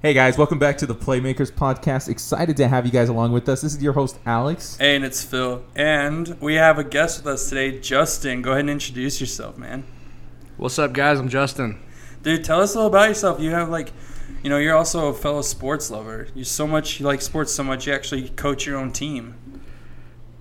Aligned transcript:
Hey 0.00 0.14
guys, 0.14 0.38
welcome 0.38 0.60
back 0.60 0.78
to 0.78 0.86
the 0.86 0.94
Playmakers 0.94 1.50
Podcast. 1.50 2.08
Excited 2.08 2.56
to 2.58 2.68
have 2.68 2.86
you 2.86 2.92
guys 2.92 3.08
along 3.08 3.32
with 3.32 3.48
us. 3.48 3.62
This 3.62 3.74
is 3.74 3.82
your 3.82 3.94
host, 3.94 4.16
Alex. 4.24 4.76
Hey, 4.76 4.94
and 4.94 5.04
it's 5.04 5.24
Phil. 5.24 5.64
And 5.74 6.40
we 6.40 6.54
have 6.54 6.78
a 6.78 6.84
guest 6.84 7.18
with 7.18 7.26
us 7.34 7.48
today, 7.48 7.80
Justin. 7.80 8.40
Go 8.40 8.52
ahead 8.52 8.60
and 8.60 8.70
introduce 8.70 9.20
yourself, 9.20 9.58
man. 9.58 9.82
What's 10.56 10.78
up, 10.78 10.92
guys? 10.92 11.18
I'm 11.18 11.28
Justin. 11.28 11.80
Dude, 12.22 12.44
tell 12.44 12.60
us 12.60 12.76
a 12.76 12.78
little 12.78 12.92
about 12.92 13.08
yourself. 13.08 13.40
You 13.40 13.50
have 13.50 13.70
like, 13.70 13.90
you 14.44 14.50
know, 14.50 14.58
you're 14.58 14.76
also 14.76 15.08
a 15.08 15.12
fellow 15.12 15.42
sports 15.42 15.90
lover. 15.90 16.28
You 16.32 16.44
so 16.44 16.68
much, 16.68 17.00
you 17.00 17.06
like 17.06 17.20
sports 17.20 17.52
so 17.52 17.64
much, 17.64 17.88
you 17.88 17.92
actually 17.92 18.28
coach 18.28 18.66
your 18.66 18.78
own 18.78 18.92
team. 18.92 19.34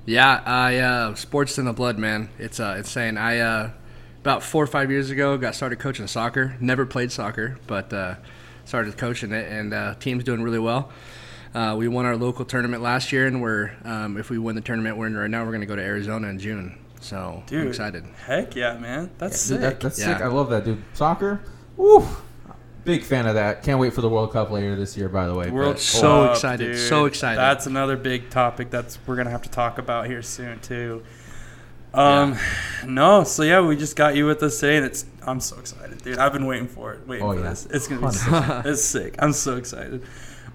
Yeah, 0.05 0.39
I 0.45 0.77
uh, 0.77 1.15
sports 1.15 1.57
in 1.57 1.65
the 1.65 1.73
blood, 1.73 1.97
man. 1.97 2.29
It's 2.37 2.59
uh, 2.59 2.75
insane. 2.77 3.17
I 3.17 3.39
uh, 3.39 3.71
about 4.21 4.43
four 4.43 4.63
or 4.63 4.67
five 4.67 4.91
years 4.91 5.09
ago 5.09 5.35
got 5.39 5.55
started 5.55 5.79
coaching 5.79 6.05
soccer. 6.05 6.55
Never 6.59 6.85
played 6.85 7.11
soccer, 7.11 7.57
but 7.65 7.91
uh, 7.91 8.15
started 8.67 8.97
coaching 8.97 9.31
it, 9.31 9.51
and 9.51 9.73
uh, 9.73 9.95
team's 9.99 10.23
doing 10.23 10.43
really 10.43 10.59
well. 10.59 10.91
Uh, 11.55 11.75
we 11.77 11.87
won 11.87 12.05
our 12.05 12.17
local 12.17 12.45
tournament 12.45 12.83
last 12.83 13.11
year, 13.11 13.25
and 13.25 13.41
we're 13.41 13.71
um, 13.85 14.17
if 14.17 14.29
we 14.29 14.37
win 14.37 14.55
the 14.55 14.61
tournament 14.61 14.97
we're 14.97 15.07
in 15.07 15.15
right 15.15 15.29
now, 15.29 15.43
we're 15.43 15.51
going 15.51 15.61
to 15.61 15.67
go 15.67 15.75
to 15.75 15.81
Arizona 15.81 16.27
in 16.27 16.37
June. 16.37 16.77
So 16.99 17.43
Dude, 17.47 17.61
I'm 17.61 17.67
excited. 17.69 18.03
Heck 18.25 18.55
yeah, 18.55 18.77
man. 18.77 19.09
That's 19.17 19.47
Dude, 19.47 19.59
sick. 19.59 19.61
that- 19.61 19.79
that's 19.79 19.99
Yeah. 19.99 20.17
sick. 20.17 20.23
I 20.25 20.27
love 20.27 20.49
that, 20.49 20.65
dude. 20.65 20.83
Soccer, 20.93 21.39
woo, 21.77 22.05
big 22.83 23.03
fan 23.03 23.25
of 23.27 23.35
that. 23.35 23.63
Can't 23.63 23.79
wait 23.79 23.93
for 23.93 24.01
the 24.01 24.09
World 24.09 24.33
Cup 24.33 24.51
later 24.51 24.75
this 24.75 24.97
year. 24.97 25.07
By 25.07 25.27
the 25.27 25.33
way, 25.35 25.49
World 25.49 25.75
But- 25.75 25.79
So 25.81 26.25
Cup, 26.25 26.35
excited, 26.35 26.65
dude. 26.73 26.79
so 26.89 27.05
excited. 27.05 27.37
That's 27.39 27.65
another 27.67 27.95
big 27.95 28.29
topic 28.29 28.69
that's 28.69 28.99
we're 29.07 29.15
gonna 29.15 29.29
have 29.29 29.43
to 29.43 29.49
talk 29.49 29.77
about 29.77 30.07
here 30.07 30.21
soon 30.21 30.59
too. 30.59 31.03
Um, 31.97 32.37
no, 32.85 33.23
so 33.23 33.43
yeah, 33.43 33.59
we 33.61 33.75
just 33.75 33.95
got 33.95 34.15
you 34.15 34.25
with 34.27 34.41
us 34.43 34.59
today, 34.59 34.77
and 34.77 34.85
it's 34.85 35.05
I'm 35.25 35.39
so 35.39 35.57
excited, 35.59 36.01
dude. 36.03 36.17
I've 36.19 36.31
been 36.33 36.45
waiting 36.45 36.67
for 36.67 36.93
it, 36.93 37.07
waiting 37.07 37.25
Oh, 37.25 37.33
for 37.33 37.39
yeah. 37.41 37.49
this. 37.49 37.65
It's 37.71 37.87
gonna 37.87 38.01
be 38.07 38.13
sick. 38.13 38.65
it's 38.65 38.83
sick. 38.83 39.15
I'm 39.19 39.33
so 39.33 39.57
excited. 39.57 40.03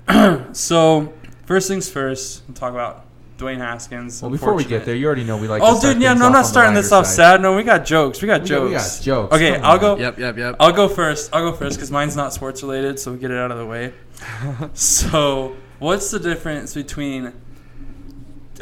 so 0.53 1.13
first 1.47 1.69
things 1.69 1.89
first, 1.91 2.43
we'll 2.47 2.55
talk 2.55 2.73
about 2.73 3.07
Dwayne 3.39 3.59
Haskins. 3.59 4.23
well, 4.23 4.31
before 4.31 4.55
we 4.55 4.65
get 4.65 4.85
there, 4.85 4.95
you 4.95 5.05
already 5.07 5.25
know 5.25 5.37
we 5.37 5.49
like. 5.49 5.61
to 5.63 5.67
Oh, 5.69 5.75
start 5.79 5.95
dude, 5.95 6.03
yeah, 6.03 6.15
no, 6.15 6.27
I'm 6.27 6.33
not 6.33 6.47
starting 6.47 6.75
this 6.75 6.93
off 6.93 7.07
side. 7.07 7.15
sad. 7.17 7.43
No, 7.43 7.57
we 7.57 7.65
got 7.65 7.85
jokes. 7.85 8.23
We 8.23 8.27
got 8.29 8.43
We 8.43 8.49
got- 8.49 8.55
jokes. 8.71 8.71
we 8.71 8.75
got 8.75 9.05
jokes. 9.05 9.35
Okay, 9.35 9.53
Come 9.55 9.65
I'll 9.65 9.73
on. 9.75 9.81
go. 9.81 9.97
Yep, 9.97 10.19
yep, 10.19 10.39
yep. 10.39 10.57
I'll 10.61 10.73
go 10.73 10.89
first. 10.89 11.31
I'll 11.35 11.51
go 11.51 11.57
first 11.57 11.77
because 11.77 11.91
mine's 11.91 12.15
not 12.17 12.33
sports 12.33 12.63
related, 12.63 12.99
so 13.01 13.13
we 13.13 13.19
get 13.19 13.31
it 13.33 13.39
out 13.39 13.51
of 13.51 13.59
the 13.59 13.67
way. 13.67 13.93
so, 14.75 15.57
what's 15.81 16.11
the 16.13 16.21
difference 16.21 16.73
between 16.75 17.33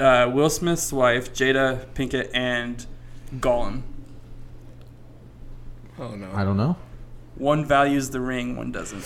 uh, 0.01 0.31
Will 0.33 0.51
Smith's 0.51 0.93
wife, 0.93 1.33
Jada 1.35 1.87
Pinkett, 1.95 2.31
and 2.35 2.85
Gollum? 3.37 3.83
oh 5.99 6.15
no. 6.17 6.31
I 6.35 6.45
don't 6.45 6.57
know. 6.57 6.77
One 7.37 7.65
values 7.65 8.11
the 8.11 8.21
ring, 8.21 8.57
one 8.57 8.73
doesn't. 8.73 9.05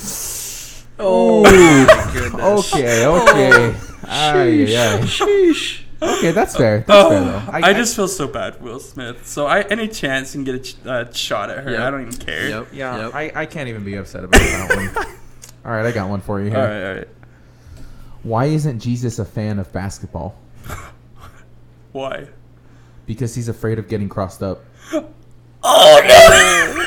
Oh 0.98 1.42
my 1.42 2.10
goodness. 2.12 2.72
Okay, 2.74 3.04
okay. 3.06 3.76
Ay, 4.06 4.44
yeah. 4.68 4.98
Sheesh. 5.00 5.80
Okay, 6.02 6.32
that's 6.32 6.56
fair. 6.56 6.84
That's 6.86 6.90
Oh, 7.06 7.10
fair 7.10 7.20
though. 7.24 7.42
I, 7.68 7.72
just 7.72 7.96
feel 7.96 8.08
so 8.08 8.26
bad, 8.28 8.56
for 8.56 8.62
Will 8.64 8.80
Smith. 8.80 9.26
So, 9.26 9.46
I 9.46 9.62
any 9.62 9.88
chance 9.88 10.34
you 10.34 10.44
can 10.44 10.52
get 10.52 10.54
a 10.54 10.58
ch- 10.58 10.86
uh, 10.86 11.12
shot 11.12 11.50
at 11.50 11.64
her, 11.64 11.70
Yep. 11.72 11.80
I 11.80 11.90
don't 11.90 12.02
even 12.02 12.16
care. 12.18 12.48
Yep. 12.48 12.68
yeah. 12.72 12.96
Yep. 13.06 13.14
I, 13.14 13.32
I 13.34 13.46
can't 13.46 13.68
even 13.68 13.84
be 13.84 13.94
upset 13.96 14.22
about 14.24 14.40
that 14.40 14.94
one. 14.96 15.06
All 15.64 15.72
right, 15.72 15.86
I 15.86 15.92
got 15.92 16.08
one 16.10 16.20
for 16.20 16.40
you 16.40 16.50
here. 16.50 16.58
All 16.58 16.64
right, 16.66 16.84
all 16.90 16.94
right. 16.96 17.08
Why 18.22 18.44
isn't 18.46 18.80
Jesus 18.80 19.18
a 19.18 19.24
fan 19.24 19.58
of 19.58 19.72
basketball? 19.72 20.34
Why? 21.92 22.28
Because 23.06 23.34
he's 23.34 23.48
afraid 23.48 23.78
of 23.78 23.88
getting 23.88 24.08
crossed 24.08 24.42
up. 24.42 24.64
Oh 25.66 26.00
no! 26.06 26.84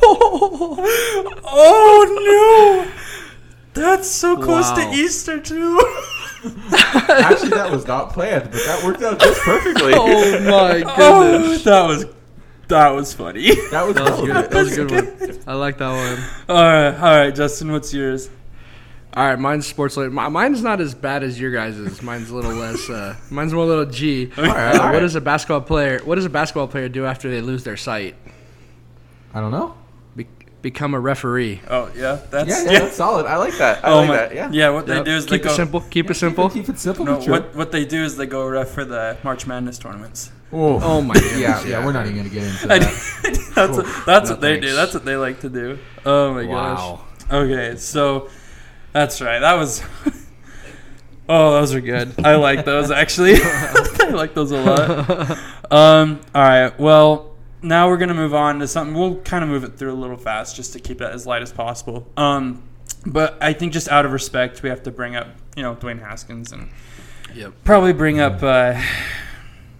oh 1.44 2.86
no! 2.86 2.92
That's 3.74 4.08
so 4.08 4.36
close 4.36 4.70
Wow. 4.70 4.76
to 4.76 4.96
Easter 4.96 5.40
too. 5.40 5.80
Actually, 7.08 7.50
that 7.50 7.68
was 7.70 7.86
not 7.88 8.12
planned, 8.12 8.44
but 8.44 8.64
that 8.64 8.84
worked 8.84 9.02
out 9.02 9.18
just 9.18 9.40
perfectly. 9.40 9.92
Oh 9.96 10.40
my 10.40 10.84
oh, 10.86 11.38
goodness. 11.38 11.64
that 11.64 11.86
was 11.86 12.06
that 12.68 12.88
was 12.90 13.12
funny. 13.12 13.54
That 13.70 13.86
was, 13.86 13.96
That 13.96 14.10
was 14.10 14.20
good. 14.20 14.50
That 14.50 14.54
was 14.54 14.78
a 14.78 14.84
good 14.84 15.20
one. 15.20 15.38
I 15.46 15.54
like 15.54 15.78
that 15.78 15.90
one. 15.90 16.24
all 16.48 16.62
right, 16.64 16.94
all 16.94 17.18
right, 17.18 17.34
Justin, 17.34 17.72
what's 17.72 17.92
yours? 17.92 18.30
All 19.16 19.24
right, 19.24 19.38
mine's 19.38 19.66
sports 19.66 19.96
related. 19.96 20.14
Mi- 20.14 20.28
Mine's 20.28 20.62
not 20.62 20.78
as 20.80 20.94
bad 20.94 21.22
as 21.22 21.40
your 21.40 21.50
guys's. 21.50 22.02
Mine's 22.02 22.28
a 22.28 22.34
little 22.36 22.52
less. 22.52 22.90
Uh, 22.90 23.16
mine's 23.30 23.54
more 23.54 23.64
a 23.64 23.66
little 23.66 23.86
G. 23.86 24.26
right, 24.36 24.46
all 24.46 24.54
right. 24.54 24.92
What 24.92 25.00
does 25.00 25.14
a 25.14 25.22
basketball 25.22 25.62
player? 25.62 26.00
What 26.04 26.16
does 26.16 26.26
a 26.26 26.30
basketball 26.30 26.68
player 26.68 26.90
do 26.90 27.06
after 27.06 27.30
they 27.30 27.40
lose 27.40 27.64
their 27.64 27.78
sight? 27.78 28.14
I 29.32 29.40
don't 29.40 29.52
know. 29.52 29.74
Be- 30.16 30.26
become 30.60 30.92
a 30.92 31.00
referee. 31.00 31.62
Oh 31.70 31.90
yeah, 31.96 32.20
that's 32.30 32.48
Yeah, 32.50 32.70
yeah, 32.70 32.78
that's 32.80 32.96
solid. 32.96 33.24
I 33.24 33.36
like 33.38 33.56
that. 33.56 33.82
I 33.82 33.90
oh 33.90 33.98
like 34.00 34.08
my, 34.08 34.16
that. 34.16 34.34
Yeah. 34.34 34.50
yeah. 34.52 34.68
What 34.68 34.86
they 34.86 35.02
do 35.02 35.12
is 35.12 35.24
they 35.24 35.36
Keep 35.38 35.44
go. 35.44 35.50
it 35.52 35.56
simple. 35.56 35.80
Keep 35.80 36.10
it 36.10 36.14
simple. 36.14 36.50
Keep 36.50 36.68
it 36.68 36.78
simple. 36.78 37.04
No, 37.06 37.16
but 37.18 37.28
what 37.28 37.56
what 37.56 37.72
they 37.72 37.86
do 37.86 38.04
is 38.04 38.18
they 38.18 38.26
go 38.26 38.46
ref 38.46 38.68
for 38.68 38.84
the 38.84 39.16
March 39.24 39.46
Madness 39.46 39.78
tournaments. 39.78 40.30
Oh, 40.52 40.78
Oh 40.82 41.00
my 41.00 41.14
goodness. 41.14 41.38
yeah, 41.40 41.64
yeah. 41.64 41.84
We're 41.86 41.92
not 41.92 42.04
even 42.04 42.18
gonna 42.18 42.28
get 42.28 42.44
into 42.44 42.66
that. 42.68 42.80
that's 43.54 43.76
what, 43.78 43.86
that's 44.04 44.30
what 44.30 44.40
No 44.42 44.46
they 44.48 44.60
do. 44.60 44.74
That's 44.74 44.92
what 44.92 45.06
they 45.06 45.16
like 45.16 45.40
to 45.40 45.48
do. 45.48 45.78
Oh 46.04 46.34
my 46.34 46.44
Wow. 46.44 47.00
gosh. 47.28 47.32
Okay, 47.32 47.76
so 47.76 48.28
that's 48.98 49.20
right. 49.20 49.38
That 49.40 49.54
was. 49.54 49.82
Oh, 51.28 51.54
those 51.54 51.74
are 51.74 51.80
good. 51.80 52.14
I 52.24 52.36
like 52.36 52.64
those 52.64 52.92
actually. 52.92 53.34
I 53.42 54.10
like 54.12 54.32
those 54.34 54.52
a 54.52 54.60
lot. 54.62 55.30
Um, 55.72 56.20
all 56.32 56.42
right. 56.42 56.78
Well, 56.78 57.34
now 57.62 57.88
we're 57.88 57.96
gonna 57.96 58.14
move 58.14 58.32
on 58.32 58.60
to 58.60 58.68
something. 58.68 58.94
We'll 58.96 59.16
kind 59.16 59.42
of 59.42 59.50
move 59.50 59.64
it 59.64 59.76
through 59.76 59.92
a 59.92 59.98
little 59.98 60.16
fast, 60.16 60.54
just 60.54 60.72
to 60.74 60.78
keep 60.78 61.00
it 61.00 61.12
as 61.12 61.26
light 61.26 61.42
as 61.42 61.52
possible. 61.52 62.06
Um, 62.16 62.62
but 63.04 63.36
I 63.40 63.54
think 63.54 63.72
just 63.72 63.88
out 63.88 64.06
of 64.06 64.12
respect, 64.12 64.62
we 64.62 64.68
have 64.68 64.84
to 64.84 64.92
bring 64.92 65.16
up, 65.16 65.26
you 65.56 65.64
know, 65.64 65.74
Dwayne 65.74 66.00
Haskins 66.00 66.52
and 66.52 66.70
Yep. 67.34 67.54
probably 67.64 67.92
bring 67.92 68.20
up 68.20 68.40
uh, 68.44 68.80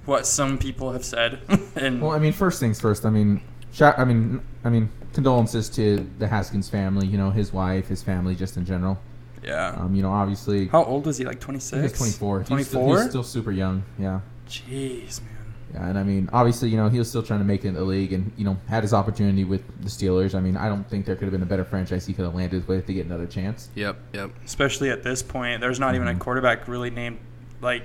what 0.05 0.27
some 0.27 0.59
people 0.59 0.91
have 0.95 1.05
said. 1.05 1.39
and 1.77 2.03
Well, 2.03 2.11
I 2.11 2.19
mean, 2.19 2.33
first 2.33 2.59
things 2.59 2.81
first. 2.81 3.07
I 3.07 3.11
mean, 3.11 3.41
shout, 3.77 3.99
I 3.99 4.05
mean, 4.05 4.41
I 4.65 4.71
mean, 4.71 4.89
condolences 5.13 5.69
to 5.71 6.07
the 6.19 6.27
Haskins 6.27 6.69
family. 6.69 7.07
You 7.07 7.19
know, 7.19 7.31
his 7.31 7.53
wife, 7.53 7.89
his 7.89 8.03
family, 8.03 8.35
just 8.35 8.57
in 8.57 8.65
general. 8.65 8.99
yeah. 9.45 9.75
Um, 9.79 9.95
you 9.95 10.03
know, 10.03 10.11
obviously, 10.13 10.69
How 10.69 10.83
old 10.85 11.07
was 11.07 11.19
he? 11.19 11.25
Like 11.25 11.41
26? 11.41 11.77
he 11.77 11.83
was 11.83 11.93
24. 11.93 12.43
He 12.49 12.55
was 12.55 12.67
still- 12.69 12.81
24? 12.81 12.87
He 12.87 12.93
was 13.03 13.11
still 13.11 13.23
super 13.23 13.53
young. 13.53 13.83
Yeah. 13.99 14.21
Jeez, 14.49 15.21
man. 15.23 15.33
Yeah, 15.75 15.89
and 15.89 15.99
I 15.99 16.05
mean, 16.05 16.31
obviously, 16.33 16.69
you 16.71 16.77
know, 16.77 16.89
he 16.89 16.99
was 16.99 17.09
still 17.09 17.23
trying 17.25 17.41
to 17.41 17.45
make 17.45 17.65
it 17.65 17.69
in 17.69 17.75
the 17.75 17.83
league, 17.85 18.13
and 18.13 18.31
you 18.37 18.45
know, 18.45 18.57
had 18.69 18.83
his 18.85 18.95
opportunity 18.95 19.43
with 19.45 19.63
the 19.83 19.89
Steelers. 19.89 20.35
I 20.35 20.41
mean, 20.41 20.57
I 20.57 20.69
don't 20.69 20.89
think 20.89 21.05
there 21.07 21.17
could 21.17 21.25
have 21.25 21.33
been 21.33 21.43
a 21.43 21.47
better 21.47 21.65
franchise 21.65 22.07
he 22.07 22.13
could 22.15 22.25
have 22.25 22.35
landed 22.37 22.67
with 22.69 22.87
to 22.87 22.95
get 22.95 23.05
another 23.07 23.27
chance. 23.27 23.69
Yep. 23.75 23.97
Yep. 24.15 24.31
Especially 24.45 24.91
at 24.91 25.03
this 25.03 25.23
point, 25.23 25.61
there's 25.61 25.81
not 25.81 25.95
even 25.97 26.07
a 26.09 26.15
Mhm. 26.15 26.21
quarterback 26.21 26.67
really 26.69 26.91
named 26.91 27.19
like, 27.61 27.85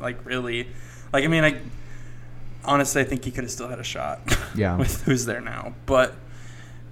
like 0.00 0.24
really, 0.24 0.68
like 1.12 1.24
I 1.24 1.26
mean, 1.26 1.42
I 1.44 1.56
honestly 2.64 3.02
I 3.02 3.04
think 3.04 3.24
he 3.24 3.30
could 3.30 3.44
have 3.44 3.50
still 3.50 3.68
had 3.68 3.78
a 3.78 3.84
shot. 3.84 4.20
Yeah. 4.56 4.76
with 4.76 5.02
who's 5.02 5.24
there 5.24 5.40
now, 5.40 5.74
but 5.84 6.14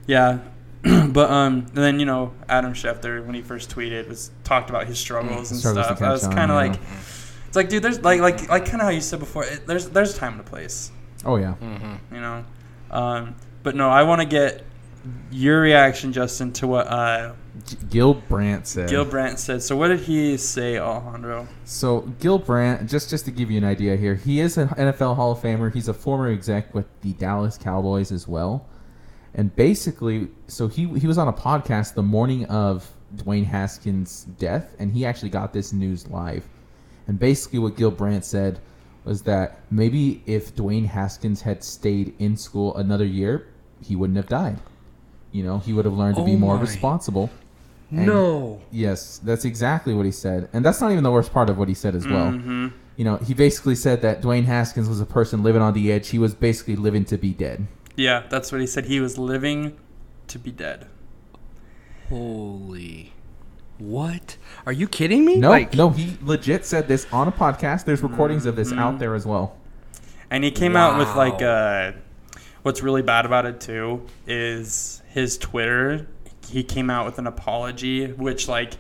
yeah. 0.09 0.41
but 0.83 1.31
um, 1.31 1.67
and 1.69 1.77
then 1.77 2.01
you 2.01 2.07
know 2.07 2.33
Adam 2.49 2.73
Schefter 2.73 3.25
when 3.25 3.37
he 3.37 3.41
first 3.41 3.71
tweeted 3.71 4.09
was 4.09 4.33
talked 4.43 4.69
about 4.69 4.89
his 4.89 4.99
struggles 4.99 5.53
and 5.53 5.61
Struggles 5.61 5.87
stuff. 5.87 6.03
I 6.03 6.11
was 6.11 6.27
kind 6.27 6.51
of 6.51 6.57
yeah. 6.61 6.71
like, 6.71 6.81
it's 7.47 7.55
like 7.55 7.69
dude, 7.69 7.85
there's 7.85 8.01
like 8.01 8.21
like 8.21 8.49
like 8.49 8.65
kind 8.65 8.81
of 8.81 8.87
how 8.87 8.89
you 8.89 9.01
said 9.01 9.21
before. 9.21 9.45
It, 9.45 9.65
there's 9.65 9.89
there's 9.91 10.19
time 10.19 10.33
and 10.33 10.41
a 10.41 10.45
place. 10.45 10.91
Oh 11.25 11.37
yeah. 11.37 11.55
Mm-hmm. 11.61 12.15
you 12.15 12.21
know. 12.21 12.45
Um, 12.91 13.37
but 13.63 13.77
no, 13.77 13.91
I 13.91 14.03
want 14.03 14.23
to 14.23 14.27
get 14.27 14.65
your 15.31 15.61
reaction, 15.61 16.13
Justin, 16.13 16.53
to 16.55 16.67
what 16.67 16.89
uh, 16.89 17.35
G- 17.67 17.77
Gil 17.91 18.15
Brandt 18.15 18.67
said. 18.67 18.89
Gil 18.89 19.05
Brandt 19.05 19.39
said. 19.39 19.63
So 19.63 19.77
what 19.77 19.89
did 19.89 20.01
he 20.01 20.37
say, 20.37 20.79
Alejandro? 20.79 21.47
So 21.65 22.01
Gil 22.21 22.39
Brandt, 22.39 22.89
just 22.89 23.09
just 23.11 23.25
to 23.27 23.31
give 23.31 23.51
you 23.51 23.59
an 23.59 23.65
idea 23.65 23.97
here, 23.97 24.15
he 24.15 24.41
is 24.41 24.59
an 24.59 24.69
NFL 24.69 25.17
Hall 25.17 25.33
of 25.33 25.39
Famer. 25.41 25.73
He's 25.73 25.89
a 25.89 25.95
former 25.95 26.29
exec 26.29 26.75
with 26.75 26.87
the 27.03 27.13
Dallas 27.15 27.57
Cowboys 27.59 28.11
as 28.13 28.27
well, 28.27 28.67
and 29.35 29.55
basically, 29.57 30.29
so 30.49 30.69
he 30.69 30.87
he 30.99 31.07
was 31.07 31.19
on 31.19 31.29
a 31.29 31.33
podcast 31.33 31.95
the 31.95 32.03
morning 32.03 32.45
of 32.47 32.91
Dwayne 33.17 33.45
Haskins' 33.47 34.25
death, 34.39 34.75
and 34.79 34.93
he 34.93 35.05
actually 35.07 35.31
got 35.31 35.53
this 35.53 35.73
news 35.73 36.09
live. 36.09 36.49
And 37.07 37.19
basically, 37.19 37.59
what 37.59 37.77
Gil 37.77 37.91
Brandt 37.91 38.25
said 38.25 38.61
was 39.05 39.23
that 39.23 39.61
maybe 39.71 40.23
if 40.27 40.55
Dwayne 40.55 40.87
Haskins 40.87 41.43
had 41.43 41.63
stayed 41.65 42.15
in 42.21 42.37
school 42.37 42.77
another 42.77 43.05
year, 43.05 43.49
he 43.83 43.97
wouldn't 43.97 44.17
have 44.17 44.29
died. 44.29 44.59
You 45.33 45.43
know, 45.43 45.59
he 45.59 45.73
would 45.73 45.85
have 45.85 45.95
learned 45.95 46.17
to 46.17 46.25
be 46.25 46.35
Oh 46.35 46.39
more 46.39 46.55
my. 46.57 46.61
responsible. 46.61 47.29
And- 47.93 48.07
No. 48.07 48.61
Yes, 48.71 49.21
that's 49.23 49.45
exactly 49.45 49.95
what 49.95 50.07
he 50.07 50.13
said. 50.13 50.49
And 50.53 50.65
that's 50.65 50.81
not 50.81 50.91
even 50.93 51.05
the 51.05 51.11
worst 51.13 51.33
part 51.33 51.49
of 51.51 51.59
what 51.59 51.69
he 51.69 51.75
said 51.75 51.95
as 51.95 52.07
well. 52.09 52.31
hmm 52.33 52.69
You 52.97 53.05
know, 53.05 53.17
he 53.17 53.35
basically 53.35 53.75
said 53.75 54.03
that 54.03 54.21
Dwayne 54.23 54.45
Haskins 54.45 54.89
was 54.89 55.01
a 55.01 55.07
person 55.07 55.43
living 55.43 55.63
on 55.63 55.73
the 55.75 55.93
edge. 55.93 56.09
He 56.09 56.19
was 56.19 56.35
basically 56.35 56.77
living 56.77 57.05
to 57.07 57.17
be 57.19 57.33
dead. 57.33 57.67
Yeah, 57.97 58.23
that's 58.29 58.51
what 58.53 58.61
he 58.61 58.67
said. 58.67 58.87
He 58.87 59.01
was 59.01 59.19
living 59.19 59.77
to 60.29 60.39
be 60.39 60.51
dead. 60.53 60.87
Holy. 62.09 63.13
What? 63.79 64.37
Are 64.67 64.73
you 64.73 64.87
kidding 64.87 65.25
me? 65.25 65.37
No, 65.37 65.51
Like, 65.51 65.75
no, 65.75 65.91
he 65.91 66.17
legit 66.23 66.65
said 66.65 66.87
this 66.89 67.07
on 67.13 67.27
a 67.29 67.33
podcast. 67.33 67.85
There's 67.85 68.03
recordings 68.03 68.47
of 68.47 68.55
this 68.57 68.73
out 68.73 68.99
there 68.99 69.15
as 69.15 69.27
well. 69.27 69.57
And 70.31 70.45
he 70.45 70.51
came 70.51 70.77
out 70.77 70.99
with 70.99 71.09
like 71.17 71.41
Wow. 71.41 71.47
uh, 71.49 71.93
what's 72.63 72.83
really 72.83 73.03
bad 73.03 73.27
about 73.27 73.45
it 73.45 73.61
too 73.61 74.03
is 74.27 75.03
his 75.09 75.37
Twitter 75.37 76.07
he 76.47 76.63
came 76.63 76.91
out 76.91 77.07
with 77.07 77.19
an 77.19 77.27
apology, 77.27 78.07
which 78.07 78.49
like 78.49 78.75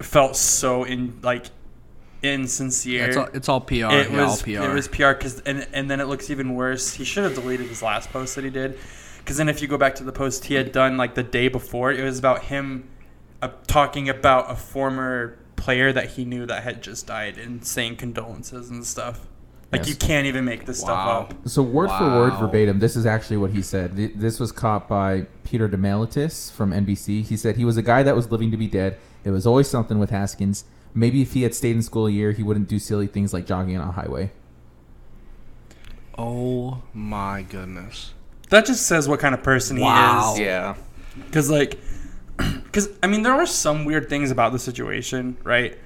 felt 0.00 0.36
so 0.36 0.84
in 0.84 1.18
like 1.22 1.46
insincere. 2.22 3.08
It's 3.08 3.16
all, 3.16 3.28
it's 3.32 3.48
all 3.48 3.60
PR. 3.60 3.74
it 3.74 4.10
yeah, 4.10 4.24
was 4.24 4.40
all 4.40 4.44
PR. 4.44 4.70
it 4.70 4.74
was 4.74 4.88
PR 4.88 5.12
because 5.12 5.40
and 5.40 5.66
and 5.72 5.90
then 5.90 6.00
it 6.00 6.06
looks 6.06 6.30
even 6.30 6.54
worse. 6.54 6.94
He 6.94 7.04
should 7.04 7.24
have 7.24 7.34
deleted 7.34 7.66
his 7.68 7.82
last 7.82 8.10
post 8.10 8.34
that 8.34 8.44
he 8.44 8.50
did, 8.50 8.78
because 9.18 9.36
then 9.36 9.48
if 9.48 9.62
you 9.62 9.68
go 9.68 9.78
back 9.78 9.94
to 9.96 10.04
the 10.04 10.12
post 10.12 10.44
he 10.44 10.54
had 10.54 10.72
done 10.72 10.96
like 10.96 11.14
the 11.14 11.22
day 11.22 11.48
before, 11.48 11.92
it 11.92 12.02
was 12.02 12.18
about 12.18 12.44
him 12.44 12.88
uh, 13.42 13.50
talking 13.66 14.08
about 14.08 14.50
a 14.50 14.56
former 14.56 15.38
player 15.56 15.92
that 15.92 16.10
he 16.10 16.24
knew 16.24 16.46
that 16.46 16.62
had 16.62 16.82
just 16.82 17.06
died 17.06 17.36
and 17.36 17.64
saying 17.64 17.96
condolences 17.96 18.70
and 18.70 18.86
stuff. 18.86 19.26
Like 19.70 19.80
Yes. 19.82 19.88
you 19.90 19.96
can't 19.96 20.26
even 20.26 20.44
make 20.46 20.64
this 20.64 20.80
stuff 20.80 21.06
up. 21.32 21.34
So 21.48 21.62
word 21.62 21.90
for 21.90 22.04
word, 22.06 22.32
verbatim, 22.38 22.78
this 22.78 22.96
is 22.96 23.04
actually 23.04 23.36
what 23.36 23.50
he 23.50 23.60
said. 23.60 23.96
This 23.96 24.40
was 24.40 24.50
caught 24.50 24.88
by 24.88 25.26
Peter 25.44 25.68
DeMelitis 25.68 26.50
from 26.52 26.72
NBC. 26.72 27.22
He 27.22 27.36
said 27.36 27.56
he 27.56 27.66
was 27.66 27.76
a 27.76 27.82
guy 27.82 28.02
that 28.02 28.16
was 28.16 28.30
living 28.30 28.50
to 28.50 28.56
be 28.56 28.66
dead. 28.66 28.96
It 29.24 29.30
was 29.30 29.46
always 29.46 29.68
something 29.68 29.98
with 29.98 30.08
Haskins. 30.08 30.64
Maybe 30.94 31.20
if 31.20 31.34
he 31.34 31.42
had 31.42 31.54
stayed 31.54 31.76
in 31.76 31.82
school 31.82 32.06
a 32.06 32.10
year, 32.10 32.32
he 32.32 32.42
wouldn't 32.42 32.66
do 32.68 32.78
silly 32.78 33.06
things 33.06 33.34
like 33.34 33.46
jogging 33.46 33.76
on 33.76 33.86
a 33.86 33.92
highway. 33.92 34.30
oh 36.16 36.82
my 36.94 37.42
goodness. 37.42 38.12
That 38.50 38.66
just 38.66 38.86
says 38.86 39.08
what 39.08 39.20
kind 39.20 39.34
of 39.34 39.42
person 39.42 39.78
Wow. 39.78 40.34
he 40.36 40.42
is. 40.42 40.46
Yeah. 40.46 40.74
Because, 41.26 41.50
like, 41.50 41.78
because, 42.36 42.88
I 43.02 43.06
mean, 43.06 43.22
there 43.22 43.34
are 43.34 43.46
some 43.46 43.84
weird 43.84 44.08
things 44.08 44.30
about 44.30 44.52
the 44.52 44.58
situation, 44.58 45.36
right? 45.44 45.76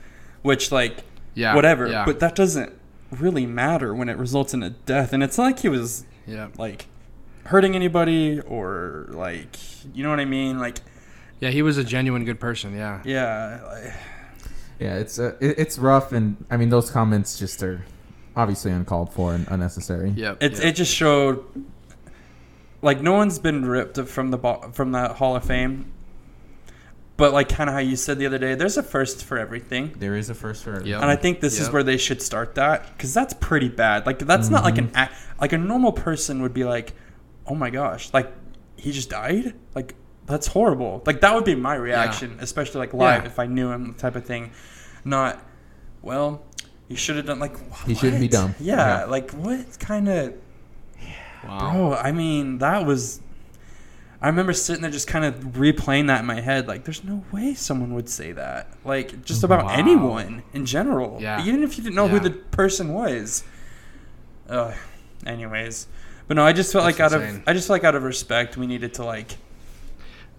Which, 0.43 0.71
like, 0.71 1.05
Yeah. 1.35 1.55
whatever. 1.55 1.89
Yeah. 1.89 2.05
But 2.05 2.21
that 2.21 2.35
doesn't 2.35 2.73
really 3.13 3.47
matter 3.47 3.95
when 3.95 4.09
it 4.09 4.17
results 4.17 4.55
in 4.55 4.63
a 4.63 4.71
death. 4.71 5.13
And 5.13 5.23
it's 5.23 5.39
not 5.39 5.45
like 5.45 5.59
he 5.61 5.69
was, 5.69 6.05
yeah. 6.27 6.49
like, 6.59 6.87
hurting 7.45 7.75
anybody 7.75 8.41
or, 8.41 9.07
like, 9.11 9.57
you 9.95 10.03
know 10.03 10.11
what 10.11 10.21
I 10.21 10.25
mean? 10.25 10.59
Like, 10.59 10.79
Yeah. 11.41 11.51
He 11.51 11.63
was 11.63 11.77
a 11.79 11.85
genuine 11.85 12.25
good 12.25 12.41
person. 12.41 12.75
Yeah. 12.75 13.03
yeah. 13.05 13.61
Like, 13.67 13.95
Yeah, 14.81 14.95
it's 14.97 15.19
uh, 15.19 15.37
it, 15.41 15.59
it's 15.59 15.79
rough, 15.79 16.13
and 16.13 16.45
I 16.51 16.57
mean 16.57 16.69
those 16.71 16.91
comments 16.91 17.39
just 17.39 17.63
are 17.63 17.85
obviously 18.35 18.73
uncalled 18.73 19.13
for 19.13 19.35
and 19.35 19.47
unnecessary. 19.49 20.11
Yeah. 20.17 20.35
it, 20.41 20.53
yep. 20.55 20.65
it 20.65 20.73
just 20.73 20.95
showed, 20.95 21.45
like, 22.81 23.01
no 23.01 23.13
one's 23.13 23.39
been 23.39 23.65
ripped 23.65 23.99
from 24.09 24.31
the 24.31 24.39
bo- 24.39 24.71
from 24.73 24.93
the 24.93 25.09
Hall 25.15 25.37
of 25.37 25.45
Fame. 25.45 25.93
But, 27.23 27.33
like, 27.33 27.49
kind 27.49 27.71
of 27.71 27.75
how 27.75 27.81
you 27.81 27.95
said 27.95 28.19
the 28.19 28.27
other 28.27 28.39
day, 28.39 28.57
there's 28.57 28.77
a 28.77 28.83
first 28.83 29.25
for 29.25 29.39
everything. 29.39 29.95
There 29.97 30.17
is 30.17 30.29
a 30.29 30.35
first 30.35 30.65
for 30.65 30.71
everything. 30.71 30.91
Yep. 30.91 31.03
And 31.03 31.09
I 31.11 31.15
think 31.15 31.39
this 31.41 31.61
is 31.61 31.71
where 31.71 31.85
they 31.85 31.97
should 31.97 32.21
start 32.21 32.57
that 32.57 32.79
because 32.97 33.15
that's 33.15 33.33
pretty 33.35 33.69
bad. 33.69 34.07
Like 34.07 34.19
that's 34.19 34.49
not 34.51 34.65
like 34.65 34.79
an 34.79 34.89
Mm-hmm. 34.89 34.97
act. 34.97 35.15
Like 35.41 35.53
a 35.53 35.59
normal 35.59 35.93
person 35.93 36.43
would 36.43 36.53
be 36.53 36.65
like, 36.65 36.95
"Oh 37.47 37.55
my 37.55 37.71
gosh, 37.71 38.13
like 38.13 38.33
he 38.77 38.91
just 38.91 39.09
died." 39.11 39.55
Like 39.73 39.95
that's 40.27 40.49
horrible. 40.49 41.01
Like 41.07 41.21
that 41.21 41.33
would 41.37 41.45
be 41.45 41.55
my 41.55 41.77
reaction, 41.77 42.39
especially 42.41 42.81
like 42.81 42.93
live 42.93 43.23
Yeah. 43.23 43.29
if 43.29 43.39
I 43.39 43.47
knew 43.47 43.71
him, 43.71 43.95
type 43.95 44.17
of 44.17 44.25
thing. 44.25 44.51
Not, 45.05 45.41
well, 46.03 46.43
you 46.89 46.97
should 46.97 47.15
have 47.19 47.27
done 47.27 47.39
like. 47.39 47.55
He 47.87 47.95
shouldn't 47.95 48.21
be 48.21 48.27
dumb. 48.29 48.57
Yeah, 48.59 48.75
Yeah. 49.01 49.05
like 49.05 49.31
what 49.31 49.79
kind 49.79 50.09
of 50.09 50.35
wow. 51.47 51.71
bro? 51.73 51.95
I 51.95 52.11
mean, 52.11 52.59
that 52.59 52.85
was. 52.85 53.21
I 54.23 54.29
remember 54.29 54.53
sitting 54.53 54.83
there 54.83 54.91
just 54.91 55.09
kind 55.09 55.25
of 55.25 55.35
replaying 55.55 56.07
that 56.07 56.21
in 56.21 56.27
my 56.27 56.41
head. 56.41 56.69
Like, 56.69 56.85
there's 56.85 57.03
no 57.03 57.25
way 57.33 57.55
someone 57.55 57.93
would 57.95 58.09
say 58.09 58.31
that. 58.33 58.69
Like, 58.85 59.25
just 59.25 59.43
about 59.43 59.65
Wow. 59.67 59.75
anyone 59.75 60.45
in 60.53 60.65
general. 60.65 61.19
Yeah. 61.21 61.45
Even 61.45 61.63
if 61.65 61.77
you 61.77 61.83
didn't 61.83 61.97
know 61.97 62.07
who 62.09 62.21
the 62.21 62.31
person 62.31 62.95
was. 62.95 63.43
Ugh. 64.49 64.75
Anyways. 65.27 65.89
But 66.29 66.37
no, 66.37 66.45
I 66.47 66.53
just 66.53 66.73
felt 66.73 66.85
That's 66.85 66.99
like 67.01 67.13
out 67.13 67.21
insane. 67.21 67.37
of 67.41 67.49
I 67.49 67.53
just 67.53 67.67
felt 67.67 67.83
like 67.83 67.85
out 67.85 67.95
of 67.97 68.05
respect 68.05 68.57
we 68.57 68.67
needed 68.67 68.95
to 68.95 69.05
like 69.05 69.37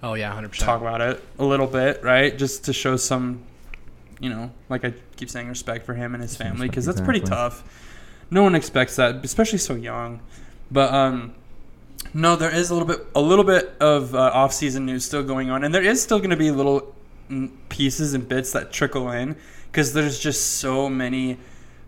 Oh 0.01 0.13
yeah. 0.15 0.33
Hundred 0.33 0.50
percent. 0.51 0.65
talk 0.65 0.81
about 0.81 1.01
it 1.01 1.21
a 1.38 1.45
little 1.45 1.68
bit, 1.68 2.03
right? 2.03 2.38
Just 2.38 2.65
to 2.65 2.74
show 2.74 2.95
some, 2.97 3.44
you 4.19 4.29
know, 4.29 4.51
like 4.69 4.83
I 4.86 4.94
keep 5.18 5.29
saying, 5.29 5.47
respect 5.50 5.86
for 5.86 5.94
him 5.94 6.13
and 6.13 6.21
his 6.24 6.36
family 6.36 6.68
because 6.68 6.86
that's 6.86 7.01
pretty 7.01 7.19
tough. 7.21 7.63
No 8.31 8.44
one 8.44 8.56
expects 8.56 8.95
that, 8.95 9.24
especially 9.24 9.59
so 9.59 9.75
young. 9.75 10.21
But 10.71 10.94
um, 10.94 11.36
no, 12.13 12.35
there 12.35 12.53
is 12.53 12.69
a 12.69 12.73
little 12.73 12.88
bit, 12.88 13.05
a 13.15 13.21
little 13.21 13.45
bit 13.45 13.75
of 13.79 14.13
uh, 14.15 14.31
off-season 14.33 14.85
news 14.85 15.05
still 15.05 15.23
going 15.23 15.50
on, 15.50 15.63
and 15.63 15.73
there 15.73 15.83
is 15.83 16.01
still 16.01 16.19
going 16.19 16.29
to 16.29 16.38
be 16.38 16.51
little 16.51 16.94
mm, 17.29 17.51
pieces 17.69 18.13
and 18.13 18.27
bits 18.27 18.51
that 18.51 18.71
trickle 18.71 19.09
in 19.11 19.35
because 19.71 19.94
there's 19.94 20.19
just 20.19 20.57
so 20.57 20.89
many 20.89 21.38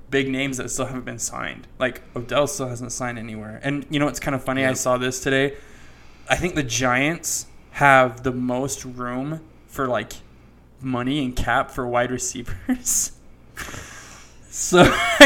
big 0.10 0.30
names 0.30 0.58
that 0.58 0.70
still 0.70 0.86
haven't 0.86 1.06
been 1.06 1.20
signed. 1.20 1.68
Like 1.80 2.02
Odell 2.16 2.48
still 2.48 2.68
hasn't 2.68 2.92
signed 2.92 3.20
anywhere, 3.20 3.60
and 3.64 3.86
you 3.90 4.00
know 4.00 4.08
it's 4.08 4.20
kind 4.20 4.36
of 4.36 4.44
funny. 4.44 4.66
I 4.66 4.74
saw 4.74 4.98
this 4.98 5.20
today. 5.20 5.56
I 6.28 6.36
think 6.36 6.56
the 6.56 6.64
Giants 6.64 7.48
have 7.72 8.24
the 8.24 8.32
most 8.32 8.86
room 8.86 9.42
for 9.68 9.88
like 9.88 10.14
money 10.82 11.24
and 11.24 11.36
cap 11.36 11.72
for 11.72 11.86
wide 11.88 12.12
receivers. 12.12 13.12
so 14.50 14.84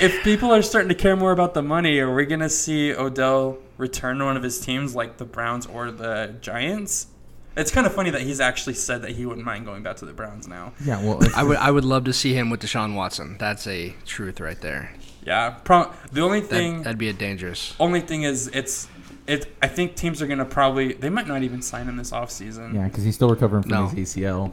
if 0.00 0.22
people 0.24 0.52
are 0.52 0.62
starting 0.62 0.88
to 0.88 0.94
care 0.94 1.16
more 1.16 1.32
about 1.32 1.54
the 1.54 1.62
money, 1.62 1.98
are 1.98 2.14
we 2.14 2.26
gonna 2.26 2.48
see 2.48 2.92
Odell 2.94 3.58
return 3.78 4.18
to 4.18 4.24
one 4.24 4.36
of 4.36 4.42
his 4.42 4.60
teams 4.60 4.94
like 4.94 5.16
the 5.18 5.24
Browns 5.24 5.66
or 5.66 5.90
the 5.90 6.34
Giants? 6.40 7.08
It's 7.56 7.70
kind 7.70 7.86
of 7.86 7.94
funny 7.94 8.10
that 8.10 8.20
he's 8.20 8.38
actually 8.38 8.74
said 8.74 9.00
that 9.02 9.12
he 9.12 9.24
wouldn't 9.24 9.46
mind 9.46 9.64
going 9.64 9.82
back 9.82 9.96
to 9.96 10.04
the 10.04 10.12
Browns 10.12 10.46
now. 10.46 10.72
Yeah, 10.84 11.02
well, 11.02 11.20
I 11.36 11.42
would 11.42 11.56
I 11.56 11.70
would 11.70 11.84
love 11.84 12.04
to 12.04 12.12
see 12.12 12.34
him 12.34 12.50
with 12.50 12.60
Deshaun 12.60 12.94
Watson. 12.94 13.36
That's 13.38 13.66
a 13.66 13.94
truth 14.04 14.40
right 14.40 14.60
there. 14.60 14.92
Yeah, 15.24 15.50
pro- 15.64 15.90
the 16.12 16.20
only 16.20 16.40
That, 16.40 16.48
thing 16.50 16.82
that'd 16.82 16.98
be 16.98 17.08
a 17.08 17.12
dangerous. 17.14 17.74
only 17.80 18.00
thing 18.00 18.22
is 18.24 18.48
it's 18.48 18.88
it. 19.26 19.46
I 19.62 19.68
think 19.68 19.96
teams 19.96 20.20
are 20.20 20.26
gonna 20.26 20.44
probably 20.44 20.92
they 20.92 21.08
might 21.10 21.26
not 21.26 21.42
even 21.42 21.62
sign 21.62 21.86
him 21.88 21.96
this 21.96 22.10
offseason. 22.10 22.74
yeah, 22.74 22.84
because 22.88 23.04
he's 23.04 23.14
still 23.14 23.30
recovering 23.30 23.62
from 23.62 23.70
No. 23.72 23.86
his 23.88 24.14
ACL. 24.14 24.52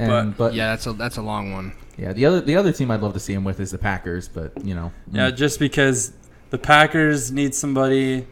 And, 0.00 0.36
But- 0.36 0.36
but, 0.50 0.54
Yeah, 0.54 0.68
that's 0.70 0.86
a 0.86 0.92
that's 0.92 1.16
a 1.18 1.22
long 1.22 1.52
one. 1.52 1.72
yeah, 1.98 2.12
the 2.12 2.24
other 2.26 2.40
the 2.40 2.56
other 2.56 2.72
team 2.72 2.90
I'd 2.90 3.00
love 3.02 3.12
to 3.14 3.20
see 3.20 3.32
him 3.34 3.44
with 3.44 3.60
is 3.60 3.70
the 3.70 3.78
Packers, 3.78 4.28
but 4.28 4.52
you 4.64 4.74
know, 4.74 4.92
Yeah, 5.12 5.30
mm, 5.30 5.36
just 5.36 5.58
because 5.58 6.12
the 6.50 6.58
Packers 6.58 7.30
need 7.30 7.54
somebody, 7.54 8.26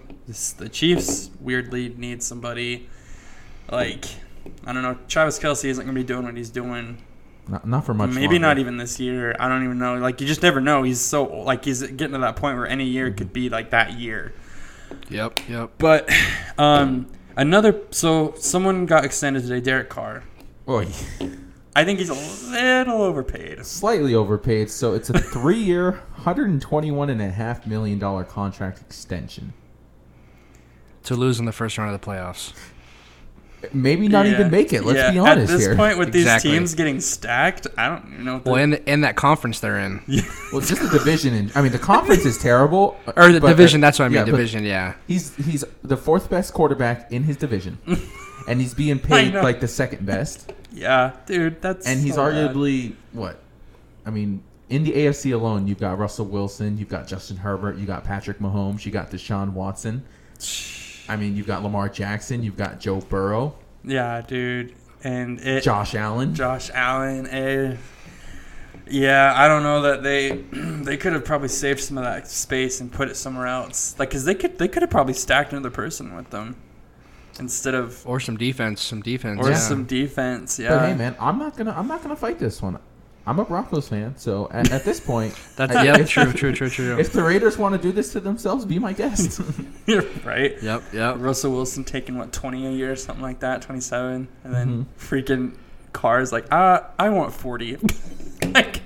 the 0.59 0.69
Chiefs 0.69 1.31
weirdly 1.41 1.95
need 1.97 2.23
somebody. 2.23 2.89
Like, 3.71 4.07
I 4.65 4.73
don't 4.73 4.83
know. 4.83 4.97
Travis 5.09 5.39
Kelce 5.39 5.67
isn't 5.67 5.85
going 5.85 5.95
to 5.95 6.01
be 6.01 6.07
doing 6.07 6.25
what 6.25 6.37
he's 6.37 6.49
doing. 6.51 6.99
not, 7.49 7.67
not 7.67 7.85
for 7.85 7.93
much. 7.95 8.11
Maybe 8.11 8.39
not 8.39 8.59
even 8.59 8.77
this 8.79 8.99
year. 8.99 9.35
I 9.39 9.49
don't 9.49 9.63
even 9.65 9.79
know. 9.79 9.97
Like, 9.97 10.21
you 10.23 10.27
just 10.27 10.43
never 10.43 10.61
know. 10.61 10.83
He's 10.83 11.01
so 11.01 11.25
like 11.25 11.65
he's 11.67 11.83
getting 11.83 12.13
to 12.13 12.19
that 12.19 12.37
point 12.37 12.57
where 12.57 12.67
any 12.67 12.85
year 12.87 13.11
could 13.11 13.33
be 13.33 13.49
like 13.51 13.71
that 13.71 13.93
year. 13.99 14.33
Yep, 15.11 15.41
yep. 15.51 15.71
But 15.79 16.11
um, 16.59 17.09
another. 17.37 17.83
So 17.91 18.35
someone 18.39 18.87
got 18.87 19.05
extended 19.05 19.43
today. 19.43 19.61
Derek 19.61 19.91
Carr. 19.91 20.25
Oy. 20.69 20.89
I 21.79 21.85
think 21.85 22.01
he's 22.01 22.09
a 22.09 22.15
little 22.51 23.03
overpaid. 23.03 23.65
slightly 23.65 24.13
overpaid. 24.15 24.69
So 24.69 24.95
it's 24.95 25.11
a 25.11 25.19
three-year, 25.19 25.93
hundred 26.13 26.49
and 26.51 26.61
twenty-one 26.61 27.09
and 27.09 27.23
a 27.23 27.31
half 27.31 27.67
million 27.69 28.01
dollar 28.01 28.25
contract 28.25 28.81
extension. 28.81 29.53
To 31.05 31.15
lose 31.15 31.39
in 31.39 31.45
the 31.47 31.53
first 31.53 31.79
round 31.79 31.95
of 31.95 32.01
the 32.01 32.05
playoffs. 32.05 32.53
Maybe 33.73 34.09
not 34.09 34.27
Yeah. 34.27 34.33
even 34.33 34.51
make 34.51 34.73
it. 34.73 34.85
Let's 34.85 34.99
Yeah, 34.99 35.11
be 35.13 35.19
honest 35.21 35.37
here. 35.37 35.43
At 35.43 35.47
this 35.59 35.67
here. 35.67 35.77
point, 35.77 35.99
with 35.99 36.09
Exactly. 36.15 36.51
these 36.51 36.59
teams 36.59 36.75
getting 36.75 37.01
stacked, 37.01 37.67
I 37.77 37.89
don't 37.89 38.13
even 38.13 38.25
know. 38.25 38.35
What 38.39 38.47
Well, 38.47 38.55
the- 38.57 38.63
in 38.63 38.75
in 38.87 39.01
that 39.03 39.15
conference 39.17 39.61
they're 39.61 39.79
in, 39.79 40.01
Well, 40.53 40.61
just 40.61 40.83
the 40.83 40.89
division. 40.89 41.33
In, 41.35 41.51
I 41.55 41.63
mean, 41.63 41.71
the 41.73 41.79
conference 41.79 42.25
is 42.25 42.39
terrible. 42.39 42.97
or 43.17 43.31
the 43.33 43.41
but- 43.41 43.49
division. 43.49 43.81
That's 43.81 43.99
what 44.01 44.07
I 44.07 44.09
mean. 44.09 44.17
yeah, 44.19 44.25
division. 44.25 44.65
Yeah. 44.65 44.95
He's 45.07 45.35
he's 45.37 45.65
the 45.85 45.97
fourth 45.97 46.29
best 46.29 46.53
quarterback 46.55 47.13
in 47.13 47.23
his 47.23 47.37
division, 47.37 47.79
and 48.49 48.61
he's 48.61 48.75
being 48.75 48.99
paid 48.99 49.35
like 49.35 49.61
the 49.61 49.69
second 49.69 50.05
best. 50.07 50.53
Yeah, 50.79 51.13
dude, 51.27 51.61
that's 51.61 51.87
And 51.87 52.01
he's 52.01 52.15
so 52.15 52.31
bad. 52.31 52.55
arguably 52.55 52.95
what? 53.13 53.41
I 54.07 54.11
mean, 54.11 54.43
in 54.69 54.85
the 54.85 54.93
AFC 54.93 55.33
alone, 55.35 55.67
you've 55.67 55.79
got 55.81 55.99
Russell 55.99 56.27
Wilson, 56.27 56.79
you've 56.79 56.89
got 56.89 57.07
Justin 57.07 57.37
Herbert, 57.39 57.77
you 57.77 57.87
got 57.87 58.05
Patrick 58.05 58.39
Mahomes, 58.39 58.85
you 58.87 58.93
got 58.93 59.11
Deshaun 59.11 59.53
Watson. 59.53 60.05
I 61.09 61.17
mean, 61.17 61.37
you've 61.37 61.47
got 61.47 61.63
Lamar 61.63 61.89
Jackson, 61.89 62.43
you've 62.43 62.57
got 62.57 62.81
Joe 62.81 63.01
Burrow, 63.01 63.55
Yeah, 63.83 64.21
dude, 64.21 64.75
and 65.03 65.41
it 65.41 65.63
Josh 65.63 65.95
Allen. 65.95 66.35
Josh 66.35 66.71
Allen. 66.75 67.27
Eh, 67.27 67.77
yeah, 68.91 69.33
I 69.37 69.49
don't 69.49 69.63
know 69.63 69.83
that 69.83 70.03
they 70.03 70.31
they 70.53 70.97
could 70.97 71.13
have 71.13 71.25
probably 71.25 71.49
saved 71.49 71.81
some 71.81 71.99
of 71.99 72.05
that 72.05 72.29
space 72.29 72.81
and 72.81 72.91
put 72.93 73.09
it 73.09 73.17
somewhere 73.17 73.47
else. 73.47 73.95
Like, 73.99 74.11
cause 74.11 74.25
they 74.25 74.35
could 74.35 74.59
they 74.59 74.69
could 74.69 74.83
have 74.83 74.91
probably 74.91 75.15
stacked 75.15 75.53
another 75.53 75.71
person 75.71 76.15
with 76.15 76.31
them 76.31 76.57
instead 77.41 77.75
of 77.75 78.07
Or 78.07 78.21
some 78.21 78.37
defense. 78.37 78.81
Some 78.83 79.03
defense. 79.03 79.41
or 79.41 79.51
yeah. 79.51 79.57
some 79.57 79.85
defense. 79.85 80.59
Yeah, 80.59 80.71
But 80.71 80.89
hey, 80.89 80.95
man, 80.95 81.17
I'm 81.21 81.39
not 81.39 81.57
gonna 81.57 81.73
I'm 81.77 81.87
not 81.89 82.03
gonna 82.03 82.17
fight 82.17 82.39
this 82.39 82.61
one. 82.63 82.79
I'm 83.27 83.39
a 83.39 83.45
Broncos 83.45 83.89
fan, 83.89 84.17
so 84.17 84.49
at, 84.51 84.71
at 84.73 84.85
this 84.87 85.01
point, 85.01 85.35
That's 85.57 85.77
I- 85.77 85.85
yeah. 85.85 85.99
if- 85.99 86.09
True. 86.09 86.33
True. 86.33 86.53
True. 86.53 86.71
True. 86.71 86.99
If 86.99 87.13
the 87.13 87.23
Raiders 87.23 87.59
want 87.59 87.75
to 87.75 87.81
do 87.81 87.93
this 87.93 88.13
to 88.13 88.21
themselves, 88.21 88.65
be 88.65 88.79
my 88.79 88.95
guest. 88.95 89.43
You're 89.87 90.05
right. 90.25 90.57
Yep. 90.63 90.83
Yep. 90.95 91.17
Russell 91.19 91.53
Wilson 91.53 91.85
taking 91.85 92.17
what 92.17 92.33
twenty 92.33 92.67
a 92.67 92.71
year, 92.71 92.93
or 92.93 92.97
something 92.97 93.23
like 93.23 93.41
that, 93.41 93.61
twenty 93.63 93.81
seven, 93.83 94.29
and 94.45 94.55
then 94.55 94.69
Mhm. 94.69 94.87
freaking 94.99 95.53
cars 95.93 96.33
like, 96.33 96.47
uh, 96.53 96.81
I 96.99 97.11
want 97.11 97.35
forty. 97.35 97.77
like, 98.55 98.81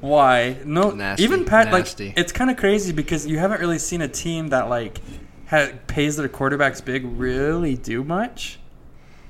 why? 0.00 0.56
No, 0.64 0.90
Nasty, 0.90 1.24
even 1.24 1.44
Pat. 1.44 1.70
nasty. 1.70 2.08
Like, 2.08 2.18
it's 2.18 2.32
kind 2.32 2.50
of 2.50 2.56
crazy 2.56 2.92
because 2.92 3.26
you 3.26 3.38
haven't 3.38 3.60
really 3.60 3.78
seen 3.78 4.00
a 4.00 4.08
team 4.08 4.48
that 4.48 4.68
like 4.70 5.00
ha 5.48 5.68
pays 5.86 6.16
their 6.16 6.28
quarterbacks 6.28 6.84
big 6.84 7.04
really 7.04 7.76
do 7.76 8.02
much. 8.04 8.58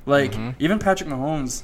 Like 0.07 0.33
Mhm. 0.33 0.55
even 0.59 0.79
Patrick 0.79 1.09
Mahomes, 1.11 1.63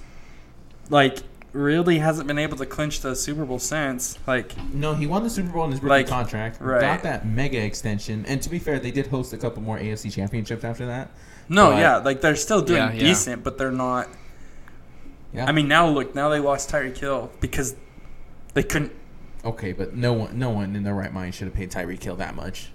like 0.91 1.19
really 1.53 1.99
hasn't 1.99 2.27
been 2.27 2.39
able 2.39 2.57
to 2.57 2.65
clinch 2.65 3.01
the 3.03 3.15
Super 3.15 3.45
Bowl 3.45 3.59
since. 3.59 4.19
Like 4.27 4.53
No, 4.73 4.95
he 4.95 5.07
won 5.07 5.23
the 5.23 5.31
Super 5.31 5.51
Bowl 5.53 5.65
in 5.65 5.71
his 5.71 5.83
rookie 5.83 5.91
Like, 5.91 6.09
contract. 6.09 6.59
right. 6.61 6.81
Got 6.81 7.03
that 7.03 7.27
mega 7.27 7.63
extension, 7.63 8.25
and 8.27 8.41
to 8.43 8.49
be 8.51 8.59
fair, 8.59 8.79
they 8.79 8.91
did 8.91 9.09
host 9.09 9.33
a 9.33 9.37
couple 9.37 9.63
more 9.63 9.79
AFC 9.79 10.11
championships 10.11 10.65
after 10.65 10.87
that. 10.87 11.11
no, 11.49 11.71
But- 11.73 11.79
yeah, 11.81 11.97
like 11.99 12.21
they're 12.23 12.37
still 12.37 12.63
doing 12.63 12.79
Yeah, 12.83 12.93
yeah. 12.93 13.01
decent, 13.01 13.45
but 13.45 13.59
they're 13.59 13.71
not. 13.71 14.09
Yeah. 15.35 15.47
I 15.47 15.53
mean, 15.53 15.69
now 15.69 15.87
look, 15.89 16.15
now 16.15 16.29
they 16.29 16.39
lost 16.41 16.71
Tyreek 16.71 16.97
Hill 16.99 17.31
because 17.41 17.75
they 18.55 18.63
couldn't. 18.63 18.93
okay, 19.45 19.73
but 19.73 19.95
no 19.97 20.13
one, 20.13 20.39
no 20.39 20.51
one 20.51 20.75
in 20.77 20.83
their 20.85 20.95
right 20.95 21.13
mind 21.13 21.35
should 21.35 21.47
have 21.49 21.55
paid 21.55 21.71
Tyreek 21.71 22.03
Hill 22.03 22.17
that 22.17 22.35
much. 22.37 22.71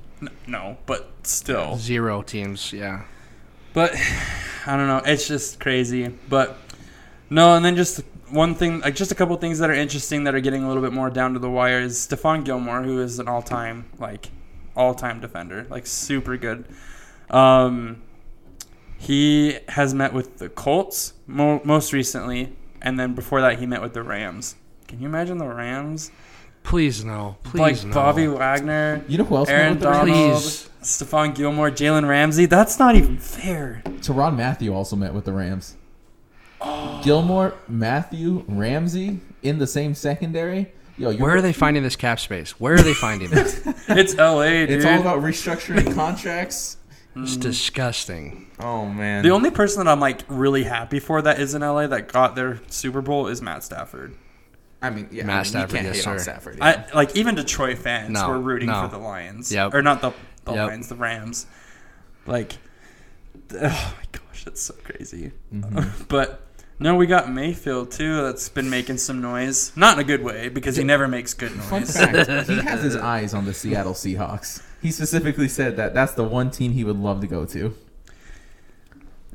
No, 0.47 0.77
but 0.85 1.11
still. 1.23 1.77
Zero 1.77 2.21
teams. 2.21 2.73
Yeah. 2.73 3.03
But 3.73 3.93
I 4.65 4.75
don't 4.75 4.87
know. 4.87 5.01
It's 5.05 5.27
just 5.27 5.59
crazy. 5.59 6.07
But 6.29 6.57
no, 7.29 7.55
and 7.55 7.63
then 7.63 7.75
just 7.75 8.01
one 8.29 8.55
thing, 8.55 8.79
like 8.81 8.95
just 8.95 9.11
a 9.11 9.15
couple 9.15 9.35
things 9.37 9.59
that 9.59 9.69
are 9.69 9.73
interesting 9.73 10.23
that 10.25 10.35
are 10.35 10.39
getting 10.39 10.63
a 10.63 10.67
little 10.67 10.83
bit 10.83 10.93
more 10.93 11.09
down 11.09 11.33
to 11.33 11.39
the 11.39 11.49
wire 11.49 11.79
is 11.81 11.97
Stephon 11.97 12.43
Gilmore, 12.43 12.83
who 12.83 13.01
is 13.01 13.19
an 13.19 13.27
all-time 13.27 13.85
like 13.99 14.29
all-time 14.75 15.19
defender, 15.19 15.65
like 15.69 15.85
super 15.87 16.37
good. 16.37 16.65
Um, 17.29 18.01
he 18.97 19.59
has 19.69 19.93
met 19.93 20.13
with 20.13 20.39
the 20.39 20.49
Colts 20.49 21.13
mo- 21.27 21.61
most 21.63 21.93
recently, 21.93 22.55
and 22.81 22.99
then 22.99 23.13
before 23.13 23.41
that, 23.41 23.59
he 23.59 23.65
met 23.65 23.81
with 23.81 23.93
the 23.93 24.03
Rams. 24.03 24.55
Can 24.87 24.99
you 25.01 25.07
imagine 25.07 25.37
the 25.37 25.47
Rams? 25.47 26.11
Please 26.67 27.05
no. 27.05 27.37
Please 27.43 27.59
like 27.61 27.83
no. 27.85 27.93
Bobby 27.93 28.27
Wagner, 28.27 29.01
You 29.07 29.17
know 29.19 29.23
who 29.23 29.37
else? 29.37 29.47
Aaron 29.49 29.79
went 29.79 29.79
with 29.79 29.83
the 29.83 29.89
Rams? 29.89 30.09
Donald, 30.11 30.41
Please. 30.41 30.69
Stephon 30.81 31.33
Gilmore, 31.33 31.71
Jalen 31.71 32.07
Ramsey. 32.09 32.45
That's 32.45 32.77
not 32.77 32.97
even 32.97 33.17
fair. 33.17 33.81
Tyrann 34.01 34.35
Mathieu 34.35 34.73
also 34.73 34.97
met 34.97 35.13
with 35.13 35.23
the 35.23 35.31
Rams. 35.31 35.75
Gilmore, 37.03 37.53
Mathieu, 37.69 38.43
Ramsey 38.49 39.21
in 39.43 39.59
the 39.59 39.67
same 39.67 39.95
secondary. 39.95 40.73
Yo, 40.97 41.13
Where 41.13 41.37
are 41.37 41.41
they 41.41 41.53
finding 41.53 41.83
this 41.83 41.95
cap 41.95 42.19
space? 42.19 42.59
Where 42.59 42.73
are 42.73 42.81
they 42.81 42.93
finding 42.93 43.29
it? 43.31 43.61
It's 43.87 44.15
LA, 44.17 44.43
dude. 44.49 44.71
It's 44.71 44.85
all 44.85 44.99
about 44.99 45.19
restructuring 45.19 45.93
contracts. 45.95 46.77
It's 47.15 47.37
disgusting. 47.37 48.47
Oh 48.59 48.85
man. 48.87 49.23
The 49.23 49.29
only 49.29 49.51
person 49.51 49.85
that 49.85 49.89
I'm 49.89 50.01
like 50.01 50.23
really 50.27 50.63
happy 50.63 50.99
for 50.99 51.21
that 51.21 51.39
is 51.39 51.55
in 51.55 51.61
LA 51.61 51.87
that 51.87 52.11
got 52.11 52.35
their 52.35 52.59
Super 52.67 53.01
Bowl 53.01 53.27
is 53.27 53.41
Matt 53.41 53.63
Stafford. 53.63 54.15
I 54.81 54.89
mean, 54.91 55.07
yeah, 55.11 55.23
Matt 55.25 55.35
I 55.35 55.37
mean, 55.39 55.45
Stafford, 55.45 55.71
you 55.71 55.75
can't 55.77 55.87
yes, 55.95 56.05
hate 56.05 56.11
on 56.11 56.17
sir. 56.19 56.23
Stafford. 56.23 56.57
yeah. 56.59 56.85
I 56.91 56.95
like 56.95 57.15
even 57.15 57.35
Detroit 57.35 57.77
fans 57.79 58.11
No, 58.11 58.29
were 58.29 58.39
rooting 58.39 58.69
no. 58.69 58.83
for 58.83 58.87
the 58.89 58.99
Lions. 58.99 59.51
Yep. 59.51 59.73
Or 59.73 59.81
not 59.81 60.01
the 60.01 60.11
the 60.45 60.53
Yep. 60.53 60.67
Lions, 60.67 60.87
the 60.89 60.95
Rams. 60.95 61.45
Like, 62.25 62.53
oh 63.53 63.57
my 63.97 64.05
gosh, 64.11 64.43
that's 64.45 64.61
so 64.61 64.75
crazy. 64.83 65.31
Mm-hmm. 65.53 66.03
but 66.09 66.41
no, 66.79 66.95
we 66.95 67.07
got 67.07 67.31
Mayfield 67.31 67.91
too. 67.91 68.21
That's 68.21 68.49
been 68.49 68.69
making 68.69 68.97
some 68.97 69.19
noise, 69.21 69.71
not 69.75 69.93
in 69.97 69.99
a 69.99 70.03
good 70.03 70.23
way 70.23 70.49
because 70.49 70.75
he 70.75 70.83
never 70.83 71.07
makes 71.07 71.33
good 71.33 71.51
Fun 71.51 71.81
noise. 71.81 71.97
fact: 71.97 72.29
He 72.49 72.59
has 72.59 72.83
his 72.83 72.95
eyes 72.95 73.33
on 73.33 73.45
the 73.45 73.53
Seattle 73.53 73.93
Seahawks. 73.93 74.61
He 74.81 74.91
specifically 74.91 75.47
said 75.47 75.75
that 75.77 75.93
that's 75.95 76.13
the 76.13 76.23
one 76.23 76.51
team 76.51 76.73
he 76.73 76.83
would 76.83 76.97
love 76.97 77.21
to 77.21 77.27
go 77.27 77.45
to. 77.45 77.73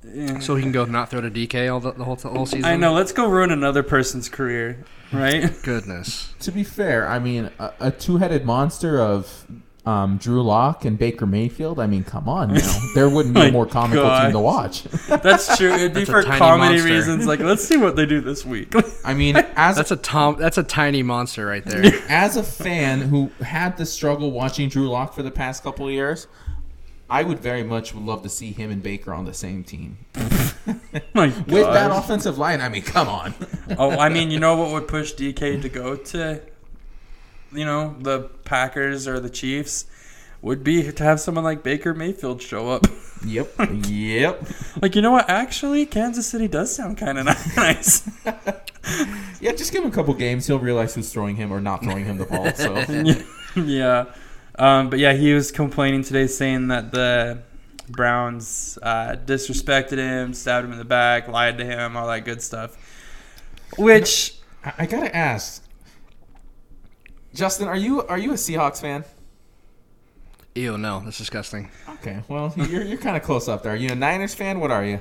Yeah. 0.04 0.40
So 0.40 0.56
he 0.56 0.62
can 0.62 0.72
go 0.72 0.84
not 0.84 1.10
throw 1.10 1.20
to 1.20 1.30
DK 1.30 1.72
all 1.72 1.80
the, 1.80 1.92
the 1.92 2.04
whole, 2.04 2.16
the 2.16 2.28
whole 2.28 2.46
season. 2.46 2.64
I 2.64 2.76
know. 2.76 2.92
Let's 2.92 3.12
go 3.12 3.28
ruin 3.28 3.50
another 3.50 3.82
person's 3.82 4.28
career, 4.28 4.84
right? 5.12 5.50
Goodness. 5.62 6.34
To 6.40 6.52
be 6.52 6.64
fair, 6.64 7.08
I 7.08 7.18
mean, 7.18 7.50
a, 7.58 7.72
a 7.80 7.90
two-headed 7.90 8.44
monster 8.44 9.00
of 9.00 9.46
um, 9.84 10.16
Drew 10.16 10.42
Lock 10.42 10.84
and 10.84 10.98
Baker 10.98 11.26
Mayfield. 11.26 11.80
I 11.80 11.86
mean, 11.86 12.04
come 12.04 12.28
on 12.28 12.54
now. 12.54 12.78
There 12.94 13.08
wouldn't 13.08 13.34
be 13.34 13.40
a 13.40 13.52
more 13.52 13.66
comical 13.66 14.04
gosh. 14.04 14.24
team 14.24 14.32
to 14.32 14.38
watch. 14.38 14.82
That's 15.08 15.56
true. 15.56 15.72
It'd 15.72 15.94
be 15.94 16.00
That's 16.04 16.10
for 16.10 16.22
comedy 16.22 16.74
monster. 16.74 16.94
reasons. 16.94 17.26
Like, 17.26 17.40
let's 17.40 17.64
see 17.64 17.76
what 17.78 17.96
they 17.96 18.04
do 18.04 18.20
this 18.20 18.44
week. 18.44 18.74
I 19.04 19.14
mean, 19.14 19.36
as 19.56 19.76
That's 19.76 19.90
a 19.90 19.96
tom. 19.96 20.36
That's 20.38 20.58
a 20.58 20.62
tiny 20.62 21.02
monster 21.02 21.46
right 21.46 21.64
there. 21.64 21.84
as 22.08 22.36
a 22.36 22.42
fan 22.42 23.00
who 23.00 23.30
had 23.40 23.76
the 23.76 23.86
struggle 23.86 24.30
watching 24.30 24.68
Drew 24.68 24.90
Lock 24.90 25.14
for 25.14 25.22
the 25.22 25.30
past 25.30 25.62
couple 25.62 25.86
of 25.86 25.92
years, 25.92 26.26
I 27.12 27.24
would 27.24 27.40
very 27.40 27.62
much 27.62 27.94
would 27.94 28.04
love 28.04 28.22
to 28.22 28.30
see 28.30 28.52
him 28.52 28.70
and 28.70 28.82
Baker 28.82 29.12
on 29.12 29.26
the 29.26 29.34
same 29.34 29.64
team. 29.64 29.98
With 31.14 31.46
that 31.46 31.90
offensive 31.90 32.38
line, 32.38 32.62
I 32.62 32.70
mean, 32.70 32.80
come 32.80 33.06
on. 33.06 33.34
oh, 33.78 33.90
I 33.90 34.08
mean, 34.08 34.30
you 34.30 34.40
know 34.40 34.56
what 34.56 34.72
would 34.72 34.88
push 34.88 35.12
DK 35.12 35.60
to 35.60 35.68
go 35.68 35.94
to, 35.96 36.40
you 37.52 37.66
know, 37.66 37.94
the 38.00 38.30
Packers 38.44 39.06
or 39.06 39.20
the 39.20 39.28
Chiefs, 39.28 39.84
would 40.40 40.64
be 40.64 40.90
to 40.90 41.04
have 41.04 41.20
someone 41.20 41.44
like 41.44 41.62
Baker 41.62 41.92
Mayfield 41.92 42.40
show 42.40 42.70
up. 42.70 42.86
yep. 43.26 43.52
Yep. 43.58 44.46
like, 44.80 44.96
you 44.96 45.02
know 45.02 45.12
what? 45.12 45.28
Actually, 45.28 45.84
Kansas 45.84 46.26
City 46.26 46.48
does 46.48 46.74
sound 46.74 46.96
kind 46.96 47.18
of 47.18 47.26
nice. 47.56 48.08
Yeah, 49.38 49.52
just 49.52 49.70
give 49.70 49.84
him 49.84 49.90
a 49.90 49.94
couple 49.94 50.14
games. 50.14 50.46
He'll 50.46 50.58
realize 50.58 50.94
who's 50.94 51.12
throwing 51.12 51.36
him 51.36 51.52
or 51.52 51.60
not 51.60 51.82
throwing 51.82 52.06
him 52.06 52.16
the 52.16 52.24
ball. 52.24 52.52
So 52.54 53.60
yeah. 53.60 54.06
Um, 54.58 54.90
but 54.90 54.98
yeah, 54.98 55.12
he 55.14 55.32
was 55.34 55.50
complaining 55.50 56.02
today, 56.04 56.26
saying 56.26 56.68
that 56.68 56.92
the 56.92 57.42
Browns 57.88 58.78
uh, 58.82 59.16
disrespected 59.24 59.98
him, 59.98 60.34
stabbed 60.34 60.66
him 60.66 60.72
in 60.72 60.78
the 60.78 60.84
back, 60.84 61.28
lied 61.28 61.58
to 61.58 61.64
him, 61.64 61.96
all 61.96 62.06
that 62.06 62.24
good 62.24 62.42
stuff. 62.42 62.76
Which 63.78 64.34
I, 64.64 64.72
I 64.80 64.86
gotta 64.86 65.14
ask, 65.16 65.64
Justin, 67.34 67.68
are 67.68 67.76
you 67.76 68.02
are 68.06 68.18
you 68.18 68.32
a 68.32 68.34
Seahawks 68.36 68.80
fan? 68.80 69.04
Ew, 70.54 70.76
no, 70.76 71.00
that's 71.00 71.16
disgusting. 71.16 71.70
Okay, 71.88 72.22
well 72.28 72.52
you're 72.56 72.82
you're 72.82 72.98
kind 72.98 73.16
of 73.16 73.22
close 73.22 73.48
up 73.48 73.62
there. 73.62 73.72
Are 73.72 73.76
you 73.76 73.90
a 73.90 73.94
Niners 73.94 74.34
fan? 74.34 74.60
What 74.60 74.70
are 74.70 74.84
you? 74.84 75.00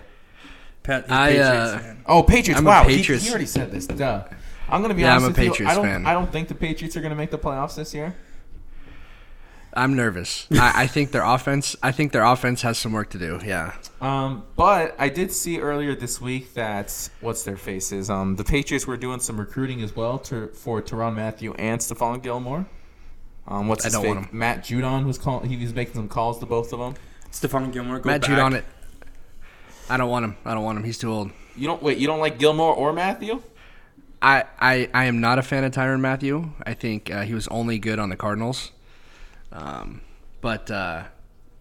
Pat, 0.84 1.12
I, 1.12 1.27
Patriots 1.34 1.50
uh, 1.50 1.79
fan. 1.79 2.03
Oh, 2.08 2.24
Patriots. 2.24 2.60
I'm 2.60 2.65
wow, 2.65 2.84
he- 2.88 2.98
Patriots- 2.98 3.25
He, 3.25 3.29
already 3.29 3.46
said 3.46 3.70
this. 3.72 3.86
Duh. 3.86 4.24
I'm 4.70 4.81
gonna 4.81 4.93
be 4.93 5.01
Yeah, 5.01 5.12
honest 5.15 5.25
I'm 5.25 5.31
a 5.31 5.34
with 5.34 5.43
you. 5.43 5.51
Patriots 5.51 5.72
I 5.72 5.75
don't. 5.75 5.86
fan. 5.86 6.05
I 6.05 6.13
don't 6.13 6.31
think 6.31 6.48
the 6.48 6.55
Patriots 6.55 6.96
are 6.96 7.01
gonna 7.01 7.15
make 7.15 7.31
the 7.31 7.38
playoffs 7.38 7.75
this 7.75 7.93
year. 7.93 8.15
I'm 9.73 9.95
nervous. 9.95 10.47
I, 10.51 10.83
I 10.83 10.87
think 10.87 11.11
their 11.11 11.23
offense. 11.23 11.75
I 11.81 11.91
think 11.91 12.11
their 12.11 12.23
offense 12.23 12.61
has 12.63 12.77
some 12.77 12.91
work 12.91 13.09
to 13.11 13.17
do. 13.17 13.39
Yeah. 13.45 13.73
Um, 14.01 14.43
but 14.55 14.95
I 14.99 15.09
did 15.09 15.31
see 15.31 15.59
earlier 15.59 15.95
this 15.95 16.19
week 16.19 16.53
that 16.55 17.09
what's 17.21 17.43
their 17.43 17.57
faces. 17.57 18.09
Um, 18.09 18.35
the 18.35 18.43
Patriots 18.43 18.85
were 18.85 18.97
doing 18.97 19.19
some 19.19 19.39
recruiting 19.39 19.81
as 19.81 19.95
well 19.95 20.19
to, 20.19 20.47
for 20.49 20.81
Tyrann 20.81 21.15
Mathieu 21.15 21.53
and 21.53 21.79
Stephon 21.79 22.21
Gilmore. 22.21 22.65
Um, 23.47 23.67
what's 23.67 23.85
I 23.85 23.89
don't 23.89 24.01
fake? 24.01 24.15
want 24.15 24.27
him. 24.27 24.37
Matt 24.37 24.63
Judon 24.63 25.05
was 25.05 25.17
calling. 25.17 25.49
He 25.49 25.57
was 25.63 25.73
making 25.73 25.93
some 25.95 26.09
calls 26.09 26.39
to 26.39 26.45
both 26.45 26.73
of 26.73 26.79
them. 26.79 26.95
Stephon 27.31 27.71
Gilmore, 27.71 27.99
go 27.99 28.09
Matt 28.09 28.21
back. 28.21 28.29
Judon 28.29 28.55
it. 28.55 28.65
I 29.89 29.97
don't 29.97 30.09
want 30.09 30.25
him. 30.25 30.37
I 30.45 30.53
don't 30.53 30.63
want 30.63 30.77
him. 30.77 30.83
He's 30.83 30.97
too 30.97 31.11
old. 31.11 31.31
You 31.55 31.67
don't 31.67 31.81
wait. 31.81 31.97
You 31.97 32.07
don't 32.07 32.19
like 32.19 32.39
Gilmore 32.39 32.73
or 32.73 32.93
Mathieu? 32.93 33.41
I, 34.21 34.43
I, 34.59 34.89
I 34.93 35.05
am 35.05 35.19
not 35.19 35.39
a 35.39 35.41
fan 35.41 35.63
of 35.63 35.71
Tyrann 35.71 35.99
Mathieu. 35.99 36.51
I 36.65 36.73
think 36.73 37.09
uh, 37.09 37.23
he 37.23 37.33
was 37.33 37.47
only 37.47 37.79
good 37.79 37.99
on 37.99 38.09
the 38.09 38.15
Cardinals. 38.15 38.71
Um, 39.51 40.01
but 40.41 40.70
uh, 40.72 41.03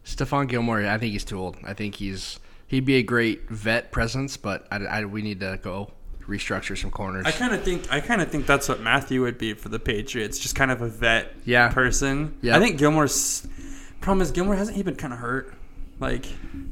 Stephon 0.04 0.48
Gilmore, 0.48 0.86
I 0.86 0.98
think 0.98 1.12
he's 1.12 1.24
too 1.24 1.38
old. 1.38 1.56
I 1.64 1.74
think 1.74 1.96
he's 1.96 2.38
he'd 2.66 2.84
be 2.84 2.96
a 2.96 3.02
great 3.02 3.48
vet 3.48 3.92
presence, 3.92 4.36
but 4.36 4.66
I, 4.70 4.76
I- 4.76 5.04
we 5.04 5.22
need 5.22 5.40
to 5.40 5.58
go 5.62 5.90
restructure 6.26 6.78
some 6.78 6.90
corners. 6.90 7.26
I 7.26 7.32
kind 7.32 7.52
of 7.52 7.62
think 7.64 7.90
I 7.92 8.00
kind 8.00 8.22
of 8.22 8.30
think 8.30 8.46
that's 8.46 8.68
what 8.68 8.80
Mathieu 8.80 9.22
would 9.22 9.38
be 9.38 9.54
for 9.54 9.68
the 9.68 9.80
Patriots, 9.80 10.38
just 10.38 10.54
kind 10.54 10.70
of 10.70 10.80
a 10.80 10.88
vet 10.88 11.32
Yeah. 11.44 11.68
person. 11.70 12.36
Yeah. 12.40 12.56
I 12.56 12.60
think 12.60 12.78
Gilmore's 12.78 13.46
problem 14.00 14.22
is 14.22 14.30
Gilmore 14.30 14.54
hasn't 14.54 14.76
he 14.76 14.82
been 14.82 14.94
kind 14.96 15.12
of 15.12 15.18
hurt, 15.18 15.52
like 15.98 16.26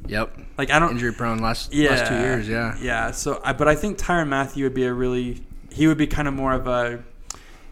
yep. 0.07 0.37
like 0.57 0.71
I 0.71 0.79
don't 0.79 0.93
Injury 0.93 1.13
prone 1.13 1.39
last 1.39 1.75
yeah 1.75 1.91
last 1.91 2.09
two 2.09 2.19
years. 2.19 2.49
Yeah. 2.49 2.77
yeah. 2.81 3.11
So 3.11 3.41
I 3.45 3.53
but 3.53 3.67
I 3.69 3.75
think 3.75 3.99
Tyrann 3.99 4.29
Mathieu 4.29 4.65
would 4.65 4.75
be 4.75 4.85
a 4.85 4.93
really 4.93 5.43
he 5.73 5.87
would 5.89 5.99
be 5.99 6.07
kind 6.07 6.29
of 6.29 6.35
more 6.35 6.53
of 6.53 6.67
a 6.69 7.03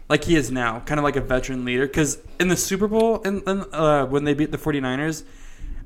like 0.09 0.23
he 0.23 0.35
is 0.35 0.51
now, 0.51 0.79
kind 0.81 0.99
of 0.99 1.03
like 1.03 1.15
a 1.15 1.21
veteran 1.21 1.65
leader. 1.65 1.87
Because 1.87 2.19
in 2.39 2.47
the 2.47 2.57
Super 2.57 2.87
Bowl, 2.87 3.21
and 3.23 3.43
uh, 3.47 4.05
when 4.05 4.23
they 4.23 4.33
beat 4.33 4.51
the 4.51 4.57
49ers, 4.57 5.23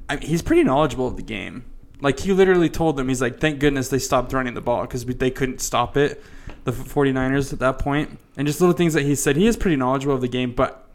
I, 0.10 0.18
he's 0.18 0.42
pretty 0.42 0.64
knowledgeable 0.64 1.08
of 1.08 1.16
the 1.16 1.24
game. 1.24 1.66
Like 2.02 2.20
he 2.20 2.34
literally 2.34 2.70
told 2.70 2.98
them, 2.98 3.08
he's 3.10 3.22
like, 3.22 3.40
"Thank 3.40 3.60
goodness 3.60 3.90
they 3.90 4.00
stopped 4.00 4.34
running 4.34 4.56
the 4.56 4.62
ball 4.62 4.82
because 4.82 5.06
they 5.06 5.32
couldn't 5.32 5.62
stop 5.62 5.96
it." 5.98 6.24
The 6.64 6.72
49ers 6.72 7.54
at 7.54 7.60
that 7.60 7.80
point, 7.80 8.20
and 8.38 8.46
just 8.48 8.60
little 8.60 8.76
things 8.76 8.94
that 8.94 9.04
he 9.04 9.16
said. 9.16 9.36
He 9.36 9.48
is 9.48 9.58
pretty 9.58 9.78
knowledgeable 9.78 10.16
of 10.16 10.22
the 10.22 10.28
game, 10.28 10.54
but 10.54 10.88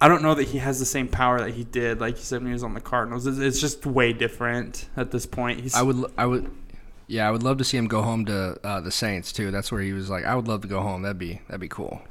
I 0.00 0.08
don't 0.08 0.22
know 0.22 0.34
that 0.34 0.48
he 0.48 0.58
has 0.58 0.80
the 0.80 0.84
same 0.84 1.06
power 1.06 1.40
that 1.40 1.52
he 1.52 1.62
did, 1.62 2.00
like 2.00 2.16
he 2.16 2.24
said 2.24 2.40
when 2.40 2.48
he 2.48 2.52
was 2.52 2.64
on 2.64 2.74
the 2.74 2.80
Cardinals. 2.80 3.26
It's, 3.26 3.38
it's 3.38 3.60
just 3.60 3.86
way 3.86 4.12
different 4.12 4.88
at 4.96 5.12
this 5.12 5.26
point. 5.26 5.60
He's, 5.60 5.74
I 5.74 5.82
would 5.82 6.04
I 6.18 6.26
would 6.26 6.50
yeah, 7.06 7.28
I 7.28 7.30
would 7.30 7.42
love 7.42 7.58
to 7.58 7.64
see 7.64 7.76
him 7.76 7.86
go 7.86 8.02
home 8.02 8.24
to 8.24 8.58
uh, 8.64 8.80
the 8.80 8.90
Saints 8.90 9.32
too. 9.32 9.50
That's 9.50 9.70
where 9.70 9.80
he 9.80 9.92
was 9.92 10.10
like, 10.10 10.24
I 10.24 10.34
would 10.34 10.48
love 10.48 10.62
to 10.62 10.68
go 10.68 10.80
home. 10.80 11.02
That'd 11.02 11.18
be 11.18 11.40
that'd 11.46 11.60
be 11.60 11.68
cool. 11.68 12.02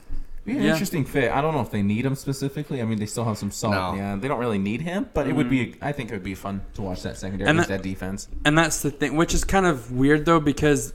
Be 0.44 0.54
an 0.54 0.64
Yeah. 0.64 0.72
interesting 0.72 1.06
fit. 1.06 1.32
I 1.32 1.40
don't 1.42 1.54
know 1.54 1.62
if 1.62 1.70
they 1.70 1.84
need 1.84 2.04
him 2.06 2.16
specifically. 2.16 2.82
I 2.82 2.86
mean, 2.86 2.98
they 2.98 3.06
still 3.06 3.26
have 3.26 3.38
some 3.38 3.52
solid. 3.52 3.76
No. 3.76 3.94
Yeah, 3.96 4.16
they 4.16 4.28
don't 4.28 4.40
really 4.40 4.58
need 4.58 4.82
him, 4.82 5.08
but 5.14 5.28
it 5.28 5.34
would 5.36 5.50
be. 5.50 5.68
Mm. 5.68 5.76
I 5.82 5.92
think 5.92 6.10
it 6.10 6.14
would 6.14 6.24
be 6.24 6.34
fun 6.34 6.62
to 6.74 6.82
watch 6.82 7.04
that 7.04 7.18
secondary, 7.18 7.48
And 7.50 7.60
that- 7.60 7.68
that 7.68 7.84
defense. 7.84 8.28
And 8.44 8.58
that's 8.58 8.82
the 8.82 8.90
thing, 8.90 9.16
which 9.16 9.34
is 9.36 9.44
kind 9.44 9.68
of 9.68 9.92
weird 9.92 10.26
though, 10.26 10.40
because 10.40 10.94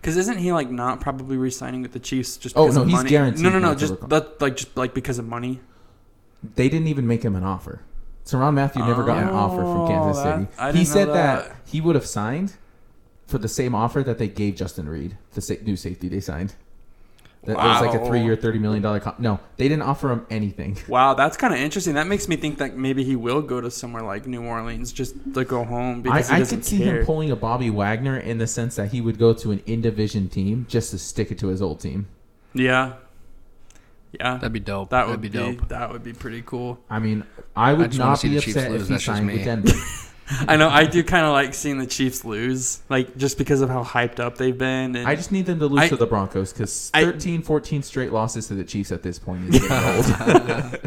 because 0.00 0.16
isn't 0.16 0.38
he 0.38 0.52
like 0.52 0.70
not 0.70 1.00
probably 1.00 1.36
re-signing 1.36 1.82
with 1.82 1.92
the 1.92 1.98
Chiefs 1.98 2.36
just 2.38 2.56
Oh, 2.56 2.62
because 2.64 2.76
no, 2.76 2.82
of 2.82 2.88
he's 2.88 2.96
money? 2.96 3.10
guaranteed 3.10 3.42
No, 3.42 3.50
no, 3.50 3.58
no, 3.58 3.74
just 3.74 4.08
that 4.08 4.40
like 4.40 4.56
just 4.56 4.76
like 4.76 4.94
because 4.94 5.18
of 5.18 5.26
money. 5.26 5.60
They 6.54 6.68
didn't 6.68 6.86
even 6.88 7.06
make 7.06 7.22
him 7.22 7.34
an 7.36 7.42
offer. 7.44 7.80
Tyrann 8.24 8.54
Mathieu 8.54 8.84
never 8.84 9.04
got 9.04 9.18
an 9.18 9.28
offer 9.30 9.56
from 9.56 9.80
Oh, 9.80 9.88
Kansas 9.88 10.22
that- 10.22 10.38
City. 10.38 10.48
I 10.58 10.66
he 10.68 10.72
didn't 10.78 10.88
know 10.88 10.94
said 10.94 11.08
that. 11.14 11.56
he 11.66 11.80
would 11.80 11.94
have 11.96 12.06
signed 12.06 12.54
for 13.26 13.38
the 13.38 13.48
same 13.48 13.74
offer 13.74 14.02
that 14.02 14.18
they 14.18 14.28
gave 14.28 14.54
Justin 14.54 14.88
Reid, 14.88 15.16
the 15.34 15.40
sa- 15.40 15.54
new 15.64 15.76
safety 15.76 16.08
they 16.08 16.20
signed. 16.20 16.54
That 17.56 17.66
was 17.66 17.80
like 17.80 18.00
a 18.00 18.04
three-year, 18.06 18.36
thirty 18.36 18.58
million 18.58 18.82
dollar. 18.82 19.00
Con- 19.00 19.14
no, 19.18 19.40
they 19.56 19.68
didn't 19.68 19.82
offer 19.82 20.10
him 20.12 20.26
anything. 20.30 20.76
Wow, 20.88 21.14
that's 21.14 21.36
kind 21.36 21.52
of 21.54 21.60
interesting. 21.60 21.94
That 21.94 22.06
makes 22.06 22.28
me 22.28 22.36
think 22.36 22.58
that 22.58 22.76
maybe 22.76 23.04
he 23.04 23.16
will 23.16 23.42
go 23.42 23.60
to 23.60 23.70
somewhere 23.70 24.02
like 24.02 24.26
New 24.26 24.42
Orleans 24.44 24.92
just 24.92 25.14
to 25.34 25.44
go 25.44 25.64
home 25.64 26.02
because 26.02 26.30
I, 26.30 26.34
I 26.34 26.36
he 26.36 26.42
doesn't 26.42 26.58
could 26.58 26.64
see 26.64 26.78
care. 26.78 27.00
him 27.00 27.06
pulling 27.06 27.30
a 27.30 27.36
Bobby 27.36 27.70
Wagner 27.70 28.18
in 28.18 28.38
the 28.38 28.46
sense 28.46 28.76
that 28.76 28.92
he 28.92 29.00
would 29.00 29.18
go 29.18 29.32
to 29.34 29.50
an 29.50 29.62
in 29.66 29.80
division 29.80 30.28
team 30.28 30.66
just 30.68 30.90
to 30.92 30.98
stick 30.98 31.30
it 31.30 31.38
to 31.40 31.48
his 31.48 31.60
old 31.62 31.80
team. 31.80 32.06
yeah, 32.54 32.94
yeah, 34.12 34.34
That'd 34.34 34.52
be 34.54 34.60
dope. 34.60 34.90
that 34.90 35.00
That'd 35.06 35.10
would 35.10 35.20
be 35.20 35.28
be 35.28 35.38
dope. 35.38 35.68
That 35.68 35.92
would 35.92 36.02
be 36.02 36.12
pretty 36.14 36.42
cool. 36.42 36.78
I 36.88 36.98
mean, 36.98 37.24
I 37.54 37.72
would 37.74 37.90
just 37.90 38.00
wanna 38.00 38.12
not 38.12 38.22
be 38.22 38.28
the 38.34 38.40
Chiefs 38.40 38.56
upset 38.56 38.70
lose, 38.72 38.82
if 38.82 38.88
he 38.88 38.98
signed 39.04 39.26
me. 39.26 39.34
with 39.34 39.44
Denver. 39.44 39.72
I 40.46 40.56
know 40.56 40.68
I 40.68 40.84
do 40.84 41.02
kind 41.02 41.24
of 41.24 41.32
like 41.32 41.54
seeing 41.54 41.78
the 41.78 41.86
Chiefs 41.86 42.24
lose, 42.24 42.80
like 42.88 43.16
just 43.16 43.38
because 43.38 43.60
of 43.60 43.70
how 43.70 43.82
hyped 43.82 44.20
up 44.20 44.36
they've 44.36 44.56
been. 44.56 44.94
And 44.96 45.06
I 45.08 45.14
just 45.14 45.32
need 45.32 45.46
them 45.46 45.58
to 45.60 45.66
lose 45.66 45.80
I- 45.84 45.88
to 45.88 45.96
the 45.96 46.06
Broncos 46.06 46.52
because 46.52 46.90
I- 46.94 47.04
13, 47.04 47.42
14 47.42 47.82
straight 47.82 48.12
losses 48.12 48.48
to 48.48 48.54
the 48.54 48.64
Chiefs 48.64 48.92
at 48.92 49.02
this 49.02 49.18
point 49.18 49.54
is 49.54 49.60
getting 49.60 50.50
old. 50.52 50.80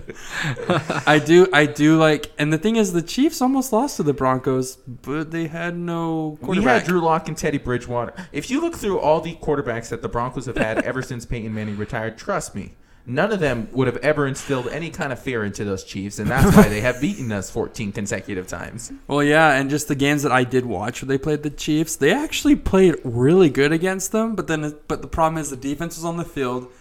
I 1.07 1.19
do, 1.23 1.47
I 1.53 1.65
do 1.65 1.97
like, 1.97 2.31
and 2.37 2.51
the 2.53 2.57
thing 2.57 2.75
is, 2.75 2.93
the 2.93 3.01
Chiefs 3.01 3.41
almost 3.41 3.73
lost 3.73 3.97
to 3.97 4.03
the 4.03 4.13
Broncos, 4.13 4.75
but 4.75 5.31
they 5.31 5.47
had 5.47 5.77
no 5.77 6.37
We 6.41 6.61
had 6.61 6.83
Drew 6.85 7.01
Lock 7.01 7.27
and 7.27 7.37
Teddy 7.37 7.57
Bridgewater. 7.57 8.13
If 8.31 8.49
you 8.49 8.61
look 8.61 8.75
through 8.75 8.99
all 8.99 9.21
the 9.21 9.35
quarterbacks 9.35 9.89
that 9.89 10.01
the 10.01 10.09
Broncos 10.09 10.45
have 10.45 10.57
had 10.57 10.79
ever 10.83 11.01
since 11.01 11.25
Peyton 11.25 11.53
Manning 11.53 11.77
retired, 11.77 12.17
trust 12.17 12.55
me, 12.55 12.73
none 13.13 13.31
of 13.31 13.39
them 13.39 13.67
would 13.71 13.87
have 13.87 13.97
ever 13.97 14.25
instilled 14.27 14.67
any 14.69 14.89
kind 14.89 15.11
of 15.11 15.19
fear 15.19 15.43
into 15.43 15.63
those 15.65 15.83
Chiefs, 15.83 16.19
and 16.19 16.29
that's 16.29 16.55
why 16.55 16.67
they 16.69 16.81
have 16.81 17.01
beaten 17.01 17.31
us 17.31 17.49
14 17.49 17.91
consecutive 17.91 18.47
times. 18.47 18.91
Well, 19.07 19.23
yeah, 19.23 19.53
and 19.53 19.69
just 19.69 19.87
the 19.87 19.95
games 19.95 20.23
that 20.23 20.31
I 20.31 20.43
did 20.43 20.65
watch 20.65 21.01
where 21.01 21.07
they 21.07 21.17
played 21.17 21.43
the 21.43 21.49
Chiefs, 21.49 21.95
they 21.95 22.13
actually 22.13 22.55
played 22.55 22.95
really 23.03 23.49
good 23.49 23.71
against 23.71 24.11
them. 24.11 24.35
But 24.35 24.47
then, 24.47 24.75
but 24.87 25.01
the 25.01 25.07
problem 25.07 25.39
is 25.41 25.49
the 25.49 25.57
defense 25.57 25.97
was 25.97 26.05
on 26.05 26.17
the 26.17 26.25
field 26.25 26.71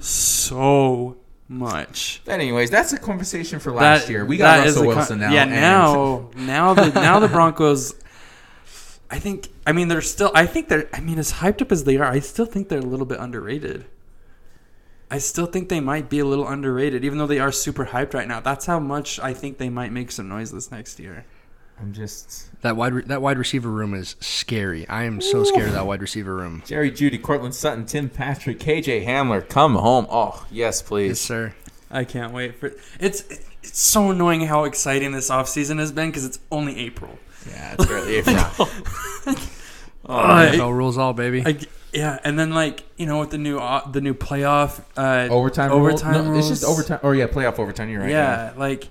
so 0.00 1.16
much. 1.48 2.22
But 2.24 2.32
anyways, 2.32 2.70
that's 2.70 2.92
a 2.92 2.98
conversation 2.98 3.58
for 3.58 3.72
last 3.72 4.06
That- 4.06 4.12
year. 4.12 4.24
We 4.24 4.36
got 4.36 4.64
Russell 4.64 4.82
a 4.82 4.86
con- 4.86 4.96
Wilson 4.96 5.18
now. 5.20 5.32
Yeah, 5.32 5.44
now, 5.44 6.30
now 6.36 6.74
the 6.74 6.88
now 6.90 7.18
the 7.18 7.28
Broncos. 7.28 7.94
I 9.10 9.18
think. 9.18 9.48
I 9.66 9.72
mean, 9.72 9.88
they're 9.88 10.00
still. 10.00 10.30
I 10.34 10.46
think 10.46 10.68
they're. 10.68 10.88
I 10.92 11.00
mean, 11.00 11.18
as 11.18 11.34
hyped 11.34 11.62
up 11.62 11.70
as 11.72 11.84
they 11.84 11.96
are, 11.96 12.04
I 12.04 12.18
still 12.20 12.46
think 12.46 12.68
they're 12.68 12.78
a 12.78 12.82
little 12.82 13.06
bit 13.06 13.20
underrated. 13.20 13.84
I 15.10 15.18
still 15.18 15.46
think 15.46 15.68
they 15.68 15.80
might 15.80 16.08
be 16.10 16.18
a 16.18 16.24
little 16.24 16.48
underrated, 16.48 17.04
even 17.04 17.18
though 17.18 17.26
they 17.28 17.38
are 17.38 17.52
super 17.52 17.86
hyped 17.86 18.12
right 18.14 18.26
now. 18.26 18.40
That's 18.40 18.66
how 18.66 18.80
much 18.80 19.20
I 19.20 19.32
think 19.34 19.58
they 19.58 19.68
might 19.68 19.92
make 19.92 20.10
some 20.10 20.28
noise 20.28 20.50
this 20.50 20.70
next 20.70 20.98
year. 20.98 21.24
I'm 21.80 21.92
just 21.92 22.48
That 22.62 22.74
wide 22.76 22.94
re- 22.94 23.02
that 23.06 23.20
wide 23.22 23.36
receiver 23.38 23.68
room 23.70 23.92
is 23.94 24.16
scary. 24.18 24.88
I 24.88 25.04
am 25.04 25.20
so 25.20 25.44
scared 25.44 25.68
of 25.68 25.74
that 25.74 25.86
wide 25.86 26.00
receiver 26.00 26.34
room. 26.34 26.62
Jerry 26.66 26.90
Jeudy, 26.90 27.20
Courtland 27.22 27.54
Sutton, 27.54 27.84
Tim 27.84 28.08
Patrick, 28.08 28.58
KJ 28.58 29.04
Hamler, 29.06 29.46
come 29.46 29.74
home. 29.74 30.06
Oh, 30.10 30.44
yes, 30.50 30.80
Yes, 30.80 30.82
please. 30.82 31.20
sir. 31.20 31.54
I 31.90 32.04
can't 32.04 32.32
wait 32.32 32.56
for 32.58 32.72
it's. 32.98 33.22
It's 33.62 33.80
so 33.80 34.10
annoying 34.12 34.42
how 34.42 34.62
exciting 34.64 35.10
this 35.12 35.28
offseason 35.28 35.78
has 35.80 35.90
been 35.92 36.08
because 36.08 36.24
it's 36.24 36.38
only 36.52 36.78
April. 36.78 37.18
Yeah, 37.50 37.74
it's 37.74 37.84
barely 37.86 38.14
April. 38.18 38.36
oh, 38.48 38.70
Uh, 40.06 40.50
NFL 40.52 40.72
rules 40.72 40.96
all, 40.98 41.12
baby. 41.12 41.42
I, 41.44 41.58
yeah, 41.96 42.18
and 42.22 42.38
then 42.38 42.50
like 42.50 42.84
you 42.96 43.06
know 43.06 43.18
with 43.20 43.30
the 43.30 43.38
new 43.38 43.58
uh, 43.58 43.88
the 43.90 44.00
new 44.00 44.14
playoff 44.14 44.80
uh, 44.96 45.26
overtime, 45.32 45.72
overtime 45.72 46.14
rule? 46.26 46.32
No, 46.34 46.38
it's 46.38 46.48
just 46.48 46.62
rules. 46.62 46.78
overtime. 46.78 47.00
Or 47.02 47.14
yeah, 47.14 47.26
playoff 47.26 47.58
overtime. 47.58 47.88
You're 47.88 48.02
right. 48.02 48.10
yeah, 48.10 48.52
like 48.56 48.88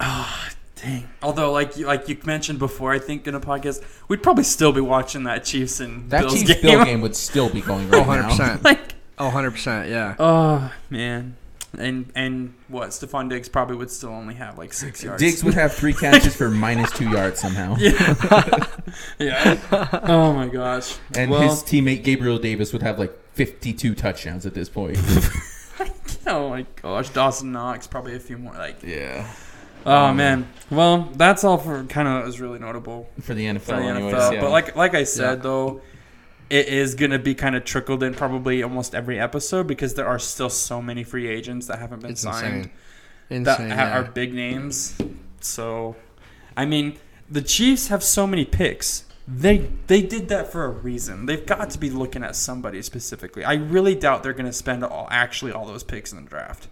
ah 0.00 0.50
dang. 0.76 1.08
Although 1.22 1.52
like 1.52 1.76
you, 1.76 1.86
like 1.86 2.08
you 2.08 2.16
mentioned 2.24 2.58
before, 2.58 2.92
I 2.92 2.98
think 2.98 3.26
in 3.26 3.34
a 3.34 3.40
podcast 3.40 3.82
we'd 4.08 4.22
probably 4.22 4.44
still 4.44 4.72
be 4.72 4.80
watching 4.80 5.24
that 5.24 5.44
Chiefs 5.44 5.80
and 5.80 6.10
that 6.10 6.22
Bills 6.22 6.34
Chiefs 6.34 6.52
game. 6.54 6.62
Bill 6.62 6.84
game 6.84 7.00
would 7.00 7.16
still 7.16 7.48
be 7.48 7.60
going 7.60 7.88
right 7.90 8.02
Oh, 8.04 8.06
100 8.08 8.22
now. 8.22 8.28
percent. 8.28 8.64
like 8.70 8.78
Oh, 9.18 9.26
100 9.26 9.50
percent. 9.52 9.88
Yeah. 9.90 10.14
oh 10.18 10.72
man, 10.90 11.36
and 11.78 12.12
and 12.14 12.54
what 12.68 12.90
Stefon 12.90 13.28
Diggs 13.28 13.48
probably 13.48 13.76
would 13.76 13.90
still 13.90 14.10
only 14.10 14.34
have 14.34 14.58
like 14.58 14.72
six 14.72 15.02
yards. 15.02 15.22
Diggs 15.22 15.42
would 15.42 15.54
have 15.54 15.72
three 15.72 15.94
catches 15.94 16.36
for 16.36 16.50
minus 16.50 16.90
two 16.92 17.08
yards 17.08 17.40
somehow. 17.40 17.76
yeah. 19.18 19.58
oh 20.04 20.32
my 20.32 20.48
gosh. 20.48 20.96
And 21.16 21.30
well, 21.30 21.42
his 21.42 21.62
teammate 21.62 22.04
Gabriel 22.04 22.38
Davis 22.38 22.72
would 22.72 22.82
have 22.82 22.98
like 22.98 23.16
52 23.34 23.94
touchdowns 23.94 24.44
at 24.44 24.54
this 24.54 24.68
point. 24.68 24.98
oh 26.26 26.50
my 26.50 26.66
gosh, 26.80 27.08
Dawson 27.10 27.52
Knox 27.52 27.86
probably 27.86 28.14
a 28.14 28.20
few 28.20 28.36
more. 28.38 28.52
Like 28.52 28.82
yeah. 28.82 29.32
oh 29.86 30.06
um, 30.06 30.16
man. 30.16 30.48
Well, 30.70 31.10
that's 31.16 31.44
all 31.44 31.58
for 31.58 31.84
kind 31.84 32.06
of 32.06 32.24
was 32.26 32.40
really 32.40 32.58
notable 32.58 33.08
For 33.20 33.34
the 33.34 33.46
NFL, 33.46 33.60
for 33.60 33.76
the 33.76 33.82
anyways. 33.82 34.14
NFL. 34.14 34.32
yeah. 34.34 34.40
But 34.40 34.50
like 34.50 34.76
like 34.76 34.94
I 34.94 35.04
said 35.04 35.38
Yeah. 35.38 35.42
though, 35.42 35.80
it 36.52 36.68
is 36.68 36.94
gonna 36.94 37.18
be 37.18 37.34
kind 37.34 37.56
of 37.56 37.64
trickled 37.64 38.02
in 38.02 38.14
probably 38.14 38.62
almost 38.62 38.94
every 38.94 39.18
episode 39.18 39.66
because 39.66 39.94
there 39.94 40.06
are 40.06 40.18
still 40.18 40.50
so 40.50 40.82
many 40.82 41.02
free 41.02 41.26
agents 41.26 41.66
that 41.68 41.78
haven't 41.78 42.02
been 42.02 42.10
It's 42.12 42.20
signed 42.20 42.70
insane. 43.30 43.44
that 43.44 43.58
Insane. 43.60 43.70
ha- 43.70 43.84
yeah. 43.84 43.98
are 43.98 44.04
big 44.04 44.34
names. 44.34 44.94
So, 45.40 45.96
I 46.56 46.64
mean, 46.66 46.98
the 47.30 47.42
Chiefs 47.42 47.88
have 47.88 48.02
so 48.02 48.26
many 48.26 48.44
picks. 48.44 49.04
They 49.26 49.70
they 49.86 50.02
did 50.02 50.28
that 50.28 50.52
for 50.52 50.64
a 50.64 50.68
reason. 50.68 51.26
They've 51.26 51.46
got 51.46 51.70
to 51.70 51.78
be 51.78 51.88
looking 51.90 52.22
at 52.22 52.36
somebody 52.36 52.82
specifically. 52.82 53.44
I 53.44 53.54
really 53.54 53.94
doubt 53.94 54.22
they're 54.22 54.32
going 54.34 54.46
to 54.46 54.52
spend 54.52 54.84
all 54.84 55.08
actually 55.10 55.52
all 55.52 55.64
those 55.64 55.84
picks 55.84 56.12
in 56.12 56.22
the 56.22 56.28
draft. 56.28 56.68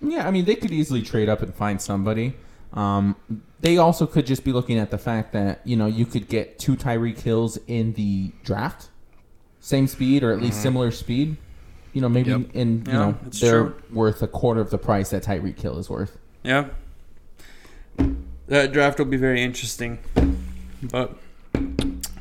Yeah, 0.00 0.28
I 0.28 0.30
mean, 0.30 0.44
they 0.44 0.56
could 0.56 0.72
easily 0.72 1.00
trade 1.00 1.28
up 1.30 1.40
and 1.42 1.54
find 1.54 1.80
somebody. 1.80 2.34
Um, 2.74 3.16
they 3.64 3.78
also 3.78 4.06
could 4.06 4.26
just 4.26 4.44
be 4.44 4.52
looking 4.52 4.78
at 4.78 4.90
the 4.90 4.98
fact 4.98 5.32
that 5.32 5.60
you 5.64 5.74
know 5.74 5.86
you 5.86 6.04
could 6.04 6.28
get 6.28 6.58
two 6.58 6.76
Tyreek 6.76 7.18
Hills 7.18 7.58
in 7.66 7.94
the 7.94 8.30
draft, 8.44 8.90
same 9.60 9.86
speed 9.86 10.22
or 10.22 10.32
at 10.32 10.38
least 10.38 10.56
mm-hmm. 10.56 10.62
similar 10.62 10.90
speed. 10.90 11.38
You 11.94 12.02
know, 12.02 12.10
maybe 12.10 12.30
Yep. 12.30 12.40
in 12.52 12.84
you 12.86 12.92
Yeah, 12.92 12.92
know 12.92 13.18
they're 13.40 13.62
true. 13.62 13.82
worth 13.90 14.20
a 14.22 14.28
quarter 14.28 14.60
of 14.60 14.68
the 14.68 14.76
price 14.76 15.10
that 15.10 15.24
Tyreek 15.24 15.58
Hill 15.58 15.78
is 15.78 15.88
worth. 15.88 16.18
Yeah. 16.42 16.66
That 18.48 18.72
draft 18.72 18.98
will 18.98 19.06
be 19.06 19.16
very 19.16 19.42
interesting. 19.42 19.98
But 20.82 21.16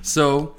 so 0.01 0.55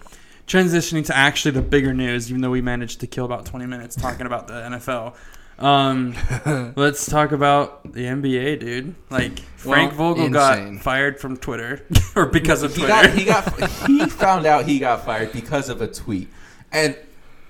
transitioning 0.46 1.06
to 1.06 1.16
actually 1.16 1.52
the 1.52 1.62
bigger 1.62 1.94
news, 1.94 2.28
even 2.28 2.42
though 2.42 2.50
we 2.50 2.60
managed 2.60 3.00
to 3.00 3.06
kill 3.06 3.24
about 3.24 3.46
20 3.46 3.64
minutes 3.64 3.96
talking 3.96 4.26
about 4.26 4.48
the 4.48 4.52
NFL. 4.54 5.14
Um, 5.58 6.14
let's 6.76 7.06
talk 7.06 7.32
about 7.32 7.92
the 7.92 8.04
NBA, 8.04 8.60
dude. 8.60 8.94
Like 9.10 9.38
Frank 9.56 9.90
Well, 9.98 10.14
Vogel 10.14 10.26
insane. 10.26 10.74
got 10.74 10.82
fired 10.82 11.20
from 11.20 11.36
Twitter 11.36 11.86
or 12.16 12.26
because 12.26 12.62
of 12.62 12.72
he 12.74 12.82
Twitter. 12.82 12.88
got 12.88 13.10
he 13.10 13.24
got 13.24 13.70
he 13.86 14.06
found 14.06 14.46
out 14.46 14.64
he 14.66 14.78
got 14.78 15.04
fired 15.04 15.32
because 15.32 15.68
of 15.68 15.80
a 15.80 15.86
tweet, 15.86 16.28
and 16.72 16.96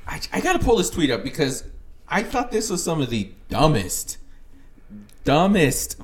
I, 0.06 0.20
I 0.32 0.40
got 0.40 0.52
to 0.52 0.58
pull 0.58 0.76
this 0.76 0.90
tweet 0.90 1.10
up 1.10 1.22
because 1.24 1.64
I 2.08 2.22
thought 2.22 2.50
this 2.52 2.68
was 2.70 2.84
some 2.84 3.00
of 3.00 3.08
the 3.10 3.30
dumbest, 3.48 4.18
dumbest 5.24 6.00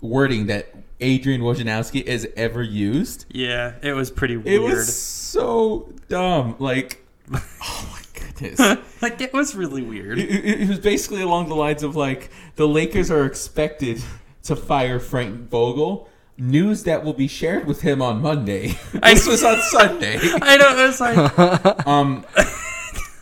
wording 0.00 0.46
that 0.46 0.72
Adrian 1.00 1.40
Wojnarowski 1.40 2.06
has 2.06 2.26
ever 2.36 2.62
used. 2.62 3.26
yeah, 3.30 3.74
it 3.82 3.92
was 3.92 4.10
pretty 4.10 4.34
It 4.34 4.60
weird. 4.60 4.62
was 4.62 4.96
so 4.96 5.92
dumb. 6.08 6.54
Like, 6.60 7.04
oh 7.34 7.88
my 7.92 8.01
goodness. 8.42 8.78
like 9.02 9.20
it 9.20 9.32
was 9.32 9.54
really 9.54 9.82
weird. 9.82 10.18
It, 10.18 10.30
it- 10.30 10.60
it 10.62 10.68
was 10.68 10.78
basically 10.80 11.22
along 11.22 11.48
the 11.48 11.56
lines 11.56 11.82
of 11.82 11.96
like 11.96 12.30
the 12.56 12.66
Lakers 12.68 13.10
are 13.10 13.24
expected 13.24 14.02
to 14.44 14.56
fire 14.56 14.98
Frank 15.00 15.48
Vogel. 15.50 16.08
News 16.38 16.84
that 16.84 17.04
will 17.04 17.12
be 17.12 17.28
shared 17.28 17.66
with 17.66 17.82
him 17.82 18.00
on 18.02 18.20
Monday. 18.22 18.74
I- 19.02 19.14
this 19.14 19.26
was 19.26 19.44
on 19.44 19.58
Sunday. 19.60 20.18
I 20.22 20.56
know 20.56 20.76
it 20.78 20.86
was 20.86 21.00
like, 21.00 21.86
Um, 21.86 22.24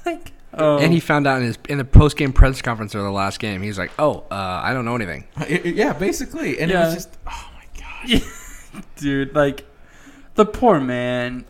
like 0.06 0.32
oh, 0.54 0.78
and 0.78 0.92
he 0.92 1.00
found 1.00 1.26
out 1.26 1.40
in 1.40 1.46
his 1.48 1.58
in 1.68 1.78
the 1.78 1.84
post 1.84 2.16
game 2.16 2.32
press 2.32 2.62
conference 2.62 2.94
of 2.94 3.02
the 3.02 3.10
last 3.10 3.38
game. 3.40 3.62
He's 3.62 3.78
like, 3.78 3.90
"Oh, 3.98 4.24
uh, 4.30 4.60
I 4.64 4.72
don't 4.72 4.84
know 4.84 4.94
anything." 4.94 5.24
it- 5.48 5.66
it- 5.66 5.74
yeah, 5.74 5.92
basically, 5.92 6.58
and 6.60 6.70
it 6.70 6.74
was 6.76 6.94
just 6.94 7.18
oh 7.26 7.50
my 7.56 7.64
god. 8.08 8.22
dude, 8.96 9.34
like 9.34 9.64
the 10.36 10.46
poor 10.46 10.80
man. 10.80 11.44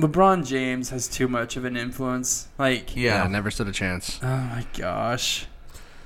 LeBron 0.00 0.46
James 0.46 0.90
has 0.90 1.08
too 1.08 1.28
much 1.28 1.56
of 1.56 1.64
an 1.64 1.76
influence. 1.76 2.48
Like, 2.58 2.94
Yeah, 2.96 3.22
Yeah. 3.24 3.28
never 3.28 3.50
stood 3.50 3.68
a 3.68 3.72
chance. 3.72 4.18
oh 4.22 4.26
my 4.26 4.66
gosh. 4.76 5.46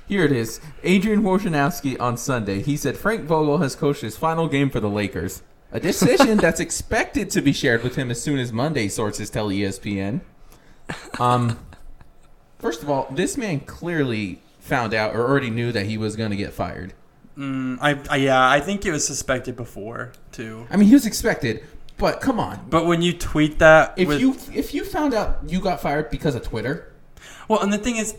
Here 0.07 0.25
it 0.25 0.31
is. 0.31 0.59
Adrian 0.83 1.23
Wojnarowski 1.23 1.99
on 1.99 2.17
Sunday. 2.17 2.61
He 2.61 2.75
said 2.75 2.97
Frank 2.97 3.23
Vogel 3.25 3.59
has 3.59 3.75
coached 3.75 4.01
his 4.01 4.17
final 4.17 4.47
game 4.47 4.69
for 4.69 4.79
the 4.79 4.89
Lakers. 4.89 5.41
A 5.71 5.79
decision 5.79 6.37
that's 6.45 6.59
expected 6.59 7.29
to 7.31 7.41
be 7.41 7.53
shared 7.53 7.83
with 7.83 7.95
him 7.95 8.11
as 8.11 8.21
soon 8.21 8.37
as 8.37 8.51
Monday, 8.51 8.87
sources 8.89 9.29
tell 9.29 9.47
ESPN. 9.49 10.21
Um, 11.19 11.57
first 12.59 12.83
of 12.83 12.89
all, 12.89 13.07
this 13.11 13.37
man 13.37 13.61
clearly 13.61 14.41
found 14.59 14.93
out 14.93 15.15
or 15.15 15.21
already 15.21 15.49
knew 15.49 15.71
that 15.71 15.85
he 15.85 15.97
was 15.97 16.15
going 16.15 16.31
to 16.31 16.37
get 16.37 16.53
fired. 16.53 16.93
Mm, 17.37 17.77
I, 17.81 17.97
I 18.09 18.17
yeah, 18.17 18.47
I 18.49 18.59
think 18.59 18.85
it 18.85 18.91
was 18.91 19.07
suspected 19.07 19.55
before 19.55 20.11
too. 20.31 20.67
I 20.69 20.75
mean, 20.77 20.87
he 20.89 20.93
was 20.93 21.05
expected, 21.07 21.63
but 22.03 22.19
come 22.19 22.37
on. 22.37 22.59
But 22.69 22.85
when 22.85 23.01
you 23.01 23.13
tweet 23.13 23.59
that, 23.59 23.93
If 23.95 24.09
with- 24.09 24.19
you 24.19 24.35
if 24.53 24.73
you 24.73 24.83
found 24.83 25.13
out 25.13 25.39
you 25.47 25.61
got 25.61 25.79
fired 25.79 26.09
because 26.11 26.35
of 26.35 26.43
Twitter, 26.43 26.91
well, 27.47 27.61
and 27.61 27.71
the 27.71 27.77
thing 27.77 27.95
is, 27.95 28.13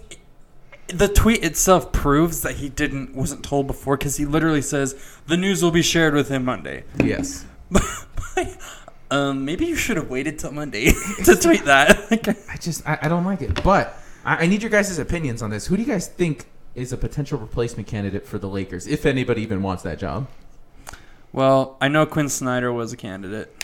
the 0.89 1.07
tweet 1.07 1.45
itself 1.45 1.93
proves 1.93 2.41
that 2.41 2.55
he 2.57 2.71
didn't 2.71 3.15
wasn't 3.15 3.45
told 3.45 3.67
before 3.67 3.99
because 3.99 4.17
he 4.17 4.25
literally 4.25 4.63
says 4.63 4.95
the 5.27 5.37
news 5.37 5.63
will 5.63 5.71
be 5.71 5.83
shared 5.83 6.15
with 6.15 6.29
him 6.31 6.47
Monday. 6.47 6.85
yes. 7.03 7.45
Um, 9.11 9.45
maybe 9.45 9.67
you 9.67 9.77
should 9.77 9.97
have 9.99 10.09
waited 10.09 10.39
till 10.39 10.51
Monday 10.51 10.91
to 11.25 11.37
tweet 11.37 11.67
that. 11.67 12.11
Like, 12.11 12.27
I 12.51 12.57
just 12.57 12.89
I, 12.89 12.99
I 13.03 13.09
don't 13.09 13.25
like 13.25 13.43
it. 13.43 13.63
But 13.63 13.95
I, 14.25 14.45
I 14.45 14.47
need 14.47 14.63
your 14.63 14.71
guys' 14.71 14.99
opinions 14.99 15.43
on 15.43 15.51
this. 15.51 15.67
Who 15.67 15.77
do 15.77 15.83
you 15.83 15.89
guys 15.89 16.09
think 16.09 16.47
is 16.75 16.91
a 16.93 16.97
potential 16.97 17.39
replacement 17.39 17.87
candidate 17.87 18.27
for 18.27 18.39
the 18.39 18.49
Lakers, 18.49 18.87
if 18.89 19.05
anybody 19.07 19.43
even 19.43 19.63
wants 19.63 19.83
that 19.85 19.99
job? 19.99 20.27
well, 21.33 21.77
I 21.81 21.89
know 21.89 22.07
Quin 22.07 22.29
Snyder 22.29 22.73
was 22.73 22.93
a 22.93 22.97
candidate, 22.97 23.64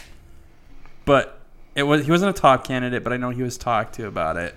but 1.04 1.38
it 1.74 1.82
was 1.84 2.04
he 2.04 2.10
wasn't 2.10 2.36
a 2.36 2.40
top 2.40 2.64
candidate. 2.66 3.02
But 3.04 3.12
I 3.12 3.16
know 3.16 3.30
he 3.30 3.42
was 3.42 3.56
talked 3.58 3.94
to 3.96 4.06
about 4.06 4.36
it. 4.36 4.54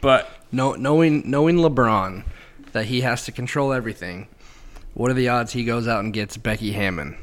But 0.00 0.28
No, 0.50 0.72
knowing 0.74 1.22
knowing 1.30 1.56
LeBron 1.56 2.24
that 2.72 2.86
he 2.86 3.02
has 3.02 3.24
to 3.26 3.32
control 3.32 3.72
everything. 3.72 4.28
What 4.94 5.10
are 5.10 5.14
the 5.14 5.28
odds 5.28 5.52
he 5.52 5.64
goes 5.64 5.88
out 5.88 6.04
and 6.04 6.12
gets 6.12 6.36
Becky 6.36 6.72
Hammon? 6.72 7.16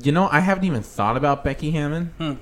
You 0.00 0.12
know, 0.12 0.28
I 0.30 0.40
haven't 0.40 0.64
even 0.64 0.82
thought 0.82 1.16
about 1.16 1.42
Becky 1.44 1.70
Hammon. 1.72 2.38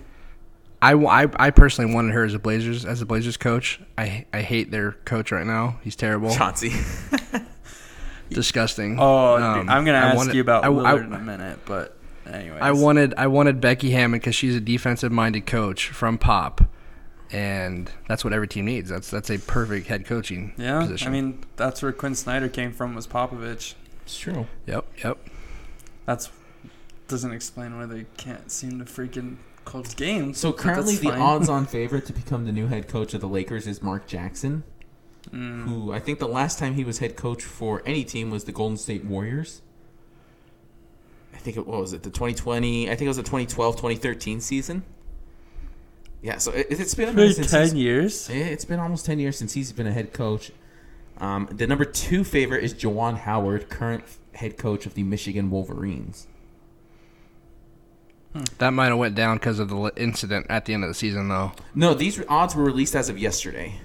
I, 0.83 0.92
I, 0.92 1.26
I 1.37 1.50
personally 1.50 1.94
wanted 1.94 2.12
her 2.12 2.24
as 2.24 2.35
a 2.35 2.38
Blazers 2.38 2.85
as 2.85 3.00
a 3.00 3.07
Blazers 3.07 3.37
coach. 3.38 3.81
I 3.96 4.26
I 4.33 4.42
hate 4.42 4.70
their 4.70 4.92
coach 4.92 5.33
right 5.33 5.46
now. 5.46 5.79
He's 5.83 5.96
terrible, 5.96 6.35
Chauncey. 6.35 6.72
disgusting. 8.31 8.98
oh, 9.00 9.37
Um, 9.37 9.61
dude, 9.61 9.68
I'm 9.70 9.85
gonna 9.85 9.98
I 9.98 10.00
ask 10.09 10.16
wanted- 10.16 10.35
you 10.35 10.40
about 10.42 10.64
I- 10.64 10.68
I- 10.68 10.96
in 10.98 11.12
a 11.14 11.18
minute. 11.18 11.61
But 11.64 11.95
anyways, 12.33 12.61
I 12.62 12.73
wanted 12.73 13.15
I 13.17 13.27
wanted 13.29 13.61
Becky 13.61 13.91
Hammon 13.91 14.19
because 14.21 14.35
she's 14.35 14.55
a 14.57 14.61
defensive 14.61 15.12
minded 15.12 15.47
coach 15.47 15.89
from 15.89 16.19
Pop, 16.19 16.61
and 17.31 17.91
that's 18.09 18.25
what 18.25 18.33
every 18.33 18.49
team 18.49 18.65
needs. 18.67 18.89
That's 18.91 19.11
that's 19.11 19.31
a 19.31 19.39
perfect 19.39 19.87
head 19.89 20.05
coaching 20.07 20.53
Yeah, 20.57 20.81
position. 20.81 21.09
I 21.09 21.11
mean 21.11 21.45
that's 21.57 21.83
where 21.83 21.93
Quin 21.93 22.15
Snyder 22.15 22.49
came 22.49 22.73
from 22.73 22.95
was 22.95 23.07
Popovich. 23.07 23.75
it's 24.03 24.19
true. 24.19 24.47
yep, 24.67 24.85
yep. 25.03 25.19
That's 26.07 26.31
doesn't 27.09 27.33
explain 27.33 27.77
why 27.79 27.87
they 27.87 28.07
can't 28.17 28.51
seem 28.51 28.79
to 28.79 28.85
freaking 28.85 29.37
close 29.65 29.95
games. 29.95 30.39
So 30.39 30.53
currently, 30.53 30.97
the 30.97 31.12
odds-on 31.12 31.67
favorite 31.77 32.07
to 32.07 32.12
become 32.12 32.45
the 32.47 32.53
new 32.53 32.67
head 32.69 32.89
coach 32.89 33.15
of 33.15 33.21
the 33.21 33.29
Lakers 33.29 33.67
is 33.67 33.83
Mark 33.83 34.07
Jackson, 34.07 34.65
Mm. 35.33 35.65
who 35.65 35.93
I 35.93 35.99
think 35.99 36.21
the 36.21 36.29
last 36.29 36.57
time 36.61 36.75
he 36.75 36.85
was 36.85 36.99
head 36.99 37.17
coach 37.17 37.43
for 37.43 37.83
any 37.85 38.05
team 38.05 38.31
was 38.31 38.45
the 38.45 38.53
Golden 38.53 38.77
State 38.77 39.05
Warriors. 39.05 39.61
I 41.46 41.48
think 41.52 41.59
it 41.59 41.66
what 41.68 41.80
was 41.80 41.92
it 41.92 42.02
the 42.02 42.11
2020. 42.11 42.87
I 42.87 42.96
think 42.96 43.02
it 43.02 43.06
was 43.06 43.18
the 43.18 43.22
2012 43.22 43.76
2013 43.76 44.40
season. 44.40 44.82
Yeah, 46.20 46.38
so 46.38 46.50
it, 46.50 46.66
it's 46.70 46.92
been 46.96 47.11
a 47.11 47.12
minute 47.12 47.37
since 47.37 47.52
ten 47.52 47.76
years. 47.76 48.28
It's 48.28 48.64
been 48.64 48.80
almost 48.80 49.06
10 49.06 49.20
years 49.20 49.38
since 49.38 49.52
he's 49.52 49.70
been 49.70 49.87
a 49.87 49.92
head 49.92 50.12
coach. 50.12 50.50
Um, 51.18 51.48
the 51.52 51.68
number 51.68 51.85
two 51.85 52.24
favorite 52.24 52.64
is 52.64 52.74
Juwan 52.74 53.18
Howard, 53.18 53.68
current 53.68 54.02
head 54.35 54.56
coach 54.59 54.87
of 54.87 54.94
the 54.94 55.04
Michigan 55.04 55.48
Wolverines. 55.48 56.26
That 58.59 58.70
might 58.70 58.88
have 58.88 58.98
went 58.98 59.14
down 59.14 59.37
because 59.37 59.61
of 59.61 59.68
the 59.68 59.92
incident 59.96 60.46
at 60.50 60.64
the 60.64 60.74
end 60.74 60.82
of 60.82 60.88
the 60.88 60.94
season, 60.94 61.28
though. 61.28 61.52
No, 61.76 61.94
these 61.94 62.20
odds 62.28 62.56
were 62.56 62.64
released 62.64 62.96
as 62.96 63.09
of 63.09 63.20
yesterday. 63.20 63.80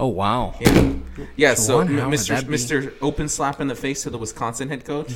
Oh 0.00 0.06
wow. 0.06 0.54
Yeah, 0.58 0.94
yeah. 1.36 1.54
So 1.54 1.84
Juwan 1.84 1.98
Howard, 1.98 2.14
Mr. 2.14 2.48
be- 2.48 2.54
Mr. 2.54 2.94
Open 3.02 3.28
slap 3.28 3.60
in 3.60 3.68
the 3.68 3.74
face 3.74 4.04
to 4.04 4.10
the 4.10 4.16
Wisconsin 4.16 4.70
head 4.70 4.86
coach 4.86 5.12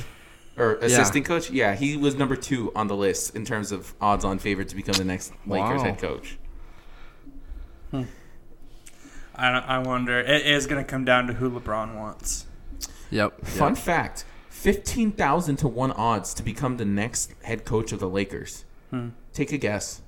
or 0.57 0.75
assistant 0.75 1.25
coach. 1.25 1.49
Yeah, 1.49 1.75
he 1.75 1.97
was 1.97 2.15
number 2.15 2.35
two 2.35 2.71
on 2.75 2.87
the 2.87 2.95
list 2.95 3.35
in 3.35 3.45
terms 3.45 3.71
of 3.71 3.93
odds-on 3.99 4.39
favorite 4.39 4.67
to 4.69 4.75
become 4.75 4.95
the 4.95 5.03
next 5.03 5.33
Lakers 5.45 5.79
Wow. 5.79 5.83
head 5.83 5.97
coach. 5.97 6.37
I 9.35 9.51
don't, 9.51 9.63
I 9.63 9.79
wonder. 9.79 10.19
It 10.19 10.45
is 10.45 10.67
going 10.67 10.83
to 10.83 10.89
come 10.89 11.05
down 11.05 11.27
to 11.27 11.33
who 11.33 11.49
LeBron 11.49 11.95
wants. 11.95 12.45
Yep. 13.09 13.45
Fun 13.45 13.75
yep. 13.75 13.83
fact: 13.83 14.25
fifteen 14.49 15.11
thousand 15.11 15.57
to 15.57 15.67
one 15.67 15.91
odds 15.91 16.33
to 16.35 16.43
become 16.43 16.77
the 16.77 16.85
next 16.85 17.33
head 17.43 17.65
coach 17.65 17.91
of 17.91 17.99
the 17.99 18.09
Lakers. 18.09 18.65
Hmm. 18.89 19.09
Take 19.33 19.51
a 19.51 19.57
guess. 19.57 20.01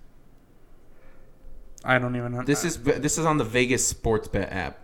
I 1.84 2.00
don't 2.00 2.16
even 2.16 2.34
know. 2.34 2.44
This 2.44 2.64
is 2.64 2.82
this 2.82 3.18
is 3.18 3.26
on 3.26 3.38
the 3.38 3.44
Vegas 3.44 3.88
sports 3.88 4.28
bet 4.28 4.52
app. 4.52 4.80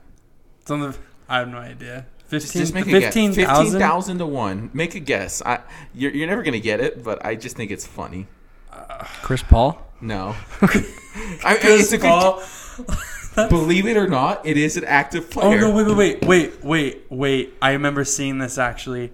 It's 0.62 0.70
on 0.72 0.82
the. 0.82 0.96
I 1.30 1.40
have 1.40 1.48
no 1.48 1.58
idea. 1.58 2.06
Just, 2.32 2.48
Fifteen. 2.48 2.62
just 2.62 2.74
make 2.74 2.86
a 2.88 2.90
guess. 2.90 3.04
Fifteen 3.04 3.34
Fifteen 3.34 3.46
thousand. 3.56 3.80
thousand 3.80 4.18
to 4.20 4.26
one. 4.26 4.70
Make 4.74 4.96
a 4.96 5.00
guess. 5.00 5.42
I 5.46 5.60
you're, 5.94 6.12
you're 6.12 6.28
never 6.28 6.44
gonna 6.44 6.60
get 6.60 6.80
it, 6.80 7.04
but 7.04 7.24
I 7.26 7.36
just 7.36 7.58
think 7.58 7.72
it's 7.72 7.86
funny. 7.86 8.28
Uh, 8.72 9.04
Chris 9.22 9.44
Paul. 9.44 9.86
No, 10.00 10.36
I, 10.62 11.60
it's 11.62 11.92
a 11.92 11.98
good, 12.00 13.50
believe 13.50 13.86
it 13.86 13.98
or 13.98 14.08
not, 14.08 14.44
it 14.48 14.58
is 14.58 14.76
an 14.78 14.86
active 14.86 15.30
player. 15.30 15.66
Oh 15.66 15.70
no! 15.70 15.76
Wait! 15.76 15.96
Wait! 15.96 16.26
Wait! 16.26 16.26
Wait! 16.26 16.64
Wait! 16.64 17.06
Wait! 17.10 17.54
I 17.62 17.74
remember 17.74 18.04
seeing 18.06 18.40
this 18.40 18.58
actually. 18.58 19.12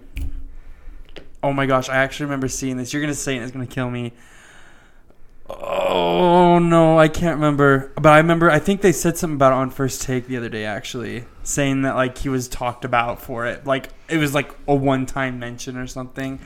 Oh 1.42 1.52
my 1.52 1.66
gosh! 1.66 1.88
I 1.88 1.96
actually 1.96 2.26
remember 2.26 2.48
seeing 2.48 2.76
this. 2.78 2.92
You're 2.92 3.02
gonna 3.02 3.14
say 3.14 3.34
it. 3.34 3.38
and 3.38 3.44
It's 3.44 3.52
gonna 3.52 3.66
kill 3.66 3.90
me. 3.90 4.12
Oh 5.50 6.58
no! 6.58 6.98
I 6.98 7.08
can't 7.08 7.36
remember. 7.36 7.90
But 7.96 8.12
I 8.12 8.18
remember. 8.18 8.50
I 8.50 8.58
think 8.58 8.80
they 8.80 8.92
said 8.92 9.16
something 9.18 9.36
about 9.36 9.52
it 9.52 9.56
on 9.56 9.70
first 9.70 10.02
take 10.02 10.26
the 10.26 10.36
other 10.36 10.48
day. 10.48 10.64
Actually, 10.64 11.24
saying 11.48 11.82
that 11.82 11.96
like 11.96 12.18
he 12.18 12.28
was 12.28 12.46
talked 12.48 12.84
about 12.84 13.22
for 13.22 13.46
it. 13.46 13.66
Like 13.66 13.88
it 14.08 14.18
was 14.18 14.34
like 14.34 14.50
a 14.66 14.74
one-time 14.74 15.38
mention 15.38 15.76
or 15.76 15.86
something. 15.86 16.38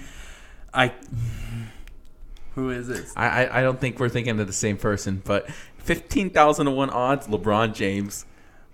I. 0.73 0.93
Who 2.55 2.69
is 2.71 2.89
it? 2.91 3.07
I, 3.17 3.45
I 3.47 3.59
I 3.59 3.63
don't 3.63 3.81
think 3.81 3.99
we're 3.99 4.11
thinking 4.11 4.39
of 4.39 4.47
the 4.47 4.53
same 4.53 4.77
person, 4.77 5.23
but 5.25 5.51
fifteen 5.79 6.29
thousand 6.29 6.67
to 6.67 6.73
one 6.73 6.91
odds, 6.91 7.27
LeBron 7.27 7.75
James. 7.75 8.27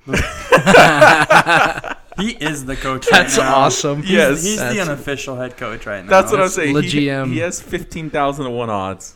He 2.19 2.31
is 2.33 2.65
the 2.67 2.75
coach. 2.75 3.07
That's 3.09 3.39
right 3.39 3.45
now. 3.45 3.55
awesome. 3.59 4.03
He's, 4.03 4.11
Yes. 4.11 4.43
he's 4.43 4.57
the 4.57 4.65
That's- 4.65 4.89
unofficial 4.89 5.37
head 5.37 5.57
coach 5.57 5.87
right 5.87 6.05
now. 6.05 6.11
That's 6.11 6.33
what 6.33 6.41
I'm 6.41 6.49
saying. 6.49 6.75
the 6.75 6.83
He, 6.83 7.07
GM. 7.07 7.29
he 7.33 7.39
has 7.39 7.61
fifteen 7.61 8.11
thousand 8.11 8.47
to 8.47 8.51
one 8.51 8.71
odds. 8.71 9.15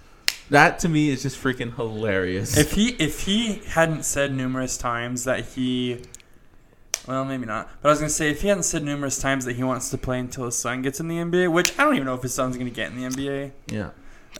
That 0.50 0.78
to 0.80 0.88
me 0.88 1.08
is 1.10 1.22
just 1.22 1.42
freaking 1.42 1.74
hilarious. 1.74 2.56
If 2.56 2.72
he 2.74 2.90
if 3.00 3.20
he 3.24 3.54
hadn't 3.66 4.04
said 4.04 4.32
numerous 4.32 4.76
times 4.78 5.24
that 5.24 5.44
he 5.46 6.02
well, 7.06 7.24
maybe 7.24 7.46
not. 7.46 7.68
But 7.82 7.88
I 7.88 7.92
was 7.92 7.98
gonna 8.00 8.10
say 8.10 8.30
if 8.30 8.42
he 8.42 8.48
hadn't 8.48 8.62
said 8.64 8.82
numerous 8.84 9.18
times 9.18 9.44
that 9.44 9.56
he 9.56 9.62
wants 9.64 9.90
to 9.90 9.98
play 9.98 10.18
until 10.18 10.44
his 10.46 10.56
son 10.56 10.82
gets 10.82 11.00
in 11.00 11.08
the 11.08 11.16
NBA, 11.16 11.50
which 11.52 11.78
I 11.78 11.84
don't 11.84 11.94
even 11.94 12.06
know 12.06 12.14
if 12.14 12.22
his 12.22 12.34
son's 12.34 12.56
gonna 12.56 12.70
get 12.70 12.90
in 12.90 13.00
the 13.00 13.08
NBA. 13.08 13.52
yeah. 13.68 13.90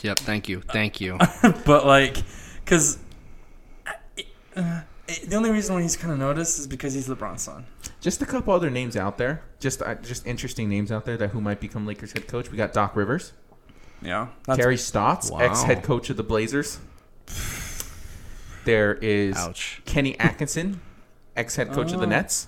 Yep. 0.01 0.21
Thank 0.21 0.49
you. 0.49 0.63
Thank 0.63 1.01
you. 1.03 1.19
but 1.67 1.85
like, 1.87 2.17
because 2.65 2.99
uh, 4.57 4.81
the 5.27 5.37
only 5.37 5.51
reason 5.51 5.75
why 5.75 5.83
he's 5.83 5.97
kind 5.97 6.13
of 6.15 6.19
noticed 6.19 6.59
is 6.59 6.67
because 6.67 6.95
he's 6.95 7.09
LeBron's 7.09 7.43
son. 7.43 7.67
Just 8.01 8.23
a 8.23 8.27
couple 8.27 8.55
other 8.55 8.71
names 8.71 8.97
out 8.97 9.19
there. 9.19 9.43
Just 9.61 9.83
uh, 9.83 9.97
just 9.97 10.27
interesting 10.27 10.69
names 10.71 10.91
out 10.91 11.05
there 11.05 11.19
that 11.19 11.31
who 11.31 11.41
might 11.43 11.61
become 11.61 11.87
Lakers 11.87 12.13
head 12.13 12.27
coach. 12.27 12.51
We 12.51 12.57
got 12.57 12.73
Doc 12.73 12.97
Rivers, 12.97 13.33
Yeah, 14.01 14.29
Terry 14.55 14.79
Stotts, 14.79 15.31
Wow. 15.31 15.41
ex 15.41 15.63
head 15.63 15.83
coach 15.83 16.09
of 16.09 16.17
the 16.17 16.23
Blazers. 16.23 16.79
There 18.65 18.95
is 18.95 19.37
Ouch. 19.37 19.83
Kenny 19.85 20.19
Atkinson, 20.19 20.81
ex 21.37 21.57
head 21.57 21.73
coach 21.73 21.93
of 21.93 22.01
the 22.01 22.07
Oh. 22.07 22.11
Nets. 22.11 22.47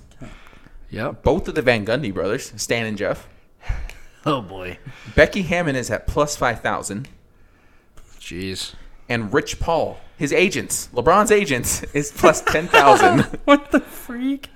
Yep. 0.90 1.22
Both 1.22 1.48
of 1.48 1.54
the 1.54 1.62
Van 1.62 1.84
Gundy 1.86 2.12
brothers, 2.12 2.52
Stan 2.56 2.86
and 2.86 2.96
Jeff. 2.98 3.28
Oh 4.26 4.40
boy. 4.40 4.78
Becky 5.14 5.42
Hammon 5.42 5.76
is 5.76 5.90
at 5.90 6.06
plus 6.06 6.34
five 6.34 6.60
thousand, 6.62 7.08
Jeez. 8.18 8.74
and 9.06 9.30
Rich 9.34 9.60
Paul, 9.60 9.98
his 10.16 10.32
agents, 10.32 10.88
LeBron's 10.94 11.30
agents, 11.30 11.82
is 11.92 12.10
plus 12.10 12.40
ten 12.46 12.66
thousand. 12.66 13.20
what 13.44 13.70
the 13.70 13.80
freak. 13.80 14.48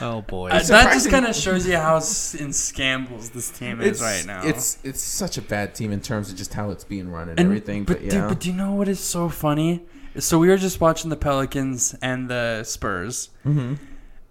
Oh 0.00 0.22
boy. 0.22 0.48
Uh, 0.50 0.60
that 0.64 0.92
just 0.92 1.08
kind 1.08 1.24
of 1.24 1.36
shows 1.36 1.68
you 1.68 1.76
how 1.76 1.98
s- 1.98 2.34
in 2.34 2.48
scambles 2.48 3.30
this 3.32 3.50
team 3.50 3.80
is 3.80 4.00
right 4.02 4.24
now. 4.26 4.42
It's 4.44 4.78
it's 4.82 5.00
such 5.00 5.38
a 5.38 5.42
bad 5.42 5.72
team 5.74 5.92
in 5.92 6.00
terms 6.00 6.30
of 6.32 6.36
just 6.36 6.54
how 6.54 6.70
it's 6.70 6.82
being 6.82 7.12
run 7.12 7.28
and, 7.28 7.38
And- 7.38 7.46
everything. 7.46 7.84
But, 7.84 8.00
dude, 8.00 8.12
yeah, 8.14 8.26
but 8.28 8.40
do 8.40 8.50
you 8.50 8.56
know 8.56 8.72
what 8.72 8.88
is 8.88 8.98
so 8.98 9.28
funny? 9.28 9.84
So 10.18 10.40
we 10.40 10.48
were 10.48 10.56
just 10.56 10.80
watching 10.80 11.10
the 11.10 11.16
Pelicans 11.16 11.94
and 12.02 12.28
the 12.28 12.64
Spurs. 12.64 13.28
Mhm. 13.46 13.78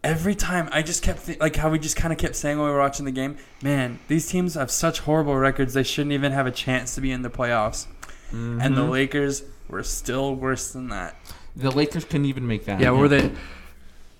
Every 0.03 0.33
time 0.35 0.69
I 0.71 0.81
just 0.81 1.03
kept 1.03 1.25
th- 1.25 1.39
like 1.39 1.57
how 1.57 1.69
we 1.69 1.77
just 1.79 1.97
kind 1.97 2.13
of 2.13 2.17
kept 2.19 2.35
saying 2.35 2.57
when 2.57 2.67
we 2.67 2.71
were 2.73 2.79
watching 2.79 3.05
the 3.05 3.11
game, 3.11 3.37
man, 3.61 3.99
these 4.07 4.27
teams 4.29 4.53
have 4.53 4.71
such 4.71 4.99
horrible 5.01 5.35
records. 5.35 5.73
They 5.73 5.83
shouldn't 5.83 6.13
even 6.13 6.31
have 6.31 6.47
a 6.47 6.51
chance 6.51 6.95
to 6.95 7.01
be 7.01 7.11
in 7.11 7.21
the 7.21 7.29
playoffs. 7.29 7.85
And 8.31 8.61
Mm-hmm. 8.61 8.75
the 8.75 8.83
Lakers 8.83 9.43
were 9.67 9.83
still 9.83 10.35
worse 10.35 10.71
than 10.71 10.89
that. 10.89 11.15
the 11.55 11.71
Lakers 11.71 12.05
couldn't 12.05 12.25
even 12.25 12.47
make 12.47 12.65
that. 12.65 12.79
yeah. 12.79 12.91
Were 12.91 13.07
they? 13.09 13.31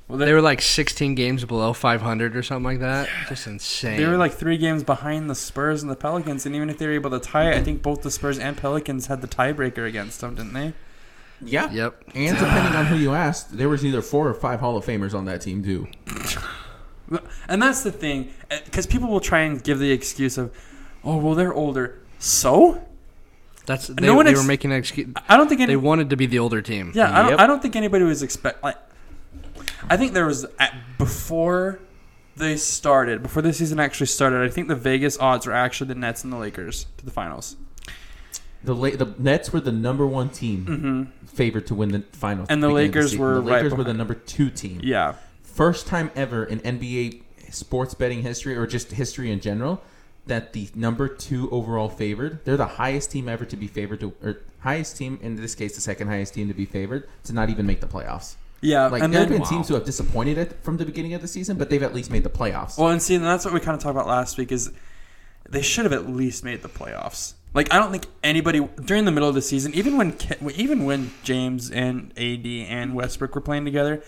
Well, 0.08 0.18
They 0.18 0.34
were 0.34 0.42
like 0.42 0.62
16 0.62 1.14
games 1.16 1.46
below 1.46 1.72
500 1.74 2.36
or 2.36 2.42
something 2.44 2.64
like 2.64 2.80
that. 2.80 3.08
Just 3.30 3.46
insane. 3.48 3.98
They 3.98 4.08
were 4.08 4.18
like 4.18 4.34
three 4.34 4.58
games 4.58 4.84
behind 4.84 5.30
the 5.30 5.36
Spurs 5.36 5.84
and 5.84 5.92
the 5.92 5.96
Pelicans, 5.96 6.46
and 6.48 6.56
even 6.56 6.70
if 6.72 6.78
they 6.80 6.88
were 6.88 6.94
able 6.94 7.12
to 7.12 7.20
tie 7.20 7.52
it, 7.52 7.58
I 7.58 7.64
think 7.64 7.82
both 7.84 8.02
the 8.02 8.10
Spurs 8.12 8.40
and 8.40 8.58
Pelicans 8.58 9.06
had 9.08 9.22
the 9.22 9.28
tiebreaker 9.28 9.88
against 9.88 10.20
them, 10.22 10.34
didn't 10.36 10.54
they? 10.54 10.74
Yeah. 11.42 11.72
Yep. 11.72 12.04
And 12.16 12.38
depending 12.38 12.76
on 12.76 12.86
who 12.88 12.96
you 12.98 13.14
asked, 13.14 13.58
there 13.58 13.70
was 13.70 13.86
either 13.86 14.02
four 14.02 14.28
or 14.28 14.34
five 14.34 14.60
Hall 14.60 14.76
of 14.78 14.86
Famers 14.86 15.14
on 15.14 15.26
that 15.26 15.42
team 15.42 15.64
too. 15.64 15.88
And 17.48 17.60
that's 17.60 17.82
the 17.82 17.92
thing, 17.92 18.32
eh, 18.52 18.60
because 18.66 18.86
people 18.86 19.10
will 19.10 19.20
try 19.20 19.40
and 19.40 19.64
give 19.64 19.80
the 19.80 19.92
excuse 19.92 20.38
of, 20.38 20.56
"Oh, 21.04 21.18
well, 21.18 21.34
they're 21.34 21.54
older." 21.54 21.98
So 22.20 22.84
That's 23.66 23.88
they, 23.88 24.06
No 24.06 24.14
one 24.14 24.26
they 24.26 24.32
ex- 24.32 24.40
were 24.42 24.46
making 24.46 24.72
an 24.72 24.78
excuse. 24.78 25.08
I 25.28 25.36
don't 25.36 25.48
think 25.48 25.60
any. 25.60 25.74
They 25.74 25.78
wanted 25.78 26.12
to 26.12 26.16
be 26.16 26.28
the 26.28 26.38
older 26.38 26.62
team. 26.62 26.92
yeah, 26.94 27.12
I 27.12 27.22
don't. 27.24 27.32
Yep. 27.32 27.40
I 27.40 27.48
don't 27.48 27.62
think 27.64 27.76
anybody 27.76 28.04
was 28.04 28.22
expect. 28.22 28.64
Like, 28.64 28.78
I 29.90 29.98
think 29.98 30.14
there 30.14 30.28
was 30.28 30.46
at, 30.60 30.76
before 31.00 31.80
they 32.38 32.58
started, 32.58 33.24
before 33.24 33.42
the 33.42 33.54
season 33.54 33.80
actually 33.80 34.06
started. 34.06 34.44
I 34.44 34.50
think 34.50 34.68
the 34.68 34.76
Vegas 34.76 35.18
odds 35.18 35.48
were 35.48 35.54
actually 35.54 35.88
the 35.88 35.96
Nets 35.96 36.24
and 36.24 36.32
the 36.32 36.38
Lakers 36.38 36.86
to 36.98 37.06
the 37.06 37.12
finals. 37.12 37.56
The 38.64 38.76
La- 38.76 38.90
the 38.92 39.14
Nets 39.18 39.54
were 39.54 39.60
the 39.62 39.72
number 39.72 40.06
one 40.06 40.30
team 40.30 41.14
favored 41.26 41.68
to 41.68 41.76
win 41.76 41.90
the 41.92 42.02
finals, 42.12 42.48
Mm-hmm. 42.48 42.54
And 42.54 42.64
the 42.64 42.70
Lakers 42.70 43.12
season. 43.12 43.20
were 43.20 43.36
the 43.36 43.42
right 43.42 43.64
Lakers 43.64 43.74
were 43.78 43.84
the 43.84 43.94
number 43.94 44.14
two 44.16 44.50
team. 44.50 44.80
Yeah. 44.84 45.16
First 45.44 45.88
time 45.88 46.12
ever 46.16 46.44
in 46.44 46.60
NBA 46.60 47.22
sports 47.52 47.94
betting 47.94 48.22
history, 48.22 48.56
or 48.56 48.68
just 48.68 48.92
history 48.92 49.32
in 49.32 49.40
general, 49.40 49.82
that 50.28 50.54
the 50.54 50.70
number 50.76 51.08
two 51.08 51.50
overall 51.52 51.90
favored. 51.90 52.44
They're 52.46 52.58
the 52.58 52.66
highest 52.66 53.12
team 53.12 53.28
ever 53.30 53.46
to 53.46 53.56
be 53.58 53.68
favored 53.68 54.00
to, 54.02 54.14
or 54.24 54.42
highest 54.60 54.98
team 54.98 55.18
in 55.22 55.36
this 55.38 55.56
case, 55.56 55.76
the 55.76 55.82
second 55.82 56.08
highest 56.08 56.34
team 56.34 56.48
to 56.50 56.54
be 56.54 56.66
favored 56.66 57.08
to 57.24 57.34
not 57.34 57.50
even 57.50 57.66
make 57.66 57.80
the 57.82 57.88
playoffs. 57.88 58.36
Yeah. 58.62 58.88
Like 58.88 59.02
and 59.02 59.14
there 59.14 59.22
have 59.22 59.30
been 59.30 59.44
teams 59.46 59.70
who 59.70 59.74
have 59.76 59.86
disappointed 59.86 60.38
it 60.38 60.58
from 60.64 60.76
the 60.78 60.86
beginning 60.86 61.14
of 61.14 61.22
the 61.22 61.28
season, 61.30 61.58
but 61.58 61.70
they've 61.70 61.82
at 61.82 61.94
least 61.96 62.12
made 62.12 62.24
the 62.24 62.30
playoffs. 62.30 62.78
well, 62.78 62.90
and 62.90 63.02
see, 63.02 63.16
and 63.16 63.24
that's 63.24 63.46
what 63.46 63.54
we 63.54 63.62
kind 63.62 63.76
of 63.76 63.82
talked 63.82 63.96
about 63.96 64.06
last 64.08 64.38
week 64.38 64.52
is 64.52 64.72
they 65.50 65.62
should 65.62 65.86
have 65.86 65.94
at 65.94 66.10
least 66.10 66.44
made 66.44 66.62
the 66.62 66.70
playoffs. 66.70 67.34
Like 67.54 67.74
I 67.74 67.80
don't 67.80 67.92
think 67.92 68.06
anybody 68.24 68.60
during 68.86 69.06
the 69.06 69.12
middle 69.12 69.28
of 69.28 69.36
the 69.36 69.42
season, 69.42 69.74
even 69.74 69.98
when 69.98 70.16
even 70.56 70.86
when 70.86 71.12
James 71.24 71.72
and 71.72 72.12
AD 72.18 72.46
and 72.46 72.94
Westbrook 72.94 73.34
were 73.34 73.42
playing 73.42 73.66
together, 73.66 74.04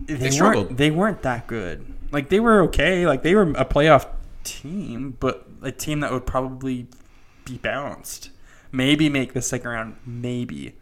they, 0.00 0.30
struggled. 0.30 0.66
weren't 0.66 0.78
they 0.78 0.90
weren't 0.90 1.22
that 1.22 1.46
good. 1.46 1.84
Like 2.10 2.30
they 2.30 2.40
were 2.40 2.62
okay. 2.64 3.06
Like 3.06 3.22
they 3.22 3.34
were 3.34 3.42
a 3.42 3.64
playoff 3.64 4.06
team, 4.44 5.16
but 5.20 5.46
a 5.62 5.72
team 5.72 6.00
that 6.00 6.12
would 6.12 6.26
probably 6.26 6.86
be 7.44 7.58
bounced. 7.58 8.30
Maybe 8.72 9.08
make 9.08 9.34
the 9.34 9.42
second 9.42 9.70
round, 9.70 9.96
maybe. 10.06 10.74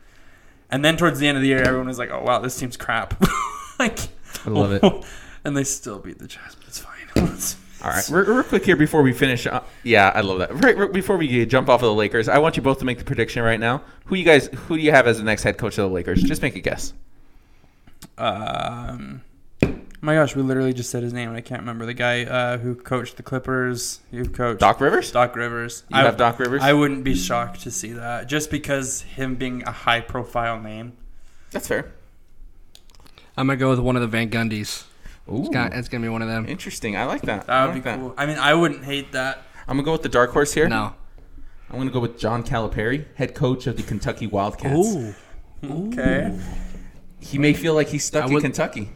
And 0.70 0.84
then 0.84 0.96
towards 0.96 1.18
the 1.18 1.28
end 1.28 1.36
of 1.36 1.42
the 1.42 1.48
year, 1.48 1.62
everyone 1.62 1.88
was 1.88 1.98
like, 1.98 2.10
"Oh 2.10 2.22
wow, 2.22 2.38
this 2.38 2.56
team's 2.56 2.76
crap." 2.76 3.20
like 3.78 3.98
I 4.46 4.50
love 4.50 4.72
it. 4.72 4.82
and 5.44 5.56
they 5.56 5.64
still 5.64 5.98
beat 5.98 6.18
the 6.18 6.28
Jazz, 6.28 6.54
but 6.54 6.68
it's 6.68 6.78
fine. 6.78 6.92
It's- 7.88 8.10
All 8.10 8.16
right, 8.16 8.26
real, 8.26 8.36
real 8.36 8.44
quick 8.44 8.64
here 8.64 8.76
before 8.76 9.02
we 9.02 9.12
finish. 9.12 9.46
Uh, 9.46 9.60
yeah, 9.82 10.12
I 10.14 10.20
love 10.20 10.38
that. 10.38 10.52
Right, 10.62 10.76
right 10.76 10.92
before 10.92 11.16
we 11.16 11.44
jump 11.46 11.68
off 11.68 11.82
of 11.82 11.86
the 11.86 11.94
Lakers, 11.94 12.28
I 12.28 12.38
want 12.38 12.56
you 12.56 12.62
both 12.62 12.78
to 12.80 12.84
make 12.84 12.98
the 12.98 13.04
prediction 13.04 13.42
right 13.42 13.58
now. 13.60 13.82
Who 14.06 14.14
you 14.16 14.24
guys? 14.24 14.46
Who 14.46 14.76
do 14.76 14.82
you 14.82 14.90
have 14.92 15.06
as 15.06 15.18
the 15.18 15.24
next 15.24 15.42
head 15.42 15.58
coach 15.58 15.78
of 15.78 15.88
the 15.88 15.94
Lakers? 15.94 16.22
Just 16.22 16.42
make 16.42 16.54
a 16.56 16.60
guess. 16.60 16.92
Um, 18.18 19.22
my 20.00 20.14
gosh, 20.14 20.34
we 20.36 20.42
literally 20.42 20.72
just 20.72 20.90
said 20.90 21.02
his 21.02 21.12
name. 21.12 21.28
and 21.28 21.36
I 21.36 21.40
can't 21.40 21.60
remember 21.60 21.86
the 21.86 21.94
guy 21.94 22.24
uh, 22.24 22.58
who 22.58 22.74
coached 22.74 23.16
the 23.16 23.22
Clippers. 23.22 24.00
Who 24.10 24.28
coached 24.28 24.60
Doc 24.60 24.80
Rivers. 24.80 25.10
Doc 25.12 25.34
Rivers. 25.36 25.84
You 25.90 25.96
have 25.96 26.16
Doc 26.16 26.38
Rivers. 26.38 26.62
I 26.62 26.72
wouldn't 26.72 27.04
be 27.04 27.14
shocked 27.14 27.62
to 27.62 27.70
see 27.70 27.92
that, 27.92 28.28
just 28.28 28.50
because 28.50 29.02
him 29.02 29.36
being 29.36 29.62
a 29.64 29.70
high-profile 29.72 30.60
name. 30.60 30.92
That's 31.50 31.68
fair. 31.68 31.92
I'm 33.36 33.46
gonna 33.46 33.56
go 33.56 33.70
with 33.70 33.78
one 33.78 33.96
of 33.96 34.02
the 34.02 34.08
Van 34.08 34.28
Gundys. 34.28 34.84
Ooh, 35.32 35.40
It's, 35.40 35.48
got, 35.48 35.72
it's 35.72 35.88
gonna 35.88 36.02
be 36.02 36.08
one 36.08 36.22
of 36.22 36.28
them. 36.28 36.46
interesting. 36.46 36.96
I 36.96 37.04
like 37.06 37.22
that. 37.22 37.46
That 37.46 37.52
I 37.52 37.66
would 37.66 37.74
like 37.74 37.84
be 37.84 37.90
that. 37.90 38.12
I 38.18 38.26
mean, 38.26 38.38
I 38.38 38.54
wouldn't 38.54 38.84
hate 38.84 39.12
that. 39.12 39.42
I'm 39.68 39.76
gonna 39.76 39.84
go 39.84 39.92
with 39.92 40.02
the 40.02 40.08
dark 40.08 40.32
horse 40.32 40.52
here. 40.54 40.68
No. 40.68 40.94
I'm 41.70 41.76
going 41.78 41.88
to 41.88 41.92
go 41.94 42.00
with 42.00 42.18
John 42.18 42.42
Calipari, 42.42 43.06
head 43.14 43.34
coach 43.34 43.66
of 43.66 43.78
the 43.78 43.82
Kentucky 43.82 44.26
Wildcats. 44.26 44.94
Okay. 45.64 46.38
He 47.18 47.38
may 47.38 47.54
feel 47.54 47.72
like 47.72 47.88
he's 47.88 48.04
stuck 48.04 48.24
I 48.24 48.26
in 48.26 48.34
would- 48.34 48.42
Kentucky. 48.42 48.90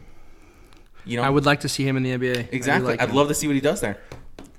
You 1.03 1.17
know, 1.17 1.23
I 1.23 1.29
would 1.31 1.43
like 1.45 1.61
to 1.61 1.69
see 1.69 1.87
him 1.87 1.97
in 1.97 2.03
the 2.03 2.11
NBA. 2.11 2.49
Exactly. 2.51 2.91
like 2.91 3.01
I'd 3.01 3.09
him. 3.09 3.15
love 3.15 3.29
to 3.29 3.33
see 3.33 3.47
what 3.47 3.55
he 3.55 3.61
does 3.61 3.81
there. 3.81 3.97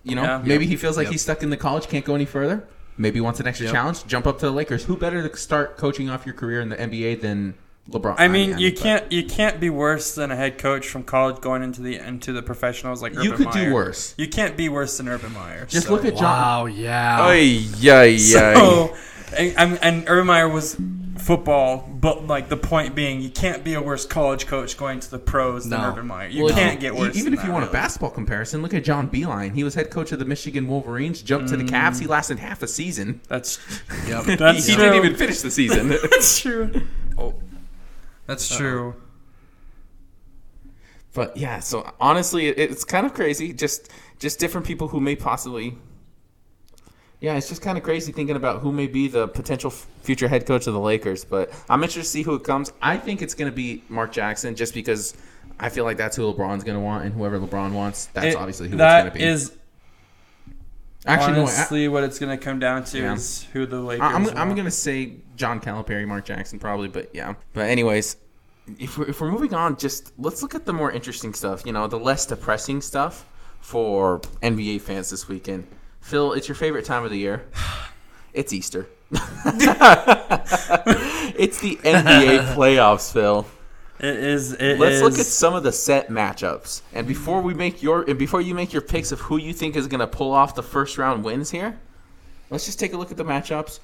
You 0.03 0.17
know, 0.17 0.23
Yeah. 0.25 0.43
maybe 0.45 0.67
he 0.67 0.75
feels 0.77 0.97
like 0.97 1.05
Yep. 1.05 1.12
he's 1.12 1.23
stuck 1.23 1.43
in 1.45 1.51
the 1.51 1.57
college, 1.57 1.87
can't 1.87 2.05
go 2.05 2.14
any 2.17 2.25
further. 2.25 2.64
Maybe 2.97 3.19
he 3.19 3.21
wants 3.21 3.38
an 3.38 3.47
extra 3.47 3.67
Yep. 3.67 3.75
challenge, 3.75 4.07
jump 4.07 4.27
up 4.27 4.41
to 4.41 4.47
the 4.47 4.53
Lakers. 4.53 4.87
Who 4.87 4.97
better 4.97 5.29
to 5.29 5.37
start 5.37 5.77
coaching 5.77 6.11
off 6.11 6.27
your 6.27 6.35
career 6.35 6.61
in 6.61 6.71
the 6.71 6.81
NBA 6.81 7.14
than 7.14 7.55
LeBron? 7.90 8.16
I 8.18 8.29
mean, 8.29 8.59
you 8.59 8.70
but 8.70 8.81
can't 8.81 9.12
you 9.12 9.24
can't 9.24 9.61
be 9.61 9.70
worse 9.70 10.14
than 10.14 10.31
a 10.31 10.37
head 10.37 10.59
coach 10.59 10.88
from 10.88 11.05
college 11.05 11.40
going 11.40 11.62
into 11.62 11.81
the 11.81 11.96
into 11.96 12.33
the 12.33 12.42
professionals 12.42 13.03
like 13.03 13.14
You 13.14 13.33
Urban 13.33 13.46
could 13.46 13.53
do 13.53 13.72
worse. 13.72 14.14
You 14.18 14.29
can't 14.29 14.57
be 14.57 14.68
worse 14.68 14.98
than 14.98 15.09
Urban 15.09 15.33
Meyer. 15.33 15.66
Just 15.66 15.87
so- 15.87 15.94
look 15.94 16.05
at 16.05 16.14
John. 16.14 16.22
Wow, 16.22 16.66
yeah. 16.66 17.27
Oh 17.27 17.33
yeah, 17.33 18.03
yeah. 18.03 18.55
So, 18.55 18.96
and, 19.37 19.55
and, 19.57 19.79
and 19.83 20.05
Urban 20.09 20.27
Meyer 20.27 20.48
was 20.48 20.77
football, 21.18 21.88
but 21.90 22.27
like 22.27 22.48
the 22.48 22.57
point 22.57 22.94
being, 22.94 23.20
you 23.20 23.31
can't 23.31 23.64
be 23.64 23.74
a 23.74 23.83
worse 23.83 24.07
college 24.07 24.46
coach 24.46 24.77
going 24.77 25.01
to 25.01 25.11
the 25.11 25.18
pros 25.18 25.68
than 25.68 25.81
Urban 25.81 26.07
Meyer. 26.07 26.29
You 26.29 26.44
Well, 26.44 26.55
can't 26.55 26.81
get 26.81 26.94
worse. 26.94 27.16
Even 27.16 27.33
than 27.33 27.35
if 27.35 27.40
you 27.40 27.51
that, 27.51 27.55
want 27.55 27.68
a 27.68 27.72
basketball 27.72 28.11
comparison, 28.11 28.62
look 28.62 28.74
at 28.74 28.85
John 28.85 29.11
Beilein. 29.11 29.55
He 29.55 29.64
was 29.64 29.74
head 29.74 29.90
coach 29.90 30.12
of 30.12 30.18
the 30.18 30.24
Michigan 30.24 30.68
Wolverines, 30.68 31.22
jumped 31.22 31.48
to 31.51 31.57
the 31.57 31.64
mm. 31.64 31.70
Cavs. 31.70 32.01
He 32.01 32.07
lasted 32.07 32.38
half 32.38 32.62
a 32.62 32.68
season. 32.68 33.20
That's 33.29 33.59
Yep. 34.09 34.38
that's 34.38 34.66
he 34.66 34.74
true. 34.74 34.85
didn't 34.85 35.05
even 35.05 35.16
finish 35.16 35.40
the 35.40 35.51
season. 35.51 35.88
That's 35.88 36.40
true. 36.40 36.83
That's 38.29 38.57
true. 38.57 38.95
But 41.14 41.37
yeah, 41.37 41.59
so 41.59 41.91
honestly, 42.01 42.47
it's 42.49 42.85
kind 42.85 43.07
of 43.07 43.14
crazy. 43.14 43.53
Just 43.53 43.91
just 44.21 44.38
different 44.38 44.67
people 44.67 44.87
who 44.88 45.01
may 45.01 45.17
possibly. 45.17 45.77
Yeah, 47.21 47.35
it's 47.35 47.49
just 47.49 47.62
kind 47.62 47.77
of 47.77 47.83
crazy 47.83 48.12
thinking 48.12 48.37
about 48.37 48.61
who 48.61 48.71
may 48.71 48.87
be 48.87 49.09
the 49.09 49.27
potential 49.27 49.71
future 49.71 50.29
head 50.29 50.47
coach 50.47 50.69
of 50.69 50.75
the 50.75 50.79
Lakers. 50.81 51.25
But 51.25 51.51
I'm 51.69 51.83
interested 51.83 52.03
to 52.03 52.09
see 52.09 52.23
who 52.23 52.35
it 52.37 52.45
comes. 52.45 52.71
I 52.81 52.97
think 52.97 53.23
it's 53.23 53.35
going 53.35 53.51
to 53.51 53.55
be 53.57 53.83
Mark 53.88 54.12
Jackson 54.12 54.55
just 54.55 54.73
because 54.73 55.17
I 55.59 55.69
feel 55.71 55.83
like 55.83 55.97
that's 55.97 56.14
who 56.14 56.33
LeBron's 56.33 56.62
going 56.62 56.77
to 56.77 56.85
want, 56.85 57.05
and 57.07 57.12
whoever 57.14 57.41
LeBron 57.41 57.73
wants, 57.73 58.07
that's 58.12 58.27
It- 58.27 58.37
obviously 58.37 58.69
who 58.69 58.77
that 58.77 58.99
it's 58.99 59.03
going 59.03 59.12
to 59.14 59.19
be. 59.19 59.25
is 59.25 59.53
Actually, 61.07 61.33
no, 61.35 61.39
I, 61.39 61.43
honestly 61.43 61.89
what 61.89 62.05
it's 62.05 62.19
going 62.19 62.37
to 62.37 62.43
come 62.45 62.59
down 62.59 62.85
to 62.85 62.99
Yeah. 62.99 63.15
is 63.15 63.47
who 63.53 63.67
the 63.67 63.81
Lakers. 63.81 64.03
I- 64.03 64.13
I'm, 64.13 64.27
I'm 64.37 64.55
going 64.55 64.65
to 64.65 64.71
say 64.71 65.15
John 65.37 65.61
Calipari, 65.61 66.07
Mark 66.07 66.25
Jackson, 66.25 66.59
probably, 66.59 66.89
but 66.89 67.15
yeah. 67.15 67.35
But 67.53 67.71
anyways, 67.71 68.17
if 68.79 68.99
we're, 68.99 69.09
if 69.09 69.21
we're 69.21 69.31
moving 69.31 69.55
on, 69.55 69.77
just 69.77 70.13
let's 70.19 70.43
look 70.43 70.55
at 70.55 70.67
the 70.67 70.73
more 70.73 70.91
interesting 70.91 71.35
stuff. 71.35 71.65
You 71.65 71.73
know, 71.73 71.87
the 71.87 71.99
less 71.99 72.27
depressing 72.27 72.81
stuff 72.81 73.27
for 73.61 74.21
NBA 74.43 74.81
fans 74.83 75.11
this 75.11 75.29
weekend. 75.29 75.67
Phil, 76.01 76.33
it's 76.33 76.49
your 76.49 76.55
favorite 76.55 76.85
time 76.85 77.05
of 77.05 77.11
the 77.11 77.19
year. 77.19 77.47
It's 78.35 78.53
Easter. 78.53 78.87
it's 79.11 79.21
the 81.61 81.77
NBA 81.77 82.55
playoffs, 82.55 83.13
Phil. 83.13 83.47
It 84.01 84.17
is. 84.17 84.53
It 84.53 84.79
Let's 84.79 85.03
look 85.03 85.19
at 85.19 85.27
some 85.27 85.55
of 85.55 85.65
the 85.65 85.73
set 85.73 86.09
matchups. 86.09 86.83
And 86.93 87.07
before 87.07 87.41
we 87.41 87.53
make 87.53 87.83
your 87.83 88.03
and 88.09 88.19
before 88.19 88.41
you 88.41 88.55
make 88.55 88.73
your 88.73 88.83
picks 88.83 89.11
of 89.11 89.21
who 89.21 89.37
you 89.39 89.53
think 89.53 89.75
is 89.75 89.89
going 89.89 90.01
to 90.01 90.07
pull 90.07 90.33
off 90.33 90.55
the 90.55 90.63
first 90.63 90.99
round 90.99 91.25
wins 91.25 91.51
here, 91.51 91.79
let's 92.51 92.65
just 92.65 92.79
take 92.79 92.93
a 92.93 92.97
look 92.97 93.11
at 93.11 93.17
the 93.17 93.25
matchups. 93.25 93.81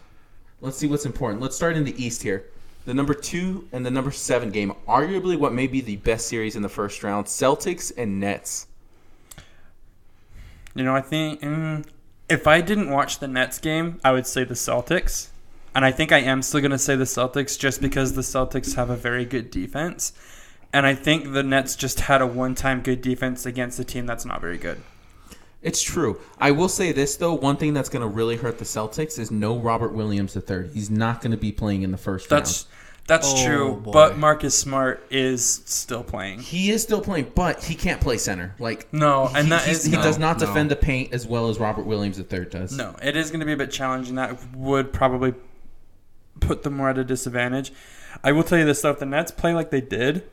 Let's 0.61 0.77
see 0.77 0.87
what's 0.87 1.05
important. 1.05 1.43
Let's 1.43 1.57
start 1.57 1.77
in 1.77 1.85
the 1.85 2.03
East 2.03 2.23
here. 2.23 2.45
The 2.87 2.95
number 2.95 3.15
two 3.15 3.69
and 3.73 3.85
the 3.85 3.91
number 3.91 4.13
seven 4.13 4.51
game, 4.51 4.73
arguably 4.87 5.37
what 5.37 5.53
may 5.53 5.67
be 5.67 5.81
the 5.81 5.97
best 5.97 6.29
series 6.29 6.55
in 6.55 6.63
the 6.63 6.69
first 6.69 7.03
round: 7.03 7.27
Celtics 7.27 7.93
and 7.97 8.21
Nets. 8.21 8.67
You 10.77 10.85
know, 10.85 10.95
I 10.95 11.01
think 11.01 11.41
mm, 11.41 11.85
if 12.29 12.47
I 12.47 12.61
didn't 12.61 12.91
watch 12.91 13.19
the 13.19 13.29
Nets 13.29 13.59
game, 13.59 14.01
I 14.05 14.13
would 14.13 14.27
say 14.27 14.45
the 14.45 14.55
Celtics. 14.55 15.29
And 15.75 15.85
I 15.85 15.91
think 15.91 16.13
I 16.13 16.19
am 16.19 16.43
still 16.43 16.61
going 16.61 16.71
to 16.71 16.79
say 16.79 16.95
the 16.97 17.05
Celtics 17.05 17.59
just 17.59 17.81
because 17.81 18.13
the 18.13 18.23
Celtics 18.23 18.77
have 18.77 18.91
a 18.91 18.97
very 18.97 19.25
good 19.25 19.51
defense. 19.51 20.13
And 20.73 20.87
I 20.87 20.95
think 20.95 21.33
the 21.33 21.43
Nets 21.43 21.77
just 21.77 22.01
had 22.01 22.21
a 22.21 22.27
one 22.27 22.55
time 22.55 22.81
good 22.81 23.01
defense 23.01 23.47
against 23.47 23.79
a 23.79 23.85
team 23.85 24.07
that's 24.07 24.25
not 24.25 24.41
very 24.41 24.59
good. 24.59 24.81
It's 25.63 25.83
true. 25.83 26.21
I 26.39 26.51
will 26.51 26.69
say 26.69 26.93
this 26.93 27.17
though: 27.17 27.33
one 27.35 27.57
thing 27.57 27.73
that's 27.75 27.89
going 27.89 28.03
to 28.03 28.09
really 28.09 28.37
hurt 28.37 28.59
the 28.59 28.65
Celtics 28.65 29.19
is 29.19 29.31
no 29.31 29.57
Robert 29.59 29.95
Williams 29.95 30.37
III. 30.37 30.69
He's 30.75 30.91
not 30.91 31.21
going 31.23 31.31
to 31.31 31.37
be 31.39 31.53
playing 31.53 31.83
in 31.83 31.91
the 31.91 31.97
first 31.97 32.29
That's 32.29 32.67
that's 33.07 33.33
Oh, 33.35 33.45
true. 33.47 33.75
boy. 33.77 33.93
But 33.93 34.19
Marcus 34.19 34.59
Smart 34.59 35.07
is 35.11 35.63
still 35.67 36.03
playing. 36.03 36.41
He 36.41 36.71
is 36.71 36.83
still 36.83 37.01
playing, 37.03 37.33
but 37.35 37.63
he 37.63 37.75
can't 37.75 38.01
play 38.01 38.17
center. 38.19 38.55
Like 38.59 38.93
No, 38.93 39.27
and 39.35 39.45
he, 39.47 39.51
that 39.51 39.63
he's- 39.63 39.85
he 39.85 39.93
no, 39.93 40.03
does 40.03 40.19
not 40.19 40.39
no. 40.41 40.47
defend 40.47 40.71
the 40.71 40.77
paint 40.77 41.13
as 41.13 41.27
well 41.27 41.49
as 41.49 41.59
Robert 41.59 41.85
Williams 41.87 42.19
III 42.19 42.45
does. 42.47 42.77
No, 42.77 42.95
it 43.03 43.15
is 43.17 43.31
going 43.31 43.41
to 43.41 43.47
be 43.47 43.53
a 43.53 43.57
bit 43.57 43.71
challenging. 43.71 44.15
That 44.17 44.55
would 44.57 44.93
probably 44.93 45.35
put 46.47 46.63
them 46.63 46.75
more 46.75 46.91
at 46.91 46.99
a 46.99 47.05
disadvantage. 47.05 47.73
I 48.23 48.33
will 48.33 48.45
tell 48.45 48.59
you 48.59 48.65
this 48.65 48.83
though: 48.83 48.91
if 48.91 48.99
the 48.99 49.07
Nets 49.07 49.33
play 49.33 49.55
like 49.55 49.71
they 49.71 49.81
did 49.81 50.29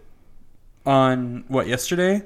on 0.85 1.45
what 1.47 1.67
yesterday, 1.67 2.23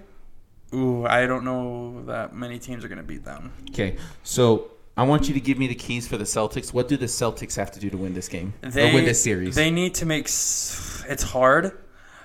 ooh, 0.74 1.06
I 1.06 1.26
don't 1.26 1.46
know 1.46 2.04
that 2.06 2.34
many 2.34 2.60
teams 2.60 2.84
are 2.84 2.88
going 2.88 2.98
to 2.98 3.04
beat 3.04 3.24
them. 3.24 3.52
Okay, 3.70 3.98
so 4.24 4.72
I 4.98 5.04
want 5.04 5.28
you 5.28 5.34
to 5.34 5.40
give 5.40 5.58
me 5.58 5.68
the 5.68 5.76
keys 5.76 6.08
for 6.08 6.18
the 6.18 6.24
Celtics. 6.24 6.74
What 6.74 6.88
do 6.88 6.98
the 6.98 7.06
Celtics 7.06 7.56
have 7.56 7.72
to 7.72 7.80
do 7.80 7.90
to 7.90 7.98
win 7.98 8.14
this 8.14 8.28
game 8.28 8.54
They 8.62 8.92
or 8.92 8.94
win 8.94 9.06
this 9.06 9.22
series? 9.22 9.56
They 9.56 9.72
need 9.72 9.96
to 9.96 10.06
make. 10.06 10.26
It's 10.26 11.24
hard, 11.24 11.78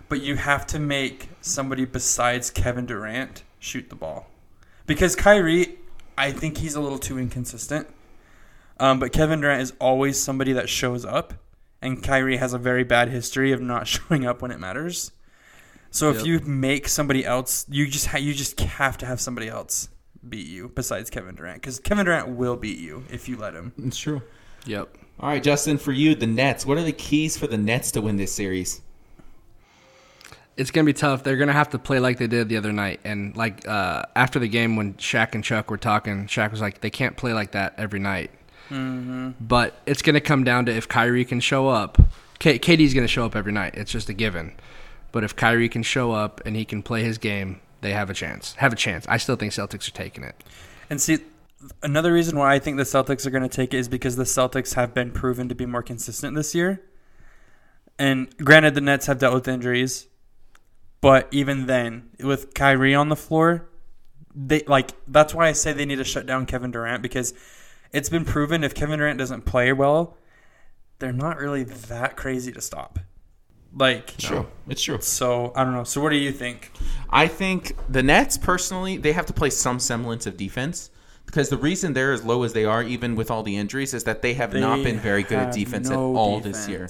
but 0.09 0.23
you 0.23 0.37
have 0.37 0.67
to 0.69 0.79
make 0.79 1.29
somebody 1.41 1.85
besides 1.85 2.51
Kevin 2.51 2.87
Durant 2.87 3.43
shoot 3.59 3.91
the 3.91 3.97
ball, 3.97 4.27
because 4.87 5.15
Kyrie, 5.15 5.79
I 6.17 6.33
think 6.33 6.59
he's 6.59 6.75
a 6.75 6.81
little 6.81 6.99
too 6.99 7.19
inconsistent. 7.19 7.87
Um, 8.79 8.99
but 8.99 9.13
Kevin 9.13 9.43
Durant 9.43 9.61
is 9.61 9.75
always 9.79 10.19
somebody 10.19 10.55
that 10.55 10.69
shows 10.69 11.05
up, 11.05 11.35
and 11.83 12.03
Kyrie 12.03 12.37
has 12.37 12.53
a 12.53 12.59
very 12.59 12.85
bad 12.85 13.09
history 13.09 13.53
of 13.53 13.61
not 13.61 13.87
showing 13.95 14.27
up 14.27 14.43
when 14.43 14.51
it 14.51 14.61
matters. 14.61 15.13
So 15.91 16.11
if 16.11 16.25
you 16.25 16.39
make 16.41 16.87
somebody 16.87 17.25
else, 17.25 17.67
you 17.69 17.89
just 17.89 18.07
ha- 18.07 18.19
you 18.19 18.33
just 18.33 18.61
have 18.61 18.97
to 18.99 19.07
have 19.07 19.21
somebody 19.21 19.49
else 19.49 19.89
beat 20.29 20.47
you 20.47 20.69
besides 20.69 21.11
Kevin 21.11 21.35
Durant, 21.35 21.61
because 21.61 21.81
Kevin 21.81 22.07
Durant 22.07 22.29
will 22.29 22.57
beat 22.57 22.79
you 22.79 23.05
if 23.11 23.29
you 23.29 23.37
let 23.37 23.55
him. 23.55 23.73
it's 23.79 23.99
true. 23.99 24.23
Yep. 24.67 24.97
All 25.19 25.29
right, 25.29 25.43
Justin, 25.43 25.79
for 25.79 25.93
you, 25.93 26.15
the 26.15 26.27
Nets. 26.27 26.65
What 26.65 26.79
are 26.79 26.83
the 26.83 26.93
keys 26.93 27.37
for 27.37 27.47
the 27.47 27.59
Nets 27.59 27.91
to 27.93 28.01
win 28.01 28.17
this 28.17 28.33
series? 28.33 28.83
It's 30.57 30.71
gonna 30.71 30.85
be 30.85 30.93
tough. 30.93 31.25
They're 31.25 31.37
gonna 31.37 31.53
have 31.53 31.71
to 31.71 31.79
play 31.79 31.99
like 31.99 32.19
they 32.19 32.27
did 32.27 32.49
the 32.49 32.57
other 32.57 32.73
night. 32.73 33.01
And 33.05 33.37
like 33.37 33.67
uh, 33.67 34.05
after 34.15 34.39
the 34.39 34.49
game, 34.49 34.77
when 34.77 34.95
Shaq 34.95 35.35
and 35.35 35.43
Chuck 35.43 35.71
were 35.71 35.79
talking, 35.79 36.27
Shaq 36.27 36.51
was 36.51 36.61
like, 36.61 36.83
"They 36.83 36.91
can't 36.91 37.17
play 37.17 37.33
like 37.33 37.53
that 37.53 37.75
every 37.79 37.99
night." 37.99 38.31
Mm-hmm. 38.71 39.31
But 39.41 39.75
it's 39.87 40.03
going 40.03 40.15
to 40.15 40.21
come 40.21 40.45
down 40.45 40.67
to 40.67 40.73
if 40.73 40.89
Kyrie 40.89 41.25
can 41.25 41.41
show 41.41 41.69
up. 41.69 42.01
K- 42.39 42.59
KD's 42.59 42.95
going 42.95 43.05
to 43.05 43.09
show 43.09 43.25
up 43.27 43.37
every 43.37 43.53
night. 43.53 43.75
It's 43.75 43.91
just 43.91 44.09
a 44.09 44.15
given. 44.15 44.53
But 45.13 45.25
if 45.25 45.37
Kyrie 45.37 45.69
can 45.69 45.83
show 45.83 46.13
up 46.13 46.41
and 46.47 46.57
he 46.57 46.65
can 46.65 46.83
play 46.83 47.03
his 47.03 47.19
game, 47.19 47.61
they 47.81 47.93
have 47.93 48.11
a 48.11 48.15
chance. 48.15 48.55
Have 48.55 48.73
a 48.73 48.77
chance. 48.77 49.07
I 49.09 49.17
still 49.17 49.37
think 49.37 49.53
Celtics 49.53 49.89
are 49.89 49.93
taking 49.93 50.25
it. 50.25 50.43
And 50.89 51.01
see, 51.01 51.19
another 51.83 52.13
reason 52.13 52.39
why 52.39 52.55
I 52.55 52.59
think 52.59 52.77
the 52.77 52.85
Celtics 52.85 53.27
are 53.27 53.31
going 53.31 53.43
to 53.43 53.49
take 53.49 53.75
it 53.75 53.79
is 53.79 53.89
because 53.89 54.17
the 54.17 54.25
Celtics 54.25 54.75
have 54.75 54.95
been 54.95 55.11
proven 55.11 55.49
to 55.49 55.55
be 55.55 55.67
more 55.67 55.83
consistent 55.83 56.37
this 56.37 56.55
year. 56.55 56.83
And 57.99 58.35
granted, 58.39 58.75
the 58.75 58.81
Nets 58.81 59.07
have 59.07 59.19
dealt 59.19 59.35
with 59.35 59.49
injuries, 59.49 60.07
but 61.01 61.29
even 61.31 61.67
then, 61.67 62.11
with 62.19 62.55
Kyrie 62.55 62.95
on 62.95 63.11
the 63.11 63.17
floor, 63.17 63.69
they 64.35 64.63
like 64.67 64.93
that's 65.09 65.35
why 65.35 65.49
I 65.49 65.53
say 65.53 65.73
they 65.73 65.85
need 65.85 65.97
to 65.97 66.05
shut 66.05 66.25
down 66.25 66.47
Kevin 66.47 66.71
Durant 66.71 67.03
because 67.03 67.35
it's 67.93 68.09
been 68.09 68.25
proven 68.25 68.63
if 68.65 68.75
Kevin 68.75 68.99
Durant 68.99 69.19
doesn't 69.19 69.43
play 69.45 69.73
well, 69.73 70.17
they're 70.99 71.13
not 71.13 71.39
really 71.39 71.65
that 71.65 72.17
crazy 72.17 72.53
to 72.53 72.61
stop. 72.61 72.99
Like, 73.73 74.17
True. 74.17 74.47
It's 74.69 74.83
true. 74.83 74.99
so 75.01 75.53
I 75.55 75.63
don't 75.65 75.73
know. 75.75 75.85
So 75.85 76.01
what 76.01 76.11
do 76.11 76.17
you 76.17 76.33
think? 76.33 76.73
I 77.09 77.29
think 77.29 77.77
the 77.89 78.03
Nets 78.03 78.37
personally 78.37 78.97
they 78.97 79.13
have 79.13 79.27
to 79.27 79.33
play 79.33 79.51
some 79.51 79.79
semblance 79.79 80.27
of 80.27 80.37
defense 80.37 80.91
because 81.25 81.49
the 81.51 81.57
reason 81.57 81.93
they're 81.93 82.13
as 82.13 82.25
low 82.25 82.43
as 82.43 82.53
they 82.53 82.65
are, 82.65 82.83
even 82.83 83.15
with 83.15 83.31
all 83.31 83.45
the 83.45 83.57
injuries, 83.57 83.95
is 83.95 84.03
that 84.05 84.23
they 84.23 84.35
have 84.35 84.53
not 84.55 84.83
been 84.83 84.99
very 84.99 85.23
good 85.23 85.39
at 85.39 85.55
defense 85.55 85.89
no 85.89 85.95
at 85.95 86.19
all 86.19 86.41
this 86.41 86.69
year. 86.69 86.89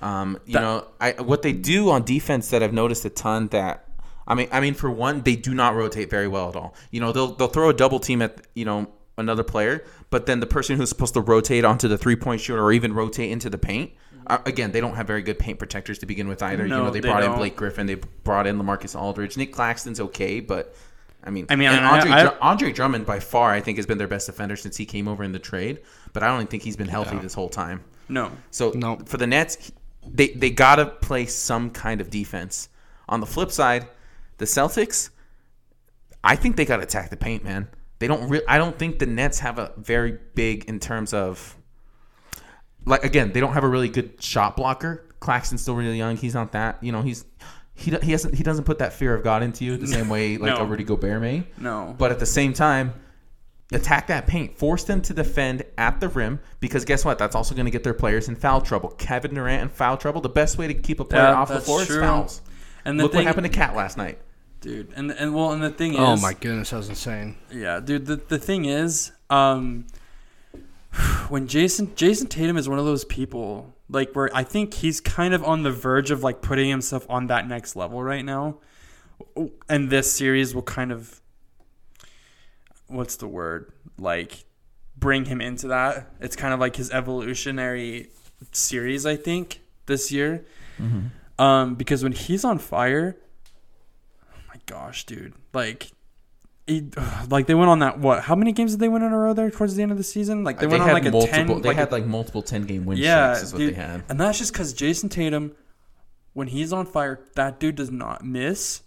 Um, 0.00 0.38
you 0.46 0.54
That- 0.54 0.60
know, 0.62 0.86
I 1.00 1.12
what 1.20 1.42
they 1.42 1.52
do 1.52 1.90
on 1.90 2.02
defense 2.04 2.48
that 2.48 2.62
I've 2.62 2.72
noticed 2.72 3.04
a 3.04 3.10
ton 3.10 3.48
that 3.48 3.86
I 4.26 4.34
mean, 4.34 4.48
I 4.50 4.60
mean, 4.60 4.72
for 4.72 4.90
one, 4.90 5.20
they 5.20 5.36
do 5.36 5.54
not 5.54 5.74
rotate 5.74 6.08
very 6.08 6.28
well 6.28 6.48
at 6.48 6.56
all. 6.56 6.74
You 6.90 7.00
know, 7.00 7.12
they'll 7.12 7.34
they'll 7.34 7.48
throw 7.48 7.68
a 7.68 7.74
double 7.74 8.00
team 8.00 8.22
at 8.22 8.38
you 8.54 8.64
know 8.64 8.88
another 9.16 9.42
player, 9.44 9.84
but 10.10 10.26
then 10.26 10.40
the 10.40 10.46
person 10.46 10.76
who's 10.76 10.88
supposed 10.88 11.14
to 11.14 11.20
rotate 11.20 11.64
onto 11.64 11.88
the 11.88 11.96
three 11.98 12.16
point 12.16 12.40
shooter 12.40 12.62
or 12.62 12.72
even 12.72 12.92
rotate 12.92 13.30
into 13.30 13.48
the 13.50 13.58
paint. 13.58 13.92
Uh, 14.26 14.38
again, 14.46 14.72
they 14.72 14.80
don't 14.80 14.94
have 14.94 15.06
very 15.06 15.20
good 15.22 15.38
paint 15.38 15.58
protectors 15.58 15.98
to 15.98 16.06
begin 16.06 16.28
with 16.28 16.42
either. 16.42 16.62
you 16.64 16.70
No, 16.70 16.84
know, 16.84 16.90
they, 16.90 17.00
they 17.00 17.08
brought 17.08 17.22
in 17.22 17.30
don't. 17.30 17.38
Blake 17.38 17.56
Griffin, 17.56 17.86
they 17.86 17.96
brought 17.96 18.46
in 18.46 18.58
Lamarcus 18.58 18.98
Aldridge, 18.98 19.36
Nick 19.36 19.52
Claxton's 19.52 20.00
okay, 20.00 20.40
but 20.40 20.74
I 21.22 21.30
mean, 21.30 21.46
I 21.50 21.56
mean, 21.56 21.68
and 21.68 21.84
I- 21.84 21.98
Andre, 21.98 22.10
I- 22.10 22.22
Dru- 22.22 22.38
Andre 22.40 22.72
Drummond 22.72 23.04
by 23.06 23.20
far, 23.20 23.50
I 23.52 23.60
think, 23.60 23.76
has 23.78 23.86
been 23.86 23.98
their 23.98 24.08
best 24.08 24.26
defender 24.26 24.56
since 24.56 24.76
he 24.78 24.86
came 24.86 25.08
over 25.08 25.22
in 25.24 25.32
the 25.32 25.38
trade. 25.38 25.80
But 26.14 26.22
I 26.22 26.28
don't 26.28 26.36
even 26.36 26.46
think 26.46 26.62
he's 26.62 26.76
been 26.76 26.88
healthy 26.88 27.16
this 27.18 27.34
whole 27.34 27.48
time. 27.50 27.84
No. 28.08 28.30
So 28.50 28.70
No. 28.74 28.96
for 29.04 29.18
the 29.18 29.26
Nets, 29.26 29.72
they 30.06 30.28
they 30.28 30.48
gotta 30.50 30.86
play 30.86 31.26
some 31.26 31.70
kind 31.70 32.00
of 32.00 32.08
defense. 32.10 32.68
On 33.08 33.20
the 33.20 33.26
flip 33.26 33.50
side, 33.50 33.88
the 34.38 34.44
Celtics, 34.46 35.10
I 36.22 36.36
think 36.36 36.56
they 36.56 36.64
gotta 36.64 36.82
attack 36.82 37.10
the 37.10 37.16
paint, 37.16 37.44
man. 37.44 37.68
They 37.98 38.06
don't. 38.08 38.28
Re- 38.28 38.42
I 38.48 38.58
don't 38.58 38.78
think 38.78 38.98
the 38.98 39.06
Nets 39.06 39.38
have 39.40 39.58
a 39.58 39.72
very 39.76 40.18
big 40.34 40.64
in 40.66 40.80
terms 40.80 41.12
of. 41.14 41.56
Like 42.86 43.04
again, 43.04 43.32
they 43.32 43.40
don't 43.40 43.52
have 43.54 43.64
a 43.64 43.68
really 43.68 43.88
good 43.88 44.22
shot 44.22 44.56
blocker. 44.56 45.04
Claxton's 45.20 45.62
still 45.62 45.74
really 45.74 45.96
young. 45.96 46.16
He's 46.16 46.34
not 46.34 46.52
that. 46.52 46.82
You 46.82 46.92
know, 46.92 47.00
he's 47.02 47.24
he 47.74 47.90
he 48.02 48.12
hasn't 48.12 48.34
he 48.34 48.42
doesn't 48.42 48.64
put 48.64 48.78
that 48.80 48.92
fear 48.92 49.14
of 49.14 49.24
God 49.24 49.42
into 49.42 49.64
you 49.64 49.76
the 49.76 49.86
same 49.86 50.08
way 50.08 50.36
like 50.38 50.54
No. 50.54 50.62
a 50.62 50.64
Rudy 50.66 50.84
Gobert 50.84 51.20
may. 51.20 51.44
No. 51.58 51.94
But 51.96 52.12
at 52.12 52.18
the 52.18 52.26
same 52.26 52.52
time, 52.52 52.92
attack 53.72 54.08
that 54.08 54.26
paint. 54.26 54.58
Force 54.58 54.84
them 54.84 55.00
to 55.02 55.14
defend 55.14 55.62
at 55.78 55.98
the 56.00 56.08
rim 56.10 56.40
because 56.60 56.84
guess 56.84 57.06
what? 57.06 57.16
That's 57.18 57.34
also 57.34 57.54
going 57.54 57.64
to 57.64 57.70
get 57.70 57.84
their 57.84 57.94
players 57.94 58.28
in 58.28 58.36
foul 58.36 58.60
trouble. 58.60 58.90
Kevin 58.90 59.32
Durant 59.34 59.62
in 59.62 59.68
foul 59.70 59.96
trouble. 59.96 60.20
The 60.20 60.28
best 60.28 60.58
way 60.58 60.66
to 60.66 60.74
keep 60.74 61.00
a 61.00 61.04
player 61.06 61.22
Yeah, 61.22 61.34
off 61.34 61.48
the 61.48 61.60
floor 61.62 61.80
is 61.82 61.88
fouls. 61.88 62.42
And 62.84 63.00
the 63.00 63.04
Look 63.04 63.12
thing, 63.12 63.20
what 63.20 63.26
happened 63.28 63.46
to 63.50 63.52
Cat 63.58 63.74
last 63.74 63.96
night. 63.96 64.18
Dude. 64.64 64.94
And 64.96 65.10
and 65.10 65.34
well, 65.34 65.52
and 65.52 65.62
the 65.62 65.68
thing 65.68 65.92
is, 65.92 65.98
Oh 66.00 66.16
my 66.16 66.32
goodness, 66.32 66.70
that 66.70 66.78
was 66.78 66.88
insane. 66.88 67.36
Yeah, 67.52 67.80
dude. 67.80 68.06
The 68.06 68.16
the 68.16 68.38
thing 68.38 68.64
is, 68.64 69.12
um, 69.28 69.84
when 71.28 71.46
Jayson 71.46 71.88
Jayson 71.88 72.28
Tatum 72.28 72.56
is 72.56 72.66
one 72.66 72.78
of 72.78 72.86
those 72.86 73.04
people 73.04 73.74
like 73.90 74.14
where 74.14 74.34
I 74.34 74.42
think 74.42 74.72
he's 74.72 75.02
kind 75.02 75.34
of 75.34 75.44
on 75.44 75.64
the 75.64 75.70
verge 75.70 76.10
of 76.10 76.22
like 76.22 76.40
putting 76.40 76.70
himself 76.70 77.04
on 77.10 77.26
that 77.26 77.46
next 77.46 77.76
level 77.76 78.02
right 78.02 78.24
now, 78.24 78.56
and 79.68 79.90
this 79.90 80.10
series 80.10 80.54
will 80.54 80.62
kind 80.62 80.90
of 80.90 81.20
what's 82.86 83.16
the 83.16 83.28
word 83.28 83.70
like 83.98 84.46
bring 84.96 85.26
him 85.26 85.42
into 85.42 85.68
that. 85.68 86.10
It's 86.20 86.36
kind 86.36 86.54
of 86.54 86.60
like 86.60 86.76
his 86.76 86.90
evolutionary 86.90 88.08
series, 88.52 89.04
I 89.04 89.16
think, 89.16 89.60
this 89.84 90.10
year. 90.10 90.46
Um, 91.38 91.74
because 91.74 92.02
when 92.02 92.12
he's 92.12 92.44
on 92.44 92.58
fire, 92.58 93.18
oh 93.18 93.23
gosh, 94.66 95.04
dude, 95.04 95.34
like. 95.52 95.90
He, 96.66 96.88
like 97.28 97.46
they 97.46 97.54
went 97.54 97.70
on 97.70 97.80
that 97.80 97.98
what? 97.98 98.22
How 98.22 98.34
many 98.34 98.52
games 98.52 98.72
did 98.72 98.80
they 98.80 98.88
win 98.88 99.02
in 99.02 99.12
a 99.12 99.18
row 99.18 99.34
there 99.34 99.50
towards 99.50 99.76
the 99.76 99.82
end 99.82 99.92
of 99.92 99.98
the 99.98 100.04
season? 100.04 100.44
Like 100.44 100.58
they, 100.58 100.66
went 100.66 100.82
on 100.82 100.88
had 100.88 100.94
like 100.94 101.04
a 101.04 101.10
multiple. 101.10 101.34
ten. 101.34 101.46
they 101.46 101.68
like 101.68 101.76
had 101.76 101.92
like 101.92 102.06
multiple 102.06 102.42
ten 102.42 102.64
game 102.64 102.86
win 102.86 102.96
yeah, 102.96 103.34
streaks. 103.34 103.48
Is 103.48 103.52
what 103.52 103.58
dude. 103.58 103.70
they 103.70 103.76
had. 103.76 104.04
And 104.08 104.18
that's 104.18 104.38
just 104.38 104.52
because 104.52 104.72
Jayson 104.72 105.10
Tatum, 105.10 105.52
when 106.32 106.48
he's 106.48 106.72
on 106.72 106.86
fire, 106.86 107.20
that 107.34 107.60
dude 107.60 107.74
does 107.74 107.90
not 107.90 108.24
miss, 108.24 108.82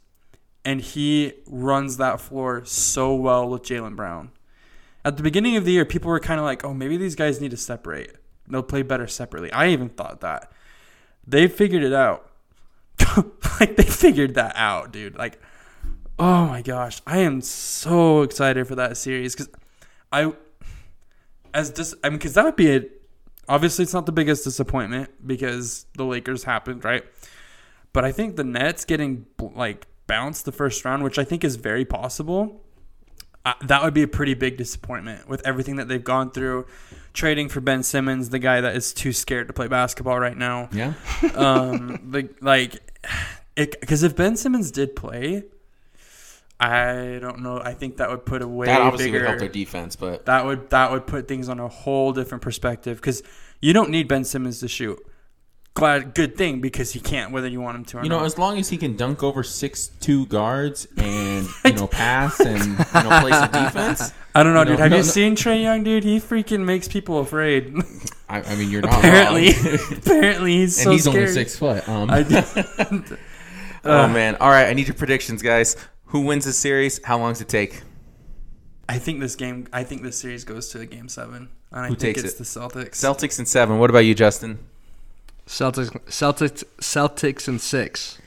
and 0.66 0.82
he 0.82 1.34
runs 1.46 1.98
that 1.98 2.20
floor 2.20 2.66
so 2.66 3.14
well 3.14 3.48
with 3.48 3.62
Jaylen 3.62 3.96
Brown. 3.96 4.32
At 5.06 5.16
the 5.16 5.24
beginning 5.24 5.56
of 5.56 5.64
the 5.64 5.72
year, 5.72 5.86
people 5.86 6.10
were 6.10 6.20
kind 6.20 6.40
of 6.40 6.46
like, 6.46 6.66
"Oh, 6.66 6.74
maybe 6.74 6.98
these 6.98 7.16
guys 7.16 7.40
need 7.40 7.52
to 7.52 7.58
separate. 7.58 8.14
They'll 8.48 8.64
play 8.64 8.82
better 8.82 9.08
separately." 9.08 9.52
I 9.52 9.68
even 9.68 9.90
thought 9.90 10.22
that. 10.22 10.52
They 11.26 11.48
figured 11.48 11.84
it 11.84 11.94
out. 11.94 12.30
like 13.60 13.76
they 13.76 13.84
figured 13.84 14.36
that 14.36 14.54
out, 14.56 14.92
dude. 14.92 15.16
Like, 15.16 15.40
oh 16.20 16.48
my 16.48 16.62
gosh, 16.62 17.02
I 17.06 17.20
am 17.20 17.42
so 17.42 18.22
excited 18.22 18.68
for 18.68 18.76
that 18.76 18.98
series 18.98 19.36
because 19.36 19.50
I 20.12 20.34
as 21.54 21.70
dis 21.72 21.96
I 22.04 22.10
mean, 22.10 22.18
because 22.18 22.34
that 22.34 22.46
would 22.46 22.56
be 22.56 22.76
a 22.76 22.82
obviously 23.48 23.84
it's 23.84 23.94
not 23.94 24.06
the 24.06 24.12
biggest 24.12 24.44
disappointment 24.44 25.10
because 25.26 25.86
the 25.96 26.06
Lakers 26.06 26.44
happened, 26.44 26.84
right? 26.84 27.04
But 27.94 28.06
I 28.06 28.12
think 28.12 28.36
the 28.36 28.44
Nets 28.44 28.86
getting 28.86 29.26
like 29.40 29.88
bounced 30.08 30.46
the 30.46 30.52
first 30.52 30.84
round, 30.86 31.04
which 31.04 31.20
I 31.20 31.24
think 31.24 31.44
is 31.44 31.56
very 31.56 31.86
possible, 31.86 32.64
uh, 33.46 33.54
that 33.66 33.84
would 33.84 33.94
be 33.94 34.04
a 34.04 34.08
pretty 34.08 34.34
big 34.34 34.58
disappointment 34.58 35.28
with 35.28 35.46
everything 35.48 35.78
that 35.78 35.88
they've 35.88 36.04
gone 36.04 36.32
through. 36.32 36.66
Trading 37.14 37.50
for 37.50 37.62
Ben 37.62 37.82
Simmons, 37.82 38.30
the 38.30 38.40
guy 38.40 38.62
that 38.62 38.76
is 38.76 38.94
too 38.94 39.14
scared 39.14 39.48
to 39.48 39.54
play 39.54 39.68
basketball 39.68 40.20
right 40.20 40.38
now. 40.38 40.70
Yeah. 40.72 40.94
Um, 41.34 42.12
the, 42.12 42.30
like, 42.42 42.82
because 43.56 44.04
if 44.04 44.16
Ben 44.16 44.36
Simmons 44.36 44.70
did 44.70 44.96
play, 44.96 45.44
I 46.60 47.20
don't 47.22 47.42
know. 47.42 47.62
I 47.64 47.74
think 47.74 47.98
that 47.98 48.10
would 48.10 48.26
put 48.26 48.42
a 48.42 48.48
way 48.48 48.66
that 48.66 48.82
obviously 48.82 49.12
bigger 49.12 49.20
would 49.20 49.28
help 49.28 49.40
their 49.40 49.50
defense, 49.50 49.96
but 49.96 50.26
that 50.26 50.46
would 50.46 50.70
that 50.72 50.92
would 50.92 51.06
put 51.06 51.28
things 51.28 51.50
on 51.50 51.60
a 51.60 51.68
whole 51.68 52.14
different 52.14 52.42
perspective 52.42 52.98
because 52.98 53.22
you 53.62 53.74
don't 53.74 53.90
need 53.90 54.08
Ben 54.08 54.24
Simmons 54.24 54.60
to 54.62 54.68
shoot. 54.68 55.00
Glad, 55.76 56.16
good 56.16 56.36
thing 56.36 56.60
because 56.60 56.92
he 56.92 57.00
can't 57.00 57.32
whether 57.32 57.48
you 57.48 57.62
want 57.62 57.78
him 57.78 57.86
to 57.86 58.00
or 58.00 58.04
you 58.04 58.10
know, 58.10 58.18
not. 58.18 58.26
as 58.26 58.40
long 58.40 58.58
as 58.58 58.70
he 58.70 58.78
can 58.78 58.96
dunk 58.96 59.22
over 59.22 59.44
six 59.44 59.90
two 60.00 60.26
guards 60.26 60.88
and 60.98 61.48
you 61.66 61.74
know 61.74 61.86
pass 61.86 62.40
and 62.40 62.60
you 62.60 63.04
know 63.04 63.20
play 63.22 63.32
some 63.32 63.52
defense. 63.52 64.12
I 64.34 64.42
don't 64.42 64.56
know, 64.56 64.62
you 64.62 64.66
know, 64.66 64.72
dude. 64.72 64.80
Have 64.80 64.90
no, 64.90 64.98
you 64.98 65.04
no. 65.04 65.08
seen 65.08 65.36
Trae 65.36 65.62
Young, 65.62 65.84
dude? 65.84 66.04
He 66.04 66.20
freaking 66.20 66.66
makes 66.66 66.88
people 66.88 67.20
afraid. 67.20 67.76
I, 68.28 68.42
I 68.42 68.56
mean, 68.56 68.72
you're 68.72 68.82
not 68.82 68.98
apparently, 68.98 69.50
apparently 69.98 70.54
he's 70.58 70.78
and 70.78 70.86
so 70.86 70.92
he's 70.92 71.04
scary. 71.04 71.20
only 71.22 71.34
six 71.34 71.56
foot. 71.56 71.88
Um, 71.88 72.10
I 72.10 72.24
oh 73.86 74.08
man! 74.08 74.36
All 74.38 74.50
right, 74.50 74.68
I 74.68 74.74
need 74.74 74.88
your 74.88 74.96
predictions, 74.96 75.44
guys. 75.44 75.76
Who 76.08 76.22
wins 76.22 76.46
the 76.46 76.54
series? 76.54 77.04
How 77.04 77.18
long 77.18 77.34
does 77.34 77.42
it 77.42 77.50
take? 77.50 77.82
I 78.90 78.98
think 78.98 79.20
this 79.20 79.36
game. 79.36 79.68
I 79.74 79.84
think 79.84 80.04
this 80.04 80.18
series 80.18 80.44
goes 80.46 80.70
to 80.70 80.80
a 80.80 80.86
game 80.86 81.10
seven, 81.10 81.50
and 81.72 81.82
I 81.86 81.88
Who 81.90 81.96
think 81.96 82.16
takes 82.16 82.24
it's 82.24 82.34
it? 82.36 82.38
the 82.38 82.44
Celtics. 82.46 82.92
Celtics 82.92 83.40
in 83.40 83.46
seven. 83.46 83.80
What 83.80 83.90
about 83.90 84.00
you, 84.06 84.16
Justin? 84.16 84.60
Celtics, 85.46 85.90
Celtics, 86.08 86.64
Celtics, 86.80 87.48
in 87.48 87.60
six. 87.60 88.20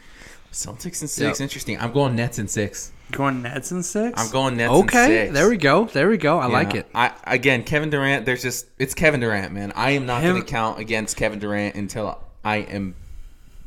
Celtics 0.52 1.00
in 1.02 1.08
six. 1.08 1.38
Yep. 1.38 1.40
Interesting. 1.40 1.78
I'm 1.78 1.92
going 1.92 2.16
Nets 2.16 2.38
in 2.38 2.48
six. 2.48 2.92
Going 3.12 3.42
Nets 3.42 3.72
in 3.72 3.82
six. 3.82 4.20
I'm 4.20 4.30
going 4.30 4.56
Nets 4.56 4.72
and 4.72 4.84
Okay, 4.84 5.06
six. 5.24 5.32
there 5.34 5.48
we 5.48 5.56
go. 5.56 5.84
There 5.86 6.08
we 6.08 6.16
go. 6.18 6.38
I 6.38 6.46
like 6.46 6.74
Yeah. 6.74 6.80
it. 6.80 6.86
I 6.94 7.12
again, 7.24 7.62
Kevin 7.64 7.88
Durant. 7.90 8.26
There's 8.26 8.42
just 8.42 8.66
it's 8.78 8.94
Kevin 8.94 9.20
Durant, 9.20 9.52
man. 9.52 9.72
I 9.74 9.92
am 9.92 10.06
not 10.06 10.22
going 10.22 10.40
to 10.40 10.46
count 10.46 10.78
against 10.78 11.16
Kevin 11.16 11.38
Durant 11.38 11.74
until 11.76 12.22
I 12.44 12.56
am 12.58 12.94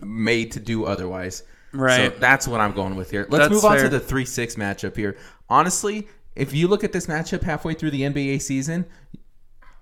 made 0.02 0.52
to 0.54 0.60
do 0.60 0.86
otherwise. 0.86 1.44
Right. 1.74 2.14
So 2.14 2.20
that's 2.20 2.48
what 2.48 2.62
I'm 2.62 2.72
going 2.74 2.96
with 2.96 3.10
here. 3.12 3.26
Let's 3.30 3.46
That's 3.46 3.54
move 3.54 3.66
on 3.66 3.74
fair. 3.78 3.84
to 3.84 3.90
the 3.90 4.00
three 4.00 4.26
six 4.26 4.56
matchup 4.56 4.96
here. 4.96 5.18
Honestly, 5.50 6.08
if 6.36 6.54
you 6.54 6.68
look 6.68 6.84
at 6.84 6.92
this 6.94 7.08
matchup 7.08 7.42
halfway 7.44 7.74
through 7.74 7.92
the 7.92 8.02
NBA 8.04 8.42
season, 8.42 8.86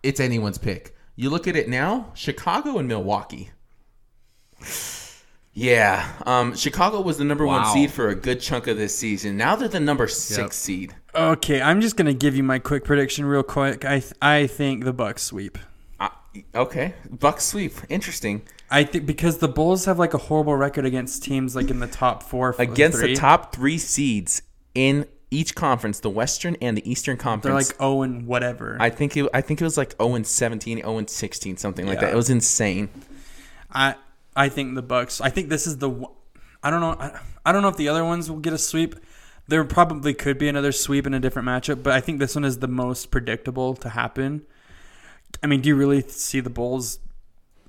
it's 0.04 0.20
anyone's 0.20 0.58
pick. 0.58 0.96
You 1.16 1.30
look 1.30 1.48
at 1.48 1.56
it 1.56 1.68
now, 1.70 2.12
Chicago 2.16 2.78
and 2.78 2.88
Milwaukee. 2.88 3.52
Yeah, 5.54 6.10
um, 6.26 6.56
Chicago 6.56 7.02
was 7.02 7.18
the 7.18 7.26
number 7.26 7.46
one 7.46 7.66
seed 7.74 7.92
for 7.92 8.08
a 8.08 8.16
good 8.16 8.40
chunk 8.40 8.68
of 8.68 8.78
this 8.78 8.98
season. 8.98 9.36
Now 9.36 9.58
they're 9.58 9.68
the 9.68 9.82
number 9.82 10.08
six 10.08 10.38
Yep. 10.40 10.54
seed. 10.54 10.96
Okay, 11.14 11.62
I'm 11.62 11.82
just 11.82 11.98
gonna 11.98 12.14
give 12.14 12.38
you 12.38 12.44
my 12.44 12.58
quick 12.58 12.86
prediction 12.86 13.26
real 13.26 13.44
quick. 13.44 13.84
I 13.84 14.00
th- 14.00 14.14
I 14.22 14.48
think 14.48 14.86
the 14.86 14.94
Bucks 14.94 15.24
sweep. 15.24 15.58
Uh, 16.00 16.08
okay, 16.56 16.94
Bucks 17.10 17.44
sweep. 17.44 17.74
Interesting. 17.90 18.44
I 18.72 18.86
think 18.86 19.06
because 19.06 19.40
the 19.40 19.50
Bulls 19.50 19.86
have 19.86 20.00
like 20.00 20.14
a 20.14 20.18
horrible 20.18 20.56
record 20.56 20.86
against 20.86 21.24
teams 21.24 21.56
like 21.56 21.70
in 21.70 21.80
the 21.80 21.88
top 21.88 22.24
four, 22.24 22.56
against 22.58 23.00
three. 23.00 23.14
the 23.14 23.16
top 23.20 23.54
three 23.54 23.78
seeds 23.78 24.42
in 24.74 25.06
each 25.30 25.56
conference, 25.56 26.00
the 26.00 26.10
Western 26.10 26.56
and 26.62 26.78
the 26.78 26.90
Eastern 26.90 27.18
Conference. 27.18 27.68
They're 27.68 27.76
like 27.76 27.82
oh 27.82 28.02
and 28.02 28.26
whatever. 28.26 28.78
I 28.80 28.90
think 28.90 29.16
it. 29.18 29.30
I 29.34 29.42
think 29.42 29.60
it 29.62 29.64
was 29.66 29.78
like 29.78 29.96
0 30.02 30.16
and 30.16 30.26
17, 30.26 30.78
0 30.80 30.98
and 30.98 31.10
16, 31.10 31.58
something 31.58 31.86
like 31.86 31.96
Yeah. 31.96 32.06
that. 32.08 32.14
It 32.14 32.16
was 32.16 32.30
insane. 32.30 32.90
I 33.72 33.96
I 34.36 34.50
think 34.50 34.76
the 34.76 34.82
Bucks. 34.82 35.20
I 35.22 35.30
think 35.30 35.50
this 35.50 35.68
is 35.68 35.78
the. 35.78 35.92
I 36.64 36.70
don't 36.70 36.80
know. 36.80 36.96
I, 36.98 37.20
I 37.46 37.52
don't 37.52 37.62
know 37.62 37.70
if 37.70 37.78
the 37.78 37.90
other 37.90 38.06
ones 38.06 38.30
will 38.30 38.40
get 38.40 38.54
a 38.54 38.58
sweep. 38.58 38.96
There 39.48 39.64
probably 39.66 40.14
could 40.14 40.38
be 40.38 40.48
another 40.48 40.72
sweep 40.72 41.06
in 41.06 41.14
a 41.14 41.20
different 41.20 41.48
matchup, 41.48 41.84
but 41.84 41.94
I 41.94 42.00
think 42.00 42.20
this 42.20 42.36
one 42.36 42.46
is 42.46 42.60
the 42.60 42.68
most 42.68 43.12
predictable 43.12 43.76
to 43.76 43.90
happen. 43.90 44.44
I 45.44 45.48
mean, 45.48 45.62
do 45.62 45.70
you 45.70 45.76
really 45.76 46.02
see 46.02 46.40
the 46.40 46.50
Bulls 46.50 47.00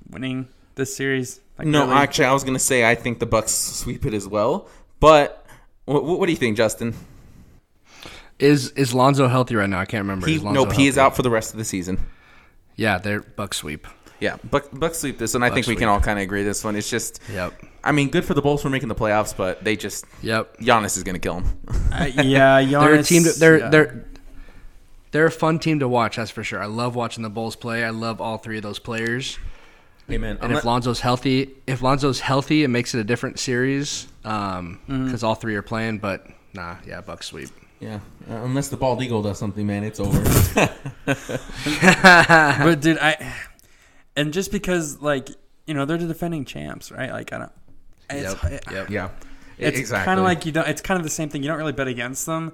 winning 0.08 0.48
this 0.74 0.94
series? 0.96 1.40
Like, 1.58 1.66
no, 1.66 1.82
really? 1.86 1.94
actually, 1.94 2.24
I 2.26 2.32
was 2.32 2.44
gonna 2.44 2.58
say 2.58 2.88
I 2.88 2.94
think 2.94 3.18
the 3.18 3.26
Bucks 3.26 3.52
sweep 3.52 4.06
it 4.06 4.14
as 4.14 4.26
well. 4.26 4.68
But 5.00 5.46
what, 5.84 6.04
what 6.04 6.26
do 6.26 6.32
you 6.32 6.38
think, 6.38 6.56
Justin? 6.56 6.94
Is 8.38 8.70
is 8.70 8.92
Lonzo 8.92 9.28
healthy 9.28 9.54
right 9.54 9.68
now? 9.68 9.78
I 9.78 9.84
can't 9.84 10.02
remember. 10.02 10.26
He, 10.26 10.36
Is 10.36 10.42
Lonzo 10.42 10.64
nope, 10.64 10.72
he 10.72 10.86
is 10.86 10.98
out 10.98 11.14
for 11.14 11.22
the 11.22 11.30
rest 11.30 11.52
of 11.52 11.58
the 11.58 11.64
season. 11.64 12.00
Yeah, 12.76 12.98
they're 12.98 13.20
buck 13.20 13.54
sweep. 13.54 13.86
Yeah, 14.18 14.36
Buck, 14.50 14.68
Bucks 14.72 14.98
sweep 14.98 15.18
this 15.18 15.34
and 15.34 15.44
I 15.44 15.48
Bucks 15.48 15.54
think 15.54 15.66
we 15.66 15.74
can 15.74 15.88
all 15.88 15.98
kind 15.98 16.16
of 16.16 16.22
agree 16.22 16.44
this 16.44 16.62
one. 16.62 16.76
It's 16.76 16.88
just, 16.88 17.20
Yep. 17.28 17.60
I 17.82 17.90
mean, 17.90 18.08
good 18.08 18.24
for 18.24 18.34
the 18.34 18.40
Bulls 18.40 18.62
for 18.62 18.70
making 18.70 18.88
the 18.88 18.94
playoffs, 18.94 19.36
but 19.36 19.64
they 19.64 19.74
just 19.74 20.04
Yep. 20.22 20.58
Giannis 20.58 20.96
is 20.96 21.02
gonna 21.02 21.18
kill 21.18 21.40
them. 21.40 21.58
Uh, 21.92 22.08
yeah, 22.14 22.62
Giannis, 22.62 22.70
They're 22.80 22.94
a 22.94 23.02
team. 23.02 23.24
To, 23.24 23.32
they're 23.32 23.58
yeah. 23.58 23.68
they're 23.68 24.04
they're 25.10 25.26
a 25.26 25.30
fun 25.30 25.58
team 25.58 25.80
to 25.80 25.88
watch. 25.88 26.16
That's 26.16 26.30
for 26.30 26.44
sure. 26.44 26.62
I 26.62 26.66
love 26.66 26.94
watching 26.94 27.24
the 27.24 27.30
Bulls 27.30 27.56
play. 27.56 27.84
I 27.84 27.90
love 27.90 28.20
all 28.20 28.38
three 28.38 28.56
of 28.58 28.62
those 28.62 28.78
players. 28.78 29.38
Amen. 30.12 30.38
And 30.40 30.52
if 30.52 30.64
Lonzo's 30.64 31.00
healthy, 31.00 31.50
if 31.66 31.80
Lonzo's 31.82 32.20
healthy, 32.20 32.64
it 32.64 32.68
makes 32.68 32.94
it 32.94 33.00
a 33.00 33.04
different 33.04 33.38
series 33.38 34.06
because 34.22 34.66
Mm-hmm. 34.88 35.24
all 35.26 35.34
three 35.34 35.54
are 35.56 35.62
playing. 35.62 35.98
But 35.98 36.26
nah, 36.54 36.76
yeah, 36.86 37.00
buck 37.00 37.22
sweep. 37.22 37.50
yeah, 37.80 38.00
uh, 38.30 38.34
unless 38.44 38.68
the 38.68 38.76
bald 38.76 39.02
eagle 39.02 39.22
does 39.22 39.38
something, 39.38 39.66
man, 39.66 39.84
it's 39.84 39.98
over. 40.00 40.20
but 41.06 42.80
dude, 42.80 42.98
I 42.98 43.32
and 44.16 44.32
just 44.32 44.52
because 44.52 45.00
like 45.00 45.28
you 45.66 45.74
know 45.74 45.84
they're 45.84 45.98
the 45.98 46.06
defending 46.06 46.44
champs, 46.44 46.90
right? 46.90 47.10
Like 47.10 47.32
I 47.32 47.38
don't. 47.38 47.52
It's, 48.10 48.34
Yep. 48.70 48.70
Yep. 48.70 48.90
yeah, 48.90 49.08
It's 49.58 49.78
exactly. 49.78 50.04
kind 50.04 50.18
of 50.20 50.24
like 50.24 50.44
you 50.44 50.52
don't. 50.52 50.68
It's 50.68 50.82
kind 50.82 50.98
of 50.98 51.04
the 51.04 51.10
same 51.10 51.28
thing. 51.30 51.42
You 51.42 51.48
don't 51.48 51.58
really 51.58 51.72
bet 51.72 51.88
against 51.88 52.26
them 52.26 52.52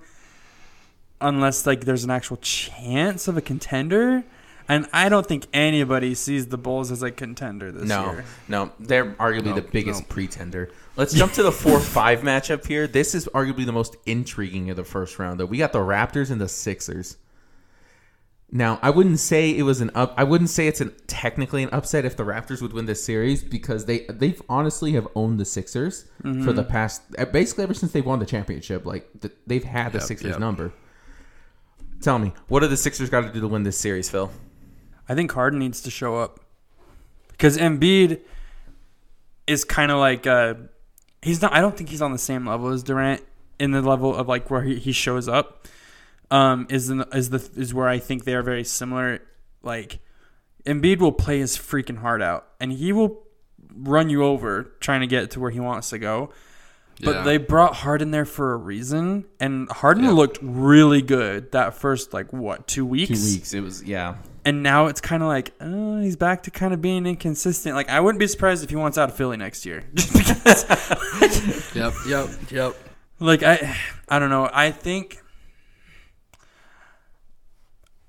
unless 1.21 1.67
like 1.67 1.81
there's 1.85 2.05
an 2.05 2.11
actual 2.11 2.37
chance 2.37 3.27
of 3.29 3.37
a 3.37 3.41
contender. 3.41 4.23
And 4.71 4.87
I 4.93 5.09
don't 5.09 5.25
think 5.27 5.47
anybody 5.55 6.15
sees 6.15 6.49
the 6.49 6.59
Bulls 6.59 6.91
as 6.91 7.03
a 7.03 7.11
contender 7.11 7.73
this 7.73 7.89
No, 7.89 8.13
year. 8.13 8.25
no, 8.49 8.65
No, 8.67 8.73
they're 8.79 9.13
arguably 9.15 9.47
No, 9.47 9.55
the 9.55 9.63
biggest 9.63 10.03
no. 10.03 10.07
pretender. 10.11 10.71
Let's 10.97 11.15
jump 11.15 11.33
to 11.35 11.43
the 11.43 11.53
four-five 11.53 12.21
matchup 12.23 12.67
here. 12.67 12.87
This 12.87 13.15
is 13.15 13.27
arguably 13.29 13.65
the 13.65 13.73
most 13.73 13.97
intriguing 14.05 14.69
of 14.69 14.77
the 14.77 14.85
first 14.85 15.19
round. 15.19 15.41
Though 15.41 15.47
we 15.47 15.57
got 15.59 15.73
the 15.73 15.79
Raptors 15.79 16.31
and 16.31 16.39
the 16.41 16.49
Sixers. 16.49 17.17
Now, 18.51 18.79
I 18.83 18.91
wouldn't 18.91 19.21
say 19.21 19.51
it 19.57 19.63
was 19.63 19.81
an 19.83 19.91
up. 19.95 20.15
I 20.17 20.25
wouldn't 20.25 20.49
say 20.51 20.67
it's 20.69 20.81
an 20.81 20.95
technically 21.07 21.63
an 21.63 21.69
upset 21.71 22.05
if 22.07 22.17
the 22.17 22.23
Raptors 22.25 22.63
would 22.63 22.73
win 22.73 22.87
this 22.87 23.05
series 23.05 23.45
because 23.45 23.85
they 23.85 24.07
they've 24.09 24.41
honestly 24.49 24.93
have 24.93 25.07
owned 25.15 25.39
the 25.39 25.45
Sixers 25.45 26.07
for 26.23 26.53
the 26.55 26.65
past 26.65 27.03
uh, 27.19 27.27
basically 27.27 27.65
ever 27.65 27.75
since 27.75 27.93
they've 27.93 28.05
won 28.07 28.21
the 28.21 28.27
championship. 28.27 28.87
Like 28.87 29.07
th- 29.21 29.35
they've 29.47 29.65
had 29.65 29.93
the 29.93 29.99
Yep, 29.99 30.07
Sixers 30.07 30.31
yep. 30.31 30.41
number. 30.41 30.73
Tell 32.01 32.19
me, 32.19 32.33
what 32.49 32.61
do 32.61 32.69
the 32.69 32.77
Sixers 32.79 33.11
got 33.11 33.21
to 33.23 33.33
do 33.33 33.41
to 33.41 33.49
win 33.49 33.65
this 33.65 33.77
series, 33.79 34.09
Phil? 34.09 34.31
I 35.09 35.15
think 35.15 35.33
Harden 35.33 35.59
needs 35.59 35.81
to 35.83 35.91
show 35.91 36.17
up 36.17 36.41
because 37.31 37.57
Embiid 37.57 38.21
is 39.47 39.65
kind 39.65 39.91
of 39.91 39.99
like 39.99 40.27
uh, 40.27 40.55
he's 41.23 41.41
not. 41.43 41.53
I 41.53 41.61
don't 41.61 41.77
think 41.77 41.91
he's 41.91 42.03
on 42.03 42.13
the 42.13 42.19
same 42.19 42.47
level 42.47 42.69
as 42.69 42.83
Durant 42.83 43.23
in 43.59 43.71
the 43.71 43.83
level 43.83 44.15
of 44.15 44.29
like 44.29 44.51
where 44.51 44.63
he, 44.63 44.77
he 44.79 44.93
shows 44.93 45.29
up. 45.29 45.67
Um, 46.31 46.67
is 46.69 46.91
in, 46.91 47.05
is 47.15 47.31
the 47.31 47.49
is 47.57 47.73
where 47.73 47.89
I 47.89 47.99
think 47.99 48.25
they 48.25 48.35
are 48.35 48.43
very 48.43 48.65
similar. 48.65 49.23
Like 49.63 50.01
Embiid 50.67 50.99
will 50.99 51.13
play 51.13 51.39
his 51.39 51.57
freaking 51.57 51.99
heart 51.99 52.21
out, 52.21 52.47
and 52.61 52.71
he 52.73 52.93
will 52.93 53.23
run 53.75 54.11
you 54.11 54.25
over 54.25 54.73
trying 54.81 55.01
to 55.01 55.07
get 55.07 55.31
to 55.33 55.41
where 55.41 55.51
he 55.51 55.61
wants 55.61 55.91
to 55.91 55.99
go. 55.99 56.31
But 57.01 57.15
Yeah. 57.15 57.23
they 57.23 57.37
brought 57.39 57.77
Harden 57.77 58.11
there 58.11 58.25
for 58.25 58.53
a 58.53 58.57
reason, 58.57 59.25
and 59.41 59.71
Harden 59.71 60.05
Yeah. 60.05 60.11
looked 60.11 60.39
really 60.43 61.01
good 61.01 61.53
that 61.53 61.75
first 61.75 62.13
like 62.13 62.33
what 62.33 62.67
two 62.67 62.85
weeks? 62.85 63.09
Two 63.09 63.35
weeks. 63.35 63.55
It 63.55 63.61
was 63.61 63.83
yeah. 63.85 64.17
And 64.49 64.63
now 64.63 64.87
it's 64.87 65.03
kind 65.03 65.23
of 65.23 65.29
like 65.29 65.53
oh, 65.61 66.01
he's 66.01 66.17
back 66.17 66.45
to 66.45 66.51
kind 66.51 66.73
of 66.73 66.81
being 66.81 67.05
inconsistent. 67.05 67.75
Like 67.75 67.91
I 67.91 68.01
wouldn't 68.01 68.19
be 68.19 68.27
surprised 68.27 68.65
if 68.65 68.71
he 68.71 68.77
wants 68.77 68.97
out 68.97 69.11
of 69.11 69.15
Philly 69.15 69.37
next 69.37 69.67
year. 69.67 69.85
Yep. 71.75 71.95
Yep. 72.09 72.29
Yep. 72.51 72.77
like 73.21 73.43
I, 73.43 73.77
I 74.09 74.19
don't 74.19 74.31
know. 74.31 74.49
I 74.53 74.71
think 74.71 75.23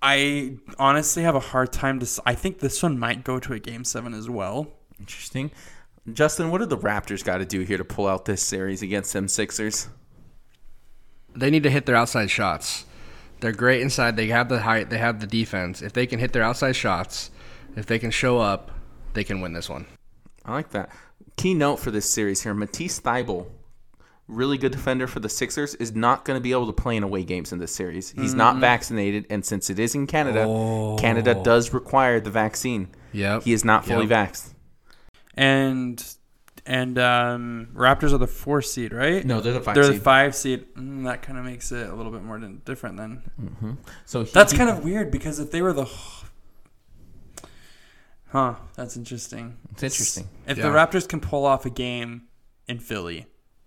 I 0.02 0.58
honestly 0.80 1.24
have 1.24 1.36
a 1.36 1.42
hard 1.42 1.74
time 1.74 2.00
to. 2.00 2.22
I 2.26 2.36
think 2.36 2.60
this 2.60 2.82
one 2.82 2.98
might 2.98 3.24
go 3.24 3.40
to 3.40 3.54
a 3.54 3.60
game 3.60 3.84
seven 3.84 4.14
as 4.14 4.30
well. 4.30 4.68
Interesting. 4.98 5.52
Justin, 6.14 6.50
what 6.50 6.60
do 6.60 6.66
the 6.66 6.78
Raptors 6.78 7.24
got 7.24 7.38
to 7.40 7.46
do 7.46 7.62
here 7.62 7.78
to 7.78 7.84
pull 7.84 8.08
out 8.08 8.26
this 8.26 8.42
series 8.42 8.82
against 8.82 9.14
them 9.14 9.28
Sixers? 9.28 9.90
They 11.36 11.52
need 11.52 11.64
to 11.64 11.70
hit 11.70 11.86
their 11.86 11.98
outside 11.98 12.32
shots. 12.32 12.86
They're 13.42 13.52
great 13.52 13.82
inside. 13.82 14.16
They 14.16 14.28
have 14.28 14.50
the 14.50 14.60
height. 14.60 14.90
They 14.90 14.98
have 14.98 15.20
the 15.20 15.28
defense. 15.28 15.82
If 15.82 15.94
they 15.94 16.06
can 16.06 16.20
hit 16.20 16.34
their 16.34 16.44
outside 16.44 16.76
shots, 16.76 17.32
if 17.76 17.86
they 17.86 18.00
can 18.00 18.12
show 18.12 18.40
up, 18.40 18.72
they 19.14 19.24
can 19.24 19.42
win 19.42 19.54
this 19.54 19.70
one. 19.70 19.86
I 20.46 20.54
like 20.54 20.72
that. 20.72 20.90
Key 21.38 21.54
note 21.54 21.78
for 21.78 21.92
this 21.92 22.10
series 22.10 22.44
here 22.44 22.54
Matisse 22.54 23.00
Thybulle, 23.00 23.48
really 24.28 24.58
good 24.58 24.72
defender 24.72 25.08
for 25.08 25.20
the 25.20 25.30
Sixers, 25.30 25.76
is 25.76 25.96
not 25.96 26.26
going 26.26 26.38
to 26.38 26.42
be 26.42 26.52
able 26.52 26.68
to 26.68 26.74
play 26.74 26.98
in 26.98 27.04
away 27.04 27.24
games 27.24 27.54
in 27.54 27.60
this 27.60 27.74
series. 27.74 28.12
He's 28.12 28.34
not 28.34 28.58
vaccinated, 28.58 29.26
and 29.30 29.46
since 29.46 29.70
it 29.70 29.80
is 29.80 29.96
in 29.96 30.06
Canada, 30.06 30.46
Canada 31.00 31.36
oh. 31.38 31.44
does 31.44 31.74
require 31.74 32.20
the 32.20 32.30
vaccine. 32.30 32.90
Yep. 33.14 33.44
He 33.44 33.54
is 33.54 33.64
not 33.64 33.86
fully 33.86 34.06
Yep. 34.06 34.32
vaxxed. 34.32 34.54
And 35.36 36.16
and 36.70 37.00
um, 37.00 37.70
Raptors 37.74 38.14
are 38.14 38.20
the 38.20 38.28
four 38.28 38.62
seed, 38.62 38.94
right? 38.94 39.26
No, 39.26 39.42
they're 39.42 39.54
the 39.54 39.60
5 39.60 39.74
They're 39.76 39.88
the 39.88 39.94
seed. 39.94 40.02
five 40.04 40.36
seed. 40.36 40.74
Mm, 40.76 41.04
that 41.06 41.24
kind 41.24 41.40
of 41.40 41.44
makes 41.44 41.72
it 41.72 41.90
a 41.90 41.96
little 41.96 42.12
bit 42.12 42.24
more 42.24 42.38
different 42.38 42.96
then. 42.98 43.80
So 44.06 44.24
he, 44.24 44.32
That's 44.32 44.52
he- 44.52 44.58
kind 44.58 44.70
of 44.70 44.84
weird 44.84 45.10
because 45.10 45.40
if 45.40 45.50
they 45.50 45.64
were 45.64 45.74
the, 45.74 45.90
huh? 48.28 48.54
That's 48.76 48.96
interesting. 48.96 49.58
It's 49.72 49.82
interesting. 49.84 50.28
If 50.48 50.58
the 50.58 50.64
Raptors 50.70 51.08
can 51.10 51.20
pull 51.20 51.46
off 51.46 51.66
a 51.66 51.70
game 51.72 52.24
in 52.68 52.78
Philly, 52.78 53.26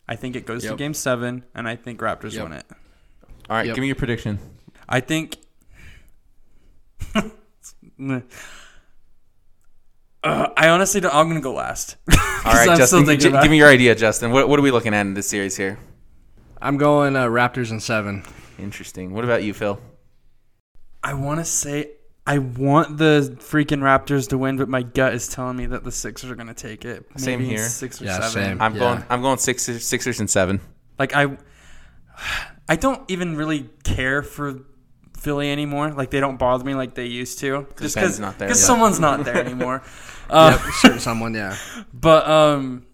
I 0.09 0.15
think 0.15 0.37
it 0.37 0.47
goes 0.47 0.63
to 0.65 0.77
Game 0.77 0.95
Seven, 0.95 1.43
and 1.57 1.67
I 1.69 1.75
think 1.77 2.01
Raptors 2.01 2.35
Yep. 2.35 2.45
win 2.45 2.53
it. 2.53 2.65
All 3.51 3.57
right, 3.57 3.67
Yep. 3.67 3.75
give 3.75 3.81
me 3.83 3.89
your 3.89 3.97
prediction. 3.97 4.39
I 4.89 5.01
think. 5.01 5.39
Uh, 10.25 10.49
I 10.57 10.69
honestly 10.69 11.01
don't. 11.01 11.15
I'm 11.15 11.29
gonna 11.29 11.41
go 11.41 11.53
last. 11.55 11.97
All 12.13 12.17
right, 12.53 12.69
I'm 12.69 12.79
Justin, 12.79 12.87
still 12.87 12.99
thinking 13.07 13.21
j- 13.21 13.29
about 13.31 13.43
give 13.43 13.51
me 13.51 13.59
your 13.59 13.69
idea, 13.69 13.95
Justin. 13.95 14.31
What, 14.31 14.49
what 14.49 14.59
are 14.59 14.63
we 14.63 14.71
looking 14.71 14.95
at 14.95 15.01
in 15.01 15.15
this 15.15 15.29
series 15.29 15.57
here? 15.57 15.79
I'm 16.61 16.77
going 16.77 17.17
uh, 17.17 17.27
Raptors 17.27 17.71
in 17.73 17.81
seven. 17.81 18.23
Interesting. 18.59 19.13
What 19.13 19.25
about 19.25 19.43
you, 19.43 19.53
Phil? 19.53 19.81
I 21.03 21.15
want 21.15 21.41
to 21.41 21.45
say 21.45 21.91
I 22.25 22.39
want 22.39 22.99
the 22.99 23.37
freaking 23.41 23.81
Raptors 23.81 24.29
to 24.29 24.39
win, 24.39 24.57
but 24.57 24.69
my 24.69 24.83
gut 24.83 25.13
is 25.15 25.27
telling 25.27 25.57
me 25.57 25.67
that 25.67 25.83
the 25.83 25.91
Sixers 25.91 26.31
are 26.31 26.37
gonna 26.37 26.55
take 26.55 26.85
it. 26.85 27.05
Same 27.17 27.41
Maybe 27.41 27.51
in 27.53 27.57
here. 27.59 27.69
Six 27.69 28.01
or 28.01 28.05
Yeah, 28.05 28.21
seven. 28.21 28.31
same. 28.31 28.63
I'm 28.63 28.75
Yeah. 28.75 28.79
going. 28.79 29.05
I'm 29.11 29.23
going 29.23 29.39
Sixers, 29.39 29.85
Sixers 29.85 30.21
and 30.21 30.31
seven. 30.31 30.61
Like 31.01 31.17
I, 31.17 31.37
I 32.69 32.77
don't 32.77 33.03
even 33.11 33.35
really 33.37 33.69
care 33.83 34.23
for 34.23 34.61
Philly 35.19 35.51
anymore. 35.51 35.91
Like 35.91 36.11
they 36.11 36.21
don't 36.21 36.37
bother 36.39 36.63
me 36.65 36.75
like 36.77 36.95
they 36.95 37.07
used 37.07 37.41
to. 37.41 37.67
Just 37.77 37.95
Ben's 37.95 37.95
because 37.95 38.21
not 38.21 38.39
there, 38.39 38.47
because 38.47 38.65
someone's 38.65 39.01
not 39.01 39.25
there 39.25 39.37
anymore. 39.45 39.83
Uh, 40.33 40.59
Yep. 40.65 40.73
Certain 40.75 40.99
someone. 41.01 41.35
Yeah. 41.35 41.57
But 41.93 42.29
um, 42.29 42.87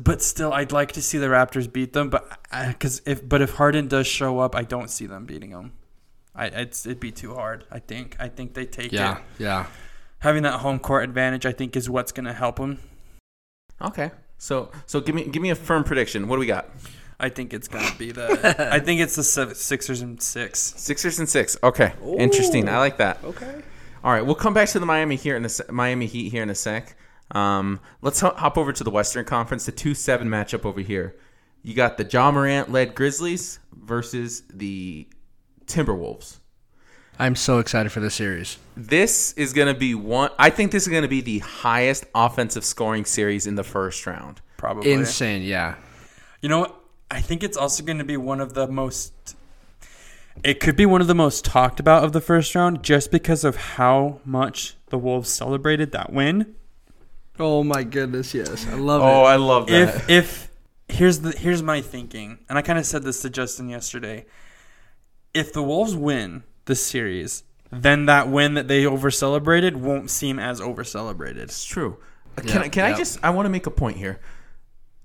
but 0.00 0.20
still, 0.22 0.52
I'd 0.52 0.72
like 0.72 0.92
to 0.92 1.02
see 1.02 1.18
the 1.18 1.26
Raptors 1.28 1.72
beat 1.72 1.92
them. 1.92 2.10
But 2.10 2.28
because 2.68 3.00
if 3.06 3.26
but 3.26 3.40
if 3.40 3.54
Harden 3.54 3.88
does 3.88 4.06
show 4.06 4.38
up, 4.40 4.54
I 4.54 4.62
don't 4.62 4.90
see 4.90 5.06
them 5.06 5.24
beating 5.24 5.50
them. 5.50 5.72
I 6.34 6.46
it's, 6.46 6.84
it'd 6.86 7.00
be 7.00 7.10
too 7.12 7.34
hard. 7.34 7.64
I 7.70 7.78
think 7.78 8.16
I 8.18 8.28
think 8.28 8.54
they 8.54 8.66
take 8.66 8.92
Yeah. 8.92 9.18
it. 9.18 9.22
Yeah. 9.38 9.46
yeah. 9.46 9.66
Having 10.18 10.42
that 10.44 10.60
home 10.60 10.78
court 10.78 11.04
advantage, 11.04 11.46
I 11.46 11.52
think, 11.52 11.76
is 11.76 11.88
what's 11.90 12.12
going 12.12 12.26
to 12.26 12.32
help 12.32 12.56
them. 12.56 12.78
Okay. 13.80 14.10
So 14.38 14.70
so 14.86 15.00
give 15.00 15.14
me 15.14 15.24
give 15.24 15.42
me 15.42 15.50
a 15.50 15.54
firm 15.54 15.84
prediction. 15.84 16.28
What 16.28 16.36
do 16.36 16.40
we 16.40 16.46
got? 16.46 16.68
I 17.20 17.28
think 17.28 17.54
it's 17.54 17.68
going 17.68 17.86
to 17.86 17.96
be 17.98 18.10
the. 18.12 18.26
I 18.72 18.80
think 18.86 19.00
it's 19.00 19.14
the 19.14 19.22
Sev- 19.22 19.56
Sixers 19.56 20.00
and 20.00 20.20
six. 20.20 20.58
Sixers 20.60 21.18
and 21.20 21.28
six. 21.28 21.56
Okay. 21.62 21.92
Interesting. 22.18 22.68
I 22.68 22.78
like 22.78 22.96
that. 22.98 23.18
Okay. 23.24 23.62
All 24.04 24.12
right, 24.12 24.24
we'll 24.24 24.34
come 24.34 24.52
back 24.52 24.68
to 24.70 24.80
the 24.80 24.86
Miami 24.86 25.16
here 25.16 25.36
in 25.36 25.44
a 25.44 25.72
Miami 25.72 26.06
Heat 26.06 26.30
here 26.30 26.42
in 26.42 26.50
a 26.50 26.54
sec. 26.54 26.96
Um, 27.30 27.80
let's 28.00 28.20
hop 28.20 28.58
over 28.58 28.72
to 28.72 28.84
the 28.84 28.90
Western 28.90 29.24
Conference, 29.24 29.64
the 29.66 29.72
two 29.72 29.94
seven 29.94 30.28
matchup 30.28 30.64
over 30.64 30.80
here. 30.80 31.16
You 31.62 31.74
got 31.74 31.96
the 31.96 32.04
Ja 32.04 32.30
Morant 32.32 32.72
led 32.72 32.94
Grizzlies 32.94 33.60
versus 33.72 34.42
the 34.52 35.06
Timberwolves. 35.66 36.38
I'm 37.18 37.36
so 37.36 37.58
excited 37.58 37.92
for 37.92 38.00
this 38.00 38.14
series. 38.14 38.58
This 38.76 39.32
is 39.34 39.52
going 39.52 39.72
to 39.72 39.78
be 39.78 39.94
one. 39.94 40.30
I 40.38 40.50
think 40.50 40.72
this 40.72 40.82
is 40.82 40.88
going 40.88 41.02
to 41.02 41.08
be 41.08 41.20
the 41.20 41.38
highest 41.38 42.04
offensive 42.14 42.64
scoring 42.64 43.04
series 43.04 43.46
in 43.46 43.54
the 43.54 43.62
first 43.62 44.04
round. 44.06 44.40
Probably. 44.56 44.90
Insane. 44.92 45.42
Yeah. 45.42 45.76
You 46.40 46.48
know 46.48 46.60
what? 46.60 46.76
I 47.10 47.20
think 47.20 47.44
it's 47.44 47.56
also 47.56 47.84
going 47.84 47.98
to 47.98 48.04
be 48.04 48.16
one 48.16 48.40
of 48.40 48.54
the 48.54 48.66
most. 48.66 49.36
It 50.44 50.60
could 50.60 50.76
be 50.76 50.86
one 50.86 51.00
of 51.00 51.06
the 51.06 51.14
most 51.14 51.44
talked 51.44 51.78
about 51.80 52.04
of 52.04 52.12
the 52.12 52.20
first 52.20 52.54
round, 52.54 52.82
just 52.82 53.10
because 53.10 53.44
of 53.44 53.56
how 53.56 54.20
much 54.24 54.76
the 54.88 54.98
Wolves 54.98 55.30
celebrated 55.30 55.92
that 55.92 56.12
win. 56.12 56.54
Oh 57.38 57.62
my 57.64 57.82
goodness, 57.82 58.34
yes, 58.34 58.66
I 58.66 58.74
love 58.74 59.02
Oh, 59.02 59.24
it. 59.24 59.28
I 59.28 59.36
love 59.36 59.66
that. 59.68 59.72
If 60.06 60.10
if 60.10 60.50
here's 60.88 61.20
the 61.20 61.32
here's 61.32 61.62
my 61.62 61.80
thinking, 61.80 62.38
and 62.48 62.58
I 62.58 62.62
kind 62.62 62.78
of 62.78 62.86
said 62.86 63.02
this 63.04 63.22
to 63.22 63.30
Justin 63.30 63.68
yesterday. 63.68 64.26
If 65.34 65.52
the 65.52 65.62
Wolves 65.62 65.94
win 65.96 66.42
the 66.66 66.74
series, 66.74 67.44
then 67.70 68.06
that 68.06 68.28
win 68.28 68.54
that 68.54 68.68
they 68.68 68.84
over 68.84 69.10
celebrated 69.10 69.76
won't 69.78 70.10
seem 70.10 70.38
as 70.38 70.60
over 70.60 70.84
celebrated. 70.84 71.44
It's 71.44 71.64
true. 71.64 71.98
Uh, 72.36 72.42
Yeah, 72.44 72.52
Can 72.52 72.62
I 72.62 72.68
can 72.68 72.84
I 72.84 72.96
just 72.96 73.18
I 73.22 73.30
want 73.30 73.46
to 73.46 73.50
make 73.50 73.66
a 73.66 73.70
point 73.70 73.96
here. 73.96 74.20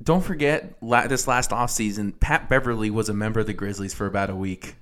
Don't 0.04 0.24
forget 0.24 0.76
la- 0.82 1.08
this 1.08 1.28
last 1.28 1.50
offseason, 1.52 2.20
Pat 2.20 2.50
Beverley 2.50 2.90
was 2.90 3.10
a 3.10 3.14
member 3.14 3.40
of 3.40 3.48
the 3.48 3.54
Grizzlies 3.54 3.94
for 3.94 4.06
about 4.06 4.30
a 4.30 4.36
week. 4.36 4.76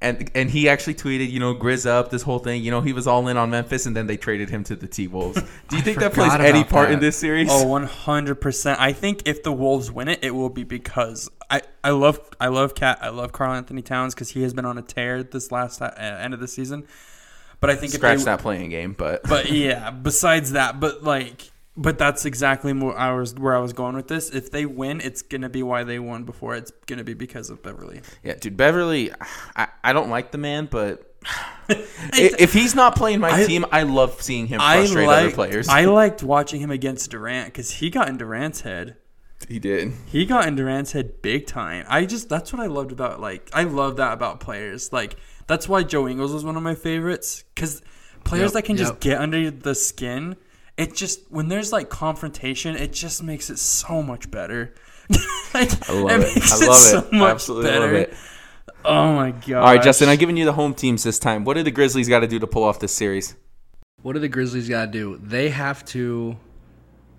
And 0.00 0.30
and 0.34 0.48
he 0.48 0.68
actually 0.68 0.94
tweeted, 0.94 1.30
you 1.30 1.40
know, 1.40 1.54
Grizz 1.54 1.84
up 1.84 2.10
this 2.10 2.22
whole 2.22 2.38
thing. 2.38 2.62
You 2.62 2.70
know, 2.70 2.80
he 2.80 2.92
was 2.92 3.08
all 3.08 3.26
in 3.26 3.36
on 3.36 3.50
Memphis 3.50 3.84
and 3.84 3.96
then 3.96 4.06
they 4.06 4.16
traded 4.16 4.48
him 4.48 4.62
to 4.64 4.76
the 4.76 4.86
T 4.86 5.08
Wolves. 5.08 5.42
Do 5.68 5.76
you 5.76 5.82
think 5.82 5.98
that 5.98 6.12
plays 6.12 6.32
any 6.34 6.62
part 6.62 6.92
in 6.92 7.00
this 7.00 7.16
series? 7.16 7.48
Oh, 7.50 7.66
100%. 7.66 8.76
I 8.78 8.92
think 8.92 9.22
if 9.26 9.42
the 9.42 9.50
Wolves 9.50 9.90
win 9.90 10.08
it, 10.08 10.20
it 10.22 10.30
will 10.30 10.50
be 10.50 10.62
because 10.62 11.28
I, 11.50 11.62
I 11.82 11.90
love 11.90 12.20
I 12.38 12.48
love 12.48 12.74
Cat 12.76 12.98
I 13.02 13.08
love 13.08 13.32
Karl 13.32 13.52
Anthony 13.54 13.82
Towns 13.82 14.14
because 14.14 14.30
he 14.30 14.42
has 14.42 14.54
been 14.54 14.64
on 14.64 14.78
a 14.78 14.82
tear 14.82 15.22
this 15.24 15.50
last 15.50 15.82
uh, 15.82 15.92
end 15.98 16.32
of 16.32 16.38
the 16.40 16.48
season. 16.48 16.86
But 17.60 17.70
I 17.70 17.74
think 17.74 17.92
Scratch 17.92 18.14
if 18.14 18.18
they, 18.20 18.24
that 18.26 18.40
playing 18.40 18.70
game, 18.70 18.94
but 18.96 19.22
But 19.24 19.50
yeah, 19.50 19.90
besides 19.90 20.52
that, 20.52 20.78
but 20.78 21.02
like, 21.02 21.50
but 21.80 21.96
that's 21.96 22.24
exactly 22.26 22.72
more 22.72 22.98
I 22.98 23.12
was 23.12 23.34
where 23.34 23.56
I 23.56 23.60
was 23.60 23.72
going 23.72 23.94
with 23.94 24.08
this. 24.08 24.30
If 24.30 24.50
they 24.50 24.66
win, 24.66 25.00
it's 25.00 25.22
gonna 25.22 25.48
be 25.48 25.62
why 25.62 25.84
they 25.84 25.98
won 25.98 26.24
before. 26.24 26.56
It's 26.56 26.72
gonna 26.86 27.04
be 27.04 27.14
because 27.14 27.48
of 27.50 27.62
Beverley. 27.62 28.02
yeah, 28.22 28.34
dude, 28.34 28.56
Beverley, 28.56 29.12
I, 29.56 29.68
I 29.84 29.92
don't 29.92 30.10
like 30.10 30.32
the 30.32 30.38
man, 30.38 30.68
but 30.70 31.14
if 31.68 32.52
he's 32.52 32.74
not 32.74 32.96
playing 32.96 33.20
my 33.20 33.30
I- 33.42 33.46
team, 33.46 33.64
I 33.70 33.82
love 33.84 34.20
seeing 34.20 34.46
him 34.48 34.60
I 34.60 34.78
frustrate 34.78 35.08
other 35.08 35.30
players. 35.30 35.68
I 35.68 35.84
liked 36.00 36.22
watching 36.22 36.60
him 36.60 36.70
against 36.70 37.10
Durant 37.10 37.46
because 37.48 37.70
he 37.70 37.90
got 37.90 38.08
in 38.08 38.16
Durant's 38.18 38.62
head. 38.62 38.96
he 39.48 39.58
did. 39.58 39.92
He 40.06 40.26
got 40.26 40.48
in 40.48 40.56
Durant's 40.56 40.92
head 40.92 41.22
big 41.22 41.46
time. 41.46 41.84
I 41.88 42.04
just 42.06 42.28
that's 42.28 42.52
what 42.52 42.60
I 42.60 42.66
loved 42.66 42.92
about 42.92 43.20
like 43.20 43.50
I 43.52 43.62
love 43.64 43.96
that 43.96 44.12
about 44.12 44.40
players. 44.40 44.92
Like 44.92 45.16
that's 45.46 45.68
why 45.68 45.82
Joe 45.84 46.08
Ingles 46.08 46.32
was 46.32 46.44
one 46.44 46.56
of 46.56 46.62
my 46.62 46.74
favorites 46.74 47.44
because 47.54 47.82
players 48.24 48.48
Yep, 48.48 48.52
that 48.54 48.62
can 48.64 48.76
just 48.76 48.98
get 49.00 49.20
under 49.20 49.50
the 49.50 49.74
skin. 49.74 50.36
It 50.78 50.94
just 50.94 51.30
when 51.30 51.48
there's 51.48 51.72
like 51.72 51.90
confrontation, 51.90 52.76
it 52.76 52.92
just 52.92 53.22
makes 53.22 53.50
it 53.50 53.58
so 53.58 54.02
much 54.02 54.30
better. 54.30 54.72
like, 55.54 55.90
I 55.90 55.92
love 55.92 56.20
it. 56.20 56.34
makes 56.34 56.62
I 56.62 56.66
love 56.66 56.76
so 56.76 56.98
it. 56.98 57.12
much 57.12 57.30
Absolutely 57.32 57.70
better. 57.70 57.86
love 57.86 57.94
it. 57.94 58.14
Oh 58.84 59.12
my 59.12 59.32
god! 59.32 59.52
All 59.54 59.64
right, 59.74 59.82
Justin, 59.82 60.08
I'm 60.08 60.18
giving 60.18 60.36
you 60.36 60.44
the 60.44 60.52
home 60.52 60.72
teams 60.72 61.02
this 61.02 61.18
time. 61.18 61.44
What 61.44 61.54
do 61.54 61.64
the 61.64 61.72
Grizzlies 61.72 62.08
got 62.08 62.20
to 62.20 62.28
do 62.28 62.38
to 62.38 62.46
pull 62.46 62.62
off 62.62 62.78
this 62.78 62.92
series? 62.92 63.34
What 64.02 64.12
do 64.12 64.20
the 64.20 64.28
Grizzlies 64.28 64.68
got 64.68 64.86
to 64.86 64.90
do? 64.92 65.20
They 65.20 65.50
have 65.50 65.84
to 65.86 66.36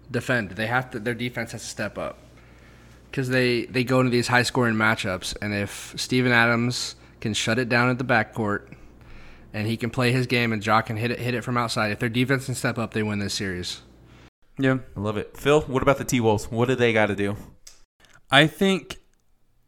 defend. 0.09 0.51
They 0.51 0.67
have 0.67 0.91
to. 0.91 0.99
Their 0.99 1.13
defense 1.13 1.51
has 1.51 1.61
to 1.61 1.67
step 1.67 1.97
up 1.97 2.17
because 3.11 3.27
they 3.27 3.65
they 3.65 3.83
go 3.83 3.99
into 3.99 4.09
these 4.11 4.29
high 4.29 4.43
scoring 4.43 4.75
matchups, 4.75 5.35
and 5.41 5.53
if 5.53 5.93
Steven 5.97 6.31
Adams 6.31 6.95
can 7.19 7.33
shut 7.33 7.59
it 7.59 7.67
down 7.67 7.89
at 7.89 7.97
the 7.97 8.05
backcourt, 8.05 8.73
and 9.53 9.67
he 9.67 9.77
can 9.77 9.89
play 9.89 10.11
his 10.11 10.27
game, 10.27 10.53
and 10.53 10.61
Jock 10.61 10.87
can 10.87 10.97
hit 10.97 11.11
it 11.11 11.19
hit 11.19 11.33
it 11.33 11.43
from 11.43 11.57
outside, 11.57 11.91
if 11.91 11.99
their 11.99 12.09
defense 12.09 12.45
can 12.45 12.55
step 12.55 12.77
up, 12.77 12.93
they 12.93 13.03
win 13.03 13.19
this 13.19 13.33
series. 13.33 13.81
yeah. 14.57 14.77
I 14.95 14.99
love 14.99 15.17
it. 15.17 15.37
Phil, 15.37 15.61
what 15.61 15.81
about 15.83 15.97
the 15.97 16.05
T 16.05 16.19
Wolves? 16.19 16.51
What 16.51 16.67
do 16.67 16.75
they 16.75 16.93
got 16.93 17.07
to 17.07 17.15
do? 17.15 17.35
I 18.31 18.47
think 18.47 18.97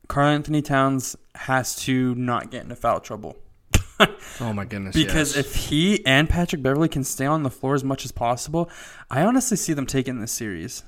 Karl 0.07 0.27
Anthony 0.27 0.61
Towns 0.61 1.15
has 1.35 1.75
to 1.83 2.13
not 2.15 2.51
get 2.51 2.63
into 2.63 2.75
foul 2.75 2.99
trouble. 2.99 3.37
Oh 4.39 4.51
my 4.51 4.65
goodness! 4.65 4.95
Because 4.95 5.35
yes. 5.35 5.45
if 5.45 5.55
he 5.55 6.03
and 6.07 6.27
Patrick 6.27 6.63
Beverley 6.63 6.89
can 6.89 7.03
stay 7.03 7.27
on 7.27 7.43
the 7.43 7.51
floor 7.51 7.75
as 7.75 7.83
much 7.83 8.03
as 8.03 8.11
possible, 8.11 8.67
I 9.11 9.21
honestly 9.21 9.55
see 9.55 9.73
them 9.73 9.85
taking 9.85 10.19
this 10.19 10.31
series. 10.31 10.83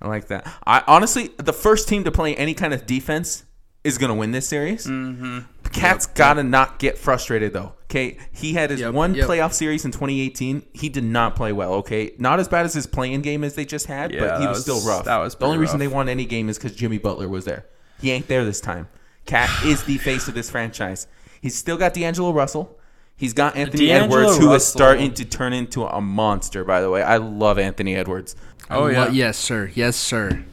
I 0.00 0.08
like 0.08 0.28
that. 0.28 0.50
I 0.66 0.82
honestly, 0.86 1.28
the 1.36 1.52
first 1.52 1.86
team 1.86 2.04
to 2.04 2.10
play 2.10 2.34
any 2.34 2.54
kind 2.54 2.72
of 2.72 2.86
defense 2.86 3.44
is 3.84 3.98
going 3.98 4.08
to 4.08 4.14
win 4.14 4.32
this 4.32 4.48
series. 4.48 4.86
Mm-hmm. 4.86 5.40
Cat's 5.72 6.06
got 6.06 6.34
to 6.34 6.42
not 6.42 6.78
get 6.78 6.96
frustrated 6.96 7.52
though. 7.52 7.74
Okay, 7.90 8.18
he 8.32 8.52
had 8.52 8.68
his 8.70 8.80
Yep, 8.80 8.92
one 8.92 9.14
yep. 9.14 9.26
playoff 9.26 9.54
series 9.54 9.84
in 9.86 9.92
2018. 9.92 10.62
He 10.74 10.90
did 10.90 11.04
not 11.04 11.34
play 11.36 11.52
well. 11.52 11.72
Okay, 11.74 12.12
not 12.18 12.38
as 12.38 12.46
bad 12.46 12.66
as 12.66 12.74
his 12.74 12.86
playing 12.86 13.22
game 13.22 13.42
as 13.44 13.54
they 13.54 13.64
just 13.64 13.86
had, 13.86 14.12
Yeah, 14.12 14.20
but 14.20 14.40
he 14.42 14.46
was, 14.46 14.56
was- 14.56 14.62
still 14.80 14.80
rough. 14.92 15.06
that 15.06 15.16
was 15.18 15.34
the 15.34 15.44
only 15.46 15.56
pretty 15.56 15.68
reason 15.68 15.78
they 15.80 15.88
won 15.88 16.08
any 16.08 16.26
game 16.26 16.48
is 16.50 16.58
because 16.58 16.76
Jimmy 16.76 16.98
Butler 16.98 17.28
was 17.28 17.46
there. 17.46 17.64
He 18.00 18.10
ain't 18.10 18.28
there 18.28 18.44
this 18.44 18.60
time. 18.60 18.88
Cat 19.24 19.48
is 19.64 19.84
the 19.84 19.96
face 19.98 20.28
of 20.28 20.34
this 20.34 20.50
franchise. 20.50 21.06
He's 21.40 21.54
still 21.54 21.78
got 21.78 21.94
D'Angelo 21.94 22.32
Russell. 22.32 22.78
He's 23.16 23.32
got 23.32 23.56
Anthony 23.56 23.86
D'Angelo 23.86 24.20
Edwards, 24.20 24.36
who 24.38 24.44
is 24.48 24.52
Russell- 24.52 24.78
starting 24.78 25.14
to 25.14 25.24
turn 25.24 25.52
into 25.54 25.84
a 25.86 26.00
monster. 26.02 26.64
By 26.64 26.82
the 26.82 26.90
way, 26.90 27.02
I 27.02 27.16
love 27.16 27.58
Anthony 27.58 27.96
Edwards. 27.96 28.36
Oh 28.70 28.80
Lo- 28.82 28.86
yeah. 28.88 29.08
yes, 29.08 29.38
sir. 29.38 29.70
Yes, 29.74 29.96
sir. 29.96 30.44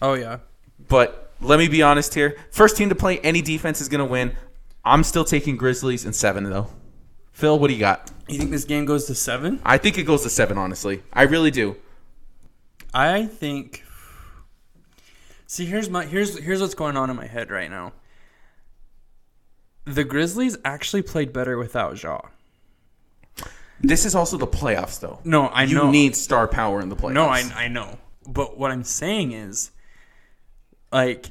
Oh 0.00 0.14
yeah. 0.14 0.38
But 0.88 1.34
let 1.42 1.58
me 1.58 1.68
be 1.68 1.82
honest 1.82 2.14
here. 2.14 2.36
First 2.50 2.76
team 2.78 2.88
to 2.88 2.94
play 2.94 3.18
any 3.18 3.42
defense 3.42 3.82
is 3.82 3.88
going 3.90 3.98
to 4.04 4.10
win. 4.10 4.34
I'm 4.84 5.04
still 5.04 5.24
taking 5.24 5.56
Grizzlies 5.56 6.04
in 6.04 6.12
seven, 6.12 6.44
though. 6.44 6.68
Phil, 7.32 7.58
what 7.58 7.68
do 7.68 7.74
you 7.74 7.80
got? 7.80 8.10
You 8.28 8.38
think 8.38 8.50
this 8.50 8.64
game 8.64 8.84
goes 8.84 9.06
to 9.06 9.14
seven? 9.14 9.60
I 9.64 9.78
think 9.78 9.98
it 9.98 10.04
goes 10.04 10.22
to 10.22 10.30
seven, 10.30 10.58
honestly. 10.58 11.02
I 11.12 11.22
really 11.22 11.50
do. 11.50 11.76
I 12.92 13.26
think. 13.26 13.84
See, 15.46 15.66
here's 15.66 15.90
my 15.90 16.04
here's 16.04 16.38
here's 16.38 16.60
what's 16.60 16.74
going 16.74 16.96
on 16.96 17.10
in 17.10 17.16
my 17.16 17.26
head 17.26 17.50
right 17.50 17.70
now. 17.70 17.92
The 19.84 20.04
Grizzlies 20.04 20.56
actually 20.64 21.02
played 21.02 21.32
better 21.32 21.58
without 21.58 22.00
Ja. 22.02 22.20
This 23.80 24.04
is 24.04 24.14
also 24.14 24.36
the 24.36 24.46
playoffs, 24.46 25.00
though. 25.00 25.20
No, 25.24 25.46
I 25.46 25.64
you 25.64 25.74
know. 25.74 25.86
You 25.86 25.92
need 25.92 26.14
star 26.14 26.46
power 26.46 26.80
in 26.80 26.88
the 26.90 26.96
playoffs. 26.96 27.14
No, 27.14 27.26
I, 27.26 27.40
I 27.56 27.68
know. 27.68 27.98
But 28.26 28.58
what 28.58 28.70
I'm 28.70 28.84
saying 28.84 29.32
is, 29.32 29.70
like, 30.92 31.30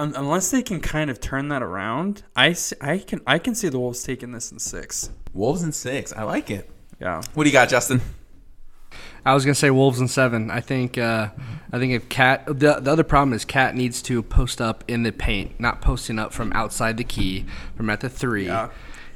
un- 0.00 0.14
unless 0.16 0.50
they 0.50 0.62
can 0.62 0.80
kind 0.80 1.10
of 1.10 1.20
turn 1.20 1.48
that 1.48 1.62
around, 1.62 2.22
I, 2.34 2.50
s- 2.50 2.72
I 2.80 2.98
can 2.98 3.20
I 3.26 3.38
can 3.38 3.54
see 3.54 3.68
the 3.68 3.78
Wolves 3.78 4.02
taking 4.02 4.32
this 4.32 4.50
in 4.50 4.58
six. 4.58 5.10
Wolves 5.34 5.62
in 5.62 5.72
six. 5.72 6.12
I 6.12 6.22
like 6.24 6.50
it. 6.50 6.68
Yeah. 7.00 7.22
What 7.34 7.44
do 7.44 7.50
you 7.50 7.52
got, 7.52 7.68
Justin? 7.68 8.00
I 9.24 9.34
was 9.34 9.44
gonna 9.44 9.54
say 9.54 9.70
Wolves 9.70 10.00
in 10.00 10.08
seven. 10.08 10.50
I 10.50 10.60
think. 10.60 10.96
Uh, 10.98 11.28
I 11.72 11.78
think 11.78 11.92
if 11.92 12.08
Cat. 12.08 12.44
The, 12.46 12.80
the 12.80 12.90
other 12.90 13.04
problem 13.04 13.32
is 13.34 13.44
Cat 13.44 13.74
needs 13.76 14.02
to 14.02 14.22
post 14.22 14.60
up 14.60 14.82
in 14.88 15.02
the 15.02 15.12
paint, 15.12 15.60
not 15.60 15.80
posting 15.82 16.18
up 16.18 16.32
from 16.32 16.52
outside 16.54 16.96
the 16.96 17.04
key, 17.04 17.44
from 17.76 17.90
at 17.90 18.00
the 18.00 18.08
three. 18.08 18.46
Yeah. 18.46 18.70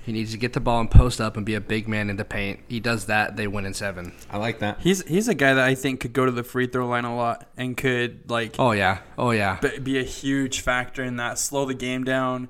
He 0.04 0.12
needs 0.12 0.32
to 0.32 0.36
get 0.38 0.52
the 0.52 0.60
ball 0.60 0.80
and 0.80 0.90
post 0.90 1.20
up 1.20 1.36
and 1.36 1.46
be 1.46 1.54
a 1.54 1.60
big 1.60 1.88
man 1.88 2.10
in 2.10 2.16
the 2.16 2.24
paint. 2.26 2.60
He 2.68 2.78
does 2.78 3.06
that, 3.06 3.36
they 3.36 3.46
win 3.46 3.64
in 3.64 3.72
seven. 3.72 4.12
I 4.30 4.36
like 4.36 4.58
that. 4.58 4.80
He's 4.80 5.02
he's 5.06 5.28
a 5.28 5.34
guy 5.34 5.54
that 5.54 5.64
I 5.64 5.74
think 5.74 6.00
could 6.00 6.12
go 6.12 6.26
to 6.26 6.30
the 6.32 6.42
free 6.44 6.66
throw 6.66 6.86
line 6.86 7.04
a 7.04 7.16
lot 7.16 7.48
and 7.56 7.76
could 7.76 8.30
like 8.30 8.56
Oh 8.58 8.72
yeah. 8.72 8.98
Oh 9.16 9.30
yeah. 9.30 9.58
be- 9.60 9.78
be 9.78 9.98
a 9.98 10.02
huge 10.04 10.60
factor 10.60 11.02
in 11.02 11.16
that. 11.16 11.38
Slow 11.38 11.64
the 11.64 11.74
game 11.74 12.04
down, 12.04 12.48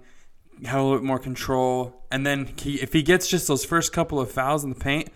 have 0.64 0.80
a 0.80 0.82
little 0.82 0.98
bit 0.98 1.06
more 1.06 1.18
control, 1.20 2.02
and 2.10 2.26
then 2.26 2.50
he, 2.60 2.74
if 2.80 2.92
he 2.92 3.02
gets 3.02 3.28
just 3.28 3.46
those 3.46 3.64
first 3.64 3.92
couple 3.92 4.18
of 4.20 4.30
fouls 4.32 4.64
in 4.64 4.70
the 4.70 4.76
paint, 4.78 5.10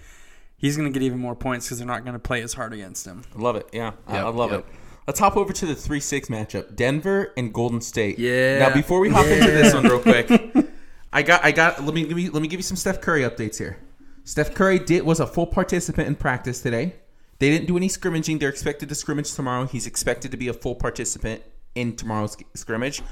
he's 0.56 0.76
going 0.76 0.90
to 0.92 0.96
get 0.96 1.04
even 1.04 1.18
more 1.18 1.34
points 1.34 1.66
because 1.66 1.78
they're 1.78 1.86
not 1.86 2.04
going 2.04 2.12
to 2.14 2.18
play 2.20 2.42
as 2.42 2.54
hard 2.54 2.72
against 2.72 3.04
him. 3.06 3.22
I 3.36 3.40
love 3.40 3.56
it. 3.56 3.68
Yeah, 3.72 3.92
I, 4.06 4.16
Yep, 4.16 4.24
I 4.24 4.28
love 4.28 4.50
yep. 4.52 4.60
it. 4.60 4.66
Let's 5.08 5.18
hop 5.20 5.36
over 5.36 5.52
to 5.54 5.66
the 5.66 5.74
three 5.74 6.00
six 6.00 6.28
matchup: 6.28 6.76
Denver 6.76 7.32
and 7.36 7.52
Golden 7.52 7.80
State. 7.80 8.18
Yeah. 8.18 8.58
Now, 8.60 8.74
before 8.74 9.00
we 9.00 9.08
hop 9.08 9.26
into 9.26 9.50
this 9.50 9.72
one 9.74 9.84
real 9.84 10.00
quick, 10.00 10.28
I 11.18 11.22
got, 11.22 11.44
I 11.44 11.50
got. 11.50 11.82
Let 11.82 11.94
me, 11.94 12.04
let 12.04 12.14
me, 12.14 12.28
let 12.28 12.40
me 12.40 12.46
give 12.46 12.60
you 12.60 12.62
some 12.64 12.76
Steph 12.76 13.00
Curry 13.00 13.22
updates 13.22 13.58
here. 13.58 13.76
Steph 14.22 14.54
Curry 14.54 14.78
did 14.78 15.02
was 15.02 15.18
a 15.18 15.26
full 15.26 15.48
participant 15.48 16.06
in 16.06 16.14
practice 16.14 16.62
today. 16.62 16.94
They 17.40 17.50
didn't 17.50 17.66
do 17.66 17.76
any 17.76 17.88
scrimmaging. 17.88 18.38
They're 18.38 18.48
expected 18.48 18.88
to 18.88 18.94
scrimmage 18.94 19.32
tomorrow. 19.34 19.66
He's 19.66 19.84
expected 19.84 20.30
to 20.30 20.36
be 20.36 20.46
a 20.46 20.52
full 20.52 20.76
participant 20.76 21.42
in 21.74 21.96
tomorrow's 21.96 22.36
scrimmage. 22.54 23.02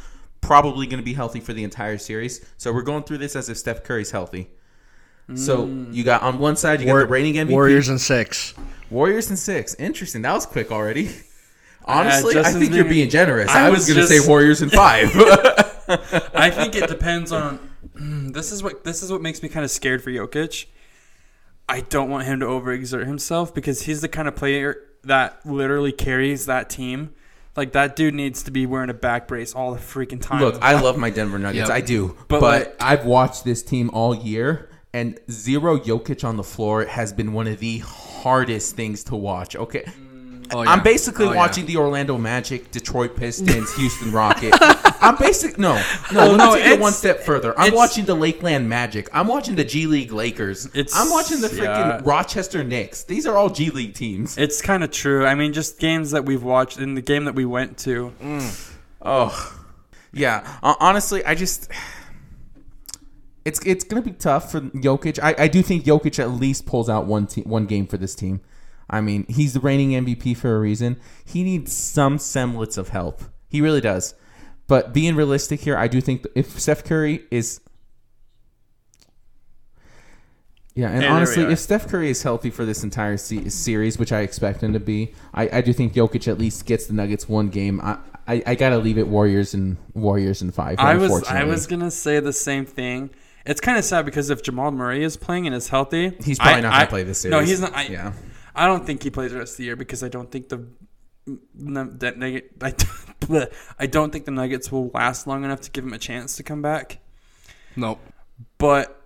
Probably 0.40 0.86
going 0.86 1.00
to 1.00 1.04
be 1.04 1.14
healthy 1.14 1.40
for 1.40 1.52
the 1.52 1.64
entire 1.64 1.98
series. 1.98 2.46
So 2.59 2.72
we're 2.72 2.82
going 2.82 3.02
through 3.02 3.18
this 3.18 3.34
as 3.34 3.48
if 3.48 3.59
Steph 3.59 3.82
Curry's 3.82 4.12
healthy. 4.12 4.50
So 5.34 5.66
hmm. 5.66 5.92
you 5.92 6.04
got 6.04 6.22
on 6.22 6.38
one 6.38 6.54
side 6.54 6.80
you 6.80 6.86
got 6.86 6.98
the 6.98 7.07
reigning 7.07 7.34
MVP. 7.34 7.50
Warriors 7.50 7.88
and 7.88 8.00
six. 8.00 8.54
Warriors 8.88 9.30
and 9.30 9.38
six. 9.38 9.74
Interesting. 9.74 10.22
That 10.22 10.34
was 10.34 10.46
quick 10.46 10.70
already. 10.70 11.09
Uh, 11.09 12.02
Honestly, 12.02 12.36
I 12.36 12.42
Justin's 12.42 12.62
think 12.62 12.74
you're 12.74 12.84
being- 12.84 12.94
being 12.94 13.11
generous. 13.11 13.50
I 13.50 13.66
I, 13.66 13.70
was, 13.70 13.86
was 13.86 13.88
going 13.88 14.07
to 14.07 14.07
say 14.07 14.28
Warriors 14.28 14.62
and 14.62 14.70
five. 14.70 15.11
I 16.34 16.50
think 16.50 16.74
it 16.74 16.88
depends 16.88 17.32
on. 17.32 17.59
This 17.99 18.53
is 18.53 18.62
what 18.62 18.84
this 18.84 19.03
is 19.03 19.11
what 19.11 19.20
makes 19.22 19.42
me 19.42 19.49
kind 19.49 19.64
of 19.64 19.70
scared 19.70 20.03
for 20.03 20.11
Jokic. 20.11 20.66
I 21.68 21.80
don't 21.80 22.11
want 22.11 22.26
him 22.26 22.40
to 22.40 22.47
overexert 22.47 23.07
himself 23.07 23.55
because 23.55 23.82
he's 23.82 24.01
the 24.01 24.09
kind 24.09 24.28
of 24.28 24.36
player 24.36 24.76
that 25.05 25.44
literally 25.44 25.92
carries 25.92 26.47
that 26.47 26.70
team. 26.70 27.14
Like 27.57 27.72
that 27.72 27.97
dude 27.97 28.14
needs 28.14 28.42
to 28.44 28.51
be 28.51 28.66
wearing 28.66 28.90
a 28.90 28.94
back 28.94 29.26
brace 29.26 29.55
all 29.55 29.72
the 29.74 29.80
freaking 29.80 30.20
time. 30.20 30.40
Look, 30.40 30.59
I 30.62 30.78
love 30.80 30.97
my 30.99 31.11
Denver 31.11 31.38
Nuggets. 31.40 31.68
Yep. 31.68 31.76
I 31.76 31.80
do. 31.80 32.16
But, 32.28 32.40
But, 32.40 32.42
like- 32.42 32.76
I've 32.82 33.07
watched 33.07 33.44
this 33.44 33.62
team 33.62 33.90
all 33.94 34.14
year, 34.14 34.68
and 34.92 35.18
zero 35.30 35.78
Jokic 35.78 36.22
on 36.22 36.36
the 36.36 36.44
floor 36.44 36.84
has 36.84 37.12
been 37.14 37.32
one 37.32 37.47
of 37.47 37.59
the 37.61 37.78
hardest 37.78 38.76
things 38.76 39.03
to 39.05 39.16
watch. 39.16 39.57
Okay. 39.57 39.84
Mm, 39.86 40.26
Oh, 40.53 40.62
yeah. 40.62 40.70
I'm 40.70 40.82
basically 40.84 41.26
Oh, 41.26 41.30
yeah. 41.32 41.36
watching 41.38 41.66
the 41.66 41.76
Orlando 41.78 42.16
Magic, 42.18 42.70
Detroit 42.70 43.16
Pistons, 43.16 43.74
Houston 43.74 44.12
Rocket. 44.12 44.53
I'm 45.01 45.16
basic. 45.16 45.59
No, 45.59 45.74
no. 45.74 45.82
Well, 46.14 46.28
let 46.32 46.36
no, 46.38 46.47
me 46.53 46.57
take 46.59 46.61
it 46.66 46.66
it's- 46.72 46.80
one 46.80 46.92
step 46.92 47.20
further. 47.20 47.53
I'm 47.59 47.68
it's- 47.68 47.76
watching 47.76 48.05
the 48.05 48.14
Lakeland 48.14 48.68
Magic. 48.68 49.09
I'm 49.12 49.26
watching 49.28 49.55
the 49.57 49.64
G 49.64 49.86
League 49.86 50.12
Lakers. 50.12 50.66
It's- 50.74 50.92
I'm 50.94 51.11
watching 51.11 51.40
the 51.40 51.49
freaking 51.49 51.64
yeah. 51.64 52.01
Rochester 52.05 52.62
Knicks. 52.64 53.05
These 53.05 53.26
are 53.26 53.36
all 53.36 53.51
G 53.51 53.70
League 53.70 53.94
teams. 53.94 54.36
It's 54.38 54.61
kind 54.62 54.82
of 54.84 54.90
true. 54.90 55.24
I 55.26 55.34
mean, 55.34 55.53
just 55.53 55.78
games 55.78 56.11
that 56.12 56.24
we've 56.24 56.42
watched 56.42 56.78
in 56.78 56.94
the 56.94 57.03
game 57.03 57.24
that 57.24 57.34
we 57.34 57.44
went 57.44 57.78
to. 57.78 58.12
Oh, 59.03 59.59
yeah. 60.12 60.47
Hon- 60.62 60.76
Honestly, 60.80 61.24
I 61.24 61.34
just. 61.34 61.70
It's 63.44 63.61
it's 63.64 63.84
gonna 63.84 64.03
be 64.03 64.11
tough 64.12 64.51
for 64.51 64.61
Jokic. 64.61 65.20
I, 65.22 65.34
I 65.44 65.49
do 65.49 65.62
think 65.62 65.84
Jokic 65.84 66.18
at 66.18 66.32
least 66.32 66.66
pulls 66.66 66.88
out 66.88 67.07
one 67.07 67.26
te- 67.28 67.42
one 67.42 67.66
game 67.66 67.86
for 67.86 67.97
this 67.97 68.14
team. 68.16 68.40
I 68.90 69.01
mean, 69.01 69.24
he's 69.28 69.53
the 69.55 69.61
reigning 69.61 69.90
MVP 70.05 70.36
for 70.36 70.57
a 70.57 70.59
reason. 70.61 70.97
He 71.24 71.44
needs 71.44 71.72
some 71.72 72.18
semblance 72.18 72.76
of 72.76 72.88
help. 72.88 73.22
He 73.49 73.61
really 73.61 73.80
does. 73.80 74.14
But 74.68 74.92
being 74.92 75.14
realistic 75.16 75.60
here, 75.60 75.76
I 75.76 75.86
do 75.88 76.00
think 76.00 76.26
if 76.34 76.58
Steph 76.60 76.82
Curry 76.84 77.24
is 77.30 77.60
yeah, 80.74 80.88
and 80.90 81.04
And 81.04 81.06
honestly, 81.06 81.44
if 81.44 81.58
Steph 81.58 81.88
Curry 81.88 82.10
is 82.10 82.22
healthy 82.22 82.50
for 82.50 82.66
this 82.66 82.84
entire 82.84 83.16
se- 83.16 83.48
series, 83.48 83.98
which 83.98 84.12
I 84.12 84.20
expect 84.20 84.62
him 84.62 84.74
to 84.74 84.80
be, 84.80 85.14
I, 85.32 85.48
I 85.50 85.60
do 85.62 85.72
think 85.72 85.94
Jokic 85.94 86.28
at 86.28 86.36
least 86.38 86.66
gets 86.66 86.86
the 86.86 86.92
Nuggets 86.92 87.26
one 87.26 87.48
game. 87.48 87.80
I, 87.80 87.96
I, 88.28 88.42
I 88.46 88.54
gotta 88.56 88.76
leave 88.76 88.98
it 88.98 89.08
Warriors 89.08 89.54
and 89.54 89.78
Warriors 89.94 90.42
in 90.42 90.50
five. 90.52 90.78
I 90.78 90.96
was 90.96 91.24
I 91.28 91.44
was 91.44 91.66
gonna 91.66 91.90
say 91.90 92.20
the 92.20 92.32
same 92.32 92.66
thing. 92.66 93.08
It's 93.46 93.60
kind 93.60 93.78
of 93.78 93.84
sad 93.84 94.04
because 94.04 94.28
if 94.28 94.42
Jamal 94.42 94.70
Murray 94.72 95.02
is 95.02 95.16
playing 95.16 95.46
and 95.46 95.54
is 95.54 95.68
healthy, 95.68 96.12
He's 96.22 96.38
probably 96.38 96.54
I- 96.54 96.60
not 96.60 96.72
gonna 96.72 96.82
I- 96.82 96.86
play 96.86 97.02
this 97.04 97.20
series. 97.20 97.32
No, 97.32 97.40
he's 97.40 97.60
not. 97.60 97.74
I, 97.74 97.84
Yeah. 97.86 98.12
I 98.54 98.66
don't 98.66 98.84
think 98.84 99.02
he 99.02 99.08
plays 99.10 99.32
the 99.32 99.38
rest 99.38 99.52
of 99.52 99.56
the 99.58 99.64
year 99.64 99.76
because 99.76 100.02
I 100.02 100.08
don't 100.08 100.30
think 100.30 100.48
the 100.50 100.66
that 101.27 102.18
nugget. 102.18 102.53
I, 102.61 102.70
bleh. 102.72 103.53
I 103.79 103.87
don't 103.87 104.12
think 104.12 104.24
the 104.24 104.31
Nuggets 104.31 104.70
will 104.70 104.91
last 104.95 105.27
long 105.27 105.45
enough 105.45 105.61
to 105.62 105.70
give 105.70 105.85
him 105.85 105.93
a 105.93 105.99
chance 105.99 106.37
to 106.37 106.43
come 106.43 106.62
back. 106.62 106.99
Nope. 107.74 108.01
But 108.59 109.03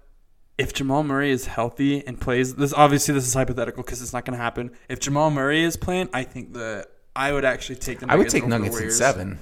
if 0.59 0.73
Jamal 0.73 1.03
Murray 1.03 1.31
is 1.31 1.47
healthy 1.47 2.07
and 2.07 2.21
plays, 2.21 2.55
this 2.55 2.73
obviously 2.73 3.14
this 3.14 3.27
is 3.27 3.35
hypothetical 3.35 3.83
because 3.83 4.03
it's 4.03 4.12
not 4.12 4.25
going 4.25 4.37
to 4.37 4.43
happen. 4.43 4.73
If 4.89 5.01
Jamal 5.01 5.31
Murray 5.31 5.62
is 5.62 5.77
playing, 5.77 6.11
I 6.12 6.25
think 6.25 6.53
that 6.55 6.89
I 7.16 7.33
would 7.33 7.45
actually 7.45 7.77
take 7.77 8.01
the. 8.01 8.07
I 8.09 8.16
would 8.16 8.29
take 8.29 8.43
over 8.43 8.51
Nuggets 8.51 8.68
in 8.68 8.73
Warriors. 8.73 8.99
seven. 8.99 9.39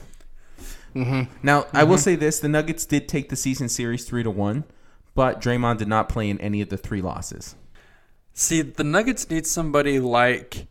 Mm-hmm. 0.95 1.33
Now, 1.43 1.67
I 1.73 1.85
will 1.85 1.97
mm-hmm. 1.97 2.03
say 2.03 2.17
this: 2.17 2.41
the 2.41 2.49
Nuggets 2.49 2.87
did 2.87 3.09
take 3.09 3.29
the 3.29 3.37
season 3.37 3.69
series 3.69 4.05
three 4.05 4.23
to 4.23 4.31
one, 4.31 4.65
but 5.15 5.41
Draymond 5.41 5.79
did 5.79 5.89
not 5.89 6.09
play 6.09 6.31
in 6.31 6.41
any 6.41 6.61
of 6.61 6.69
the 6.69 6.77
three 6.77 7.03
losses. 7.03 7.57
See, 8.33 8.63
the 8.63 8.85
Nuggets 8.85 9.29
need 9.29 9.47
somebody 9.47 9.99
like 9.99 10.69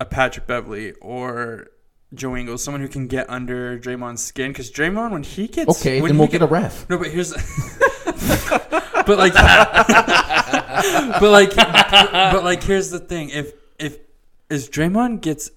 a 0.00 0.04
Patrick 0.04 0.46
Beverley 0.46 0.92
or 1.00 1.68
Joe 2.14 2.36
Ingles, 2.36 2.62
someone 2.64 2.80
who 2.80 2.88
can 2.88 3.06
get 3.06 3.28
under 3.28 3.78
Draymond's 3.78 4.22
skin. 4.22 4.50
Because 4.52 4.70
Draymond, 4.70 5.10
when 5.10 5.22
he 5.22 5.46
gets 5.48 5.78
Okay, 5.80 6.00
when 6.00 6.10
then 6.10 6.18
we'll 6.18 6.26
get- 6.28 6.40
get 6.40 6.42
a 6.42 6.46
ref. 6.46 6.88
No, 6.88 6.98
but 6.98 7.08
here's, 7.08 7.32
but 9.06 9.18
like, 9.18 9.34
but 11.20 11.30
like, 11.30 11.54
but 11.56 12.44
like, 12.44 12.62
here's 12.62 12.90
the 12.90 12.98
thing: 12.98 13.30
if 13.30 13.52
if 13.78 13.98
as 14.50 14.68
Draymond 14.68 15.20
gets 15.20 15.50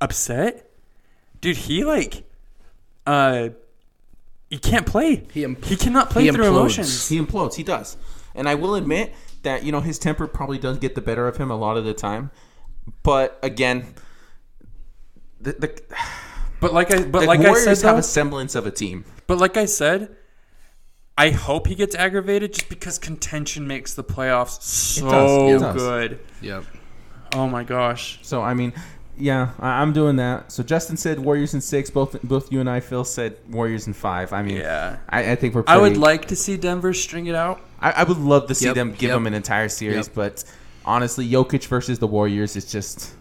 upset, 0.00 0.70
dude, 1.40 1.56
he 1.56 1.84
like, 1.84 2.24
uh, 3.06 3.50
he 4.50 4.58
can't 4.58 4.86
play. 4.86 5.24
He 5.32 5.44
imp- 5.44 5.64
he 5.64 5.76
cannot 5.76 6.10
play 6.10 6.24
he 6.24 6.30
through 6.32 6.44
implodes. 6.44 6.48
emotions. 6.50 7.08
He 7.08 7.18
implodes. 7.20 7.54
He 7.54 7.62
does, 7.62 7.96
and 8.34 8.48
I 8.48 8.54
will 8.54 8.74
admit 8.74 9.14
that 9.42 9.64
you 9.64 9.72
know 9.72 9.80
his 9.80 9.98
temper 9.98 10.26
probably 10.26 10.58
does 10.58 10.78
get 10.78 10.94
the 10.94 11.00
better 11.00 11.28
of 11.28 11.36
him 11.36 11.50
a 11.50 11.56
lot 11.56 11.76
of 11.76 11.84
the 11.84 11.94
time. 11.94 12.30
But 13.02 13.38
again, 13.42 13.94
the 15.40 15.52
the, 15.52 15.82
But 16.60 16.72
like 16.74 16.92
I, 16.92 17.04
but 17.04 17.20
the 17.20 17.26
like 17.26 17.40
I 17.40 17.48
Warriors 17.50 17.80
said, 17.80 17.86
have 17.88 17.98
a 17.98 18.02
semblance 18.02 18.54
of 18.54 18.66
a 18.66 18.70
team. 18.70 19.04
But 19.26 19.38
like 19.38 19.56
I 19.56 19.66
said, 19.66 20.16
I 21.16 21.30
hope 21.30 21.66
he 21.66 21.74
gets 21.74 21.94
aggravated 21.94 22.54
just 22.54 22.68
because 22.68 22.98
contention 22.98 23.66
makes 23.66 23.94
the 23.94 24.04
playoffs 24.04 24.62
so 24.62 25.08
does, 25.10 25.62
it 25.62 25.64
does. 25.64 25.76
good. 25.82 26.18
Yep. 26.40 26.64
Oh 27.34 27.48
my 27.48 27.62
gosh. 27.64 28.18
So 28.22 28.42
I 28.42 28.54
mean, 28.54 28.72
yeah, 29.16 29.50
I, 29.60 29.82
I'm 29.82 29.92
doing 29.92 30.16
that. 30.16 30.50
So 30.50 30.62
Justin 30.62 30.96
said 30.96 31.18
Warriors 31.20 31.54
in 31.54 31.60
six. 31.60 31.90
Both 31.90 32.20
both 32.22 32.50
you 32.50 32.60
and 32.60 32.70
I, 32.70 32.80
Phil, 32.80 33.04
said 33.04 33.36
Warriors 33.50 33.86
in 33.86 33.92
five. 33.92 34.32
I 34.32 34.42
mean, 34.42 34.56
Yeah. 34.56 34.98
I, 35.08 35.32
I 35.32 35.34
think 35.36 35.54
we're. 35.54 35.64
I 35.66 35.76
would 35.78 35.96
like 35.96 36.26
to 36.28 36.36
see 36.36 36.56
Denver 36.56 36.94
string 36.94 37.26
it 37.26 37.34
out. 37.34 37.60
I, 37.80 37.92
I 37.92 38.02
would 38.04 38.18
love 38.18 38.48
to 38.48 38.54
see 38.54 38.66
Yep, 38.66 38.74
them 38.74 38.90
give 38.92 39.02
yep. 39.02 39.16
them 39.16 39.26
an 39.28 39.34
entire 39.34 39.68
series, 39.68 40.06
Yep. 40.08 40.14
but 40.14 40.44
honestly, 40.88 41.28
Jokic 41.28 41.66
versus 41.66 41.98
the 41.98 42.06
Warriors 42.06 42.56
is 42.56 42.64
just. 42.70 43.14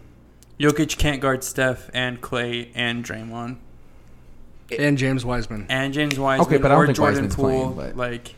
Jokic 0.59 0.97
can't 0.97 1.21
guard 1.21 1.43
Steph 1.43 1.89
and 1.93 2.19
Clay 2.19 2.71
and 2.73 3.05
Draymond 3.05 3.57
And 4.79 4.97
James 4.97 5.23
Wiseman. 5.23 5.67
and 5.69 5.93
James 5.93 6.17
Wiseman 6.17 6.47
Okay, 6.47 6.57
but 6.57 6.71
I 6.71 6.73
don't 6.75 6.83
or 6.83 6.85
think 6.87 6.95
Jordan 6.95 7.13
Wiseman's 7.25 7.35
Poole. 7.35 7.45
playing, 7.45 7.73
but- 7.75 7.95
like 7.97 8.33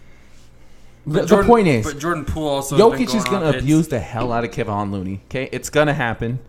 The, 1.07 1.21
the 1.21 1.27
Jordan- 1.27 1.47
point 1.47 1.67
is, 1.69 1.85
but 1.85 1.97
Jordan 1.99 2.25
Poole 2.25 2.47
also 2.49 2.75
has 2.75 2.83
been 2.99 3.07
Jokic 3.07 3.15
is 3.15 3.23
going 3.23 3.39
going 3.41 3.53
to 3.53 3.59
abuse 3.59 3.87
the 3.87 3.99
hell 3.99 4.33
out 4.33 4.43
of 4.43 4.51
Kevon 4.51 4.91
Looney. 4.91 5.21
Okay, 5.29 5.47
it's 5.53 5.69
going 5.69 5.87
to 5.87 5.93
happen. 5.93 6.39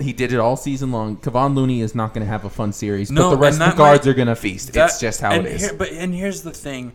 He 0.00 0.12
did 0.12 0.32
it 0.32 0.38
all 0.38 0.56
season 0.56 0.92
long. 0.92 1.16
Kevon 1.16 1.54
Looney 1.56 1.80
is 1.80 1.94
not 1.94 2.14
going 2.14 2.24
to 2.24 2.30
have 2.30 2.44
a 2.44 2.50
fun 2.50 2.72
series, 2.72 3.10
No, 3.10 3.22
but 3.22 3.30
the 3.30 3.36
rest 3.38 3.54
of 3.54 3.58
the 3.58 3.64
that 3.64 3.70
might- 3.70 3.76
guards 3.78 4.06
are 4.06 4.14
going 4.14 4.28
to 4.28 4.36
feast. 4.36 4.72
That- 4.74 4.90
it's 4.90 5.00
just 5.00 5.20
how 5.20 5.32
and 5.32 5.44
it 5.46 5.54
is. 5.54 5.62
here- 5.62 5.74
but 5.74 5.90
and 5.90 6.14
here's 6.14 6.42
the 6.42 6.52
thing. 6.52 6.92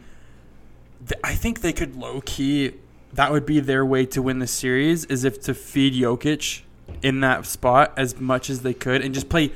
I 1.23 1.33
think 1.35 1.59
they 1.61 1.73
could 1.73 1.95
low 1.97 2.21
key. 2.21 2.71
That 3.13 3.31
would 3.31 3.45
be 3.45 3.59
their 3.59 3.85
way 3.85 4.05
to 4.07 4.21
win 4.21 4.39
the 4.39 4.47
series, 4.47 5.05
is 5.05 5.23
if 5.25 5.41
to 5.41 5.53
feed 5.53 5.93
Jokic 5.93 6.61
in 7.03 7.19
that 7.21 7.45
spot 7.45 7.93
as 7.97 8.19
much 8.19 8.49
as 8.49 8.61
they 8.61 8.73
could 8.73 9.01
and 9.01 9.13
just 9.13 9.27
play 9.29 9.51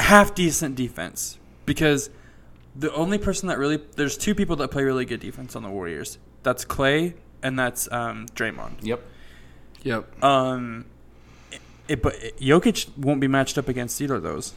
half 0.00 0.34
decent 0.34 0.74
defense. 0.74 1.38
Because 1.66 2.10
the 2.76 2.92
only 2.94 3.18
person 3.18 3.48
that 3.48 3.58
really 3.58 3.80
there's 3.96 4.16
two 4.16 4.34
people 4.34 4.56
that 4.56 4.70
play 4.70 4.82
really 4.82 5.04
good 5.04 5.20
defense 5.20 5.54
on 5.56 5.62
the 5.62 5.70
Warriors. 5.70 6.18
That's 6.42 6.64
Clay 6.64 7.14
and 7.42 7.58
that's 7.58 7.90
um, 7.92 8.26
Draymond. 8.34 8.76
yep. 8.82 9.02
Yep. 9.84 10.22
Um, 10.22 10.84
it, 11.50 11.60
it, 11.88 12.02
but 12.02 12.14
Jokic 12.38 12.96
won't 12.96 13.20
be 13.20 13.28
matched 13.28 13.58
up 13.58 13.68
against 13.68 14.00
either 14.00 14.14
of 14.16 14.22
those. 14.22 14.54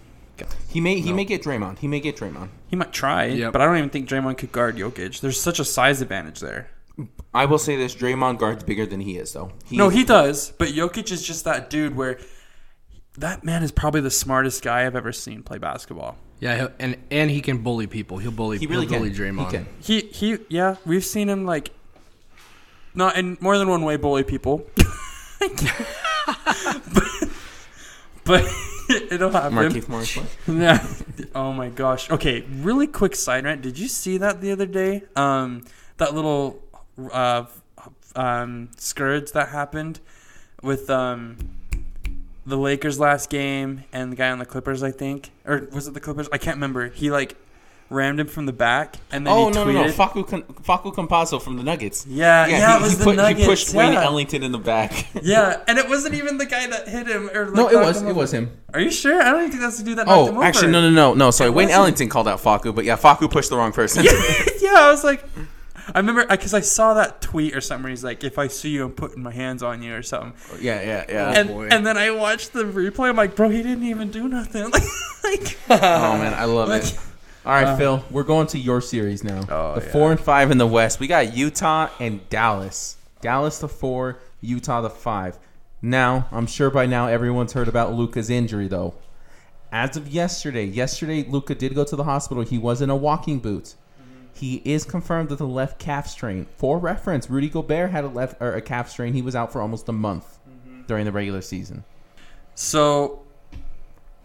He 0.69 0.81
may 0.81 0.99
he 0.99 1.09
No. 1.11 1.15
may 1.15 1.25
get 1.25 1.41
Draymond. 1.43 1.79
He 1.79 1.87
may 1.87 1.99
get 1.99 2.17
Draymond. 2.17 2.49
He 2.67 2.75
might 2.75 2.91
try, 2.91 3.25
Yep. 3.27 3.53
but 3.53 3.61
I 3.61 3.65
don't 3.65 3.77
even 3.77 3.89
think 3.89 4.07
Draymond 4.09 4.37
could 4.37 4.51
guard 4.51 4.75
Jokic. 4.75 5.21
There's 5.21 5.39
such 5.39 5.59
a 5.59 5.65
size 5.65 6.01
advantage 6.01 6.41
there. 6.41 6.69
I 7.33 7.45
will 7.45 7.57
say 7.57 7.75
this: 7.75 7.95
Draymond 7.95 8.37
guards 8.39 8.63
bigger 8.63 8.85
than 8.85 8.99
he 9.01 9.17
is, 9.17 9.33
though. 9.33 9.51
He, 9.65 9.75
No, 9.77 9.89
he 9.89 10.03
does, 10.03 10.51
but 10.57 10.69
Jokic 10.69 11.11
is 11.11 11.21
just 11.21 11.43
that 11.45 11.69
dude 11.69 11.95
where 11.95 12.19
that 13.17 13.43
man 13.43 13.63
is 13.63 13.71
probably 13.71 14.01
the 14.01 14.11
smartest 14.11 14.61
guy 14.63 14.85
I've 14.85 14.95
ever 14.95 15.11
seen 15.11 15.43
play 15.43 15.57
basketball. 15.57 16.17
Yeah, 16.39 16.55
he'll- 16.57 16.71
and 16.79 16.97
and 17.11 17.29
he 17.31 17.41
can 17.41 17.59
bully 17.59 17.87
people. 17.87 18.17
He'll 18.17 18.31
bully. 18.31 18.57
he 18.57 18.67
really 18.67 18.85
he'll 18.87 18.99
can. 18.99 18.99
bully 18.99 19.11
Draymond. 19.11 19.45
He 19.45 19.51
can. 19.51 19.67
He 19.79 19.99
he 20.35 20.37
yeah, 20.49 20.75
we've 20.85 21.05
seen 21.05 21.29
him 21.29 21.45
like 21.45 21.71
not 22.93 23.17
in 23.17 23.37
more 23.41 23.57
than 23.57 23.67
one 23.69 23.83
way 23.83 23.97
bully 23.97 24.23
people. 24.23 24.65
but, 26.93 27.29
but 28.23 28.45
it'll 29.11 29.29
happen. 29.31 29.53
Markieff 29.57 29.87
Morris. 29.89 30.15
what? 30.17 30.27
Yeah. 30.47 30.85
Oh 31.33 31.53
my 31.53 31.69
gosh. 31.69 32.09
Okay, 32.09 32.41
really 32.51 32.87
quick 32.87 33.15
side 33.15 33.43
rant. 33.45 33.61
Did 33.61 33.77
you 33.79 33.87
see 33.87 34.17
that 34.17 34.41
the 34.41 34.51
other 34.51 34.65
day? 34.65 35.03
Um, 35.15 35.65
that 35.97 36.13
little 36.13 36.61
uh, 37.11 37.45
um, 38.15 38.69
scourge 38.77 39.31
that 39.33 39.49
happened 39.49 39.99
with 40.61 40.89
um, 40.89 41.37
the 42.45 42.57
Lakers 42.57 42.99
last 42.99 43.29
game 43.29 43.83
and 43.91 44.11
the 44.11 44.15
guy 44.15 44.29
on 44.29 44.39
the 44.39 44.45
Clippers, 44.45 44.83
I 44.83 44.91
think, 44.91 45.31
or 45.45 45.67
was 45.71 45.87
it 45.87 45.93
the 45.93 45.99
Clippers? 45.99 46.29
I 46.31 46.37
can't 46.37 46.55
remember. 46.57 46.89
He 46.89 47.11
like 47.11 47.35
rammed 47.91 48.19
him 48.19 48.25
from 48.25 48.47
the 48.47 48.51
back 48.53 48.95
and 49.11 49.27
then 49.27 49.31
Oh 49.31 49.45
he 49.49 49.53
no, 49.53 49.65
tweeted. 49.65 49.73
no, 49.75 49.83
no! 49.85 49.91
Facu 49.91 50.27
Con- 50.27 50.41
Facu 50.41 50.91
Campazzo 50.91 51.39
from 51.39 51.55
the 51.57 51.61
Nuggets. 51.63 52.07
Yeah, 52.07 52.47
yeah, 52.47 52.75
it 52.75 52.77
he, 52.77 52.83
was 52.83 52.91
he 52.93 52.97
the 52.97 53.03
put- 53.03 53.15
Nuggets. 53.15 53.41
He 53.41 53.45
pushed 53.45 53.73
Wayne 53.75 53.93
yeah. 53.93 54.03
Ellington 54.05 54.41
in 54.43 54.51
the 54.51 54.57
back. 54.57 55.07
Yeah, 55.21 55.61
and 55.67 55.77
it 55.77 55.87
wasn't 55.87 56.15
even 56.15 56.37
the 56.37 56.45
guy 56.45 56.65
that 56.67 56.87
hit 56.87 57.07
him. 57.07 57.29
Or 57.33 57.45
like, 57.45 57.55
no, 57.55 57.69
it 57.69 57.79
was 57.79 58.01
him 58.01 58.07
it 58.07 58.15
was 58.15 58.31
him. 58.33 58.57
Are 58.73 58.79
you 58.79 58.91
sure? 58.91 59.21
I 59.21 59.25
don't 59.31 59.39
even 59.41 59.51
think 59.51 59.61
that's 59.61 59.77
the 59.77 59.83
dude 59.83 59.97
that 59.97 60.07
Oh, 60.07 60.41
actually, 60.41 60.71
no, 60.71 60.81
no, 60.81 60.89
no, 60.89 61.13
no. 61.13 61.31
Sorry, 61.31 61.49
Wayne 61.49 61.67
wasn't. 61.67 61.79
Ellington 61.79 62.09
called 62.09 62.27
out 62.27 62.39
Facu, 62.41 62.73
but 62.75 62.85
yeah, 62.85 62.95
Facu 62.97 63.29
pushed 63.29 63.49
the 63.49 63.55
wrong 63.57 63.71
person. 63.71 64.03
yeah, 64.61 64.73
I 64.73 64.89
was 64.91 65.03
like, 65.03 65.23
I 65.93 65.99
remember 65.99 66.25
because 66.25 66.53
I 66.53 66.61
saw 66.61 66.93
that 66.95 67.21
tweet 67.21 67.55
or 67.55 67.61
something. 67.61 67.83
Where 67.83 67.89
he's 67.91 68.03
like, 68.03 68.23
"If 68.23 68.37
I 68.39 68.47
see 68.47 68.69
you, 68.69 68.85
I'm 68.85 68.91
putting 68.91 69.21
my 69.21 69.31
hands 69.31 69.61
on 69.61 69.83
you" 69.83 69.95
or 69.95 70.01
something. 70.03 70.33
yeah, 70.59 70.81
yeah, 70.81 71.05
yeah. 71.07 71.33
Oh, 71.35 71.39
and 71.39 71.49
boy. 71.49 71.67
and 71.71 71.85
then 71.85 71.97
I 71.97 72.11
watched 72.11 72.53
the 72.53 72.63
replay. 72.63 73.09
I'm 73.09 73.15
like, 73.15 73.35
bro, 73.35 73.49
he 73.49 73.61
didn't 73.61 73.83
even 73.85 74.09
do 74.11 74.27
nothing. 74.27 74.71
Like, 75.25 75.57
like 75.69 75.81
oh 75.81 76.17
man, 76.19 76.33
I 76.35 76.45
love 76.45 76.69
Like- 76.69 76.83
it. 76.83 76.99
All 77.45 77.51
right, 77.51 77.65
uh, 77.67 77.77
Phil, 77.77 78.05
we're 78.11 78.23
going 78.23 78.45
to 78.47 78.59
your 78.59 78.79
series 78.81 79.23
now. 79.23 79.41
Oh, 79.49 79.79
the 79.79 79.85
yeah. 79.85 79.91
four 79.91 80.11
and 80.11 80.19
five 80.19 80.49
in 80.51 80.57
the 80.57 80.65
West. 80.67 80.99
We 80.99 81.05
got 81.07 81.35
Utah 81.35 81.89
and 81.99 82.27
Dallas. 82.29 82.97
Dallas 83.21 83.59
the 83.59 83.67
four, 83.67 84.17
Utah 84.41 84.81
the 84.81 84.89
five. 84.89 85.37
Now, 85.81 86.27
I'm 86.31 86.47
sure 86.47 86.69
by 86.71 86.85
now 86.87 87.07
everyone's 87.07 87.53
heard 87.53 87.67
about 87.67 87.93
Luka's 87.93 88.29
injury, 88.31 88.67
though. 88.67 88.95
As 89.71 89.95
of 89.97 90.07
yesterday, 90.07 90.65
yesterday 90.65 91.23
Luka 91.27 91.53
did 91.53 91.75
go 91.75 91.83
to 91.83 91.95
the 91.95 92.03
hospital. 92.05 92.43
He 92.43 92.57
was 92.57 92.81
in 92.81 92.89
a 92.89 92.95
walking 92.95 93.39
boot. 93.39 93.75
He 94.35 94.61
is 94.65 94.83
confirmed 94.83 95.29
with 95.29 95.39
a 95.39 95.45
left 95.45 95.79
calf 95.79 96.07
strain. 96.07 96.45
For 96.57 96.77
reference, 96.77 97.29
Rudy 97.29 97.47
Gobert 97.47 97.91
had 97.91 98.03
a 98.03 98.09
left 98.09 98.41
or 98.41 98.53
a 98.53 98.61
calf 98.61 98.89
strain. 98.89 99.13
He 99.13 99.21
was 99.21 99.33
out 99.33 99.53
for 99.53 99.61
almost 99.61 99.87
a 99.87 99.93
month 99.93 100.39
mm-hmm. 100.47 100.81
during 100.87 101.05
the 101.05 101.11
regular 101.13 101.41
season. 101.41 101.85
so, 102.53 103.21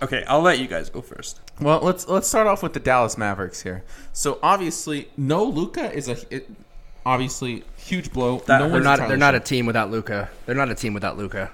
Okay, 0.03 0.25
I'll 0.27 0.41
let 0.41 0.59
you 0.59 0.67
guys 0.67 0.89
go 0.89 1.03
first. 1.03 1.41
Well, 1.61 1.81
let's 1.81 2.09
let's 2.09 2.27
start 2.27 2.47
off 2.47 2.63
with 2.63 2.73
the 2.73 2.81
Dallas 2.81 3.19
Mavericks 3.19 3.61
here. 3.61 3.85
So 4.13 4.39
obviously, 4.43 5.11
no 5.17 5.45
Luka 5.45 5.93
is 5.93 6.09
a 6.09 6.17
it, 6.35 6.51
obviously 7.05 7.65
huge 7.77 8.11
blow. 8.11 8.39
That- 8.47 8.61
no 8.61 8.69
They're 8.71 8.81
not. 8.81 8.99
They're 8.99 9.17
not 9.17 9.35
a 9.35 9.41
team 9.41 9.67
without 9.67 9.91
Luka. 9.91 10.31
They're 10.47 10.55
not 10.55 10.71
a 10.71 10.75
team 10.75 10.95
without 10.95 11.19
Luka. 11.19 11.51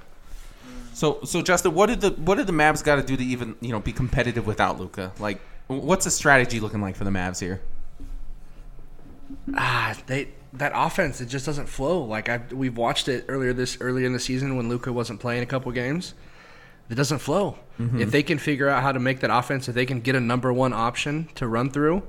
So 0.94 1.18
so 1.24 1.42
Justin, 1.42 1.74
what 1.74 1.86
did 1.86 2.00
the 2.00 2.10
what 2.10 2.36
did 2.36 2.46
the 2.46 2.52
Mavs 2.52 2.84
got 2.84 2.96
to 2.96 3.02
do 3.02 3.16
to 3.16 3.24
even 3.24 3.56
you 3.60 3.72
know 3.72 3.80
be 3.80 3.92
competitive 3.92 4.46
without 4.46 4.78
Luka? 4.78 5.12
Like, 5.18 5.40
what's 5.66 6.04
the 6.04 6.10
strategy 6.10 6.60
looking 6.60 6.80
like 6.80 6.94
for 6.94 7.04
the 7.04 7.10
Mavs 7.10 7.40
here? 7.40 7.60
Ah, 9.54 9.96
they 10.06 10.28
that 10.52 10.72
offense 10.74 11.20
it 11.20 11.26
just 11.26 11.46
doesn't 11.46 11.66
flow. 11.66 12.02
Like 12.02 12.28
I 12.28 12.40
we've 12.50 12.76
watched 12.76 13.08
it 13.08 13.24
earlier 13.28 13.52
this 13.52 13.78
earlier 13.80 14.06
in 14.06 14.12
the 14.12 14.20
season 14.20 14.56
when 14.56 14.68
Luka 14.68 14.92
wasn't 14.92 15.20
playing 15.20 15.42
a 15.42 15.46
couple 15.46 15.70
games. 15.72 16.14
It 16.88 16.94
doesn't 16.94 17.18
flow. 17.18 17.58
Mm-hmm. 17.80 18.00
If 18.00 18.10
they 18.10 18.22
can 18.22 18.38
figure 18.38 18.68
out 18.68 18.82
how 18.82 18.92
to 18.92 19.00
make 19.00 19.20
that 19.20 19.30
offense, 19.30 19.68
if 19.68 19.74
they 19.74 19.86
can 19.86 20.00
get 20.00 20.14
a 20.14 20.20
number 20.20 20.52
one 20.52 20.72
option 20.72 21.28
to 21.34 21.48
run 21.48 21.70
through, 21.70 22.04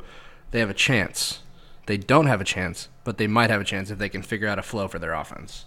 they 0.51 0.59
have 0.59 0.70
a 0.70 0.76
chance. 0.76 1.39
They 1.88 1.97
don't 1.97 2.28
have 2.28 2.41
a 2.41 2.43
chance, 2.43 2.89
but 3.03 3.18
they 3.18 3.28
might 3.28 3.49
have 3.49 3.61
a 3.61 3.63
chance 3.63 3.89
if 3.89 3.97
they 3.97 4.09
can 4.09 4.22
figure 4.22 4.47
out 4.47 4.59
a 4.59 4.61
flow 4.61 4.88
for 4.88 4.99
their 4.99 5.13
offense. 5.13 5.65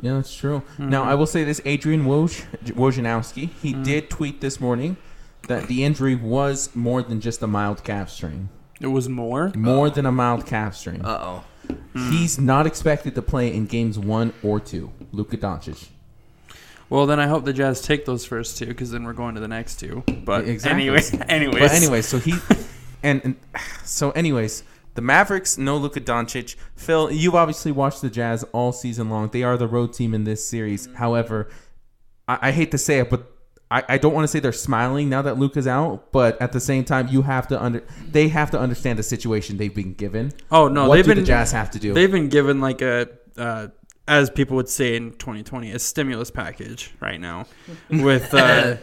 Yeah, 0.00 0.14
that's 0.14 0.34
true. 0.34 0.62
Mm-hmm. 0.74 0.88
Now, 0.88 1.02
I 1.02 1.14
will 1.14 1.26
say 1.26 1.44
this: 1.44 1.60
Adrian 1.64 2.04
Woj 2.04 2.44
Wojnarowski, 2.66 3.50
he 3.60 3.72
mm-hmm. 3.72 3.82
did 3.82 4.10
tweet 4.10 4.40
this 4.40 4.60
morning 4.60 4.96
that 5.48 5.66
the 5.66 5.84
injury 5.84 6.14
was 6.14 6.74
more 6.74 7.02
than 7.02 7.20
just 7.20 7.42
a 7.42 7.46
mild 7.46 7.82
calf 7.84 8.10
strain. 8.10 8.48
It 8.80 8.86
was 8.88 9.08
more. 9.08 9.52
More 9.54 9.90
than 9.90 10.06
a 10.06 10.12
mild 10.12 10.46
calf 10.46 10.74
strain. 10.74 11.02
Uh 11.04 11.18
oh. 11.22 11.44
He's 11.94 12.38
not 12.38 12.66
expected 12.66 13.14
to 13.14 13.22
play 13.22 13.52
in 13.52 13.66
games 13.66 13.98
one 13.98 14.32
or 14.42 14.58
two. 14.58 14.90
Luka 15.12 15.36
Doncic. 15.36 15.88
Well, 16.88 17.06
then 17.06 17.20
I 17.20 17.28
hope 17.28 17.44
the 17.44 17.52
Jazz 17.52 17.80
take 17.80 18.04
those 18.04 18.24
first 18.24 18.58
two 18.58 18.66
because 18.66 18.90
then 18.90 19.04
we're 19.04 19.12
going 19.12 19.36
to 19.36 19.40
the 19.40 19.46
next 19.48 19.76
two. 19.78 20.02
But 20.24 20.48
Exactly. 20.48 20.82
anyway, 20.88 21.02
anyways, 21.28 21.60
But 21.60 21.70
anyway, 21.82 22.02
so 22.02 22.18
he 22.18 22.34
and, 23.02 23.20
and 23.22 23.36
so 23.84 24.10
anyways, 24.12 24.64
the 24.94 25.02
Mavericks 25.02 25.56
no 25.56 25.76
Luka 25.76 26.00
Doncic. 26.00 26.56
Phil, 26.74 27.12
You've 27.12 27.36
obviously 27.36 27.70
watched 27.70 28.02
the 28.02 28.10
Jazz 28.10 28.44
all 28.52 28.72
season 28.72 29.08
long. 29.08 29.28
They 29.30 29.44
are 29.44 29.56
the 29.56 29.68
road 29.68 29.92
team 29.92 30.14
in 30.14 30.24
this 30.24 30.44
series. 30.46 30.88
However, 30.94 31.48
I, 32.26 32.48
I 32.48 32.50
hate 32.50 32.72
to 32.72 32.78
say 32.78 32.98
it, 32.98 33.08
but 33.10 33.30
I, 33.70 33.84
I 33.88 33.98
don't 33.98 34.12
want 34.12 34.24
to 34.24 34.28
say 34.28 34.40
they're 34.40 34.52
smiling 34.52 35.08
now 35.08 35.22
that 35.22 35.38
Luka's 35.38 35.66
out. 35.66 36.10
But 36.12 36.40
at 36.42 36.52
the 36.52 36.60
same 36.60 36.84
time, 36.84 37.08
you 37.08 37.22
have 37.22 37.46
to 37.48 37.62
under 37.62 37.84
they 38.10 38.28
have 38.28 38.50
to 38.50 38.58
understand 38.58 38.98
the 38.98 39.02
situation 39.02 39.56
they've 39.56 39.74
been 39.74 39.94
given. 39.94 40.32
Oh 40.50 40.68
no, 40.68 40.88
what 40.88 40.96
they've 40.96 41.04
do 41.04 41.14
been 41.14 41.18
the 41.18 41.26
Jazz 41.26 41.52
have 41.52 41.70
to 41.72 41.78
do? 41.78 41.94
they've 41.94 42.10
been 42.10 42.28
given 42.28 42.60
like 42.60 42.82
a 42.82 43.08
uh, 43.36 43.68
as 44.08 44.28
people 44.28 44.56
would 44.56 44.68
say 44.68 44.96
in 44.96 45.12
2020 45.12 45.70
a 45.70 45.78
stimulus 45.78 46.30
package 46.30 46.92
right 47.00 47.20
now 47.20 47.46
with 47.90 48.34
uh, 48.34 48.76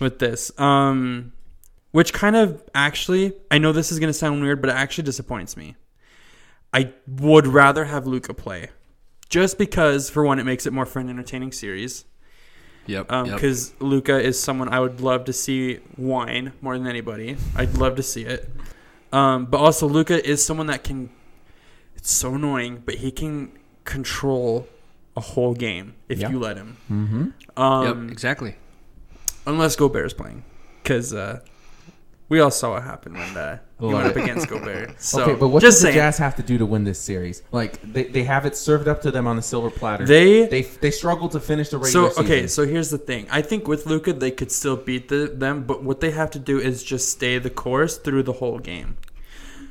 with 0.00 0.18
this 0.18 0.50
um 0.58 1.32
which 1.92 2.12
kind 2.12 2.34
of 2.34 2.62
actually 2.74 3.32
I 3.50 3.58
know 3.58 3.72
this 3.72 3.92
is 3.92 4.00
going 4.00 4.08
to 4.08 4.18
sound 4.18 4.42
weird 4.42 4.60
but 4.60 4.70
it 4.70 4.76
actually 4.76 5.04
disappoints 5.04 5.56
me. 5.56 5.76
I 6.72 6.92
would 7.06 7.46
rather 7.46 7.84
have 7.84 8.04
Luka 8.04 8.34
play 8.34 8.70
just 9.28 9.58
because 9.58 10.10
for 10.10 10.24
one 10.24 10.40
it 10.40 10.44
makes 10.44 10.66
it 10.66 10.72
more 10.72 10.86
fun 10.86 11.08
entertaining 11.08 11.52
series 11.52 12.04
Yep. 12.86 13.10
Um, 13.12 13.26
yep. 13.26 13.36
because 13.36 13.72
Luka 13.80 14.20
is 14.20 14.38
someone 14.40 14.68
I 14.68 14.80
would 14.80 15.00
love 15.00 15.24
to 15.26 15.32
see 15.32 15.76
whine 15.96 16.52
more 16.60 16.76
than 16.78 16.86
anybody. 16.86 17.36
I'd 17.56 17.76
love 17.78 17.96
to 17.96 18.02
see 18.02 18.24
it. 18.24 18.50
Um, 19.12 19.46
but 19.46 19.58
also 19.58 19.86
Luka 19.88 20.24
is 20.28 20.44
someone 20.44 20.66
that 20.66 20.84
can. 20.84 21.10
It's 21.96 22.10
so 22.10 22.34
annoying, 22.34 22.82
but 22.84 22.96
he 22.96 23.10
can 23.10 23.52
control 23.84 24.68
a 25.16 25.20
whole 25.20 25.54
game 25.54 25.94
if 26.08 26.18
Yeah. 26.18 26.30
you 26.30 26.38
let 26.38 26.56
him. 26.56 26.76
mm-hmm. 26.90 27.60
Um, 27.60 28.02
yep. 28.04 28.12
Exactly. 28.12 28.56
Unless 29.46 29.76
Gobert's 29.76 30.12
playing, 30.14 30.42
because 30.82 31.12
uh, 31.14 31.40
we 32.28 32.40
all 32.40 32.50
saw 32.50 32.72
what 32.72 32.82
happened 32.82 33.16
when 33.16 33.36
uh, 33.36 33.58
he 33.80 33.86
went 33.86 34.06
up 34.06 34.16
against 34.16 34.48
Gobert. 34.48 34.94
So 35.00 35.22
okay, 35.22 35.34
but 35.34 35.48
what 35.48 35.60
just 35.60 35.76
does 35.76 35.82
the 35.82 35.86
saying, 35.88 35.94
Jazz 35.96 36.18
have 36.18 36.36
to 36.36 36.42
do 36.42 36.56
to 36.58 36.66
win 36.66 36.84
this 36.84 36.98
series? 36.98 37.42
Like 37.52 37.80
they, 37.92 38.04
they 38.04 38.24
have 38.24 38.46
it 38.46 38.56
served 38.56 38.88
up 38.88 39.02
to 39.02 39.10
them 39.10 39.26
on 39.26 39.36
a 39.38 39.42
silver 39.42 39.70
platter. 39.70 40.06
they 40.06 40.46
they 40.46 40.62
they 40.62 40.90
struggle 40.90 41.28
to 41.30 41.40
finish 41.40 41.68
the 41.68 41.84
So 41.84 42.04
regular 42.04 42.24
okay, 42.24 42.42
season. 42.42 42.48
so 42.48 42.66
here's 42.66 42.90
the 42.90 42.98
thing. 42.98 43.26
I 43.30 43.42
think 43.42 43.68
with 43.68 43.86
Luka 43.86 44.12
they 44.14 44.30
could 44.30 44.50
still 44.50 44.76
beat 44.76 45.08
the, 45.08 45.30
them, 45.34 45.64
but 45.64 45.82
what 45.84 46.00
they 46.00 46.10
have 46.12 46.30
to 46.32 46.38
do 46.38 46.58
is 46.58 46.82
just 46.82 47.10
stay 47.10 47.38
the 47.38 47.50
course 47.50 47.98
through 47.98 48.22
the 48.24 48.34
whole 48.34 48.58
game 48.58 48.96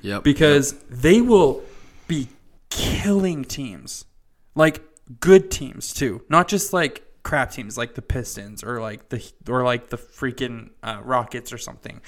Yep. 0.01 0.23
because 0.23 0.73
they 0.89 1.21
will 1.21 1.63
be 2.07 2.27
killing 2.69 3.45
teams, 3.45 4.05
like 4.53 4.81
good 5.19 5.49
teams 5.49 5.93
too, 5.93 6.21
not 6.29 6.47
just 6.47 6.73
like 6.73 7.03
crap 7.23 7.51
teams 7.51 7.77
like 7.77 7.95
the 7.95 8.01
Pistons 8.01 8.63
or 8.63 8.81
like 8.81 9.09
the 9.09 9.23
or 9.47 9.63
like 9.63 9.89
the 9.89 9.97
freaking 9.97 10.69
uh, 10.83 10.99
Rockets 11.03 11.53
or 11.53 11.57
something. 11.57 12.01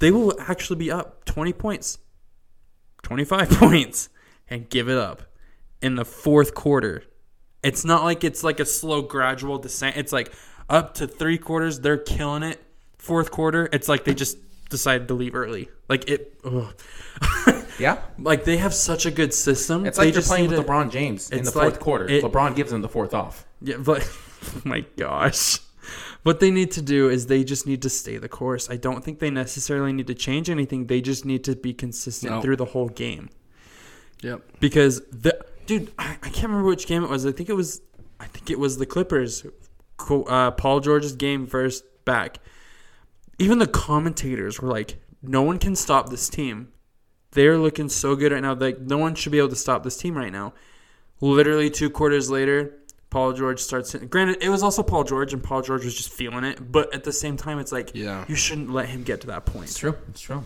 They 0.00 0.10
will 0.10 0.34
actually 0.40 0.76
be 0.76 0.90
up 0.90 1.24
twenty 1.24 1.52
points, 1.52 1.98
twenty 3.02 3.24
five 3.24 3.48
points, 3.50 4.08
and 4.48 4.68
give 4.68 4.88
it 4.88 4.98
up 4.98 5.22
in 5.80 5.94
the 5.94 6.04
fourth 6.04 6.54
quarter. 6.54 7.04
It's 7.62 7.84
not 7.84 8.02
like 8.02 8.24
it's 8.24 8.42
like 8.42 8.58
a 8.60 8.64
slow, 8.64 9.02
gradual 9.02 9.58
descent. 9.58 9.96
It's 9.96 10.12
like 10.12 10.32
up 10.68 10.94
to 10.94 11.06
three 11.06 11.38
quarters, 11.38 11.80
they're 11.80 11.98
killing 11.98 12.42
it. 12.42 12.60
Fourth 12.98 13.30
quarter, 13.30 13.68
it's 13.72 13.88
like 13.88 14.04
they 14.04 14.14
just 14.14 14.36
decided 14.68 15.08
to 15.08 15.14
leave 15.14 15.34
early. 15.34 15.68
Like 15.88 16.08
it, 16.08 16.38
yeah, 17.78 17.98
like 18.18 18.44
they 18.44 18.56
have 18.58 18.72
such 18.74 19.04
a 19.06 19.10
good 19.10 19.34
system. 19.34 19.84
it's 19.86 19.98
like 19.98 20.06
they're 20.06 20.12
just 20.12 20.28
playing 20.28 20.48
with 20.50 20.58
to- 20.58 20.64
LeBron 20.64 20.90
James 20.90 21.30
in 21.30 21.44
the 21.44 21.50
fourth 21.52 21.72
like 21.74 21.80
quarter. 21.80 22.08
it- 22.08 22.22
LeBron 22.24 22.54
gives 22.56 22.70
them 22.70 22.80
the 22.82 22.88
fourth 22.88 23.14
off. 23.14 23.46
Yeah, 23.62 23.76
but 23.78 24.02
oh 24.56 24.62
my 24.64 24.84
gosh. 24.96 25.58
What 26.22 26.40
they 26.40 26.50
need 26.50 26.70
to 26.72 26.82
do 26.82 27.08
is 27.08 27.26
they 27.26 27.44
just 27.44 27.66
need 27.66 27.80
to 27.82 27.88
stay 27.88 28.18
the 28.18 28.28
course. 28.28 28.68
I 28.68 28.76
don't 28.76 29.02
think 29.02 29.20
they 29.20 29.30
necessarily 29.30 29.92
need 29.92 30.06
to 30.08 30.14
change 30.14 30.50
anything. 30.50 30.86
They 30.86 31.00
just 31.00 31.24
need 31.24 31.44
to 31.44 31.56
be 31.56 31.72
consistent 31.72 32.32
No. 32.32 32.40
through 32.42 32.56
the 32.56 32.66
whole 32.66 32.88
game. 32.88 33.30
Yep. 34.22 34.42
because 34.60 35.00
the 35.10 35.42
dude 35.64 35.90
I, 35.98 36.10
I 36.22 36.28
can't 36.28 36.48
remember 36.48 36.68
which 36.68 36.86
game 36.86 37.02
it 37.02 37.08
was 37.08 37.24
i 37.24 37.32
think 37.32 37.48
it 37.48 37.54
was 37.54 37.80
i 38.18 38.26
think 38.26 38.50
it 38.50 38.58
was 38.58 38.76
the 38.76 38.84
clippers 38.84 39.46
uh, 40.10 40.50
paul 40.50 40.80
george's 40.80 41.14
game 41.14 41.46
first 41.46 41.84
back 42.04 42.36
even 43.38 43.58
the 43.60 43.66
commentators 43.66 44.60
were 44.60 44.68
like 44.68 44.98
no 45.22 45.40
one 45.40 45.58
can 45.58 45.74
stop 45.74 46.10
this 46.10 46.28
team 46.28 46.68
they're 47.30 47.56
looking 47.56 47.88
so 47.88 48.14
good 48.14 48.30
right 48.30 48.42
now 48.42 48.52
like 48.52 48.78
no 48.80 48.98
one 48.98 49.14
should 49.14 49.32
be 49.32 49.38
able 49.38 49.48
to 49.48 49.56
stop 49.56 49.84
this 49.84 49.96
team 49.96 50.14
right 50.14 50.32
now 50.32 50.52
literally 51.22 51.70
two 51.70 51.88
quarters 51.88 52.30
later 52.30 52.74
paul 53.10 53.32
george 53.32 53.60
starts 53.60 53.92
hitting 53.92 54.08
granted 54.08 54.38
it 54.40 54.48
was 54.48 54.62
also 54.62 54.82
paul 54.82 55.02
george 55.04 55.32
and 55.32 55.42
paul 55.42 55.60
george 55.62 55.84
was 55.84 55.94
just 55.94 56.10
feeling 56.10 56.44
it 56.44 56.70
but 56.72 56.92
at 56.94 57.04
the 57.04 57.12
same 57.12 57.36
time 57.36 57.58
it's 57.58 57.72
like 57.72 57.90
Yeah. 57.92 58.24
you 58.28 58.36
shouldn't 58.36 58.70
let 58.70 58.88
him 58.88 59.02
get 59.02 59.20
to 59.22 59.26
that 59.28 59.44
point 59.46 59.64
it's 59.66 59.78
true. 59.78 59.96
It's 60.08 60.20
true. 60.20 60.44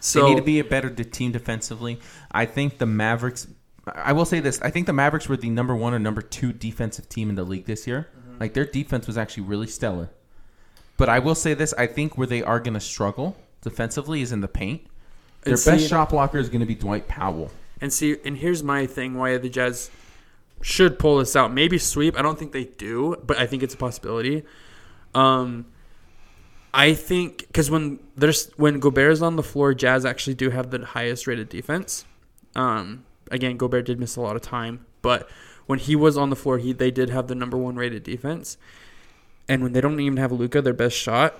so 0.00 0.22
they 0.22 0.28
need 0.30 0.36
to 0.36 0.42
be 0.42 0.58
a 0.60 0.64
better 0.64 0.88
team 0.90 1.32
defensively. 1.32 1.98
I 2.30 2.46
think 2.46 2.78
the 2.78 2.86
Mavericks. 2.86 3.48
I 3.92 4.12
will 4.12 4.24
say 4.24 4.40
this: 4.40 4.60
I 4.62 4.70
think 4.70 4.86
the 4.86 4.92
Mavericks 4.92 5.28
were 5.28 5.36
the 5.36 5.50
number 5.50 5.74
one 5.74 5.94
or 5.94 5.98
number 5.98 6.20
two 6.22 6.52
defensive 6.52 7.08
team 7.08 7.28
in 7.30 7.34
the 7.36 7.44
league 7.44 7.66
this 7.66 7.86
year. 7.86 8.08
Mm-hmm. 8.18 8.40
Like 8.40 8.54
their 8.54 8.64
defense 8.66 9.06
was 9.06 9.16
actually 9.18 9.44
really 9.44 9.66
stellar. 9.66 10.10
But 10.96 11.08
I 11.08 11.18
will 11.18 11.34
say 11.34 11.54
this: 11.54 11.72
I 11.78 11.86
think 11.86 12.16
where 12.18 12.26
they 12.26 12.42
are 12.42 12.60
going 12.60 12.74
to 12.74 12.80
struggle 12.80 13.36
defensively 13.62 14.22
is 14.22 14.32
in 14.32 14.40
the 14.42 14.48
paint. 14.48 14.82
Their 15.42 15.54
And 15.54 15.64
Best 15.64 15.82
see- 15.84 15.88
shot 15.88 16.10
blocker 16.10 16.38
is 16.38 16.48
going 16.48 16.60
to 16.60 16.66
be 16.66 16.74
Dwight 16.74 17.08
Powell. 17.08 17.50
And 17.80 17.92
see, 17.92 18.16
and 18.24 18.36
here's 18.36 18.62
my 18.62 18.86
thing: 18.86 19.14
why 19.14 19.36
the 19.38 19.48
Jazz 19.48 19.90
should 20.66 20.98
pull 20.98 21.18
this 21.18 21.36
out. 21.36 21.54
Maybe 21.54 21.78
sweep. 21.78 22.18
I 22.18 22.22
don't 22.22 22.36
think 22.36 22.50
they 22.50 22.64
do, 22.64 23.14
but 23.24 23.38
I 23.38 23.46
think 23.46 23.62
it's 23.62 23.74
a 23.74 23.76
possibility. 23.76 24.42
Um, 25.14 25.66
I 26.74 26.92
think 26.92 27.46
because 27.46 27.70
when 27.70 28.00
there's 28.16 28.50
when 28.56 28.80
Gobert 28.80 29.12
is 29.12 29.22
on 29.22 29.36
the 29.36 29.44
floor, 29.44 29.74
Jazz 29.74 30.04
actually 30.04 30.34
do 30.34 30.50
have 30.50 30.70
the 30.72 30.84
highest 30.84 31.28
rated 31.28 31.48
defense. 31.50 32.04
Um, 32.56 33.04
again, 33.30 33.56
Gobert 33.56 33.86
did 33.86 34.00
miss 34.00 34.16
a 34.16 34.20
lot 34.20 34.34
of 34.34 34.42
time, 34.42 34.84
but 35.02 35.30
when 35.66 35.78
he 35.78 35.94
was 35.94 36.18
on 36.18 36.30
the 36.30 36.36
floor, 36.36 36.58
he 36.58 36.72
they 36.72 36.90
did 36.90 37.10
have 37.10 37.28
the 37.28 37.36
number 37.36 37.56
one 37.56 37.76
rated 37.76 38.02
defense. 38.02 38.58
And 39.48 39.62
when 39.62 39.72
they 39.72 39.80
don't 39.80 40.00
even 40.00 40.16
have 40.16 40.32
Luka, 40.32 40.60
their 40.62 40.72
best 40.72 40.96
shot, 40.96 41.38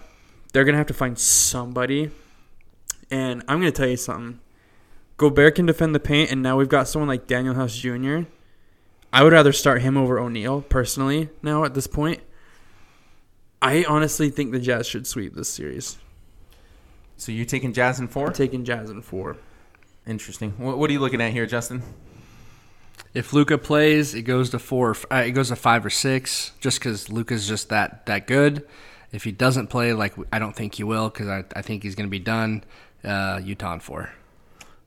they're 0.53 0.65
gonna 0.65 0.79
have 0.79 0.87
to 0.87 0.95
find 0.95 1.19
somebody. 1.19 2.13
And 3.11 3.43
I'm 3.49 3.59
gonna 3.59 3.73
tell 3.73 3.89
you 3.89 3.97
something. 3.97 4.39
Gobert 5.17 5.57
can 5.57 5.67
defend 5.67 5.97
the 5.97 6.01
paint, 6.01 6.31
and 6.31 6.45
now 6.45 6.57
we've 6.57 6.69
got 6.69 6.87
someone 6.87 7.09
like 7.09 7.27
Danuel 7.27 7.57
House 7.57 7.77
Jr. 7.77 8.29
I 9.17 9.23
would 9.23 9.33
rather 9.33 9.55
start 9.55 9.81
him 9.81 9.97
over 9.97 10.19
O'Neale 10.21 10.61
personally 10.61 11.31
now 11.41 11.65
at 11.65 11.73
this 11.73 11.87
point. 11.87 12.21
I 13.63 13.83
honestly 13.89 14.29
think 14.29 14.53
the 14.53 14.59
Jazz 14.59 14.87
should 14.87 15.07
sweep 15.07 15.35
this 15.35 15.49
series. 15.49 15.97
So 17.17 17.33
you're 17.33 17.47
taking 17.47 17.73
Jazz 17.73 17.99
in 17.99 18.09
4 18.09 18.27
I'm 18.27 18.33
taking 18.35 18.63
Jazz 18.63 18.91
in 18.91 19.01
four. 19.01 19.39
Interesting. 20.07 20.51
What, 20.59 20.77
what 20.77 20.91
are 20.91 20.93
you 20.93 20.99
looking 20.99 21.23
at 21.23 21.33
here, 21.33 21.47
Justin? 21.47 21.83
If 23.15 23.33
Luka 23.33 23.57
plays, 23.57 24.15
it 24.15 24.25
goes 24.25 24.51
to 24.51 24.59
four. 24.59 24.95
Uh, 25.11 25.25
it 25.25 25.31
goes 25.31 25.49
to 25.49 25.57
five 25.57 25.87
or 25.87 25.91
six, 25.91 26.53
just 26.61 26.79
because 26.79 27.09
Luka's 27.09 27.49
just 27.49 27.71
that 27.71 28.05
that 28.05 28.27
good. 28.27 28.69
If 29.13 29.25
he 29.25 29.33
doesn't 29.33 29.69
play, 29.69 29.95
like 29.95 30.13
I 30.31 30.39
don't 30.39 30.55
think 30.55 30.75
he 30.75 30.85
will, 30.85 31.09
because 31.09 31.29
I, 31.29 31.43
I 31.57 31.63
think 31.63 31.85
he's 31.85 31.95
going 31.95 32.07
to 32.07 32.11
be 32.11 32.19
done. 32.19 32.65
Uh, 33.03 33.41
Utah 33.43 33.73
in 33.73 33.81
four. 33.81 34.11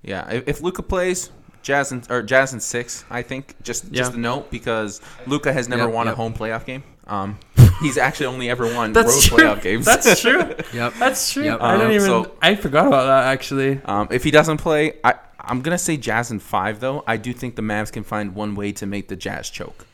Yeah, 0.04 0.30
if, 0.30 0.48
if 0.48 0.62
Luka 0.62 0.84
plays, 0.84 1.32
Jazz 1.62 1.92
in, 1.92 2.04
or 2.10 2.22
Jazz 2.22 2.54
in 2.54 2.60
six, 2.60 3.04
I 3.10 3.22
think. 3.22 3.56
Just 3.64 3.92
just 3.92 4.14
a 4.14 4.18
note 4.20 4.50
because 4.52 5.02
Luka 5.28 5.52
has 5.54 5.68
never 5.70 5.84
Yep, 5.84 5.94
won 5.94 6.08
a 6.08 6.16
home 6.16 6.34
playoff 6.34 6.66
game. 6.66 6.84
Um, 7.08 7.38
He's 7.82 7.98
actually 7.98 8.26
only 8.28 8.50
ever 8.50 8.66
won 8.74 8.92
That's 8.94 9.08
road 9.32 9.38
true. 9.38 9.38
playoff 9.48 9.62
games. 9.62 9.86
That's 9.86 10.20
true. 10.22 10.40
Yep. 10.74 10.94
That's 11.00 11.32
true. 11.32 11.44
Yep. 11.46 11.62
I 11.62 11.72
didn't 11.78 11.88
Um, 11.88 11.92
even. 11.94 12.08
so- 12.08 12.32
I 12.42 12.56
forgot 12.56 12.88
about 12.88 13.06
that 13.06 13.32
actually. 13.34 13.82
Um, 13.86 14.08
if 14.12 14.24
he 14.24 14.32
doesn't 14.32 14.58
play, 14.58 14.94
I, 15.04 15.16
I'm 15.40 15.62
gonna 15.62 15.78
say 15.78 15.96
Jazz 15.98 16.30
in 16.32 16.40
five. 16.40 16.80
Though 16.80 17.04
I 17.08 17.18
do 17.18 17.34
think 17.34 17.56
the 17.56 17.62
Mavs 17.62 17.92
can 17.92 18.04
find 18.04 18.36
one 18.36 18.54
way 18.56 18.72
to 18.74 18.86
make 18.86 19.08
the 19.08 19.16
Jazz 19.16 19.50
choke. 19.50 19.86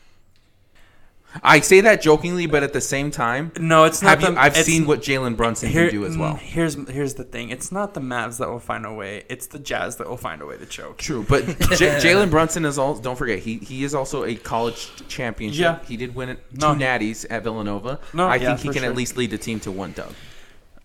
I 1.42 1.60
say 1.60 1.80
that 1.82 2.00
jokingly, 2.02 2.46
but 2.46 2.62
at 2.62 2.72
the 2.72 2.80
same 2.80 3.10
time, 3.10 3.52
No, 3.58 3.84
it's 3.84 4.02
not. 4.02 4.20
have 4.20 4.30
you, 4.32 4.36
I've 4.38 4.52
it's- 4.52 4.66
seen 4.66 4.86
what 4.86 5.00
Jalen 5.00 5.36
Brunson 5.36 5.70
Here, 5.70 5.88
can 5.90 6.00
do 6.00 6.06
as 6.06 6.16
well. 6.16 6.34
mm, 6.34 6.38
Here's 6.38 6.74
here's 6.88 7.14
the 7.14 7.24
thing. 7.24 7.50
It's 7.50 7.70
not 7.72 7.94
the 7.94 8.00
Mavs 8.00 8.38
that 8.38 8.48
will 8.48 8.58
find 8.60 8.84
a 8.86 8.92
way. 8.92 9.24
It's 9.28 9.46
the 9.46 9.58
Jazz 9.58 9.96
that 9.96 10.08
will 10.08 10.16
find 10.16 10.40
a 10.42 10.46
way 10.46 10.56
to 10.56 10.66
choke. 10.66 10.98
True, 10.98 11.24
but 11.28 11.44
J- 11.46 11.54
Jalen 12.00 12.30
Brunson 12.30 12.64
is 12.64 12.78
all. 12.78 12.94
Don't 12.94 13.16
forget, 13.16 13.40
he 13.40 13.58
he 13.58 13.84
is 13.84 13.94
also 13.94 14.24
a 14.24 14.34
college 14.34 14.90
championship. 15.08 15.60
Yeah. 15.60 15.78
he 15.86 15.96
did 15.96 16.14
win 16.14 16.28
it 16.30 16.38
two 16.52 16.58
No, 16.60 16.74
natties 16.74 17.26
at 17.30 17.42
Villanova. 17.42 18.00
No, 18.12 18.26
I 18.26 18.36
yeah, 18.36 18.48
think 18.56 18.60
he 18.60 18.68
can 18.68 18.82
sure. 18.82 18.90
at 18.90 18.96
least 18.96 19.16
lead 19.16 19.30
the 19.30 19.38
team 19.38 19.60
to 19.60 19.70
one 19.72 19.92
dub. 19.92 20.12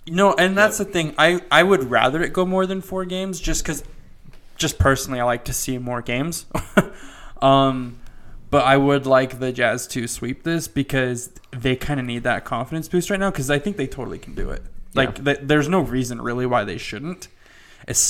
No, 0.08 0.34
and 0.34 0.58
that's 0.58 0.78
the 0.80 0.86
thing. 0.86 1.14
I 1.18 1.41
I 1.52 1.64
would 1.64 1.89
rather 1.91 2.22
it 2.24 2.34
go 2.34 2.45
more 2.45 2.66
than 2.66 2.82
four 2.82 3.06
games, 3.06 3.39
just 3.39 3.64
because, 3.64 3.84
just 4.58 4.80
personally, 4.80 5.20
I 5.20 5.24
like 5.24 5.45
to 5.45 5.54
see 5.54 5.78
more 5.78 6.02
games. 6.02 6.45
um, 7.41 7.97
but 8.52 8.64
I 8.66 8.78
would 8.78 9.06
like 9.08 9.39
the 9.39 9.52
Jazz 9.52 9.88
to 9.88 10.08
sweep 10.08 10.43
this 10.43 10.68
because 10.68 11.32
they 11.52 11.76
kind 11.76 11.99
of 11.99 12.06
need 12.06 12.22
that 12.24 12.45
confidence 12.45 12.88
boost 12.88 13.10
right 13.10 13.20
now. 13.20 13.32
Because 13.32 13.49
I 13.49 13.58
think 13.58 13.78
they 13.78 13.88
totally 13.88 14.20
can 14.20 14.36
do 14.36 14.49
it. 14.52 14.62
Like, 14.93 15.24
th- 15.26 15.39
there's 15.41 15.68
no 15.70 15.80
reason 15.80 16.22
really 16.22 16.45
why 16.45 16.64
they 16.66 16.78
shouldn't. 16.78 17.28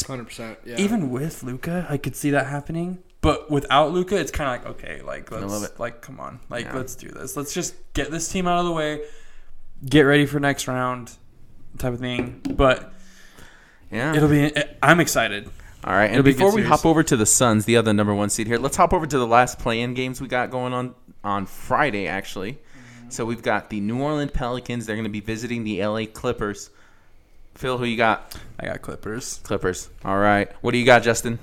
Hundred 0.05 0.25
percent. 0.25 0.59
Yeah. 0.65 0.75
Even 0.77 1.09
with 1.09 1.43
Luka, 1.43 1.85
I 1.89 1.97
could 1.97 2.15
see 2.15 2.31
that 2.31 2.47
happening. 2.47 2.99
But 3.21 3.49
without 3.49 3.91
Luka, 3.91 4.17
it's 4.19 4.31
kind 4.31 4.49
of 4.65 4.65
like 4.75 4.83
okay, 4.83 5.01
like 5.03 5.31
let's 5.31 5.79
like 5.79 6.01
come 6.01 6.19
on, 6.19 6.39
like 6.49 6.65
Yeah. 6.65 6.75
let's 6.75 6.95
do 6.95 7.07
this. 7.07 7.37
Let's 7.37 7.53
just 7.53 7.75
get 7.93 8.11
this 8.11 8.27
team 8.27 8.47
out 8.47 8.59
of 8.59 8.65
the 8.65 8.71
way, 8.71 9.01
get 9.85 10.01
ready 10.01 10.25
for 10.25 10.39
next 10.39 10.67
round, 10.67 11.11
type 11.77 11.93
of 11.93 11.99
thing. 11.99 12.41
But 12.55 12.91
Yeah. 13.91 14.15
it'll 14.15 14.27
be. 14.27 14.55
Eh, 14.55 14.63
I'm 14.83 14.99
excited. 14.99 15.49
All 15.84 15.93
right, 15.93 16.05
and 16.05 16.13
It'll 16.13 16.23
be 16.23 16.32
a 16.32 16.34
good 16.34 16.39
before 16.39 16.55
we 16.55 16.63
hop 16.63 16.86
over 16.86 17.01
to 17.01 17.17
the 17.17 17.25
Suns, 17.25 17.65
the 17.65 17.77
other 17.77 17.91
number 17.91 18.13
one 18.13 18.29
seed 18.29 18.47
here, 18.47 18.57
let's 18.57 18.77
hop 18.77 18.93
over 18.93 19.07
to 19.07 19.17
the 19.17 19.25
last 19.25 19.57
play-in 19.57 19.95
games 19.95 20.21
we 20.21 20.27
got 20.27 20.51
going 20.51 20.73
on 20.73 20.93
on 21.23 21.47
Friday. 21.47 22.07
Actually, 22.07 22.53
mm-hmm. 22.53 23.09
so 23.09 23.25
we've 23.25 23.41
got 23.41 23.69
the 23.69 23.79
New 23.79 24.01
Orleans 24.01 24.32
Pelicans. 24.32 24.86
They're 24.86 24.95
going 24.95 25.05
to 25.05 25.09
be 25.09 25.21
visiting 25.21 25.63
the 25.63 25.84
LA 25.84 26.05
Clippers. 26.05 26.69
Phil, 27.55 27.77
who 27.77 27.86
you 27.86 27.97
got? 27.97 28.36
I 28.59 28.65
got 28.65 28.82
Clippers. 28.82 29.39
Clippers. 29.43 29.89
All 30.05 30.17
right. 30.17 30.51
What 30.61 30.71
do 30.71 30.77
you 30.77 30.86
got, 30.86 31.03
Justin? 31.03 31.39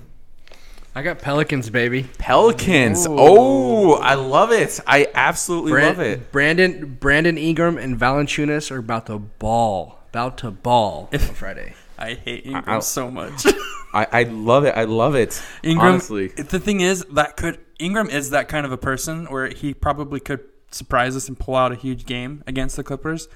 I 0.95 1.03
got 1.03 1.19
Pelicans, 1.19 1.71
baby. 1.71 2.09
Pelicans. 2.19 3.07
Ooh. 3.07 3.17
Oh, 3.19 3.93
I 3.95 4.15
love 4.15 4.51
it. 4.53 4.81
I 4.87 5.09
absolutely 5.15 5.73
Bran- 5.73 5.87
love 5.87 6.01
it. 6.01 6.33
Brandon 6.33 6.97
Brandon 6.99 7.39
Ingram 7.39 7.79
and 7.79 7.99
Valanciunas 7.99 8.71
are 8.71 8.79
about 8.79 9.07
to 9.07 9.19
ball. 9.19 9.99
About 10.11 10.39
to 10.39 10.51
ball 10.51 11.09
on 11.13 11.19
Friday. 11.19 11.75
I 11.99 12.15
hate 12.15 12.47
Ingram 12.47 12.65
I'll- 12.67 12.81
so 12.83 13.11
much. 13.11 13.45
I, 13.95 14.07
I 14.13 14.23
love 14.25 14.65
it. 14.65 14.75
I 14.77 14.85
love 14.85 15.15
it. 15.15 15.43
Ingram. 15.63 15.93
Honestly. 15.95 16.29
The 16.29 16.61
thing 16.61 16.81
is 16.83 17.05
that 17.13 17.37
could 17.39 17.59
Ingram 17.79 18.11
is 18.11 18.31
that 18.31 18.47
kind 18.49 18.67
of 18.67 18.73
a 18.73 18.77
person 18.77 19.25
where 19.27 19.49
he 19.49 19.73
probably 19.73 20.21
could 20.21 20.41
surprise 20.71 21.17
us 21.17 21.27
and 21.29 21.39
pull 21.39 21.57
out 21.57 21.73
a 21.73 21.75
huge 21.75 22.05
game 22.05 22.45
against 22.47 22.77
the 22.77 22.85
Clippers 22.85 23.29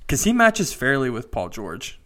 because 0.00 0.24
he 0.24 0.32
matches 0.32 0.72
fairly 0.72 1.08
with 1.08 1.30
Paul 1.30 1.48
George. 1.50 2.00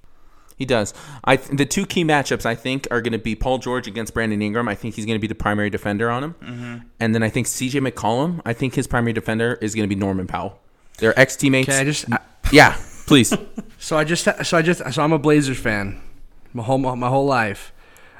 He 0.56 0.64
does. 0.66 0.92
I 1.24 1.36
th- 1.36 1.56
the 1.56 1.64
two 1.64 1.86
key 1.86 2.04
matchups 2.04 2.44
I 2.46 2.54
think 2.54 2.86
are 2.90 3.00
going 3.00 3.12
to 3.12 3.18
be 3.18 3.34
Paul 3.34 3.58
George 3.58 3.86
against 3.86 4.12
Brandon 4.14 4.40
Ingram. 4.42 4.68
I 4.68 4.74
think 4.74 4.94
he's 4.94 5.04
going 5.06 5.16
to 5.16 5.20
be 5.20 5.26
the 5.26 5.34
primary 5.34 5.70
defender 5.70 6.10
on 6.10 6.22
him, 6.24 6.34
Mm-hmm. 6.42 6.76
and 7.00 7.14
then 7.14 7.22
I 7.22 7.28
think 7.30 7.46
C.J. 7.46 7.80
McCollum. 7.80 8.40
I 8.44 8.52
think 8.52 8.74
his 8.74 8.86
primary 8.86 9.12
defender 9.14 9.58
is 9.62 9.74
going 9.74 9.88
to 9.88 9.94
be 9.94 9.98
Norman 9.98 10.26
Powell. 10.26 10.58
They're 10.98 11.18
ex 11.18 11.36
teammates. 11.36 11.68
Can 11.68 11.80
I 11.80 11.84
just? 11.84 12.10
I, 12.12 12.18
yeah, 12.52 12.76
please. 13.06 13.34
so 13.78 13.96
I 13.96 14.04
just. 14.04 14.24
So 14.44 14.56
I 14.56 14.62
just. 14.62 14.92
So 14.92 15.02
I'm 15.02 15.12
a 15.12 15.18
Blazers 15.18 15.58
fan. 15.58 16.00
My 16.52 16.62
whole 16.62 16.78
my 16.78 17.08
whole 17.08 17.26
life. 17.26 17.72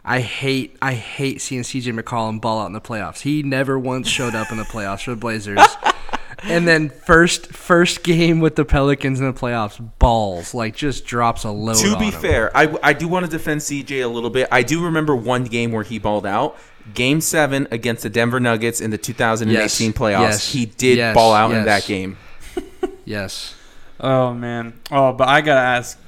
I 0.04 0.20
hate 0.20 0.76
I 0.80 0.92
hate 0.94 1.40
seeing 1.40 1.62
CJ 1.62 1.98
McCollum 1.98 2.40
ball 2.40 2.60
out 2.60 2.66
in 2.66 2.72
the 2.72 2.80
playoffs. 2.80 3.22
He 3.22 3.42
never 3.42 3.76
once 3.76 4.08
showed 4.08 4.36
up 4.36 4.52
in 4.52 4.56
the 4.56 4.64
playoffs 4.64 5.02
for 5.02 5.10
the 5.10 5.16
Blazers. 5.16 5.58
and 6.44 6.68
then 6.68 6.90
first 6.90 7.48
first 7.48 8.04
game 8.04 8.38
with 8.38 8.54
the 8.54 8.64
Pelicans 8.64 9.18
in 9.18 9.26
the 9.26 9.32
playoffs, 9.32 9.80
balls 9.98 10.54
like 10.54 10.76
just 10.76 11.06
drops 11.06 11.42
a 11.42 11.50
load. 11.50 11.76
to 11.78 11.88
on 11.94 11.98
be 11.98 12.06
him. 12.06 12.20
fair, 12.20 12.56
I, 12.56 12.72
I 12.84 12.92
do 12.92 13.08
want 13.08 13.24
to 13.26 13.30
defend 13.30 13.62
CJ 13.62 14.04
a 14.04 14.06
little 14.06 14.30
bit. 14.30 14.46
I 14.52 14.62
do 14.62 14.84
remember 14.84 15.16
one 15.16 15.42
game 15.44 15.72
where 15.72 15.82
he 15.82 15.98
balled 15.98 16.26
out. 16.26 16.56
Game 16.94 17.20
seven 17.20 17.66
against 17.72 18.04
the 18.04 18.10
Denver 18.10 18.38
Nuggets 18.38 18.80
in 18.80 18.92
the 18.92 18.98
2018 18.98 19.56
Yes, 19.58 19.98
playoffs. 19.98 20.20
yes, 20.20 20.52
he 20.52 20.66
did 20.66 20.98
yes, 20.98 21.14
ball 21.16 21.32
out 21.32 21.50
in 21.50 21.64
that 21.64 21.84
game. 21.84 22.16
yes. 23.04 23.55
Oh 24.00 24.34
man. 24.34 24.78
Oh, 24.90 25.12
but 25.12 25.28
I 25.28 25.40
gotta 25.40 25.60
ask 25.60 25.98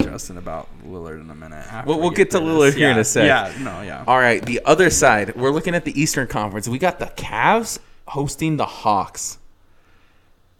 Justin 0.00 0.38
about 0.38 0.68
Lillard 0.86 1.20
in 1.20 1.30
a 1.30 1.34
minute. 1.34 1.64
We'll- 1.86 1.96
we 1.96 2.02
we'll 2.02 2.10
get 2.10 2.30
to 2.32 2.38
through 2.38 2.46
Lillard 2.48 2.66
this. 2.68 2.74
here 2.76 2.90
in 2.90 2.98
a 2.98 3.04
sec. 3.04 3.26
Yeah. 3.26 3.52
No. 3.62 3.82
Yeah. 3.82 4.04
All 4.06 4.18
right, 4.18 4.44
the 4.44 4.60
other 4.64 4.90
side. 4.90 5.34
We're 5.36 5.50
looking 5.50 5.74
at 5.74 5.84
the 5.84 5.98
Eastern 6.00 6.26
Conference. 6.26 6.68
We 6.68 6.78
got 6.78 6.98
the 6.98 7.06
Cavs 7.06 7.78
hosting 8.08 8.56
the 8.56 8.66
Hawks. 8.66 9.38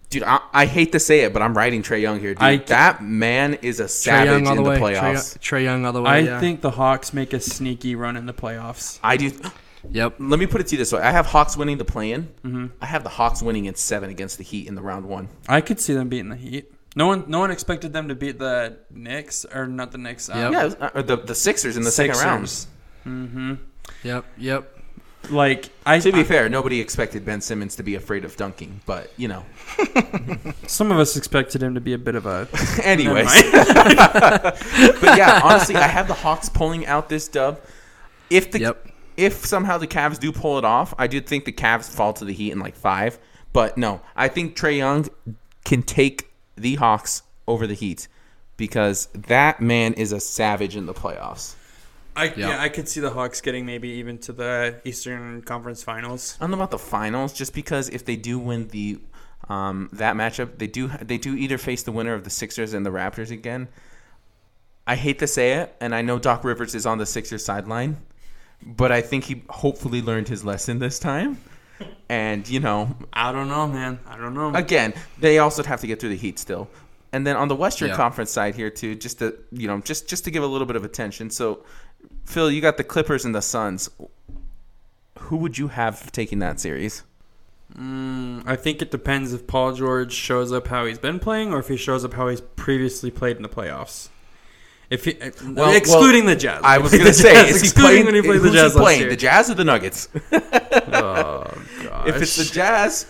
Dude, 0.09 0.23
I, 0.23 0.41
I 0.53 0.67
hate 0.67 0.93
to 0.93 1.01
say 1.01 1.23
it, 1.23 1.33
but 1.33 1.43
I'm 1.43 1.57
riding 1.57 1.83
Trae 1.83 2.01
Young 2.01 2.21
here. 2.21 2.35
Dude, 2.35 2.43
I- 2.43 2.57
that 2.59 3.03
man 3.03 3.55
is 3.55 3.81
a 3.81 3.85
Trae 3.85 3.89
savage 3.89 4.29
Young 4.45 4.47
in 4.47 4.57
the 4.57 4.63
the 4.63 4.71
way. 4.71 4.79
Playoffs. 4.79 5.37
Trae 5.39 5.65
Young 5.65 5.85
all 5.85 5.93
the 5.93 6.03
way. 6.03 6.11
I 6.11 6.19
yeah. 6.21 6.41
think 6.41 6.61
the 6.61 6.71
Hawks 6.71 7.13
make 7.13 7.33
a 7.33 7.41
sneaky 7.41 7.97
run 7.97 8.17
in 8.17 8.27
the 8.27 8.33
playoffs. 8.35 9.01
I 9.03 9.17
do. 9.17 9.33
Yep. 9.91 10.15
Let 10.19 10.39
me 10.41 10.47
put 10.47 10.61
it 10.61 10.69
to 10.69 10.75
you 10.75 10.79
this 10.79 10.93
way: 10.93 11.01
I 11.01 11.11
have 11.11 11.27
Hawks 11.27 11.57
winning 11.57 11.79
the 11.79 11.85
play-in. 11.85 12.25
Mm-hmm. 12.45 12.67
I 12.81 12.87
have 12.87 13.03
the 13.05 13.09
Hawks 13.09 13.43
winning 13.43 13.67
in 13.67 13.75
seven 13.77 14.11
against 14.11 14.39
the 14.39 14.45
Heat 14.45 14.67
in 14.69 14.75
the 14.75 14.83
round 14.83 15.07
one. 15.07 15.29
I 15.49 15.61
could 15.61 15.79
see 15.81 15.93
them 15.95 16.09
beating 16.09 16.29
the 16.29 16.37
Heat. 16.37 16.73
No 16.97 17.07
one, 17.07 17.25
no 17.29 17.39
one 17.41 17.51
expected 17.53 17.93
them 17.93 18.09
to 18.09 18.15
beat 18.15 18.39
the 18.39 18.79
Knicks 18.91 19.45
or 19.45 19.67
not 19.69 19.93
the 19.93 19.99
Knicks. 19.99 20.29
Um, 20.31 20.39
Yep. 20.41 20.53
Yeah, 20.53 20.61
it 20.63 20.65
was- 20.65 20.77
uh, 20.81 21.03
the 21.03 21.17
the 21.19 21.35
Sixers 21.35 21.77
in 21.77 21.83
the 21.85 21.91
second 21.93 22.17
round. 22.17 22.45
Mm-hmm. 23.07 23.55
Yep. 24.03 24.25
Yep. 24.39 24.73
Like 25.29 25.71
I, 25.85 25.99
To 25.99 26.13
be 26.13 26.21
I- 26.21 26.25
fair, 26.25 26.49
nobody 26.49 26.81
expected 26.81 27.25
Ben 27.25 27.41
Simmons 27.41 27.77
to 27.77 27.83
be 27.83 27.97
afraid 27.97 28.25
of 28.25 28.37
dunking, 28.37 28.81
but 28.87 29.13
you 29.17 29.29
know. 29.29 29.45
some 30.67 30.91
of 30.91 30.99
us 30.99 31.17
expected 31.17 31.63
him 31.63 31.75
to 31.75 31.81
be 31.81 31.93
a 31.93 31.99
bit 31.99 32.15
of 32.15 32.27
a. 32.27 32.49
Anyways, 32.83 33.27
but 33.53 35.17
yeah, 35.17 35.41
honestly, 35.43 35.77
I 35.77 35.87
have 35.89 36.09
the 36.09 36.15
Hawks 36.15 36.49
pulling 36.49 36.87
out 36.87 37.09
this 37.09 37.29
dub. 37.29 37.61
If 38.31 38.51
the 38.53 38.61
Yep. 38.61 38.89
if 39.17 39.45
somehow 39.47 39.79
the 39.79 39.87
Cavs 39.87 40.19
do 40.19 40.33
pull 40.33 40.59
it 40.59 40.65
off, 40.65 40.95
I 40.99 41.07
do 41.07 41.21
think 41.21 41.45
the 41.45 41.53
Cavs 41.53 41.93
fall 41.95 42.13
to 42.15 42.25
the 42.25 42.33
Heat 42.33 42.53
in 42.53 42.59
like 42.59 42.77
five. 42.77 43.19
But 43.53 43.77
no, 43.79 44.01
I 44.15 44.29
think 44.29 44.57
Trae 44.57 44.77
Young 44.79 45.07
can 45.65 45.83
take 45.83 46.31
the 46.57 46.77
Hawks 46.77 47.23
over 47.47 47.67
the 47.67 47.75
Heat 47.75 48.09
because 48.57 49.07
that 49.07 49.61
man 49.61 49.95
is 49.95 50.13
a 50.13 50.21
savage 50.21 50.77
in 50.77 50.87
the 50.87 50.95
playoffs. 50.95 51.55
I 52.17 52.33
yeah, 52.35 52.61
I 52.61 52.71
could 52.71 52.89
see 52.89 53.01
the 53.01 53.11
Hawks 53.11 53.43
getting 53.43 53.67
maybe 53.67 53.89
even 53.89 54.17
to 54.19 54.33
the 54.33 54.81
Eastern 54.85 55.43
Conference 55.43 55.83
Finals. 55.83 56.37
I 56.41 56.45
don't 56.45 56.53
know 56.53 56.57
about 56.57 56.71
the 56.71 56.79
finals, 56.79 57.35
just 57.35 57.53
because 57.53 57.91
if 57.91 58.07
they 58.07 58.17
do 58.17 58.39
win 58.39 58.69
the 58.69 58.99
um, 59.51 59.91
that 59.93 60.17
matchup, 60.17 60.57
they 60.57 60.67
do 60.67 60.89
they 60.89 61.19
do 61.19 61.37
either 61.37 61.59
face 61.59 61.83
the 61.83 61.93
winner 61.93 62.15
of 62.15 62.25
the 62.25 62.31
Sixers 62.31 62.73
and 62.73 62.87
the 62.87 62.91
Raptors 62.91 63.31
again. 63.31 63.69
I 64.87 64.97
hate 64.97 65.19
to 65.19 65.27
say 65.27 65.55
it, 65.55 65.77
and 65.81 65.95
I 65.95 66.01
know 66.01 66.19
Doc 66.19 66.43
Rivers 66.43 66.75
is 66.75 66.87
on 66.87 66.97
the 66.97 67.07
Sixers 67.07 67.45
sideline, 67.45 67.99
but 68.63 68.93
I 68.93 69.03
think 69.03 69.25
he 69.25 69.43
hopefully 69.51 70.01
learned 70.01 70.29
his 70.29 70.43
lesson 70.43 70.79
this 70.79 70.99
time. 70.99 71.39
And 72.09 72.49
you 72.49 72.61
know, 72.61 72.97
I 73.13 73.33
don't 73.33 73.49
know, 73.49 73.67
man. 73.67 73.99
I 74.07 74.17
don't 74.17 74.35
know. 74.35 74.55
again, 74.55 74.95
they 75.19 75.39
also 75.39 75.63
have 75.63 75.81
to 75.81 75.87
get 75.87 76.01
through 76.01 76.11
the 76.11 76.17
Heat 76.17 76.39
still. 76.39 76.69
And 77.13 77.27
then 77.27 77.37
on 77.37 77.49
the 77.49 77.57
Western 77.57 77.89
Yeah. 77.89 77.97
Conference 77.97 78.31
side 78.31 78.55
here 78.55 78.71
too, 78.71 78.95
just 78.95 79.19
to 79.21 79.37
you 79.53 79.67
know, 79.69 79.81
just 79.81 80.09
just 80.09 80.25
to 80.25 80.31
give 80.31 80.43
a 80.43 80.47
little 80.47 80.67
bit 80.67 80.77
of 80.77 80.85
attention. 80.85 81.31
So, 81.31 81.65
Phil, 82.25 82.51
you 82.51 82.61
got 82.61 82.77
the 82.77 82.85
Clippers 82.85 83.25
and 83.25 83.35
the 83.35 83.43
Suns. 83.43 83.89
Who 85.21 85.37
would 85.39 85.59
you 85.59 85.69
have 85.69 86.13
taking 86.13 86.39
that 86.41 86.61
series? 86.61 87.03
Mm, 87.77 88.45
I 88.47 88.55
think 88.55 88.81
it 88.81 88.91
depends 88.91 89.33
if 89.33 89.47
Paul 89.47 89.73
George 89.73 90.13
shows 90.13 90.53
up 90.53 90.69
how 90.69 90.85
he's 90.85 90.99
been 90.99 91.19
playing, 91.19 91.53
or 91.53 91.59
if 91.59 91.69
he 91.69 91.77
shows 91.77 92.05
up 92.05 92.15
how 92.15 92.29
he's 92.29 92.41
previously 92.41 93.11
played 93.11 93.37
in 93.37 93.43
the 93.43 93.49
playoffs. 93.49 94.09
If 94.89 95.05
he, 95.05 95.21
uh, 95.21 95.31
Well- 95.49 95.75
excluding 95.75 96.27
the 96.27 96.37
Jazz, 96.37 96.61
I 96.63 96.79
was 96.79 96.93
going 96.99 97.07
to 97.07 97.13
say, 97.13 97.33
Jazz, 97.35 97.57
is 97.57 97.61
he 97.63 97.67
excluding 97.69 98.05
playing? 98.05 98.07
when 98.07 98.15
he 98.15 98.23
played 98.23 98.41
the 98.41 98.51
Jazz 98.51 98.73
he 98.73 98.79
last 98.79 98.85
playing? 98.85 99.01
year. 99.01 99.09
The 99.11 99.17
Jazz 99.17 99.51
or 99.51 99.55
the 99.55 99.65
Nuggets? 99.65 100.09
oh 100.33 100.41
gosh. 100.91 101.56
If 102.07 102.23
it's 102.23 102.37
the 102.37 102.55
Jazz, 102.55 103.07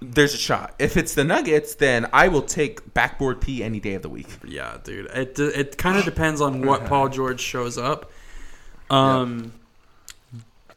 there's 0.00 0.34
a 0.34 0.38
shot. 0.38 0.74
If 0.78 0.96
it's 0.96 1.14
the 1.14 1.24
Nuggets, 1.24 1.74
then 1.74 2.08
I 2.12 2.28
will 2.28 2.42
take 2.42 2.94
backboard 2.94 3.40
P 3.40 3.62
any 3.62 3.80
day 3.80 3.94
of 3.94 4.02
the 4.02 4.08
week. 4.08 4.28
Yeah, 4.44 4.78
dude. 4.82 5.06
It 5.06 5.38
it 5.38 5.78
kind 5.78 5.98
of 5.98 6.04
depends 6.04 6.40
on 6.40 6.62
what 6.62 6.84
Paul 6.86 7.08
George 7.08 7.40
shows 7.40 7.78
up. 7.78 8.10
Um 8.90 9.52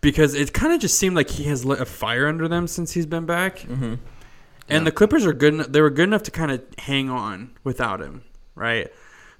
because 0.02 0.36
it 0.36 0.54
kind 0.54 0.74
of 0.74 0.80
just 0.80 0.98
seemed 0.98 1.16
like 1.16 1.30
he 1.30 1.46
has 1.46 1.66
lit 1.66 1.82
a 1.82 1.86
fire 1.86 2.28
under 2.28 2.48
them 2.48 2.68
since 2.68 2.94
he's 2.94 3.06
been 3.06 3.26
back. 3.26 3.60
Mm-hmm. 3.60 3.96
And 4.70 4.86
the 4.86 4.92
Clippers 4.92 5.26
are 5.26 5.34
good 5.34 5.74
they 5.74 5.82
were 5.82 5.90
good 5.90 6.04
enough 6.04 6.24
to 6.24 6.32
kind 6.32 6.52
of 6.52 6.64
hang 6.78 7.10
on 7.10 7.52
without 7.64 8.02
him, 8.02 8.24
right? 8.56 8.92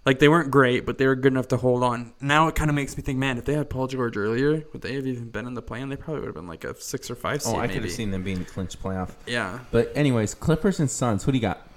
Like 0.08 0.20
they 0.20 0.30
weren't 0.30 0.52
great, 0.52 0.86
but 0.86 0.98
they 0.98 1.06
were 1.06 1.18
good 1.18 1.34
enough 1.34 1.50
to 1.50 1.58
hold 1.58 1.84
on. 1.84 2.14
Now 2.22 2.48
it 2.48 2.56
kind 2.56 2.70
of 2.70 2.76
makes 2.76 2.96
me 2.96 3.04
think, 3.04 3.20
man, 3.20 3.38
if 3.38 3.44
they 3.44 3.56
had 3.56 3.70
Paul 3.70 3.88
George 3.88 4.16
earlier, 4.16 4.64
would 4.72 4.82
they 4.82 4.94
have 4.94 5.06
even 5.06 5.28
been 5.28 5.46
in 5.46 5.54
the 5.54 5.62
plan? 5.62 5.90
They 5.90 5.98
probably 5.98 6.22
would 6.22 6.28
have 6.28 6.36
been 6.36 6.48
like 6.48 6.64
a 6.64 6.80
6 6.80 7.12
or 7.12 7.16
5 7.16 7.42
seed 7.42 7.54
Oh, 7.54 7.60
I 7.60 7.68
could 7.68 7.84
have 7.84 7.92
seen 7.92 8.12
them 8.12 8.24
being 8.24 8.46
clinch 8.46 8.82
playoff. 8.82 9.10
Yeah. 9.26 9.60
But 9.70 9.92
anyways, 9.96 10.34
Clippers 10.34 10.80
and 10.80 10.90
Suns. 10.90 11.26
Who 11.26 11.34
do 11.34 11.38
you 11.38 11.42
got? 11.42 11.68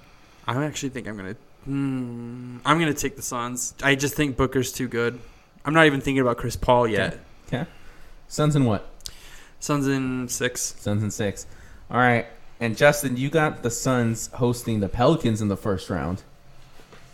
I 0.47 0.63
actually 0.63 0.91
think 0.91 1.09
I'm 1.09 1.17
gonna. 1.17 1.35
Hmm, 1.65 2.59
I'm 2.65 2.79
gonna 2.79 2.93
take 2.93 3.17
the 3.17 3.21
Suns. 3.21 3.73
I 3.83 3.95
just 3.95 4.15
think 4.15 4.37
Booker's 4.37 4.71
too 4.71 4.87
good. 4.87 5.19
I'm 5.65 5.73
not 5.73 5.85
even 5.85 5.99
thinking 5.99 6.21
about 6.21 6.37
Chris 6.37 6.55
Paul 6.55 6.87
yet. 6.87 7.19
Okay. 7.47 7.65
Suns 8.29 8.55
in 8.55 8.63
what? 8.63 8.89
Suns 9.59 9.89
in 9.89 10.29
six. 10.29 10.73
Suns 10.79 11.03
in 11.03 11.11
six. 11.11 11.47
All 11.89 11.97
right. 11.97 12.27
And 12.61 12.77
Justin, 12.77 13.17
you 13.17 13.29
got 13.29 13.61
the 13.61 13.69
Suns 13.69 14.27
hosting 14.35 14.79
the 14.79 14.87
Pelicans 14.87 15.41
in 15.41 15.49
the 15.49 15.57
first 15.57 15.89
round. 15.89 16.23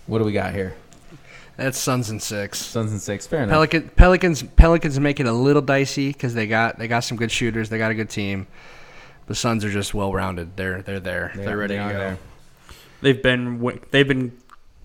What 0.05 0.19
do 0.19 0.23
we 0.23 0.31
got 0.31 0.53
here? 0.53 0.75
That's 1.57 1.77
Suns 1.77 2.09
and 2.11 2.21
six. 2.21 2.59
Suns 2.59 2.91
and 2.91 3.01
six. 3.01 3.25
Fair 3.27 3.41
enough. 3.43 3.51
Pelican, 3.53 3.89
Pelicans 3.95 4.43
Pelicans 4.43 4.99
make 4.99 5.19
it 5.19 5.25
a 5.25 5.31
little 5.33 5.61
dicey 5.61 6.09
because 6.13 6.33
they 6.33 6.47
got 6.47 6.77
they 6.79 6.87
got 6.87 7.01
some 7.01 7.17
good 7.17 7.31
shooters. 7.31 7.69
They 7.69 7.77
got 7.77 7.91
a 7.91 7.95
good 7.95 8.09
team. 8.09 8.47
The 9.25 9.35
Suns 9.35 9.65
are 9.65 9.71
just 9.71 9.93
well 9.93 10.13
rounded. 10.13 10.55
They're 10.55 10.81
they're 10.83 10.99
there. 10.99 11.31
They 11.35 11.41
They 11.43 11.51
are 11.51 11.55
are- 11.55 11.57
ready 11.57 11.73
they 11.73 11.79
to 11.79 11.85
are 11.85 11.91
go. 11.91 11.97
there. 11.97 12.17
They've 13.01 13.21
been 13.23 13.79
they've 13.91 14.07
been 14.07 14.37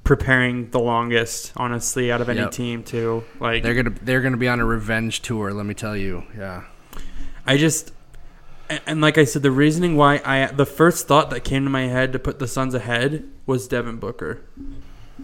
preparing 0.05 0.71
the 0.71 0.81
longest, 0.81 1.53
honestly, 1.57 2.11
out 2.11 2.21
of 2.21 2.29
any 2.29 2.41
Yep. 2.41 2.51
team 2.51 2.83
too. 2.83 3.23
Like 3.39 3.63
They're 3.63 3.75
gonna 3.75 3.95
they're 4.03 4.21
gonna 4.23 4.37
be 4.39 4.49
on 4.49 4.59
a 4.59 4.65
revenge 4.65 5.21
tour. 5.23 5.53
Let 5.53 5.67
me 5.67 5.75
tell 5.75 5.97
you. 5.97 6.25
Yeah. 6.37 6.63
I 7.47 7.57
just 7.59 7.93
and, 8.71 8.81
and 8.87 9.01
like 9.03 9.19
I 9.19 9.25
said, 9.25 9.43
the 9.43 9.51
reasoning 9.51 9.97
why 9.97 10.21
I 10.25 10.47
the 10.47 10.67
first 10.67 11.07
thought 11.07 11.29
that 11.31 11.41
came 11.45 11.65
to 11.65 11.71
my 11.71 11.83
head 11.83 12.13
to 12.15 12.19
put 12.19 12.39
the 12.39 12.49
Suns 12.49 12.75
ahead 12.75 13.25
was 13.47 13.69
Devin 13.69 13.97
Booker 13.99 14.41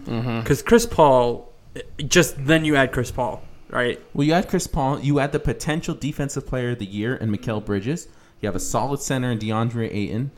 Mm-hmm. 0.07 0.41
because 0.41 0.63
Chris 0.63 0.87
Paul. 0.87 1.47
Just 1.99 2.45
then 2.45 2.65
you 2.65 2.75
add 2.75 2.91
Chris 2.93 3.11
Paul, 3.13 3.43
right? 3.71 4.01
Well, 4.13 4.27
you 4.27 4.33
add 4.33 4.49
Chris 4.49 4.67
Paul. 4.67 4.99
You 5.01 5.21
add 5.21 5.31
the 5.33 5.39
potential 5.39 5.95
defensive 5.95 6.47
player 6.47 6.71
of 6.71 6.79
the 6.81 6.87
year 6.87 7.15
and 7.15 7.31
Mikal 7.37 7.65
Bridges. 7.65 8.09
You 8.41 8.47
have 8.49 8.57
a 8.57 8.61
solid 8.61 9.01
center 9.01 9.31
in 9.31 9.39
DeAndre 9.39 9.89
Ayton. 9.95 10.33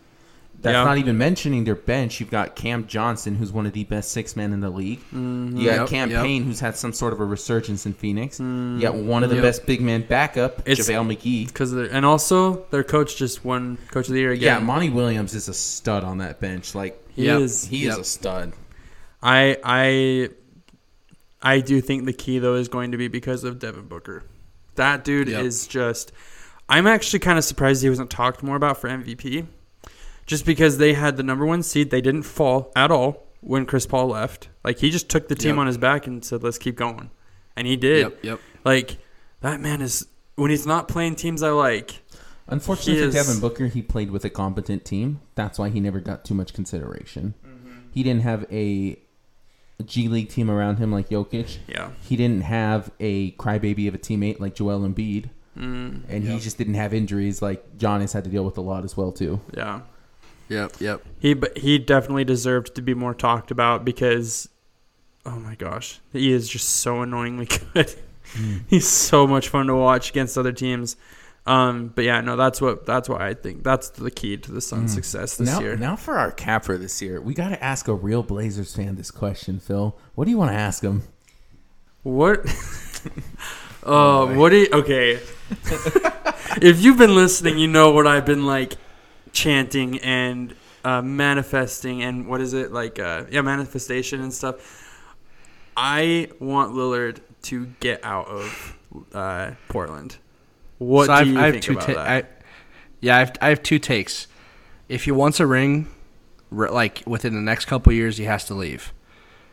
That's 0.61 0.75
Yeah. 0.75 0.85
not 0.85 0.99
even 0.99 1.17
mentioning 1.17 1.65
their 1.65 1.75
bench. 1.77 2.21
You've 2.21 2.31
got 2.31 2.55
Cam 2.57 2.87
Johnson, 2.87 3.37
who's 3.37 3.51
one 3.53 3.65
of 3.65 3.73
the 3.73 3.85
best 3.85 4.11
six 4.13 4.37
men 4.37 4.53
in 4.53 4.61
the 4.61 4.69
league. 4.69 5.01
You 5.13 5.53
got 5.55 5.63
Yep, 5.79 5.89
Cam 5.89 6.11
yep. 6.11 6.23
Payne, 6.23 6.45
who's 6.45 6.61
had 6.61 6.77
some 6.77 6.93
sort 6.93 7.15
of 7.15 7.21
a 7.21 7.25
resurgence 7.25 7.87
in 7.87 7.95
Phoenix. 7.95 8.39
You 8.41 8.79
got 8.81 8.95
one 8.97 9.23
of 9.25 9.31
the 9.31 9.37
Yep. 9.37 9.43
best 9.45 9.65
big 9.67 9.81
man 9.81 10.05
backup, 10.07 10.61
It's- 10.69 10.87
JaVale 10.91 11.17
McGee. 11.17 11.47
Because 11.47 11.73
and 11.73 12.05
also 12.05 12.65
their 12.71 12.85
coach 12.85 13.17
just 13.17 13.43
won 13.43 13.79
Coach 13.91 14.09
of 14.09 14.13
the 14.15 14.21
Year 14.21 14.33
again. 14.33 14.59
Yeah. 14.61 14.67
Monty 14.67 14.91
Williams 14.91 15.35
is 15.35 15.49
a 15.49 15.55
stud 15.55 16.05
on 16.05 16.19
that 16.19 16.41
bench. 16.41 16.75
Like 16.75 17.03
he 17.15 17.25
Yep. 17.27 17.41
is. 17.41 17.65
he 17.65 17.85
Yep. 17.85 17.93
is 17.93 17.99
a 17.99 18.05
stud. 18.05 18.53
I 19.23 19.57
I 19.65 20.31
I 21.43 21.61
do 21.61 21.81
think 21.81 22.05
the 22.07 22.13
key 22.13 22.39
though 22.39 22.55
is 22.55 22.69
going 22.69 22.93
to 22.93 22.99
be 22.99 23.09
because 23.09 23.45
of 23.45 23.59
Devin 23.59 23.87
Booker. 23.87 24.25
That 24.77 25.05
dude 25.05 25.29
Yep. 25.29 25.45
is 25.45 25.67
just 25.67 26.13
I'm 26.69 26.87
actually 26.87 27.19
kind 27.19 27.39
of 27.39 27.45
surprised 27.45 27.83
he 27.83 27.89
wasn't 27.89 28.11
talked 28.11 28.43
more 28.43 28.57
about 28.57 28.79
for 28.79 28.89
MVP. 28.89 29.47
Just 30.27 30.47
because 30.47 30.79
they 30.79 30.93
had 30.95 31.17
the 31.17 31.25
number 31.25 31.45
1 31.45 31.65
seed, 31.65 31.91
they 31.91 32.01
didn't 32.01 32.23
fall 32.23 32.71
at 32.77 32.93
all 32.93 33.27
when 33.41 33.67
Chris 33.67 33.85
Paul 33.87 34.09
left. 34.09 34.49
Like 34.63 34.79
he 34.79 34.91
just 34.91 35.09
took 35.09 35.29
the 35.29 35.35
team 35.35 35.57
Yep. 35.57 35.59
on 35.59 35.67
his 35.67 35.79
back 35.79 36.07
and 36.07 36.25
said, 36.25 36.43
"Let's 36.43 36.59
keep 36.59 36.77
going." 36.77 37.11
And 37.57 37.67
he 37.67 37.77
did. 37.77 38.01
Yep. 38.03 38.19
Yep. 38.25 38.41
Like 38.65 38.97
that 39.41 39.61
man 39.61 39.83
is 39.83 40.07
when 40.37 40.51
he's 40.51 40.67
not 40.67 40.87
playing 40.89 41.17
teams 41.17 41.43
I 41.43 41.51
like. 41.51 42.01
Unfortunately 42.47 43.05
for 43.07 43.13
Devin 43.13 43.41
Booker, 43.41 43.67
he 43.67 43.81
played 43.83 44.11
with 44.11 44.25
a 44.25 44.31
competent 44.31 44.85
team. 44.85 45.21
That's 45.37 45.59
why 45.59 45.69
he 45.69 45.79
never 45.81 46.01
got 46.01 46.25
too 46.25 46.35
much 46.35 46.53
consideration. 46.53 47.35
Mm-hmm. 47.47 47.71
He 47.93 48.03
didn't 48.03 48.23
have 48.23 48.45
a 48.51 48.99
G 49.85 50.09
League 50.09 50.29
team 50.29 50.51
around 50.51 50.77
him 50.79 50.93
like 50.93 51.09
Jokic. 51.09 51.59
Yeah. 51.69 51.91
He 52.03 52.17
didn't 52.17 52.43
have 52.43 52.91
a 53.01 53.33
crybaby 53.33 53.89
of 53.89 53.95
a 53.95 53.99
teammate 53.99 54.41
like 54.41 54.55
Joel 54.55 54.81
Embiid, 54.81 55.31
Mm, 55.59 56.03
and 56.09 56.25
he 56.25 56.39
just 56.39 56.59
didn't 56.59 56.75
have 56.75 56.95
injuries 56.95 57.43
like 57.43 57.77
Giannis 57.77 58.13
had 58.13 58.23
to 58.25 58.31
deal 58.31 58.45
with 58.45 58.57
a 58.57 58.61
lot 58.61 58.85
as 58.85 58.97
well 58.97 59.11
too. 59.13 59.41
yeah. 59.57 59.81
Yep. 60.49 60.73
Yep. 60.81 61.03
He 61.21 61.35
but 61.35 61.59
he 61.59 61.79
definitely 61.79 62.25
deserved 62.25 62.75
to 62.77 62.83
be 62.83 62.95
more 62.95 63.15
talked 63.15 63.51
about 63.51 63.85
because 63.85 64.49
oh 65.27 65.39
my 65.39 65.55
gosh, 65.57 66.01
he 66.13 66.33
is 66.33 66.49
just 66.49 66.69
so 66.69 67.03
annoyingly 67.03 67.47
good. 67.75 67.95
He's 68.69 68.87
so 68.89 69.27
much 69.27 69.49
fun 69.49 69.67
to 69.67 69.75
watch 69.75 70.11
against 70.11 70.39
other 70.39 70.53
teams. 70.53 70.97
Um, 71.47 71.93
but 71.95 72.05
yeah, 72.05 72.21
no, 72.21 72.37
that's 72.37 72.61
what 72.61 72.85
that's 72.87 73.09
why 73.09 73.29
I 73.29 73.35
think 73.35 73.65
that's 73.65 73.89
the 73.89 74.11
key 74.11 74.37
to 74.37 74.53
the 74.53 74.61
Suns' 74.61 74.93
success 74.93 75.37
this 75.37 75.49
now, 75.49 75.61
year. 75.61 75.77
now 75.77 75.97
for 75.97 76.19
our 76.19 76.31
cap 76.31 76.65
for 76.65 76.77
this 76.77 77.01
year, 77.01 77.21
we 77.21 77.35
got 77.35 77.49
to 77.49 77.63
ask 77.63 77.89
a 77.89 77.95
real 77.95 78.23
Blazers 78.23 78.75
fan 78.75 78.97
this 78.97 79.11
question, 79.11 79.59
Phil. 79.59 79.99
What 80.15 80.27
do 80.27 80.31
you 80.31 80.39
want 80.39 80.53
to 80.53 80.57
ask 80.57 80.83
him? 80.83 81.03
What? 82.03 82.41
uh, 83.83 84.27
what 84.27 84.51
do 84.51 84.57
you, 84.57 84.69
okay. 84.73 85.13
if 86.63 86.81
you've 86.81 86.99
been 86.99 87.15
listening, 87.15 87.59
you 87.59 87.69
know 87.69 87.91
what 87.91 88.07
I've 88.07 88.27
been 88.27 88.47
like 88.47 88.75
chanting 89.33 89.99
and 90.01 90.55
uh, 90.85 91.03
manifesting 91.03 92.03
and 92.03 92.27
what 92.27 92.41
is 92.41 92.53
it 92.53 92.73
like? 92.73 92.99
Uh, 92.99 93.25
yeah, 93.31 93.41
manifestation 93.41 94.21
and 94.21 94.33
stuff. 94.33 94.87
I 95.77 96.29
want 96.39 96.75
Lillard 96.75 97.21
to 97.43 97.67
get 97.81 98.05
out 98.05 98.27
of 98.27 98.79
uh, 99.15 99.53
Portland. 99.69 100.19
What 100.81 101.07
so 101.07 101.13
do 101.13 101.19
I've, 101.21 101.27
you 101.29 101.39
I 101.39 101.45
have 101.45 101.53
think 101.53 101.65
two 101.65 101.73
about 101.73 101.87
ta- 101.87 101.93
that? 101.93 102.09
I, 102.09 102.25
yeah, 103.01 103.17
I 103.17 103.19
have, 103.21 103.37
I 103.43 103.49
have 103.51 103.63
two 103.63 103.79
takes. 103.79 104.27
If 104.89 105.05
he 105.05 105.11
wants 105.11 105.39
a 105.39 105.47
ring, 105.47 105.89
re- 106.51 106.71
like 106.71 107.03
within 107.07 107.35
the 107.35 107.41
next 107.43 107.67
couple 107.67 107.93
years, 107.93 108.17
he 108.17 108.25
has 108.25 108.45
to 108.47 108.55
leave. 108.55 108.93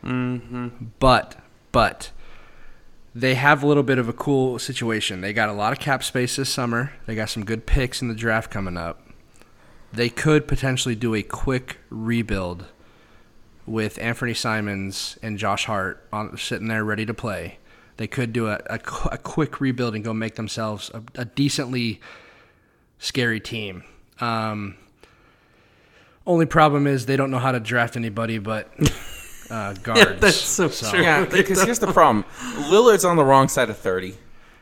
mm-hmm. 0.02 0.68
But 0.98 1.36
but 1.70 2.10
they 3.14 3.34
have 3.34 3.62
a 3.62 3.66
little 3.66 3.82
bit 3.82 3.98
of 3.98 4.08
a 4.08 4.12
cool 4.14 4.58
situation. 4.58 5.20
They 5.20 5.32
got 5.32 5.50
a 5.50 5.52
lot 5.52 5.72
of 5.72 5.78
cap 5.78 6.02
space 6.02 6.36
this 6.36 6.48
summer. 6.48 6.92
They 7.06 7.14
got 7.14 7.28
some 7.28 7.44
good 7.44 7.66
picks 7.66 8.00
in 8.00 8.08
the 8.08 8.14
draft 8.14 8.50
coming 8.50 8.76
up. 8.76 9.02
They 9.92 10.08
could 10.08 10.48
potentially 10.48 10.94
do 10.94 11.14
a 11.14 11.22
quick 11.22 11.78
rebuild 11.90 12.66
with 13.66 13.98
Anthony 13.98 14.34
Simons 14.34 15.18
and 15.22 15.36
Josh 15.38 15.66
Hart 15.66 16.06
on 16.10 16.38
sitting 16.38 16.68
there 16.68 16.84
ready 16.84 17.04
to 17.04 17.12
play. 17.14 17.58
They 17.98 18.06
could 18.06 18.32
do 18.32 18.46
a, 18.48 18.60
a, 18.66 18.80
a 19.12 19.18
quick 19.18 19.60
rebuild 19.60 19.94
and 19.94 20.02
go 20.04 20.14
make 20.14 20.36
themselves 20.36 20.90
a, 20.94 21.02
a 21.16 21.24
decently 21.24 22.00
scary 22.98 23.40
team. 23.40 23.84
Um, 24.20 24.76
only 26.26 26.46
problem 26.46 26.86
is 26.86 27.06
they 27.06 27.16
don't 27.16 27.30
know 27.30 27.38
how 27.38 27.52
to 27.52 27.60
draft 27.60 27.96
anybody 27.96 28.38
but 28.38 28.70
uh, 29.50 29.72
guards. 29.82 30.20
that's 30.20 30.36
so 30.36 30.68
true. 30.68 31.00
Yeah, 31.00 31.24
because 31.30 31.62
here's 31.62 31.78
the 31.78 31.92
problem: 31.92 32.24
Lillard's 32.70 33.04
on 33.04 33.16
the 33.16 33.24
wrong 33.24 33.48
side 33.48 33.68
of 33.70 33.76
thirty. 33.78 34.14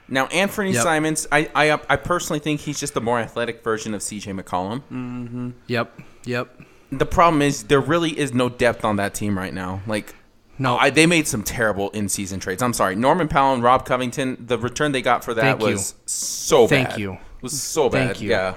Now, 0.08 0.26
Anthony 0.26 0.72
Yep. 0.72 0.82
Simons, 0.82 1.26
I, 1.32 1.50
I 1.54 1.80
I 1.90 1.96
personally 1.96 2.38
think 2.38 2.60
he's 2.60 2.78
just 2.78 2.96
a 2.96 3.00
more 3.00 3.18
athletic 3.18 3.64
version 3.64 3.92
of 3.92 4.00
CJ 4.00 4.40
McCollum. 4.40 5.52
Yep. 5.66 6.00
Yep. 6.24 6.60
The 6.92 7.06
problem 7.06 7.42
is 7.42 7.64
there 7.64 7.80
really 7.80 8.16
is 8.16 8.32
no 8.32 8.48
depth 8.48 8.84
on 8.84 8.96
that 8.96 9.14
team 9.14 9.36
right 9.36 9.52
now. 9.52 9.82
Like, 9.88 10.14
No, 10.58 10.76
I, 10.78 10.90
they 10.90 11.06
made 11.06 11.26
some 11.28 11.42
terrible 11.42 11.90
in-season 11.90 12.40
trades. 12.40 12.62
I'm 12.62 12.72
sorry, 12.72 12.96
Norman 12.96 13.28
Powell 13.28 13.54
and 13.54 13.62
Rob 13.62 13.84
Covington. 13.84 14.36
The 14.46 14.58
return 14.58 14.92
they 14.92 15.02
got 15.02 15.22
for 15.24 15.34
that 15.34 15.42
Thank 15.42 15.60
you. 15.60 15.66
was 15.68 15.94
so 16.06 16.66
Thank 16.66 16.90
bad. 16.90 16.98
you. 17.00 17.18
Was 17.42 17.60
so 17.60 17.88
bad. 17.90 18.06
Thank 18.08 18.22
you. 18.22 18.30
Yeah. 18.30 18.54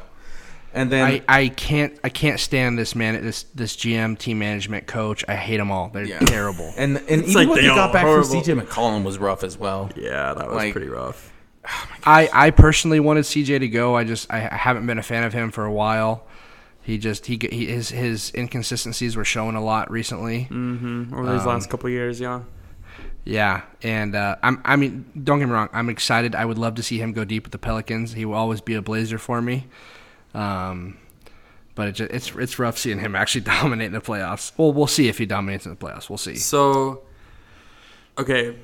And 0.73 0.91
then 0.91 1.03
I, 1.05 1.21
I 1.27 1.47
can't 1.49 1.97
I 2.03 2.09
can't 2.09 2.39
stand 2.39 2.77
this 2.77 2.93
man 2.95 3.21
this 3.23 3.43
this 3.55 3.75
GM 3.75 4.17
team 4.19 4.37
management 4.39 4.85
coach. 4.85 5.25
I 5.27 5.33
hate 5.35 5.57
them 5.57 5.71
all. 5.71 5.89
They're 5.89 6.05
Yeah. 6.05 6.19
terrible. 6.19 6.71
and 6.77 6.97
and 7.09 7.23
even 7.23 7.33
like 7.33 7.47
what 7.49 7.55
they 7.55 7.61
they 7.61 7.67
got 7.67 7.91
back 7.91 8.05
horrible. 8.05 8.29
from 8.29 8.41
CJ 8.43 8.61
McCollum 8.61 9.03
was 9.03 9.17
rough 9.17 9.43
as 9.43 9.57
well. 9.57 9.89
yeah, 9.95 10.33
that 10.35 10.47
was 10.47 10.55
Like- 10.55 10.71
pretty 10.73 10.87
rough. 10.89 11.33
Oh 11.65 11.87
I, 12.05 12.29
I 12.31 12.51
personally 12.51 12.99
wanted 12.99 13.25
CJ 13.25 13.59
to 13.59 13.67
go. 13.67 13.95
I 13.97 14.03
just 14.03 14.31
I 14.31 14.47
I 14.49 14.55
haven't 14.55 14.85
been 14.85 14.99
a 14.99 15.03
fan 15.03 15.23
of 15.23 15.33
him 15.33 15.49
for 15.51 15.65
a 15.65 15.71
while. 15.71 16.23
He 16.89 16.97
just 16.97 17.27
he, 17.27 17.37
he 17.51 17.67
his 17.67 17.89
his 17.89 18.31
inconsistencies 18.33 19.15
were 19.15 19.23
showing 19.23 19.55
a 19.55 19.63
lot 19.63 19.91
recently. 19.91 20.47
Mm-hmm. 20.49 21.13
Over 21.13 21.33
these 21.33 21.41
Um, 21.41 21.47
last 21.47 21.69
couple 21.69 21.87
years, 21.91 22.19
yeah. 22.19 22.41
Yeah, 23.25 23.61
and 23.83 24.15
uh, 24.15 24.37
I'm 24.41 24.59
I 24.65 24.75
mean 24.75 25.05
don't 25.23 25.37
get 25.37 25.45
me 25.45 25.51
wrong. 25.53 25.69
I'm 25.71 25.87
excited. 25.89 26.33
I 26.33 26.45
would 26.45 26.57
love 26.57 26.73
to 26.75 26.83
see 26.83 26.97
him 26.97 27.13
go 27.13 27.23
deep 27.25 27.43
with 27.43 27.51
the 27.51 27.59
Pelicans. 27.59 28.13
He 28.13 28.25
will 28.25 28.33
always 28.33 28.59
be 28.59 28.73
a 28.73 28.81
Blazer 28.81 29.19
for 29.19 29.39
me. 29.39 29.67
Um, 30.33 30.97
but 31.75 31.89
it 31.89 31.91
just, 31.91 32.11
it's 32.11 32.35
it's 32.35 32.57
rough 32.57 32.79
seeing 32.79 32.97
him 32.97 33.15
actually 33.15 33.41
dominate 33.61 33.85
in 33.85 33.93
the 33.93 34.01
playoffs. 34.01 34.51
Well, 34.57 34.73
we'll 34.73 34.87
see 34.87 35.07
if 35.09 35.19
he 35.19 35.27
dominates 35.27 35.67
in 35.67 35.71
the 35.71 35.77
playoffs. 35.77 36.09
We'll 36.09 36.17
see. 36.17 36.37
So, 36.37 37.03
okay, 38.17 38.55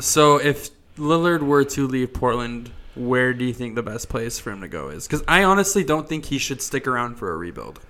so 0.00 0.38
if 0.38 0.70
Lillard 0.96 1.42
were 1.42 1.64
to 1.64 1.86
leave 1.86 2.12
Portland, 2.12 2.72
where 2.94 3.32
do 3.32 3.44
you 3.44 3.52
think 3.54 3.74
the 3.74 3.82
best 3.82 4.08
place 4.08 4.38
for 4.38 4.50
him 4.50 4.60
to 4.60 4.68
go 4.68 4.88
is? 4.88 5.06
Because 5.06 5.22
I 5.26 5.44
honestly 5.44 5.84
don't 5.84 6.08
think 6.08 6.26
he 6.26 6.38
should 6.38 6.60
stick 6.60 6.86
around 6.86 7.16
for 7.16 7.32
a 7.32 7.36
rebuild. 7.36 7.80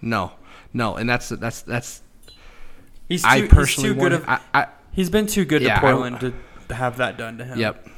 No, 0.00 0.32
no, 0.72 0.96
and 0.96 1.08
that's 1.08 1.28
that's 1.30 1.62
that's. 1.62 2.02
He's 3.08 3.22
too, 3.22 3.28
I 3.28 3.40
he's 3.40 3.48
personally 3.48 3.90
too 3.90 3.94
good. 3.94 4.12
want. 4.12 4.24
Of, 4.24 4.28
I, 4.28 4.40
I, 4.54 4.66
he's 4.92 5.10
been 5.10 5.26
too 5.26 5.44
good 5.44 5.62
Yeah, 5.62 5.74
to 5.74 5.76
I- 5.78 5.80
Portland 5.80 6.20
to 6.68 6.74
have 6.74 6.98
that 6.98 7.16
done 7.16 7.38
to 7.38 7.44
him. 7.44 7.58
Yep, 7.58 7.88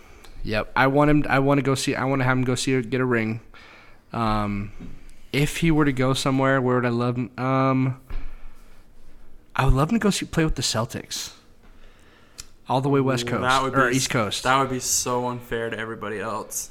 yep. 0.45 0.73
I 0.77 0.87
want 0.87 1.11
him. 1.11 1.27
I 1.29 1.41
want 1.41 1.59
to 1.59 1.63
go 1.63 1.75
see. 1.75 1.95
I 1.95 2.05
want 2.05 2.21
to 2.21 2.25
have 2.25 2.37
him 2.37 2.45
go 2.45 2.55
see 2.55 2.81
get 2.83 3.01
a 3.01 3.05
ring. 3.05 3.41
Um, 4.13 4.73
if 5.33 5.59
he 5.59 5.71
were 5.71 5.85
to 5.85 5.93
go 5.93 6.15
somewhere, 6.15 6.61
where 6.61 6.77
would 6.77 6.87
I 6.87 6.91
love 6.91 7.17
him? 7.17 7.31
Um, 7.39 8.01
I 9.57 9.65
would 9.65 9.75
love 9.75 9.91
him 9.91 9.99
to 9.99 10.03
go 10.03 10.11
see 10.11 10.27
play 10.27 10.45
with 10.45 10.55
the 10.55 10.63
Celtics. 10.63 11.33
All 12.71 12.81
the 12.81 12.89
way 12.89 13.01
West 13.01 13.27
Coast 13.27 13.43
that 13.43 13.63
would 13.63 13.75
or 13.77 13.91
be- 13.91 13.97
East 13.97 14.09
Coast. 14.11 14.45
That 14.45 14.59
would 14.61 14.71
be 14.71 14.81
so 14.81 15.27
unfair 15.29 15.69
to 15.71 15.79
everybody 15.79 16.21
else. 16.21 16.71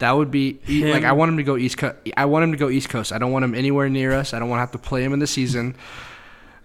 That 0.00 0.10
would 0.12 0.30
be 0.30 0.58
Him- 0.64 0.90
like 0.90 1.04
I 1.04 1.12
want 1.12 1.30
him 1.30 1.36
to 1.38 1.42
go 1.44 1.56
East 1.56 1.78
Coast. 1.78 1.96
I 2.16 2.26
want 2.26 2.42
him 2.44 2.50
to 2.52 2.58
go 2.58 2.68
East 2.68 2.88
Coast. 2.90 3.12
I 3.12 3.18
don't 3.18 3.32
want 3.32 3.44
him 3.44 3.54
anywhere 3.54 3.88
near 3.88 4.12
us. 4.12 4.34
I 4.34 4.38
don't 4.40 4.48
want 4.50 4.58
to 4.58 4.60
have 4.60 4.72
to 4.72 4.78
play 4.78 5.02
him 5.02 5.12
in 5.14 5.20
the 5.20 5.26
season. 5.26 5.74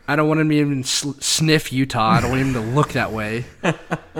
I 0.07 0.15
don't 0.17 0.27
want 0.27 0.39
him 0.41 0.49
to 0.49 0.55
even 0.55 0.83
sl- 0.83 1.11
sniff 1.19 1.71
Utah. 1.71 2.09
I 2.09 2.21
don't 2.21 2.31
want 2.31 2.41
him 2.41 2.53
to 2.55 2.59
look 2.59 2.93
that 2.93 3.11
way. 3.13 3.45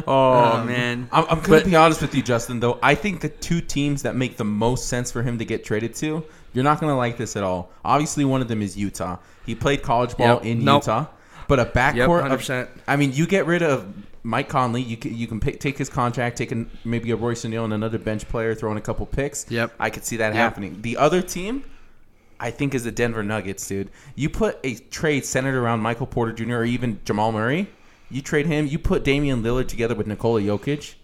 Oh 0.08 0.34
um, 0.60 0.68
man. 0.68 1.10
I'm, 1.12 1.26
I'm 1.28 1.42
going 1.42 1.64
to 1.64 1.70
be 1.70 1.76
honest 1.76 2.02
with 2.02 2.16
you, 2.16 2.22
Justin. 2.24 2.62
Though 2.62 2.80
I 2.82 2.96
think 2.96 3.20
the 3.20 3.28
two 3.28 3.60
teams 3.60 4.04
that 4.04 4.16
make 4.16 4.38
the 4.38 4.46
most 4.46 4.88
sense 4.88 5.12
for 5.12 5.22
him 5.22 5.38
to 5.40 5.46
get 5.46 5.66
traded 5.66 5.96
to, 5.96 6.24
you're 6.54 6.64
not 6.64 6.80
going 6.80 6.92
to 6.92 6.96
like 6.96 7.18
this 7.18 7.36
at 7.36 7.44
all. 7.44 7.72
Obviously, 7.84 8.24
one 8.24 8.42
of 8.42 8.48
them 8.48 8.62
is 8.62 8.78
Utah. 8.78 9.18
He 9.46 9.54
played 9.54 9.82
college 9.84 10.16
ball 10.16 10.36
Yep. 10.36 10.46
in 10.46 10.64
Nope. 10.64 10.84
Utah, 10.84 11.06
but 11.50 11.60
a 11.60 11.64
Yep, 11.64 11.74
backcourt. 11.74 12.22
hundred 12.22 12.50
of. 12.50 12.70
I 12.88 12.96
mean, 12.96 13.12
you 13.12 13.28
get 13.28 13.46
rid 13.48 13.62
of 13.64 13.86
Mike 14.24 14.50
Conley. 14.50 14.82
You 14.82 14.98
can, 14.98 15.16
you 15.16 15.28
can 15.28 15.40
pick, 15.40 15.60
take 15.60 15.78
his 15.78 15.90
contract, 15.90 16.38
take 16.38 16.52
an, 16.52 16.70
maybe 16.86 17.12
a 17.12 17.16
Royce 17.16 17.44
O'Neale 17.46 17.66
and 17.66 17.74
another 17.74 17.98
bench 17.98 18.28
player, 18.28 18.54
throw 18.56 18.72
in 18.72 18.78
a 18.78 18.82
couple 18.82 19.06
picks. 19.06 19.50
Yep. 19.50 19.74
I 19.80 19.90
could 19.90 20.06
see 20.06 20.18
that 20.18 20.28
Yep. 20.30 20.36
happening. 20.36 20.82
The 20.82 20.98
other 20.98 21.22
team, 21.22 21.64
I 22.40 22.52
think, 22.52 22.74
is 22.76 22.84
the 22.84 22.92
Denver 22.92 23.24
Nuggets, 23.24 23.68
dude. 23.68 23.90
You 24.16 24.30
put 24.30 24.60
a 24.64 24.76
trade 24.76 25.26
centered 25.26 25.56
around 25.56 25.80
Michael 25.82 26.08
Porter 26.08 26.34
Jr. 26.34 26.58
or 26.58 26.66
even 26.66 27.00
Jamal 27.06 27.32
Murray. 27.32 27.68
You 28.10 28.22
trade 28.22 28.46
him. 28.46 28.68
You 28.68 28.78
put 28.78 29.04
Damian 29.04 29.42
Lillard 29.42 29.68
together 29.68 29.96
with 29.96 30.06
Nikola 30.08 30.42
Jokic. 30.42 30.96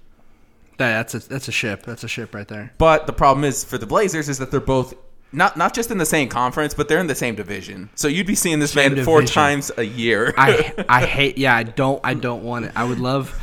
That, 0.78 1.10
that's 1.10 1.16
a 1.26 1.30
that's 1.30 1.48
a 1.48 1.52
ship. 1.52 1.84
That's 1.84 2.04
a 2.04 2.08
ship 2.08 2.36
right 2.36 2.48
there. 2.48 2.72
But 2.78 3.08
the 3.08 3.14
problem 3.14 3.44
is 3.46 3.64
for 3.64 3.78
the 3.80 3.88
Blazers 3.88 4.30
is 4.30 4.38
that 4.40 4.52
they're 4.52 4.60
both 4.60 4.94
not 5.32 5.58
not 5.58 5.74
just 5.74 5.92
in 5.92 5.98
the 5.98 6.06
same 6.06 6.30
conference, 6.30 6.74
but 6.74 6.88
they're 6.88 7.00
in 7.00 7.08
the 7.08 7.16
same 7.16 7.36
division. 7.36 7.90
So 7.96 8.08
you'd 8.08 8.28
be 8.28 8.36
seeing 8.36 8.60
this 8.60 8.72
Same 8.72 8.96
man 8.96 9.06
four 9.06 9.20
division. 9.22 9.34
times 9.34 9.72
a 9.78 9.84
year. 9.84 10.34
I 10.38 10.74
I 10.90 11.06
hate. 11.06 11.38
Yeah, 11.38 11.56
I 11.56 11.64
don't. 11.64 12.00
I 12.04 12.14
don't 12.14 12.44
want 12.44 12.66
it. 12.66 12.72
I 12.76 12.84
would 12.84 13.00
love. 13.00 13.34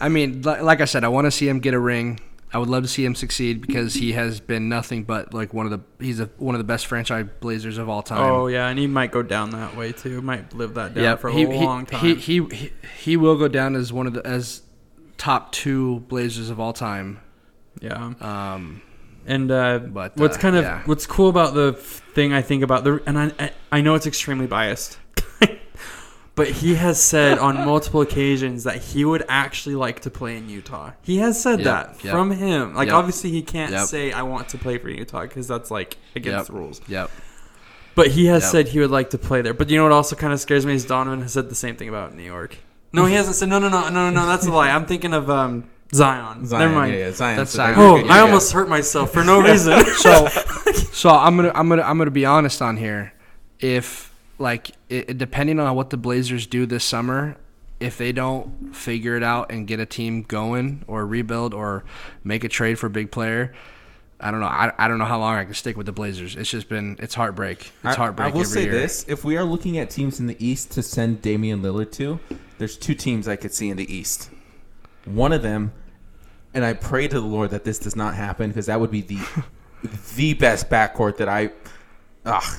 I 0.00 0.08
mean, 0.08 0.42
like 0.42 0.80
I 0.80 0.84
said, 0.86 1.04
I 1.04 1.08
want 1.08 1.26
to 1.26 1.30
see 1.30 1.48
him 1.48 1.60
get 1.60 1.74
a 1.74 1.78
ring. 1.78 2.20
I 2.52 2.58
would 2.58 2.68
love 2.68 2.82
to 2.82 2.88
see 2.88 3.04
him 3.04 3.14
succeed 3.14 3.60
because 3.64 3.94
he 3.94 4.12
has 4.12 4.40
been 4.40 4.68
nothing 4.68 5.04
but 5.04 5.32
like 5.32 5.54
one 5.54 5.66
of 5.66 5.72
the. 5.72 6.04
He's 6.04 6.18
a, 6.20 6.26
one 6.36 6.54
of 6.54 6.58
the 6.58 6.64
best 6.64 6.86
franchise 6.86 7.26
Blazers 7.40 7.78
of 7.78 7.88
all 7.88 8.02
time. 8.02 8.18
Oh 8.20 8.46
yeah, 8.48 8.66
and 8.68 8.78
he 8.78 8.86
might 8.88 9.12
go 9.12 9.22
down 9.22 9.50
that 9.50 9.76
way 9.76 9.92
too. 9.92 10.20
Might 10.20 10.52
live 10.52 10.74
that 10.74 10.94
down 10.94 11.16
for 11.18 11.28
a 11.28 11.32
he, 11.32 11.46
long 11.46 11.86
he, 11.86 11.90
time. 11.92 12.00
He, 12.00 12.14
he 12.16 12.44
he 12.54 12.72
he 12.98 13.16
will 13.16 13.36
go 13.36 13.46
down 13.46 13.76
as 13.76 13.92
one 13.92 14.06
of 14.06 14.14
the 14.14 14.26
as 14.26 14.62
top 15.16 15.52
two 15.52 16.00
Blazers 16.08 16.50
of 16.50 16.58
all 16.58 16.72
time. 16.72 17.20
yeah. 17.80 18.14
Um, 18.20 18.82
And 19.30 19.50
uh, 19.50 19.78
But, 19.78 20.16
what's 20.16 20.36
uh, 20.36 20.40
kind 20.40 20.56
of 20.56 20.64
yeah. 20.64 20.82
what's 20.86 21.06
cool 21.06 21.28
about 21.28 21.54
the 21.54 21.72
thing 21.72 22.32
I 22.32 22.42
think 22.42 22.62
about 22.62 22.82
the 22.84 23.00
and 23.06 23.16
I 23.18 23.52
I, 23.70 23.80
know 23.80 23.94
it's 23.94 24.06
extremely 24.06 24.48
biased, 24.48 24.98
but 26.34 26.48
he 26.48 26.74
has 26.74 27.00
said 27.02 27.38
on 27.38 27.54
multiple 27.72 28.00
occasions 28.00 28.64
that 28.64 28.82
he 28.82 29.04
would 29.04 29.24
actually 29.28 29.76
like 29.76 30.00
to 30.00 30.10
play 30.10 30.36
in 30.36 30.48
Utah. 30.48 30.92
He 31.02 31.18
has 31.18 31.40
said 31.40 31.60
Yep, 31.60 31.64
that 31.64 32.04
yep. 32.04 32.12
from 32.12 32.30
him. 32.32 32.74
Like 32.74 32.88
Yep. 32.88 32.96
obviously 32.96 33.30
he 33.30 33.42
can't 33.42 33.86
say 33.86 34.10
I 34.12 34.22
want 34.22 34.48
to 34.50 34.58
play 34.58 34.78
for 34.78 34.88
Utah 34.90 35.22
because 35.22 35.46
that's 35.46 35.70
like 35.70 35.96
against 36.16 36.48
the 36.48 36.54
rules. 36.54 36.80
yep. 36.88 37.10
But 37.94 38.08
he 38.08 38.26
has 38.26 38.48
said 38.50 38.68
he 38.68 38.78
would 38.78 38.90
like 38.90 39.10
to 39.10 39.18
play 39.18 39.42
there. 39.42 39.52
But 39.54 39.68
you 39.68 39.76
know 39.76 39.82
what 39.84 39.92
also 39.92 40.16
kind 40.16 40.32
of 40.32 40.40
scares 40.40 40.64
me 40.64 40.74
is 40.74 40.84
Donovan 40.84 41.22
has 41.22 41.32
said 41.32 41.50
the 41.50 41.54
same 41.54 41.76
thing 41.76 41.88
about 41.88 42.14
New 42.14 42.22
York. 42.22 42.56
No, 42.92 43.04
he 43.04 43.14
hasn't 43.14 43.36
said 43.36 43.48
no, 43.48 43.58
no, 43.58 43.68
no, 43.68 43.88
no, 43.90 44.10
no. 44.10 44.26
That's 44.26 44.46
a 44.46 44.50
lie. 44.52 44.70
I'm 44.70 44.86
thinking 44.86 45.12
of 45.12 45.28
um, 45.30 45.68
Zion. 45.92 46.46
Zion, 46.46 46.60
Never 46.60 46.74
mind. 46.74 46.92
Yeah, 46.92 46.98
yeah, 47.06 47.12
Zion. 47.12 47.36
That's 47.36 47.50
So 47.50 47.56
Zion. 47.56 47.74
Oh, 47.78 48.00
good. 48.00 48.10
I 48.10 48.20
almost 48.20 48.52
hurt 48.52 48.68
myself 48.68 49.12
for 49.12 49.24
no 49.24 49.40
reason. 49.48 49.82
So 49.96 50.26
so 50.92 51.10
I'm 51.10 51.36
gonna 51.36 51.52
I'm 51.54 51.68
gonna 51.68 51.82
I'm 51.82 51.98
gonna 51.98 52.10
be 52.10 52.24
honest 52.24 52.62
on 52.62 52.76
here. 52.76 53.12
If 53.58 54.14
like 54.38 54.70
it, 54.88 55.18
depending 55.18 55.58
on 55.60 55.74
what 55.76 55.90
the 55.90 55.96
Blazers 55.96 56.46
do 56.46 56.64
this 56.66 56.84
summer, 56.84 57.36
if 57.80 57.98
they 57.98 58.12
don't 58.12 58.74
figure 58.74 59.16
it 59.16 59.22
out 59.22 59.50
and 59.50 59.66
get 59.66 59.80
a 59.80 59.86
team 59.86 60.22
going 60.22 60.84
or 60.86 61.04
rebuild 61.06 61.52
or 61.54 61.84
make 62.24 62.44
a 62.44 62.48
trade 62.48 62.78
for 62.78 62.86
a 62.86 62.90
big 62.90 63.10
player. 63.10 63.52
I 64.22 64.30
don't 64.30 64.40
know. 64.40 64.46
I, 64.46 64.70
I 64.76 64.86
don't 64.86 64.98
know 64.98 65.06
how 65.06 65.18
long 65.18 65.36
I 65.36 65.44
can 65.46 65.54
stick 65.54 65.78
with 65.78 65.86
the 65.86 65.92
Blazers. 65.92 66.36
It's 66.36 66.50
just 66.50 66.68
been 66.68 66.96
it's 66.98 67.14
heartbreak. 67.14 67.72
It's 67.82 67.96
heartbreak 67.96 68.26
I, 68.26 68.30
I 68.30 68.34
will 68.34 68.40
every 68.42 68.52
say 68.52 68.62
year. 68.64 68.72
this: 68.72 69.06
if 69.08 69.24
we 69.24 69.38
are 69.38 69.44
looking 69.44 69.78
at 69.78 69.88
teams 69.88 70.20
in 70.20 70.26
the 70.26 70.36
East 70.38 70.72
to 70.72 70.82
send 70.82 71.22
Damian 71.22 71.62
Lillard 71.62 71.90
to, 71.92 72.20
there's 72.58 72.76
two 72.76 72.94
teams 72.94 73.26
I 73.26 73.36
could 73.36 73.54
see 73.54 73.70
in 73.70 73.78
the 73.78 73.90
East. 73.90 74.28
One 75.06 75.32
of 75.32 75.40
them, 75.40 75.72
and 76.54 76.64
I 76.64 76.72
pray 76.74 77.08
to 77.08 77.20
the 77.20 77.26
Lord 77.26 77.50
that 77.50 77.64
this 77.64 77.78
does 77.78 77.96
not 77.96 78.14
happen 78.14 78.50
because 78.50 78.66
that 78.66 78.80
would 78.80 78.90
be 78.90 79.02
the 79.02 79.18
the 80.16 80.34
best 80.34 80.68
backcourt 80.68 81.16
that 81.18 81.28
I. 81.28 81.50
Ugh, 82.24 82.58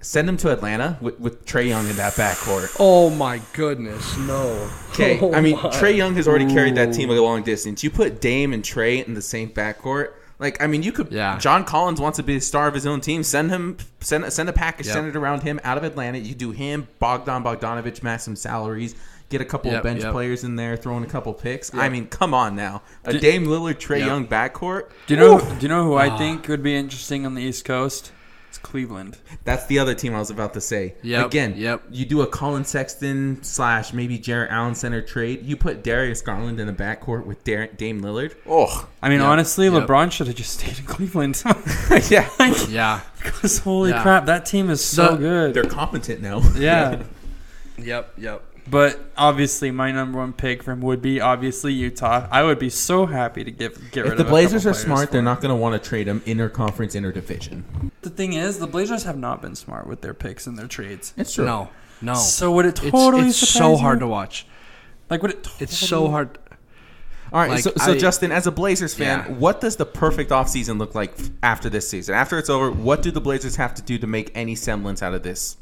send 0.00 0.28
him 0.28 0.36
to 0.38 0.52
Atlanta 0.52 0.98
with, 1.00 1.18
with 1.18 1.44
Trae 1.46 1.68
Young 1.68 1.88
in 1.88 1.96
that 1.96 2.12
backcourt. 2.14 2.76
Oh 2.78 3.10
my 3.10 3.40
goodness, 3.54 4.16
no. 4.18 4.70
Okay, 4.90 5.18
Oh 5.22 5.32
I 5.34 5.40
mean 5.40 5.56
my. 5.56 5.62
Trae 5.70 5.96
Young 5.96 6.14
has 6.14 6.28
already 6.28 6.46
carried 6.52 6.74
that 6.76 6.92
team 6.92 7.10
a 7.10 7.14
long 7.14 7.42
distance. 7.42 7.82
You 7.82 7.90
put 7.90 8.20
Dame 8.20 8.52
and 8.52 8.62
Trae 8.62 9.06
in 9.06 9.14
the 9.14 9.22
same 9.22 9.50
backcourt. 9.50 10.12
Like 10.38 10.62
I 10.62 10.66
mean, 10.68 10.82
you 10.84 10.92
could. 10.92 11.10
Yeah. 11.10 11.36
John 11.38 11.64
Collins 11.64 12.00
wants 12.00 12.16
to 12.18 12.22
be 12.22 12.34
the 12.34 12.40
star 12.40 12.68
of 12.68 12.74
his 12.74 12.86
own 12.86 13.00
team. 13.00 13.24
Send 13.24 13.50
him. 13.50 13.76
Send 14.00 14.30
send 14.32 14.48
a 14.48 14.52
package 14.52 14.86
Yep. 14.86 14.94
centered 14.94 15.16
around 15.16 15.42
him 15.42 15.58
out 15.64 15.78
of 15.78 15.82
Atlanta. 15.84 16.18
You 16.18 16.34
do 16.34 16.52
him, 16.52 16.86
Bogdan 17.00 17.42
Bogdanovich, 17.42 18.02
match 18.04 18.20
some 18.20 18.36
salaries. 18.36 18.94
Get 19.30 19.40
a 19.42 19.44
couple 19.44 19.70
Yep, 19.70 19.78
of 19.78 19.84
bench 19.84 20.02
yep. 20.02 20.12
players 20.12 20.42
in 20.44 20.56
there, 20.56 20.76
throwing 20.76 21.04
a 21.04 21.06
couple 21.06 21.34
picks. 21.34 21.74
I 21.74 21.88
mean, 21.90 22.06
come 22.06 22.32
on 22.32 22.56
now, 22.56 22.80
a 23.04 23.12
Did- 23.12 23.20
Dame 23.20 23.44
Lillard, 23.46 23.74
Trae 23.76 23.98
Yep. 23.98 24.06
Young 24.06 24.26
backcourt. 24.26 24.84
do 25.06 25.14
you 25.14 25.20
know? 25.20 25.38
Do 25.38 25.56
you 25.60 25.68
know 25.68 25.84
who 25.84 25.94
Ah. 25.94 25.98
I 26.00 26.16
think 26.16 26.48
would 26.48 26.62
be 26.62 26.74
interesting 26.74 27.26
on 27.26 27.34
the 27.34 27.42
East 27.42 27.64
Coast? 27.66 28.10
It's 28.48 28.56
Cleveland. 28.56 29.18
That's 29.44 29.66
the 29.66 29.78
other 29.78 29.92
team 29.94 30.14
I 30.14 30.18
was 30.18 30.30
about 30.30 30.54
to 30.54 30.62
say. 30.62 30.94
Yep, 31.02 31.26
Again, 31.26 31.54
yep. 31.58 31.82
you 31.90 32.06
do 32.06 32.22
a 32.22 32.26
Collin 32.26 32.64
Sexton 32.64 33.40
slash 33.42 33.92
maybe 33.92 34.16
Jarrett 34.16 34.50
Allen 34.50 34.74
center 34.74 35.02
trade. 35.02 35.44
You 35.44 35.54
put 35.54 35.84
Darius 35.84 36.22
Garland 36.22 36.58
in 36.58 36.66
the 36.66 36.72
backcourt 36.72 37.26
with 37.26 37.44
Dar- 37.44 37.66
Dame 37.66 38.00
Lillard. 38.00 38.34
Oh, 38.48 38.88
I 39.02 39.10
mean, 39.10 39.18
Yep, 39.18 39.28
honestly, 39.28 39.66
yep. 39.68 39.86
LeBron 39.86 40.10
should 40.10 40.28
have 40.28 40.36
just 40.36 40.58
stayed 40.58 40.78
in 40.78 40.86
Cleveland. 40.86 41.42
yeah. 42.08 42.26
Yeah. 42.70 43.00
Because 43.22 43.58
holy 43.58 43.90
Yeah. 43.90 44.02
crap, 44.02 44.24
that 44.24 44.46
team 44.46 44.70
is 44.70 44.82
so 44.82 45.08
The- 45.10 45.16
good. 45.18 45.52
They're 45.54 45.64
competent 45.64 46.22
now. 46.22 46.40
yeah. 46.56 47.02
Yep. 47.80 48.14
Yep. 48.18 48.42
But 48.70 49.00
obviously, 49.16 49.70
my 49.70 49.92
number 49.92 50.18
one 50.18 50.32
pick 50.32 50.62
from 50.62 50.80
would 50.82 51.00
be 51.00 51.20
obviously 51.20 51.72
Utah. 51.72 52.26
I 52.30 52.42
would 52.42 52.58
be 52.58 52.70
so 52.70 53.06
happy 53.06 53.44
to 53.44 53.50
give 53.50 53.90
get 53.92 54.02
rid 54.04 54.12
If 54.12 54.16
the 54.18 54.22
of 54.24 54.28
a 54.28 54.30
Blazers 54.30 54.66
are 54.66 54.74
smart, 54.74 55.10
they're 55.10 55.20
him. 55.20 55.24
not 55.24 55.40
going 55.40 55.50
to 55.50 55.56
want 55.56 55.80
to 55.80 55.88
trade 55.88 56.06
him 56.08 56.20
interconference, 56.22 56.94
interdivision. 56.94 57.62
The 58.02 58.10
thing 58.10 58.32
is, 58.34 58.58
the 58.58 58.66
Blazers 58.66 59.04
have 59.04 59.16
not 59.16 59.40
been 59.40 59.54
smart 59.54 59.86
with 59.86 60.00
their 60.00 60.14
picks 60.14 60.46
and 60.46 60.58
their 60.58 60.66
trades. 60.66 61.14
It's 61.16 61.32
true. 61.34 61.44
No. 61.46 61.70
No. 62.02 62.14
So 62.14 62.52
would 62.52 62.66
it 62.66 62.78
It's- 62.78 62.90
totally 62.90 63.28
it's, 63.28 63.38
so 63.48 63.76
hard 63.76 63.96
you? 63.96 64.00
to 64.00 64.06
watch. 64.08 64.46
like 65.10 65.22
would 65.22 65.30
it? 65.30 65.42
Totally, 65.44 65.62
It's 65.64 65.76
so 65.76 66.08
hard. 66.10 66.38
All 67.32 67.40
right, 67.40 67.50
Like, 67.50 67.60
so, 67.62 67.72
so 67.76 67.92
I- 67.92 67.98
Justin, 67.98 68.32
as 68.32 68.46
a 68.46 68.50
Blazers 68.52 68.94
fan, 68.94 69.18
Yeah. 69.26 69.32
what 69.34 69.60
does 69.60 69.76
the 69.76 69.84
perfect 69.86 70.30
offseason 70.30 70.78
look 70.78 70.94
like 70.94 71.14
after 71.42 71.68
this 71.68 71.88
season? 71.88 72.14
After 72.14 72.38
it's 72.38 72.48
over, 72.50 72.70
what 72.70 73.02
do 73.02 73.10
the 73.10 73.20
Blazers 73.20 73.56
have 73.56 73.74
to 73.74 73.82
do 73.82 73.98
to 73.98 74.06
make 74.06 74.30
any 74.34 74.54
semblance 74.54 75.02
out 75.02 75.12
of 75.14 75.22
this? 75.22 75.56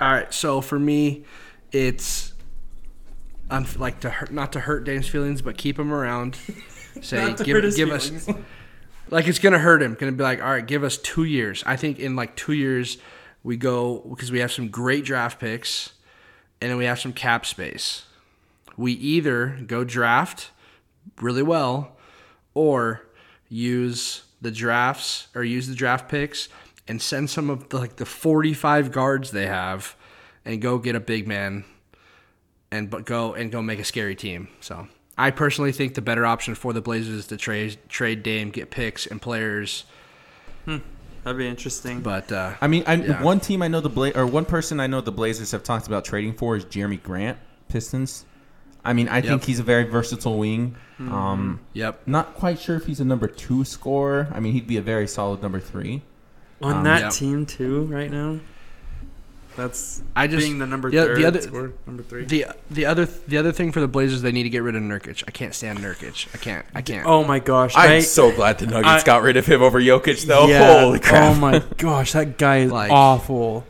All 0.00 0.12
right, 0.12 0.32
so 0.32 0.60
for 0.60 0.78
me, 0.78 1.24
it's 1.72 2.32
I'm 3.50 3.66
like 3.76 4.00
to 4.00 4.10
hurt, 4.10 4.32
not 4.32 4.52
to 4.52 4.60
hurt 4.60 4.84
Dame's 4.84 5.08
feelings, 5.08 5.42
but 5.42 5.56
keep 5.56 5.78
him 5.78 5.92
around. 5.92 6.36
Say 7.00 7.34
give 7.34 7.74
give 7.76 7.90
us 7.90 8.28
like 9.10 9.28
it's 9.28 9.38
gonna 9.38 9.58
hurt 9.58 9.82
him. 9.82 9.94
Gonna 9.94 10.12
be 10.12 10.22
like, 10.22 10.42
all 10.42 10.50
right, 10.50 10.66
give 10.66 10.84
us 10.84 10.98
two 10.98 11.24
years. 11.24 11.62
I 11.66 11.76
think 11.76 11.98
in 11.98 12.16
like 12.16 12.36
two 12.36 12.52
years 12.52 12.98
we 13.42 13.56
go 13.56 13.98
because 14.10 14.32
we 14.32 14.40
have 14.40 14.52
some 14.52 14.68
great 14.68 15.04
draft 15.04 15.38
picks, 15.40 15.92
and 16.60 16.70
then 16.70 16.78
we 16.78 16.84
have 16.86 16.98
some 16.98 17.12
cap 17.12 17.46
space. 17.46 18.04
We 18.76 18.92
either 18.92 19.58
go 19.66 19.84
draft 19.84 20.50
really 21.20 21.42
well, 21.42 21.96
or 22.54 23.02
use 23.48 24.24
the 24.40 24.50
drafts 24.50 25.28
or 25.34 25.42
use 25.42 25.68
the 25.68 25.74
draft 25.74 26.08
picks 26.08 26.48
and 26.86 27.00
send 27.02 27.28
some 27.30 27.50
of 27.50 27.68
the, 27.70 27.78
like 27.78 27.96
the 27.96 28.06
45 28.06 28.92
guards 28.92 29.30
they 29.30 29.46
have 29.46 29.96
and 30.48 30.60
go 30.60 30.78
get 30.78 30.96
a 30.96 31.00
big 31.00 31.28
man 31.28 31.64
and 32.72 32.90
but 32.90 33.04
go 33.04 33.34
and 33.34 33.52
go 33.52 33.62
make 33.62 33.78
a 33.78 33.84
scary 33.84 34.16
team. 34.16 34.48
So 34.60 34.88
I 35.16 35.30
personally 35.30 35.72
think 35.72 35.94
the 35.94 36.02
better 36.02 36.26
option 36.26 36.54
for 36.56 36.72
the 36.72 36.80
Blazers 36.80 37.14
is 37.14 37.26
to 37.28 37.36
trade 37.36 37.78
trade 37.88 38.22
Dame, 38.24 38.50
get 38.50 38.70
picks 38.70 39.06
and 39.06 39.22
players. 39.22 39.84
That'd 40.66 41.38
be 41.38 41.46
interesting. 41.48 42.00
But 42.00 42.30
uh, 42.32 42.54
I 42.60 42.66
mean, 42.68 42.84
I, 42.86 42.94
Yeah. 42.94 43.22
one 43.22 43.40
team 43.40 43.62
I 43.62 43.68
know 43.68 43.80
the 43.80 43.88
Bla- 43.88 44.12
or 44.14 44.26
one 44.26 44.44
person 44.44 44.80
I 44.80 44.86
know 44.86 45.00
the 45.00 45.12
Blazers 45.12 45.50
have 45.52 45.62
talked 45.62 45.86
about 45.86 46.04
trading 46.04 46.32
for 46.34 46.56
is 46.56 46.64
Jerami 46.64 47.02
Grant, 47.02 47.38
Pistons. 47.68 48.24
I 48.84 48.92
mean, 48.94 49.08
I 49.08 49.20
think 49.20 49.44
he's 49.44 49.58
a 49.58 49.62
very 49.64 49.84
versatile 49.84 50.38
wing. 50.38 50.76
Um, 51.00 51.60
yep, 51.74 52.00
not 52.06 52.34
quite 52.34 52.58
sure 52.58 52.76
if 52.76 52.86
he's 52.86 53.00
a 53.00 53.04
number 53.04 53.26
two 53.28 53.64
scorer. 53.64 54.28
I 54.32 54.40
mean, 54.40 54.52
he'd 54.54 54.66
be 54.66 54.78
a 54.78 54.82
very 54.82 55.06
solid 55.06 55.42
number 55.42 55.60
three. 55.60 56.02
On 56.62 56.78
Um, 56.78 56.84
that 56.84 57.00
yeah. 57.00 57.08
team 57.10 57.44
too, 57.44 57.82
right 57.84 58.10
now. 58.10 58.38
That's 59.58 60.00
I 60.16 60.26
just 60.28 60.46
being 60.46 60.58
the 60.58 60.66
number 60.66 60.90
the- 60.90 60.96
the 60.98 61.04
third 61.06 61.24
other- 61.24 61.40
scorer, 61.42 61.72
number 61.86 62.02
three. 62.04 62.24
the 62.24 62.46
the 62.70 62.86
other 62.86 63.04
the 63.26 63.36
other 63.36 63.52
thing 63.52 63.72
for 63.72 63.80
the 63.80 63.88
Blazers 63.88 64.22
they 64.22 64.32
need 64.32 64.44
to 64.44 64.48
get 64.50 64.62
rid 64.62 64.76
of 64.76 64.82
Nurkic. 64.82 65.24
I 65.28 65.32
can't 65.32 65.54
stand 65.54 65.80
Nurkic. 65.80 66.28
I 66.32 66.38
can't. 66.38 66.64
I 66.74 66.80
can't. 66.80 67.06
oh 67.06 67.24
my 67.24 67.40
gosh! 67.40 67.74
I'm 67.76 67.90
I- 67.90 68.00
so 68.00 68.30
glad 68.32 68.58
the 68.58 68.66
Nuggets 68.66 69.02
I- 69.02 69.04
got 69.04 69.22
rid 69.22 69.36
of 69.36 69.44
him 69.46 69.60
over 69.60 69.80
Jokic, 69.80 70.24
though. 70.26 70.46
yeah. 70.46 70.80
Holy 70.80 70.98
oh 70.98 71.02
crap! 71.02 71.36
Oh 71.36 71.40
my 71.40 71.62
gosh, 71.76 72.12
that 72.12 72.38
guy 72.38 72.58
is 72.60 72.72
Like- 72.72 72.90
awful. 72.92 73.66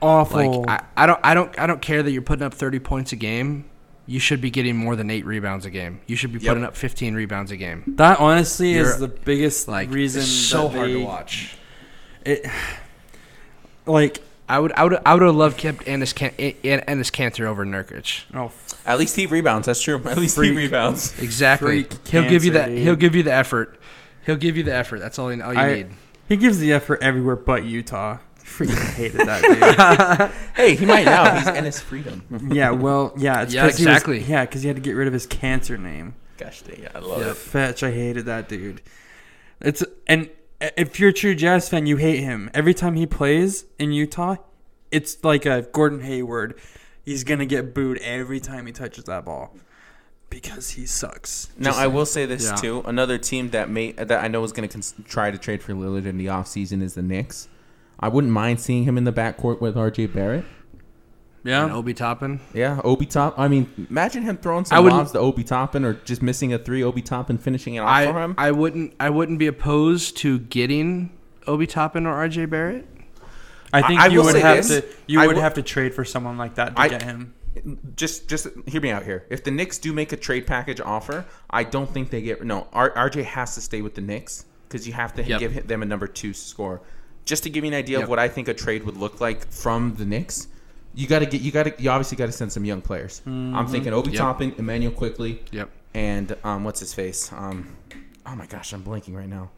Awful. 0.00 0.62
Like 0.62 0.70
I, 0.96 1.02
I 1.02 1.06
don't 1.06 1.20
I 1.24 1.34
don't 1.34 1.58
I 1.58 1.66
don't 1.66 1.82
care 1.82 2.02
that 2.02 2.10
you're 2.12 2.22
putting 2.22 2.44
up 2.46 2.54
30 2.54 2.78
points 2.78 3.12
a 3.12 3.16
game. 3.16 3.64
You 4.06 4.20
should 4.20 4.40
be 4.40 4.48
getting 4.50 4.76
more 4.76 4.94
than 4.96 5.10
eight 5.10 5.26
rebounds 5.26 5.66
a 5.66 5.70
game. 5.70 6.00
You 6.06 6.14
should 6.16 6.32
be 6.32 6.38
Yep. 6.38 6.48
putting 6.48 6.64
up 6.64 6.76
15 6.76 7.14
rebounds 7.14 7.50
a 7.50 7.56
game. 7.56 7.82
that 7.96 8.20
honestly 8.20 8.74
You're- 8.74 8.88
is 8.88 8.98
the 8.98 9.08
biggest 9.08 9.66
Like 9.66 9.90
reason. 9.92 10.22
it's 10.22 10.30
so 10.30 10.68
that 10.68 10.76
hard 10.76 10.88
they- 10.90 10.92
to 10.94 11.04
watch. 11.04 11.56
It, 12.24 12.46
like 13.86 14.20
I 14.48 14.58
would 14.58 14.72
I 14.72 14.84
would 14.84 14.98
I 15.04 15.14
would 15.14 15.22
have 15.22 15.34
loved 15.34 15.58
kept 15.58 15.84
Enes 15.84 16.14
Can 16.14 16.30
Enes 16.30 17.10
Kanter 17.12 17.44
over 17.46 17.66
Nurkic. 17.66 18.22
Oh, 18.34 18.50
At 18.86 18.98
least 18.98 19.14
he 19.16 19.26
rebounds. 19.26 19.66
That's 19.66 19.80
true. 19.82 19.96
At 20.06 20.16
least 20.18 20.36
Freak. 20.36 20.52
he 20.52 20.56
rebounds. 20.56 21.18
Exactly. 21.20 21.84
Freak 21.84 22.06
he'll 22.08 22.28
give 22.28 22.44
you 22.44 22.52
that. 22.52 22.66
dude. 22.68 22.78
He'll 22.78 22.96
give 22.96 23.14
you 23.14 23.22
the 23.22 23.32
effort. 23.32 23.78
He'll 24.24 24.36
give 24.36 24.56
you 24.56 24.62
the 24.62 24.74
effort. 24.74 25.00
That's 25.00 25.18
all, 25.18 25.32
you- 25.32 25.42
all 25.42 25.52
you 25.52 25.58
I- 25.60 25.74
need. 25.74 25.86
he 26.28 26.36
gives 26.36 26.58
the 26.58 26.72
effort 26.72 27.02
everywhere 27.02 27.36
but 27.36 27.64
Utah. 27.64 28.18
Freaking 28.42 28.94
hated 28.94 29.20
that 29.26 29.42
dude. 29.42 30.30
Hey, 30.56 30.74
he 30.74 30.86
might 30.86 31.04
now. 31.04 31.34
He's 31.36 31.44
Enes 31.48 31.80
Freedom. 31.82 32.22
yeah, 32.50 32.70
well, 32.70 33.12
yeah, 33.18 33.42
it's 33.42 33.52
Yeah, 33.52 33.66
'cause 33.68 33.76
he 33.76 33.84
was- 33.84 33.92
exactly. 33.92 34.20
yeah, 34.20 34.46
because 34.46 34.62
he 34.62 34.68
had 34.68 34.76
to 34.76 34.82
get 34.82 34.92
rid 34.92 35.06
of 35.06 35.12
his 35.12 35.26
cancer 35.26 35.76
name. 35.76 36.14
Gosh 36.38 36.62
dang. 36.62 36.86
I 36.94 36.98
love 37.00 37.20
Yep. 37.20 37.28
it. 37.30 37.36
Fetch, 37.36 37.82
I 37.82 37.90
hated 37.90 38.24
that 38.26 38.48
dude. 38.48 38.80
It's 39.60 39.84
and 40.06 40.30
if 40.60 40.98
you're 40.98 41.10
a 41.10 41.12
true 41.12 41.34
Jazz 41.34 41.68
fan, 41.68 41.86
you 41.86 41.96
hate 41.96 42.20
him. 42.20 42.50
Every 42.54 42.74
time 42.74 42.94
he 42.96 43.06
plays 43.06 43.64
in 43.78 43.92
Utah, 43.92 44.36
it's 44.90 45.22
like 45.22 45.46
a 45.46 45.62
Gordon 45.62 46.00
Hayward. 46.00 46.58
He's 47.04 47.24
gonna 47.24 47.46
get 47.46 47.74
booed 47.74 47.98
every 47.98 48.40
time 48.40 48.66
he 48.66 48.72
touches 48.72 49.04
that 49.04 49.24
ball 49.24 49.54
because 50.30 50.70
he 50.70 50.84
sucks. 50.86 51.48
Now 51.56 51.70
Just- 51.70 51.78
I 51.80 51.86
will 51.86 52.06
say 52.06 52.26
this 52.26 52.44
Yeah. 52.44 52.54
too. 52.56 52.82
Another 52.84 53.16
team 53.18 53.50
that 53.50 53.70
may 53.70 53.92
that 53.92 54.22
I 54.22 54.28
know 54.28 54.44
is 54.44 54.52
going 54.52 54.68
to 54.68 54.72
cons- 54.72 54.94
try 55.06 55.30
to 55.30 55.38
trade 55.38 55.62
for 55.62 55.72
Lillard 55.72 56.04
in 56.04 56.18
the 56.18 56.26
offseason 56.26 56.82
is 56.82 56.94
the 56.94 57.02
Knicks. 57.02 57.48
I 58.00 58.08
wouldn't 58.08 58.32
mind 58.32 58.60
seeing 58.60 58.84
him 58.84 58.98
in 58.98 59.04
the 59.04 59.12
backcourt 59.12 59.60
with 59.60 59.74
RJ 59.74 60.06
Barrett. 60.12 60.44
And 61.44 61.50
yeah, 61.52 61.74
Obi 61.74 61.94
Toppin. 61.94 62.40
Yeah, 62.52 62.80
Obi 62.84 63.06
Top. 63.06 63.38
I 63.38 63.48
mean, 63.48 63.86
imagine 63.88 64.22
him 64.24 64.36
throwing 64.36 64.64
I 64.64 64.68
some 64.68 64.84
wouldn't- 64.84 64.98
lobs 64.98 65.12
to 65.12 65.18
Obi 65.18 65.44
Toppin 65.44 65.84
or 65.84 65.94
just 65.94 66.20
missing 66.20 66.52
a 66.52 66.58
three 66.58 66.82
Obi 66.82 67.00
Toppin 67.00 67.38
finishing 67.38 67.74
it 67.76 67.78
off 67.78 67.88
I 67.88 68.06
for 68.12 68.20
him. 68.22 68.34
I 68.36 68.50
wouldn't 68.50 68.94
I 69.00 69.10
wouldn't 69.10 69.38
be 69.38 69.46
opposed 69.46 70.16
to 70.18 70.40
getting 70.40 71.10
Obi 71.46 71.66
Toppin 71.66 72.06
or 72.06 72.14
RJ 72.14 72.50
Barrett. 72.50 72.86
I 73.72 73.82
think 73.82 74.00
I- 74.00 74.04
I 74.04 74.06
you 74.08 74.18
will 74.18 74.26
would 74.26 74.36
have 74.36 74.56
this. 74.66 74.68
to 74.80 74.84
you 75.06 75.20
I 75.20 75.26
would 75.26 75.36
will- 75.36 75.42
have 75.42 75.54
to 75.54 75.62
trade 75.62 75.94
for 75.94 76.04
someone 76.04 76.36
like 76.38 76.56
that 76.56 76.74
to 76.76 76.82
I- 76.82 76.88
get 76.88 77.02
him. 77.02 77.34
just 77.96 78.28
just 78.28 78.48
hear 78.66 78.80
me 78.80 78.90
out 78.90 79.04
here. 79.04 79.24
If 79.30 79.44
the 79.44 79.50
Knicks 79.50 79.78
do 79.78 79.92
make 79.92 80.12
a 80.12 80.16
trade 80.16 80.46
package 80.46 80.80
offer, 80.80 81.24
I 81.50 81.64
don't 81.64 81.92
think 81.92 82.10
they 82.10 82.20
get 82.22 82.44
no. 82.44 82.66
R- 82.72 82.90
RJ 82.96 83.22
has 83.24 83.54
to 83.54 83.60
stay 83.60 83.80
with 83.80 83.94
the 83.94 84.00
Knicks 84.00 84.44
because 84.68 84.86
you 84.86 84.92
have 84.92 85.14
to 85.14 85.22
Yep. 85.22 85.40
give 85.40 85.66
them 85.68 85.82
a 85.82 85.86
number 85.86 86.06
two 86.06 86.34
score. 86.34 86.80
Just 87.24 87.42
to 87.44 87.50
give 87.50 87.64
you 87.64 87.68
an 87.68 87.76
idea 87.76 87.98
Yep. 87.98 88.04
of 88.04 88.10
what 88.10 88.18
I 88.18 88.28
think 88.28 88.48
a 88.48 88.54
trade 88.54 88.84
would 88.84 88.96
look 88.96 89.20
like 89.20 89.50
from 89.52 89.94
the 89.96 90.04
Knicks, 90.06 90.48
you 90.98 91.06
got 91.06 91.20
to 91.20 91.26
get 91.26 91.40
you 91.40 91.52
got 91.52 91.62
to 91.64 91.74
you 91.82 91.90
obviously 91.90 92.16
got 92.16 92.26
to 92.26 92.32
send 92.32 92.52
some 92.52 92.64
young 92.64 92.82
players. 92.82 93.22
I'm 93.26 93.66
thinking 93.68 93.92
Obi 93.92 94.10
Yep. 94.10 94.18
Toppin, 94.18 94.54
Immanuel 94.58 94.92
Quickley, 94.92 95.40
Yep. 95.52 95.70
and 95.94 96.36
um, 96.44 96.64
what's 96.64 96.80
his 96.80 96.92
face? 96.92 97.32
Um, 97.32 97.76
oh 98.26 98.34
my 98.34 98.46
gosh, 98.46 98.72
I'm 98.72 98.82
blanking 98.82 99.14
right 99.14 99.28
now. 99.28 99.50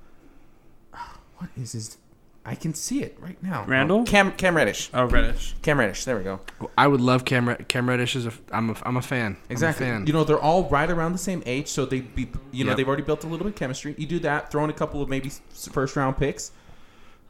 What 1.38 1.50
is 1.56 1.72
his? 1.72 1.96
I 2.44 2.54
can 2.54 2.72
see 2.72 3.02
it 3.02 3.16
right 3.20 3.40
now. 3.42 3.64
Randall? 3.66 4.00
Oh, 4.00 4.04
Cam 4.04 4.32
Cam 4.32 4.56
Reddish. 4.56 4.90
Oh, 4.94 5.04
Reddish. 5.04 5.54
Cam 5.62 5.78
Reddish. 5.78 6.04
There 6.04 6.16
we 6.16 6.24
go. 6.24 6.40
I 6.76 6.86
would 6.86 7.00
love 7.00 7.24
Cam 7.26 7.48
Red- 7.48 7.68
Cam 7.68 7.88
Reddish. 7.88 8.16
Is 8.16 8.26
a 8.26 8.32
I'm 8.52 8.70
a 8.70 8.76
I'm 8.84 8.96
a 8.96 9.02
fan. 9.02 9.36
Exactly. 9.50 9.86
I'm 9.86 9.92
a 9.92 9.96
fan. 9.98 10.06
You 10.06 10.12
know, 10.14 10.24
they're 10.24 10.38
all 10.38 10.68
right 10.68 10.90
around 10.90 11.12
the 11.12 11.18
same 11.18 11.42
age, 11.46 11.68
so 11.68 11.84
they 11.86 12.00
be 12.00 12.28
you 12.50 12.64
know 12.64 12.70
Yep. 12.70 12.76
they've 12.78 12.88
already 12.88 13.02
built 13.02 13.24
a 13.24 13.26
little 13.26 13.44
bit 13.44 13.54
of 13.54 13.58
chemistry. 13.58 13.94
You 13.98 14.06
do 14.06 14.18
that, 14.20 14.50
throw 14.50 14.64
in 14.64 14.70
a 14.70 14.74
couple 14.74 15.00
of 15.02 15.08
maybe 15.08 15.30
first 15.72 15.96
round 15.96 16.16
picks. 16.18 16.52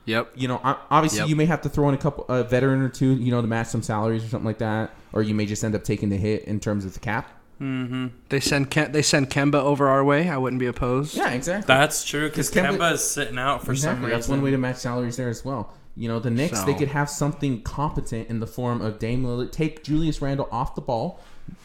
Yep. 0.05 0.31
You 0.35 0.49
know, 0.49 0.61
obviously 0.91 1.21
Yep. 1.21 1.29
you 1.29 1.37
may 1.37 1.47
have 1.47 1.63
to 1.63 1.69
throw 1.69 1.89
in 1.89 1.95
a 1.95 1.99
couple 1.99 2.25
a 2.29 2.43
veteran 2.45 2.81
or 2.83 2.89
two, 2.89 3.13
you 3.15 3.31
know, 3.31 3.41
to 3.41 3.47
match 3.47 3.69
some 3.69 3.83
salaries 3.83 4.25
or 4.25 4.29
something 4.29 4.47
like 4.47 4.59
that, 4.59 4.91
or 5.13 5.23
you 5.23 5.35
may 5.35 5.47
just 5.47 5.63
end 5.65 5.75
up 5.75 5.85
taking 5.85 6.09
the 6.09 6.17
hit 6.17 6.45
in 6.45 6.61
terms 6.61 6.85
of 6.85 6.95
the 6.95 7.01
cap. 7.01 7.29
Mm-hmm. 7.61 8.07
They 8.31 8.41
send 8.41 8.71
Ken, 8.71 8.91
they 8.93 9.03
send 9.03 9.29
Kemba 9.29 9.57
over 9.63 9.87
our 9.89 10.03
way. 10.03 10.31
I 10.31 10.39
wouldn't 10.39 10.61
be 10.61 10.67
opposed. 10.67 11.15
Yeah, 11.15 11.31
exactly. 11.31 11.67
That's 11.67 12.05
true 12.05 12.29
because 12.29 12.51
Kemba- 12.51 12.79
Kemba 12.79 12.93
is 12.95 13.05
sitting 13.05 13.39
out 13.39 13.65
for 13.65 13.77
some 13.77 13.97
reason. 13.97 14.11
That's 14.11 14.29
one 14.29 14.41
way 14.43 14.51
to 14.51 14.57
match 14.59 14.77
salaries 14.77 15.17
there 15.19 15.29
as 15.29 15.45
well. 15.45 15.75
You 15.97 16.09
know, 16.09 16.19
the 16.21 16.31
Knicks 16.31 16.63
they 16.63 16.73
could 16.73 16.89
have 16.89 17.11
something 17.11 17.61
competent 17.63 18.31
in 18.31 18.41
the 18.41 18.47
form 18.47 18.81
of 18.81 18.99
Dame 18.99 19.25
Lillard. 19.25 19.53
Take 19.53 19.85
Julius 19.85 20.23
Randle 20.23 20.49
off 20.51 20.75
the 20.75 20.81
ball, 20.81 21.21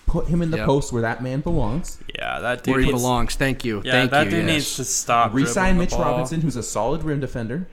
put 0.07 0.27
him 0.27 0.41
in 0.41 0.51
the 0.51 0.57
Yep. 0.57 0.65
post 0.65 0.91
where 0.91 1.03
that 1.03 1.23
man 1.23 1.39
belongs. 1.39 1.99
Yeah, 2.13 2.39
that 2.39 2.63
dude 2.63 2.73
Where 2.73 2.81
he 2.81 2.87
needs- 2.91 3.01
belongs. 3.01 3.35
Thank 3.35 3.63
you. 3.63 3.81
Yeah, 3.85 3.91
Thank 3.93 4.11
that 4.11 4.25
you. 4.25 4.31
dude 4.31 4.45
yes. 4.47 4.53
needs 4.53 4.75
to 4.77 4.83
stop. 4.83 5.33
Resign 5.33 5.53
dribbling 5.53 5.77
the 5.77 5.79
Mitch 5.79 5.89
ball. 5.91 6.01
Robinson, 6.11 6.41
who's 6.41 6.57
a 6.57 6.63
solid 6.63 7.03
rim 7.03 7.21
defender. 7.21 7.67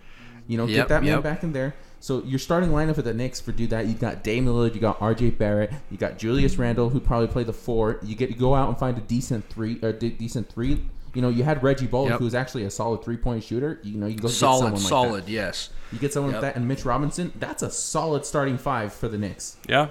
You 0.46 0.58
know, 0.58 0.66
get 0.66 0.88
that 0.88 1.02
man 1.02 1.14
yep. 1.14 1.22
back 1.22 1.42
in 1.42 1.52
there. 1.52 1.74
So 2.00 2.22
your 2.24 2.40
starting 2.40 2.70
lineup 2.70 2.96
for 2.96 3.02
the 3.02 3.14
Knicks 3.14 3.40
for 3.40 3.52
do 3.52 3.68
that. 3.68 3.86
You 3.86 3.94
got 3.94 4.24
Dame 4.24 4.46
Lillard, 4.46 4.74
you 4.74 4.80
got 4.80 5.00
R.J. 5.00 5.30
Barrett, 5.30 5.72
you 5.88 5.96
got 5.96 6.18
Julius 6.18 6.56
Randle, 6.56 6.90
who 6.90 6.98
probably 6.98 7.28
play 7.28 7.44
the 7.44 7.52
four. 7.52 8.00
You 8.02 8.16
get 8.16 8.26
to 8.28 8.34
go 8.34 8.54
out 8.56 8.68
and 8.68 8.76
find 8.76 8.98
a 8.98 9.00
decent 9.02 9.48
three, 9.48 9.78
uh, 9.82 9.88
or 9.88 9.92
de- 9.92 10.10
decent 10.10 10.48
three. 10.52 10.84
You 11.14 11.22
know, 11.22 11.28
you 11.28 11.44
had 11.44 11.62
Reggie 11.62 11.86
Bullock, 11.86 12.10
Yep. 12.10 12.18
who's 12.20 12.34
actually 12.34 12.64
a 12.64 12.70
solid 12.70 13.04
three 13.04 13.18
point 13.18 13.44
shooter. 13.44 13.78
You 13.84 13.98
know, 13.98 14.06
you 14.06 14.16
go 14.16 14.28
get 14.28 14.34
solid. 14.34 14.72
like 14.72 14.82
solid. 14.82 15.26
that. 15.26 15.30
Yes. 15.30 15.70
You 15.92 15.98
get 15.98 16.12
someone 16.12 16.32
Yep. 16.32 16.42
like 16.42 16.54
that, 16.54 16.58
and 16.58 16.66
Mitch 16.66 16.84
Robinson. 16.84 17.32
That's 17.38 17.62
a 17.62 17.70
solid 17.70 18.24
starting 18.26 18.58
five 18.58 18.92
for 18.92 19.08
the 19.08 19.18
Knicks. 19.18 19.56
Yeah, 19.68 19.88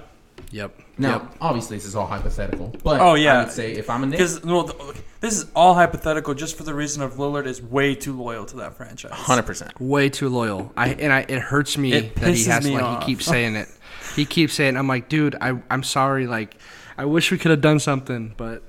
Yep. 0.50 0.78
Now, 0.98 1.10
Yep. 1.12 1.34
obviously, 1.40 1.76
this 1.78 1.86
is 1.86 1.96
all 1.96 2.06
hypothetical, 2.06 2.74
but 2.84 3.00
Oh, 3.00 3.14
yeah. 3.14 3.38
I 3.40 3.44
would 3.44 3.52
say 3.52 3.72
if 3.72 3.88
I'm 3.88 4.04
a 4.04 4.06
because 4.08 4.42
well, 4.44 4.64
th- 4.68 4.96
this 5.20 5.34
is 5.38 5.46
all 5.56 5.74
hypothetical, 5.74 6.34
just 6.34 6.56
for 6.58 6.62
the 6.64 6.74
reason 6.74 7.02
of 7.02 7.14
Lillard 7.14 7.46
is 7.46 7.62
way 7.62 7.94
too 7.94 8.12
loyal 8.12 8.44
to 8.46 8.56
that 8.56 8.76
franchise. 8.76 9.12
hundred 9.12 9.44
percent. 9.46 9.80
Way 9.80 10.10
too 10.10 10.28
loyal. 10.28 10.70
I 10.76 10.90
and 10.90 11.10
I 11.12 11.20
it 11.20 11.38
hurts 11.40 11.78
me 11.78 11.92
It 11.94 12.16
that 12.16 12.34
he 12.34 12.44
has 12.44 12.64
me 12.66 12.74
like 12.74 12.82
off. 12.82 13.02
he 13.04 13.12
keeps 13.14 13.24
saying 13.34 13.56
it. 13.56 13.68
He 14.14 14.26
keeps 14.26 14.52
saying 14.52 14.76
I'm 14.76 14.88
like, 14.88 15.08
dude, 15.08 15.36
I 15.40 15.58
I'm 15.70 15.82
sorry. 15.82 16.26
Like, 16.26 16.54
I 16.98 17.06
wish 17.06 17.30
we 17.30 17.38
could 17.38 17.50
have 17.50 17.62
done 17.62 17.78
something, 17.80 18.34
but 18.36 18.62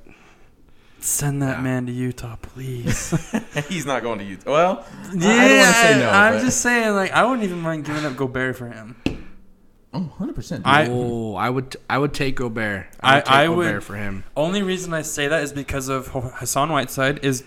Send 0.99 1.41
that 1.41 1.57
Yeah. 1.57 1.63
man 1.63 1.85
to 1.87 1.91
Utah, 1.91 2.37
please. 2.41 3.13
He's 3.67 3.85
not 3.85 4.03
going 4.03 4.19
to 4.19 4.23
Utah. 4.25 4.49
Well, 4.49 4.85
yeah, 5.13 5.29
I 5.29 5.47
don't 5.49 5.57
want 5.57 5.67
to 5.67 5.81
say 5.81 5.99
no. 5.99 6.09
I'm 6.09 6.33
but- 6.35 6.41
just 6.45 6.61
saying, 6.61 6.93
like, 6.95 7.11
I 7.11 7.25
wouldn't 7.25 7.43
even 7.43 7.59
mind 7.59 7.83
giving 7.83 8.05
up 8.05 8.15
Gobert 8.15 8.55
for 8.55 8.67
him. 8.69 8.95
Oh, 9.93 9.99
100 9.99 10.33
percent. 10.35 10.63
I- 10.65 10.87
oh, 10.89 11.35
I 11.35 11.49
would 11.49 11.75
I 11.89 11.97
would 11.97 12.13
take 12.13 12.35
Gobert. 12.35 12.87
I- 13.01 13.11
I 13.11 13.15
would 13.15 13.25
take 13.25 13.33
I 13.33 13.45
Gobert 13.47 13.73
would- 13.75 13.83
for 13.83 13.95
him. 13.95 14.23
Only 14.35 14.63
reason 14.63 14.93
I 14.93 15.01
say 15.01 15.27
that 15.27 15.43
is 15.43 15.53
because 15.53 15.89
of 15.89 16.07
Hassan 16.07 16.69
Whiteside 16.71 17.23
is 17.23 17.43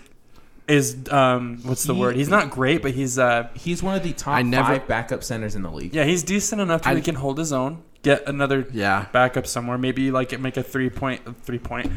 is 0.67 0.97
um 1.11 1.59
what's 1.63 1.83
the 1.85 1.93
He- 1.93 1.99
word? 1.99 2.15
He's 2.15 2.29
not 2.29 2.49
great, 2.49 2.81
but 2.81 2.91
he's 2.91 3.17
uh 3.17 3.47
He's 3.53 3.81
one 3.81 3.95
of 3.95 4.03
the 4.03 4.13
top 4.13 4.35
I 4.37 4.41
never- 4.41 4.67
five 4.79 4.87
backup 4.87 5.23
centers 5.23 5.55
in 5.55 5.61
the 5.63 5.71
league. 5.71 5.93
yeah 5.93 6.03
he's 6.03 6.23
decent 6.23 6.59
enough 6.61 6.81
to 6.81 6.89
I- 6.89 6.95
he 6.95 7.01
can 7.01 7.15
hold 7.15 7.37
his 7.37 7.53
own. 7.53 7.83
Get 8.03 8.27
another 8.27 8.67
Yeah. 8.71 9.05
backup 9.11 9.47
somewhere. 9.47 9.77
Maybe 9.77 10.11
like 10.11 10.37
make 10.39 10.55
a 10.57 10.63
three 10.63 10.89
point 10.89 11.21
three 11.43 11.57
point 11.59 11.91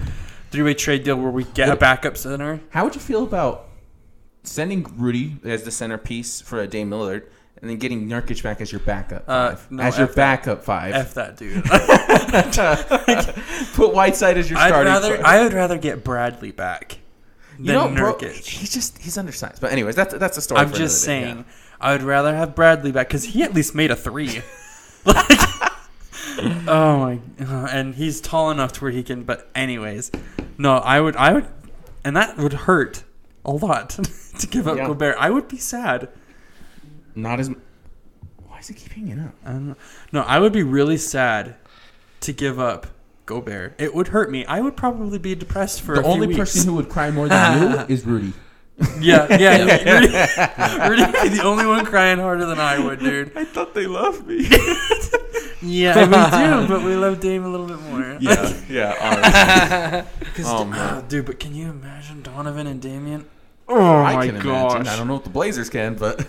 three 0.51 0.63
way 0.63 0.75
trade 0.75 1.05
deal 1.05 1.17
where 1.17 1.31
we 1.31 1.45
get 1.45 1.69
a 1.69 1.77
backup 1.77 2.17
center. 2.17 2.61
How 2.71 2.85
would 2.85 2.95
you 2.95 3.01
feel 3.01 3.23
about 3.23 3.67
sending 4.43 4.87
Rudy 4.97 5.37
as 5.45 5.65
the 5.65 5.71
centerpiece 5.71 6.41
for 6.41 6.59
a 6.61 6.67
Dame 6.67 6.91
Lillard, 6.91 7.25
and 7.61 7.71
then 7.71 7.77
getting 7.79 8.09
Nurkic 8.09 8.43
back 8.43 8.61
as 8.61 8.73
your 8.73 8.81
backup 8.81 9.25
Uh, 9.29 9.51
five? 9.57 9.71
no, 9.71 9.83
as 9.83 9.99
your 9.99 10.09
F 10.09 10.15
that. 10.15 10.45
backup 10.45 10.65
five. 10.65 10.95
F 10.95 11.15
that 11.15 11.37
dude. 11.37 11.63
Put 13.75 13.95
Whiteside 13.95 14.39
as 14.39 14.51
your 14.51 14.59
I'd 14.59 14.69
starting. 14.69 14.93
rather 14.93 15.17
five. 15.17 15.25
I 15.27 15.43
would 15.43 15.53
rather 15.53 15.79
get 15.79 16.05
Bradley 16.05 16.53
back 16.53 16.99
than 17.57 17.67
you 17.67 17.73
know, 17.73 17.89
bro, 17.95 18.15
Nurkic. 18.15 18.45
he's 18.47 18.73
just 18.73 18.99
he's 18.99 19.19
undersized. 19.19 19.61
But 19.61 19.73
anyways, 19.73 19.97
that's 19.97 20.15
that's 20.15 20.39
a 20.39 20.43
story. 20.43 20.61
I'm 20.61 20.73
just 20.73 21.03
saying, 21.03 21.45
I 21.81 21.93
would 21.93 22.03
rather 22.03 22.35
have 22.35 22.55
Bradley 22.55 22.93
back 22.93 23.09
because 23.09 23.25
he 23.25 23.43
at 23.43 23.55
least 23.55 23.75
made 23.75 23.91
a 23.91 23.97
three. 23.97 24.43
like, 25.05 25.39
oh 26.67 26.99
my, 26.99 27.19
uh, 27.45 27.69
and 27.71 27.95
he's 27.95 28.21
tall 28.21 28.51
enough 28.51 28.73
to 28.75 28.81
where 28.83 28.91
he 28.91 29.03
can. 29.03 29.25
But 29.25 29.49
anyways, 29.55 30.11
no, 30.59 30.77
I 30.77 31.01
would, 31.01 31.17
I 31.17 31.33
would, 31.33 31.47
and 32.05 32.17
that 32.17 32.37
would 32.39 32.53
hurt 32.53 33.03
a 33.45 33.53
lot 33.53 33.91
to 34.39 34.47
give 34.47 34.69
up 34.69 34.77
Yeah. 34.77 34.87
Gobert. 34.87 35.17
I 35.19 35.31
would 35.31 35.49
be 35.49 35.59
sad. 35.59 36.09
Yeah. 37.15 37.23
Not 37.23 37.41
as. 37.41 37.49
Why 38.47 38.57
does 38.59 38.71
it 38.71 38.75
keep 38.77 38.93
hanging 38.93 39.21
up? 39.21 39.35
I 39.45 39.51
don't 39.53 39.69
know. 39.69 39.77
No, 40.13 40.21
I 40.23 40.39
would 40.39 40.53
be 40.53 40.63
really 40.63 40.97
sad 40.97 41.57
to 42.21 42.33
give 42.33 42.59
up 42.61 42.87
Gobert. 43.27 43.75
It 43.79 43.95
would 43.95 44.09
hurt 44.09 44.31
me. 44.31 44.45
I 44.47 44.61
would 44.61 44.77
probably 44.77 45.19
be 45.19 45.35
depressed 45.35 45.81
for 45.83 45.95
The 45.95 46.01
a 46.01 46.05
few 46.05 46.13
only 46.13 46.27
weeks. 46.29 46.39
person 46.39 46.69
who 46.69 46.75
would 46.77 46.89
cry 46.89 47.11
more 47.11 47.29
than 47.29 47.63
you 47.63 47.79
is 47.95 48.05
Rudy. 48.05 48.33
yeah, 48.99 49.27
yeah, 49.37 49.65
yeah. 49.65 50.89
Rudy, 50.89 51.03
Rudy 51.05 51.29
the 51.37 51.43
only 51.45 51.67
one 51.67 51.85
crying 51.85 52.19
harder 52.19 52.47
than 52.47 52.59
I 52.59 52.79
would, 52.79 52.99
dude. 53.01 53.37
I 53.37 53.45
thought 53.45 53.75
they 53.75 53.87
loved 53.87 54.27
me. 54.27 54.49
Yeah, 55.63 55.95
we 55.99 56.05
do, 56.07 56.69
but 56.75 56.83
we 56.83 56.95
love 56.97 57.21
Dame 57.21 57.45
a 57.45 57.49
little 57.49 57.67
bit 57.67 57.79
more. 57.83 58.17
yeah, 58.19 58.55
yeah. 58.67 58.97
honestly. 58.99 60.27
'Cause 60.35 60.47
Oh, 60.49 60.65
Da- 60.65 60.71
man. 60.71 61.05
dude, 61.09 61.27
but 61.27 61.39
can 61.39 61.55
you 61.55 61.69
imagine 61.69 62.23
Donovan 62.23 62.67
and 62.67 62.81
Damian? 62.81 63.27
Oh 63.69 63.79
I 63.99 64.15
my 64.15 64.27
can 64.29 64.37
gosh! 64.41 64.73
imagine. 64.77 64.89
I 64.89 64.97
don't 64.97 65.07
know 65.07 65.17
if 65.17 65.25
the 65.25 65.29
Blazers 65.29 65.69
can, 65.69 65.97
but 65.97 66.27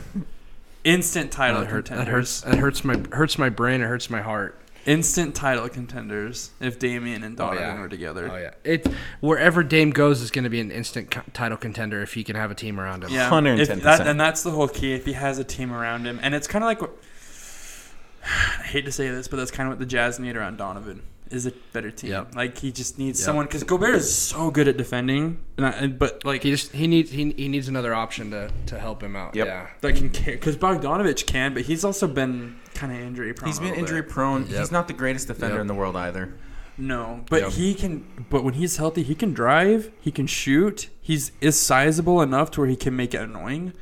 Instant 0.84 1.32
title 1.32 1.58
uh, 1.58 1.62
That, 1.62 1.70
hurt, 1.70 1.86
that 1.86 2.08
hurts. 2.08 2.42
That 2.42 2.56
hurts 2.58 2.84
my 2.84 3.02
hurts 3.12 3.38
my 3.38 3.50
brain. 3.50 3.82
It 3.82 3.86
hurts 3.88 4.10
my 4.10 4.22
heart. 4.22 4.58
Instant 4.88 5.36
title 5.36 5.70
contenders 5.70 6.50
if 6.60 6.80
Damian 6.80 7.24
and 7.24 7.40
Oh, 7.40 7.46
Donovan 7.50 7.64
yeah. 7.68 7.80
were 7.82 7.88
together. 7.90 8.30
Oh 8.32 8.38
yeah. 8.38 8.52
It 8.64 8.88
wherever 9.20 9.62
Dame 9.64 9.92
goes 9.92 10.22
is 10.22 10.32
going 10.32 10.44
to 10.46 10.50
be 10.50 10.60
an 10.60 10.72
instant 10.72 11.12
co- 11.12 11.22
title 11.34 11.58
contender 11.58 12.02
if 12.02 12.16
he 12.16 12.24
can 12.24 12.36
have 12.36 12.50
a 12.50 12.56
team 12.56 12.80
around 12.80 13.04
him. 13.04 13.12
Yeah, 13.12 13.30
110%. 13.30 13.84
That, 13.84 14.08
and 14.08 14.20
that's 14.20 14.42
the 14.42 14.50
whole 14.50 14.68
key. 14.68 14.94
If 14.94 15.06
he 15.06 15.14
has 15.14 15.38
a 15.38 15.44
team 15.44 15.72
around 15.72 16.06
him, 16.06 16.20
and 16.24 16.34
it's 16.34 16.48
kind 16.48 16.64
of 16.64 16.68
like 16.68 16.82
I 18.24 18.64
hate 18.64 18.86
to 18.86 18.92
say 18.92 19.08
this, 19.10 19.28
but 19.28 19.38
that's 19.38 19.52
kind 19.52 19.68
of 19.68 19.72
what 19.74 19.80
the 19.80 19.86
Jazz 19.86 20.20
need 20.20 20.36
around 20.36 20.58
Donovan 20.58 21.04
is 21.32 21.46
a 21.46 21.52
better 21.74 21.92
team. 21.92 22.12
Yep. 22.12 22.36
Like 22.36 22.58
he 22.58 22.72
just 22.72 22.98
needs 23.00 23.20
Yep. 23.20 23.26
someone 23.26 23.46
because 23.46 23.64
Gobert 23.64 23.96
is 23.96 24.14
so 24.14 24.52
good 24.52 24.68
at 24.68 24.78
defending, 24.78 25.40
and 25.58 25.66
I, 25.66 25.88
but 25.88 26.24
like 26.26 26.44
He 26.44 26.52
just 26.52 26.72
he 26.74 26.88
needs 26.88 27.12
he, 27.12 27.32
he 27.32 27.48
needs 27.48 27.68
another 27.68 27.94
option 27.94 28.32
to, 28.32 28.52
to 28.68 28.80
help 28.80 29.02
him 29.02 29.16
out. 29.16 29.36
Yep. 29.36 29.46
Yeah. 29.48 29.68
that 29.82 29.96
can 29.96 30.10
because 30.10 30.58
Bogdanovich 30.58 31.26
can, 31.26 31.54
but 31.54 31.64
he's 31.64 31.84
also 31.86 32.08
been 32.08 32.56
kind 32.74 32.92
of 32.94 33.00
injury 33.00 33.34
prone. 33.34 33.48
He's 33.50 33.60
a 33.60 33.62
been 33.62 33.76
injury 33.76 34.02
bit. 34.02 34.10
prone. 34.12 34.48
Yep. 34.48 34.60
He's 34.60 34.72
not 34.72 34.88
the 34.88 34.94
greatest 34.94 35.28
defender 35.28 35.56
Yep. 35.56 35.62
in 35.62 35.68
the 35.68 35.74
world 35.76 35.96
either. 35.96 36.34
No, 36.78 37.24
but 37.30 37.42
Yep. 37.42 37.52
he 37.52 37.74
can. 37.76 38.26
But 38.30 38.44
when 38.44 38.56
he's 38.56 38.78
healthy, 38.78 39.04
he 39.04 39.14
can 39.14 39.34
drive. 39.34 39.92
He 40.02 40.10
can 40.12 40.26
shoot. 40.26 40.90
He's 41.02 41.32
is 41.42 41.60
sizable 41.60 42.22
enough 42.22 42.50
to 42.52 42.62
where 42.62 42.70
he 42.70 42.76
can 42.76 42.96
make 42.96 43.14
it 43.14 43.22
annoying. 43.22 43.74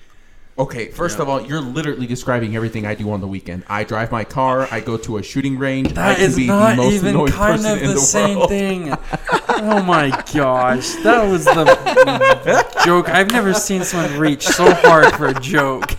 Okay, 0.59 0.89
first 0.89 1.19
of 1.19 1.29
all, 1.29 1.41
you're 1.41 1.61
literally 1.61 2.05
describing 2.05 2.53
everything 2.53 2.85
I 2.85 2.93
do 2.93 3.09
on 3.11 3.21
the 3.21 3.27
weekend. 3.27 3.63
I 3.69 3.85
drive 3.85 4.11
my 4.11 4.25
car. 4.25 4.67
I 4.69 4.81
go 4.81 4.97
to 4.97 5.15
a 5.17 5.23
shooting 5.23 5.57
range. 5.57 5.97
I 5.97 6.15
can 6.15 6.23
is 6.25 6.35
be 6.35 6.47
not 6.47 6.71
the 6.71 6.75
most 6.75 6.93
even 6.95 7.27
kind 7.27 7.65
of 7.65 7.79
the, 7.79 7.87
the 7.87 7.97
same 7.97 8.37
world. 8.39 8.49
thing. 8.49 8.91
oh 9.49 9.81
my 9.83 10.09
gosh, 10.33 10.91
that 11.03 11.23
was 11.29 11.45
the 11.45 12.81
joke. 12.85 13.07
I've 13.07 13.31
never 13.31 13.53
seen 13.53 13.85
someone 13.85 14.19
reach 14.19 14.43
so 14.47 14.73
hard 14.73 15.13
for 15.15 15.27
a 15.27 15.39
joke. 15.39 15.91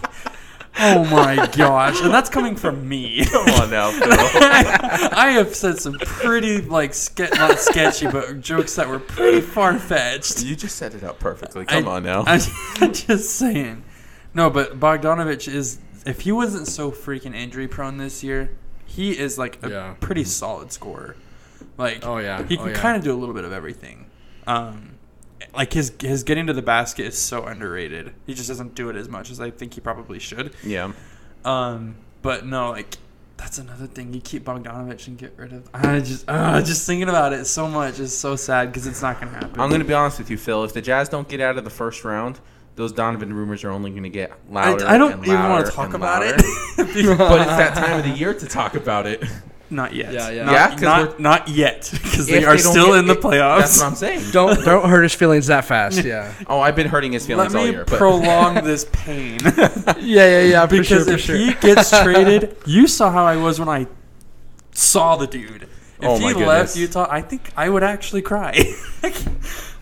Oh 0.79 1.05
my 1.07 1.47
gosh, 1.57 2.03
and 2.03 2.13
that's 2.13 2.29
coming 2.29 2.55
from 2.55 2.87
me. 2.87 3.25
Come 3.25 3.49
on 3.63 3.71
now, 3.71 3.91
Phil. 3.91 4.09
I 4.13 5.31
have 5.37 5.55
said 5.55 5.79
some 5.79 5.95
pretty 6.01 6.61
like 6.61 6.93
ske- 6.93 7.33
not 7.35 7.59
sketchy, 7.59 8.09
but 8.09 8.43
jokes 8.43 8.77
that 8.77 8.89
were 8.89 8.99
pretty 8.99 9.41
far 9.41 9.79
fetched. 9.79 10.43
you 10.45 10.55
just 10.55 10.77
set 10.77 10.95
it 10.95 11.03
up 11.03 11.19
perfectly. 11.19 11.65
Come 11.65 11.89
I- 11.89 11.93
on 11.93 12.03
now. 12.03 12.25
I'm 12.27 12.41
just 12.93 13.31
saying. 13.37 13.85
No, 14.35 14.51
but 14.51 14.79
Bogdanovich 14.79 15.53
is. 15.53 15.79
If 16.07 16.23
he 16.23 16.33
wasn't 16.33 16.67
so 16.67 16.91
freaking 16.91 17.35
injury 17.35 17.69
prone 17.69 17.99
this 17.99 18.23
year, 18.25 18.51
he 18.87 19.19
is 19.19 19.37
like 19.39 19.59
a 19.63 19.69
Yeah. 19.71 19.95
pretty 20.01 20.25
solid 20.25 20.73
scorer. 20.73 21.15
Like, 21.77 22.05
Oh, 22.07 22.19
yeah. 22.19 22.43
he 22.47 22.57
Oh, 22.57 22.63
can 22.65 22.71
yeah. 22.75 22.81
kind 22.81 22.97
of 22.97 23.05
do 23.05 23.13
a 23.13 23.19
little 23.19 23.35
bit 23.35 23.45
of 23.45 23.53
everything. 23.53 24.07
Um, 24.47 24.93
like 25.55 25.73
his 25.73 25.93
his 26.01 26.23
getting 26.23 26.47
to 26.47 26.53
the 26.53 26.63
basket 26.63 27.07
is 27.07 27.19
so 27.19 27.45
underrated. 27.45 28.13
He 28.27 28.35
just 28.35 28.49
doesn't 28.49 28.75
do 28.75 28.89
it 28.89 28.97
as 28.97 29.09
much 29.09 29.31
as 29.31 29.41
I 29.41 29.51
think 29.51 29.75
he 29.75 29.81
probably 29.81 30.19
should. 30.19 30.55
yeah. 30.65 30.93
Um, 31.45 31.97
but 32.23 32.47
no, 32.47 32.71
like 32.71 32.97
that's 33.37 33.59
another 33.59 33.87
thing. 33.87 34.13
You 34.13 34.21
keep 34.21 34.45
Bogdanovich 34.45 35.07
and 35.07 35.17
get 35.19 35.33
rid 35.39 35.53
of. 35.55 35.69
I 35.73 36.01
just, 36.01 36.25
uh, 36.29 36.61
just 36.61 36.87
thinking 36.87 37.09
about 37.09 37.33
it 37.33 37.47
so 37.47 37.67
much 37.69 37.99
is 37.99 38.17
so 38.17 38.37
sad 38.37 38.71
because 38.71 38.87
it's 38.87 39.01
not 39.01 39.19
gonna 39.19 39.33
happen. 39.33 39.59
I'm 39.61 39.71
going 39.71 39.81
to 39.81 39.87
be 39.87 39.95
honest 39.95 40.19
with 40.19 40.31
you, 40.31 40.37
Phil. 40.37 40.63
If 40.65 40.75
the 40.75 40.83
Jazz 40.83 41.09
don't 41.09 41.27
get 41.29 41.41
out 41.41 41.57
of 41.57 41.65
the 41.65 41.71
first 41.71 42.05
round, 42.05 42.39
those 42.77 42.93
Donovan 42.93 43.33
rumors 43.33 43.65
are 43.65 43.71
only 43.71 43.91
going 43.91 44.05
to 44.05 44.09
get 44.09 44.33
louder. 44.51 44.87
I, 44.87 44.95
I 44.95 44.99
don't 44.99 45.13
and 45.13 45.27
even 45.27 45.49
want 45.49 45.67
to 45.67 45.73
talk 45.73 45.93
about 45.95 46.23
louder. 46.23 46.37
it. 46.39 46.77
but 47.19 47.41
it's 47.41 47.51
that 47.51 47.75
time 47.75 47.99
of 47.99 48.05
the 48.05 48.11
year 48.19 48.33
to 48.35 48.47
talk 48.47 48.75
about 48.75 49.07
it. 49.07 49.23
Not 49.73 49.95
yet. 49.95 50.13
Yeah, 50.13 50.31
yeah. 50.31 50.45
Not, 50.45 50.53
Yeah, 50.53 50.71
'cause 50.71 50.81
not, 50.81 51.21
not 51.21 51.49
yet 51.49 51.89
because 51.93 52.27
they 52.27 52.45
are 52.45 52.57
don't 52.57 52.73
still 52.73 52.87
get- 52.89 52.99
in 53.01 53.07
the 53.07 53.13
it- 53.13 53.21
playoffs. 53.21 53.59
That's 53.61 53.79
what 53.79 53.87
I'm 53.87 53.95
saying. 53.95 54.31
Don't 54.33 54.65
don't 54.65 54.89
hurt 54.89 55.03
his 55.05 55.15
feelings 55.15 55.47
that 55.47 55.65
fast. 55.65 56.03
Yeah. 56.05 56.33
Oh, 56.49 56.59
I've 56.61 56.75
been 56.75 56.89
hurting 56.89 57.13
his 57.13 57.23
Let 57.29 57.35
feelings 57.51 57.55
all 57.55 57.65
me 57.65 57.71
year. 57.71 57.85
But 57.85 57.99
prolong 57.99 58.55
this 58.65 58.87
pain 58.91 59.39
yeah, 59.45 59.95
yeah, 60.01 60.41
yeah. 60.41 60.67
For 60.67 60.77
because 60.79 60.87
sure, 60.89 61.05
for 61.05 61.13
if 61.13 61.21
sure. 61.21 61.37
he 61.37 61.55
gets 61.55 61.91
traded, 62.03 62.57
you 62.67 62.89
saw 62.89 63.13
how 63.13 63.25
I 63.25 63.37
was 63.37 63.61
when 63.61 63.69
I 63.69 63.87
saw 64.73 65.15
the 65.17 65.29
dude. 65.29 65.63
If 65.65 65.69
Oh 66.03 66.17
he 66.19 66.25
my 66.25 66.33
left 66.33 66.75
goodness. 66.75 66.77
Utah, 66.77 67.07
I 67.09 67.21
think 67.23 67.53
I 67.57 67.69
would 67.69 67.83
actually 67.85 68.23
cry. 68.23 68.55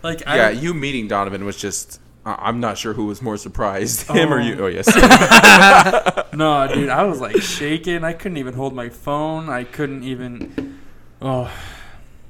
like, 0.03 0.19
yeah, 0.21 0.47
I, 0.47 0.49
you 0.51 0.73
meeting 0.75 1.07
Donovan 1.07 1.45
was 1.45 1.57
just. 1.57 1.99
I'm 2.39 2.59
not 2.59 2.77
sure 2.77 2.93
who 2.93 3.05
was 3.05 3.21
more 3.21 3.37
surprised, 3.37 4.07
him 4.11 4.33
or 4.33 4.39
Oh. 4.39 4.43
you. 4.43 4.55
Oh, 4.59 4.63
oh 4.63 4.67
yes. 4.67 4.87
no, 6.33 6.67
dude, 6.73 6.89
I 6.89 7.03
was 7.03 7.19
like 7.21 7.37
shaking. 7.41 8.03
I 8.03 8.13
couldn't 8.13 8.37
even 8.37 8.53
hold 8.53 8.73
my 8.73 8.89
phone. 8.89 9.49
I 9.49 9.63
couldn't 9.63 10.03
even. 10.03 10.79
Oh, 11.21 11.51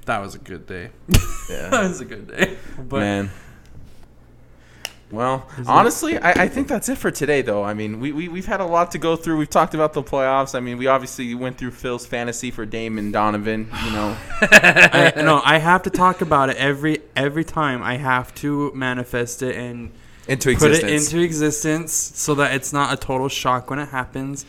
that 0.05 0.19
was 0.19 0.35
a 0.35 0.39
good 0.39 0.65
day. 0.67 0.89
Yeah, 1.49 1.69
that 1.69 1.83
was 1.83 2.01
a 2.01 2.05
good 2.05 2.27
day. 2.27 2.57
But 2.77 2.99
Man. 2.99 3.31
Well, 5.11 5.47
Is 5.53 5.61
it- 5.61 5.67
honestly, 5.67 6.17
I, 6.19 6.43
I 6.43 6.47
think 6.47 6.67
that's 6.67 6.87
it 6.87 6.97
for 6.99 7.09
today, 7.09 7.41
though. 7.41 7.63
I 7.63 7.73
mean, 7.73 7.99
we, 7.99 8.11
we, 8.11 8.27
we've 8.27 8.45
had 8.45 8.59
a 8.61 8.65
lot 8.65 8.91
to 8.91 8.99
go 8.99 9.15
through. 9.15 9.37
We've 9.37 9.49
talked 9.49 9.73
about 9.73 9.93
the 9.93 10.03
playoffs. 10.03 10.53
I 10.53 10.59
mean, 10.59 10.77
we 10.77 10.85
obviously 10.87 11.33
went 11.33 11.57
through 11.57 11.71
Phil's 11.71 12.05
fantasy 12.05 12.51
for 12.51 12.65
Dame 12.65 12.97
and 12.99 13.11
Donovan, 13.11 13.71
you 13.85 13.91
know. 13.91 14.15
I, 14.41 15.13
no, 15.17 15.41
I 15.43 15.57
have 15.57 15.83
to 15.83 15.89
talk 15.89 16.21
about 16.21 16.49
it 16.51 16.57
every 16.57 16.99
every 17.15 17.43
time. 17.43 17.81
I 17.81 17.97
have 17.97 18.33
to 18.35 18.71
manifest 18.75 19.41
it 19.41 19.55
and 19.55 19.91
Into 20.27 20.55
put 20.55 20.71
it 20.71 20.83
into 20.83 21.19
existence 21.19 21.91
so 21.93 22.35
that 22.35 22.53
it's 22.53 22.71
not 22.71 22.93
a 22.93 22.97
total 22.97 23.29
shock 23.29 23.69
when 23.71 23.79
it 23.79 23.89
happens. 23.89 24.45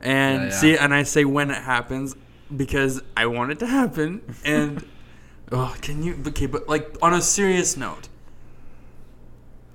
And 0.00 0.44
Yeah, 0.44 0.48
yeah. 0.48 0.54
see, 0.54 0.78
and 0.78 0.94
I 0.94 1.02
say 1.02 1.26
when 1.26 1.50
it 1.50 1.62
happens 1.62 2.16
because 2.56 3.02
I 3.18 3.26
want 3.26 3.52
it 3.52 3.58
to 3.58 3.66
happen. 3.66 4.22
And 4.46 4.82
oh, 5.52 5.76
can 5.82 6.02
you? 6.02 6.16
Okay, 6.28 6.46
but 6.46 6.66
like 6.70 6.96
on 7.02 7.12
a 7.12 7.20
serious 7.20 7.76
note, 7.76 8.08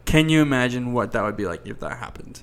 can 0.06 0.30
you 0.30 0.42
imagine 0.42 0.94
what 0.94 1.12
that 1.14 1.24
would 1.24 1.38
be 1.38 1.46
like 1.46 1.66
if 1.68 1.80
that 1.80 1.98
happened? 1.98 2.42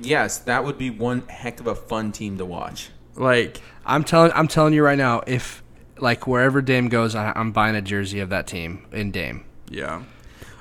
yes, 0.00 0.38
that 0.38 0.64
would 0.64 0.78
be 0.78 0.88
one 0.90 1.20
heck 1.28 1.60
of 1.60 1.66
a 1.66 1.74
fun 1.74 2.12
team 2.12 2.38
to 2.38 2.44
watch. 2.46 2.88
Like, 3.14 3.60
I'm 3.84 4.04
telling 4.04 4.32
I'm 4.34 4.48
telling 4.48 4.72
you 4.74 4.82
right 4.82 4.96
now, 4.98 5.22
if 5.26 5.62
like 5.98 6.26
wherever 6.26 6.62
Dame 6.62 6.88
goes, 6.88 7.14
I, 7.14 7.32
I'm 7.36 7.52
buying 7.52 7.76
a 7.76 7.82
jersey 7.82 8.20
of 8.20 8.30
that 8.30 8.46
team 8.46 8.86
in 8.92 9.10
Dame. 9.10 9.44
yeah. 9.68 10.02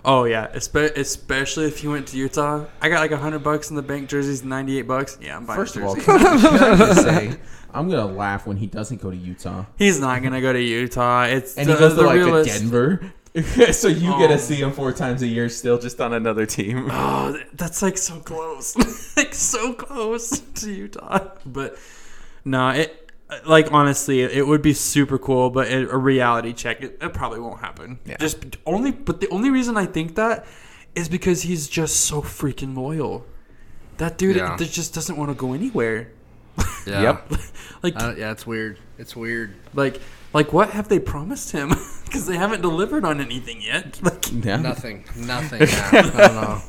Oh 0.03 0.23
yeah, 0.23 0.47
espe- 0.55 0.97
especially 0.97 1.65
if 1.67 1.83
you 1.83 1.91
went 1.91 2.07
to 2.07 2.17
Utah. 2.17 2.65
I 2.81 2.89
got 2.89 3.01
like 3.01 3.11
a 3.11 3.17
hundred 3.17 3.43
bucks 3.43 3.69
in 3.69 3.75
the 3.75 3.83
bank. 3.83 4.09
Jerseys 4.09 4.43
ninety 4.43 4.79
eight 4.79 4.87
bucks. 4.87 5.17
Yeah, 5.21 5.37
I'm 5.37 5.45
buying. 5.45 5.59
First 5.59 5.75
a 5.75 5.79
of 5.81 5.85
all, 5.85 5.95
can 5.95 6.15
I, 6.25 6.39
can 6.41 6.63
I 6.63 6.75
just 6.75 7.01
say, 7.03 7.35
I'm 7.71 7.87
gonna 7.87 8.07
laugh 8.11 8.47
when 8.47 8.57
he 8.57 8.65
doesn't 8.65 8.99
go 8.99 9.11
to 9.11 9.15
Utah 9.15 9.65
He's 9.77 9.99
not 9.99 10.23
gonna 10.23 10.41
go 10.41 10.51
to 10.51 10.59
Utah. 10.61 11.25
It's 11.25 11.55
and 11.55 11.67
he 11.69 11.73
the- 11.75 11.79
goes 11.79 11.93
to 11.95 12.01
like 12.01 12.19
a 12.19 12.25
realist- 12.25 12.49
Denver. 12.61 13.13
so 13.71 13.87
you 13.87 14.09
get 14.17 14.29
Oh. 14.31 14.35
to 14.35 14.37
see 14.39 14.55
him 14.55 14.71
four 14.73 14.91
times 14.91 15.21
a 15.21 15.27
year 15.27 15.47
still. 15.49 15.77
Just 15.79 16.01
on 16.01 16.13
another 16.13 16.45
team. 16.45 16.89
Oh, 16.91 17.37
that's 17.53 17.81
like 17.81 17.97
so 17.97 18.19
close, 18.19 18.75
like 19.17 19.33
so 19.33 19.73
close 19.73 20.39
to 20.39 20.71
Utah. 20.71 21.29
But 21.45 21.77
no, 22.43 22.69
it 22.69 23.09
like 23.45 23.71
honestly, 23.71 24.21
it 24.21 24.45
would 24.45 24.61
be 24.61 24.73
super 24.73 25.17
cool. 25.17 25.49
But 25.49 25.67
it, 25.69 25.89
a 25.89 25.97
reality 25.97 26.51
check, 26.53 26.81
it, 26.81 26.97
it 27.01 27.13
probably 27.13 27.39
won't 27.39 27.61
happen. 27.61 27.99
Yeah. 28.05 28.17
Just 28.19 28.57
only, 28.65 28.91
but 28.91 29.21
the 29.21 29.29
only 29.29 29.49
reason 29.49 29.77
I 29.77 29.85
think 29.85 30.15
that 30.15 30.45
is 30.93 31.07
because 31.07 31.43
he's 31.43 31.69
just 31.69 32.01
so 32.01 32.21
freaking 32.21 32.75
loyal. 32.75 33.25
That 33.97 34.17
dude 34.17 34.35
Yeah. 34.35 34.55
that 34.57 34.69
just 34.69 34.93
doesn't 34.93 35.15
want 35.15 35.29
to 35.31 35.35
go 35.35 35.53
anywhere. 35.53 36.11
Yeah. 36.85 37.01
Yep. 37.01 37.31
Like, 37.83 37.93
Uh, 37.95 38.13
yeah, 38.17 38.31
it's 38.31 38.45
weird. 38.45 38.77
It's 38.97 39.15
weird. 39.15 39.55
like, 39.73 40.01
like, 40.33 40.51
what 40.53 40.71
have 40.71 40.87
they 40.89 40.99
promised 40.99 41.51
him? 41.51 41.73
Because 42.11 42.25
they 42.27 42.35
haven't 42.35 42.61
delivered 42.61 43.05
on 43.05 43.21
anything 43.21 43.61
yet. 43.61 43.97
Like, 44.03 44.25
Yeah. 44.33 44.57
Nothing. 44.57 45.05
Nothing. 45.15 45.61
Yeah, 45.61 45.89
I 45.93 46.01
don't 46.01 46.15
know. 46.35 46.61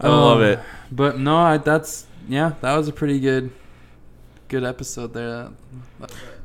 I 0.00 0.08
love 0.08 0.38
Oh, 0.38 0.40
it. 0.42 0.58
Um, 0.60 0.64
but 0.92 1.18
no, 1.18 1.36
I, 1.36 1.56
that's 1.58 2.06
yeah, 2.28 2.52
that 2.60 2.76
was 2.76 2.86
a 2.86 2.92
pretty 2.92 3.18
good, 3.18 3.50
good 4.46 4.62
episode 4.62 5.12
there. 5.12 5.48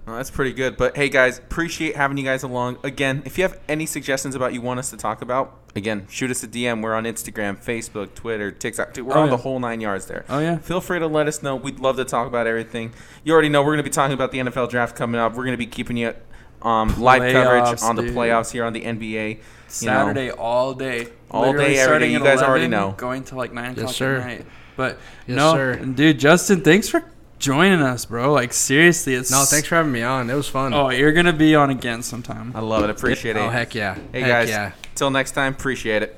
Well, 0.10 0.18
that's 0.18 0.32
pretty 0.32 0.54
good. 0.54 0.76
But 0.76 0.96
hey, 0.98 1.08
guys, 1.10 1.38
appreciate 1.38 1.96
having 1.96 2.18
you 2.18 2.24
guys 2.24 2.42
along. 2.42 2.80
Again, 2.84 3.22
if 3.26 3.38
you 3.38 3.44
have 3.44 3.60
any 3.68 3.86
suggestions 3.86 4.34
about 4.34 4.54
you 4.54 4.62
want 4.62 4.80
us 4.80 4.90
to 4.90 4.98
talk 4.98 5.22
about, 5.22 5.56
again, 5.76 6.08
shoot 6.10 6.32
us 6.32 6.44
a 6.44 6.48
DM. 6.48 6.82
We're 6.82 6.96
on 6.96 7.04
Instagram, 7.04 7.64
Facebook, 7.64 8.16
Twitter, 8.16 8.50
TikTok. 8.50 8.94
Dude, 8.94 9.06
we're 9.06 9.14
Oh, 9.16 9.20
on 9.22 9.26
yeah. 9.28 9.32
the 9.32 9.38
whole 9.38 9.60
nine 9.60 9.82
yards 9.82 10.08
there. 10.08 10.26
Oh 10.28 10.40
yeah, 10.40 10.58
Feel 10.58 10.82
free 10.82 10.98
to 10.98 11.06
let 11.06 11.28
us 11.28 11.44
know. 11.44 11.56
We'd 11.56 11.80
love 11.80 11.98
to 11.98 12.06
talk 12.06 12.26
about 12.28 12.48
everything. 12.48 12.92
You 13.24 13.34
already 13.34 13.50
know 13.50 13.62
we're 13.62 13.68
going 13.74 13.78
to 13.78 13.84
be 13.84 13.90
talking 13.92 14.16
about 14.16 14.32
the 14.32 14.40
NFL 14.40 14.70
draft 14.72 14.96
coming 14.96 15.22
up. 15.22 15.34
We're 15.34 15.44
going 15.46 15.54
to 15.54 15.58
be 15.58 15.68
keeping 15.68 15.96
you 15.96 16.16
um, 16.64 17.00
live 17.00 17.32
coverage 17.32 17.82
on 17.84 17.96
the 17.96 18.02
dude. 18.02 18.16
playoffs 18.16 18.52
here 18.52 18.66
on 18.66 18.74
the 18.74 18.82
NBA. 18.82 19.30
You 19.30 19.36
know, 19.36 19.40
Saturday 19.68 20.32
all 20.32 20.74
day, 20.74 21.08
All 21.30 21.42
Literally 21.46 21.74
day, 21.74 21.80
every 21.80 21.84
starting 21.84 22.16
at 22.16 22.20
You 22.20 22.26
guys 22.26 22.42
already 22.42 22.68
know. 22.68 22.96
Going 22.98 23.24
to 23.26 23.36
like 23.36 23.54
nine 23.54 23.76
Yes, 23.76 23.78
o'clock 23.78 23.94
sir. 23.96 24.16
at 24.18 24.26
night. 24.26 24.46
But 24.76 24.98
Yes, 25.28 25.38
no, 25.38 25.54
sir. 25.54 25.76
dude, 25.76 26.20
Justin, 26.20 26.62
thanks 26.62 26.90
for 26.90 27.04
joining 27.40 27.82
us, 27.82 28.06
bro. 28.06 28.32
Like 28.32 28.54
seriously, 28.54 29.16
it's 29.16 29.32
No, 29.32 29.44
thanks 29.46 29.68
for 29.68 29.76
having 29.76 29.92
me 29.92 30.04
on. 30.04 30.30
It 30.30 30.36
was 30.36 30.48
fun. 30.48 30.74
Oh, 30.74 30.90
you're 30.90 31.14
gonna 31.14 31.34
be 31.34 31.56
on 31.56 31.70
again 31.70 32.04
sometime. 32.04 32.52
I 32.56 32.60
love 32.60 32.84
it. 32.84 32.90
Appreciate 32.90 33.36
oh, 33.36 33.46
it. 33.46 33.48
Oh 33.48 33.50
heck 33.50 33.74
yeah. 33.74 33.96
Hey 34.12 34.22
heck 34.22 34.30
guys, 34.30 34.50
yeah. 34.50 34.72
till 34.96 35.10
next 35.10 35.32
time. 35.32 35.54
Appreciate 35.54 36.04
it. 36.04 36.16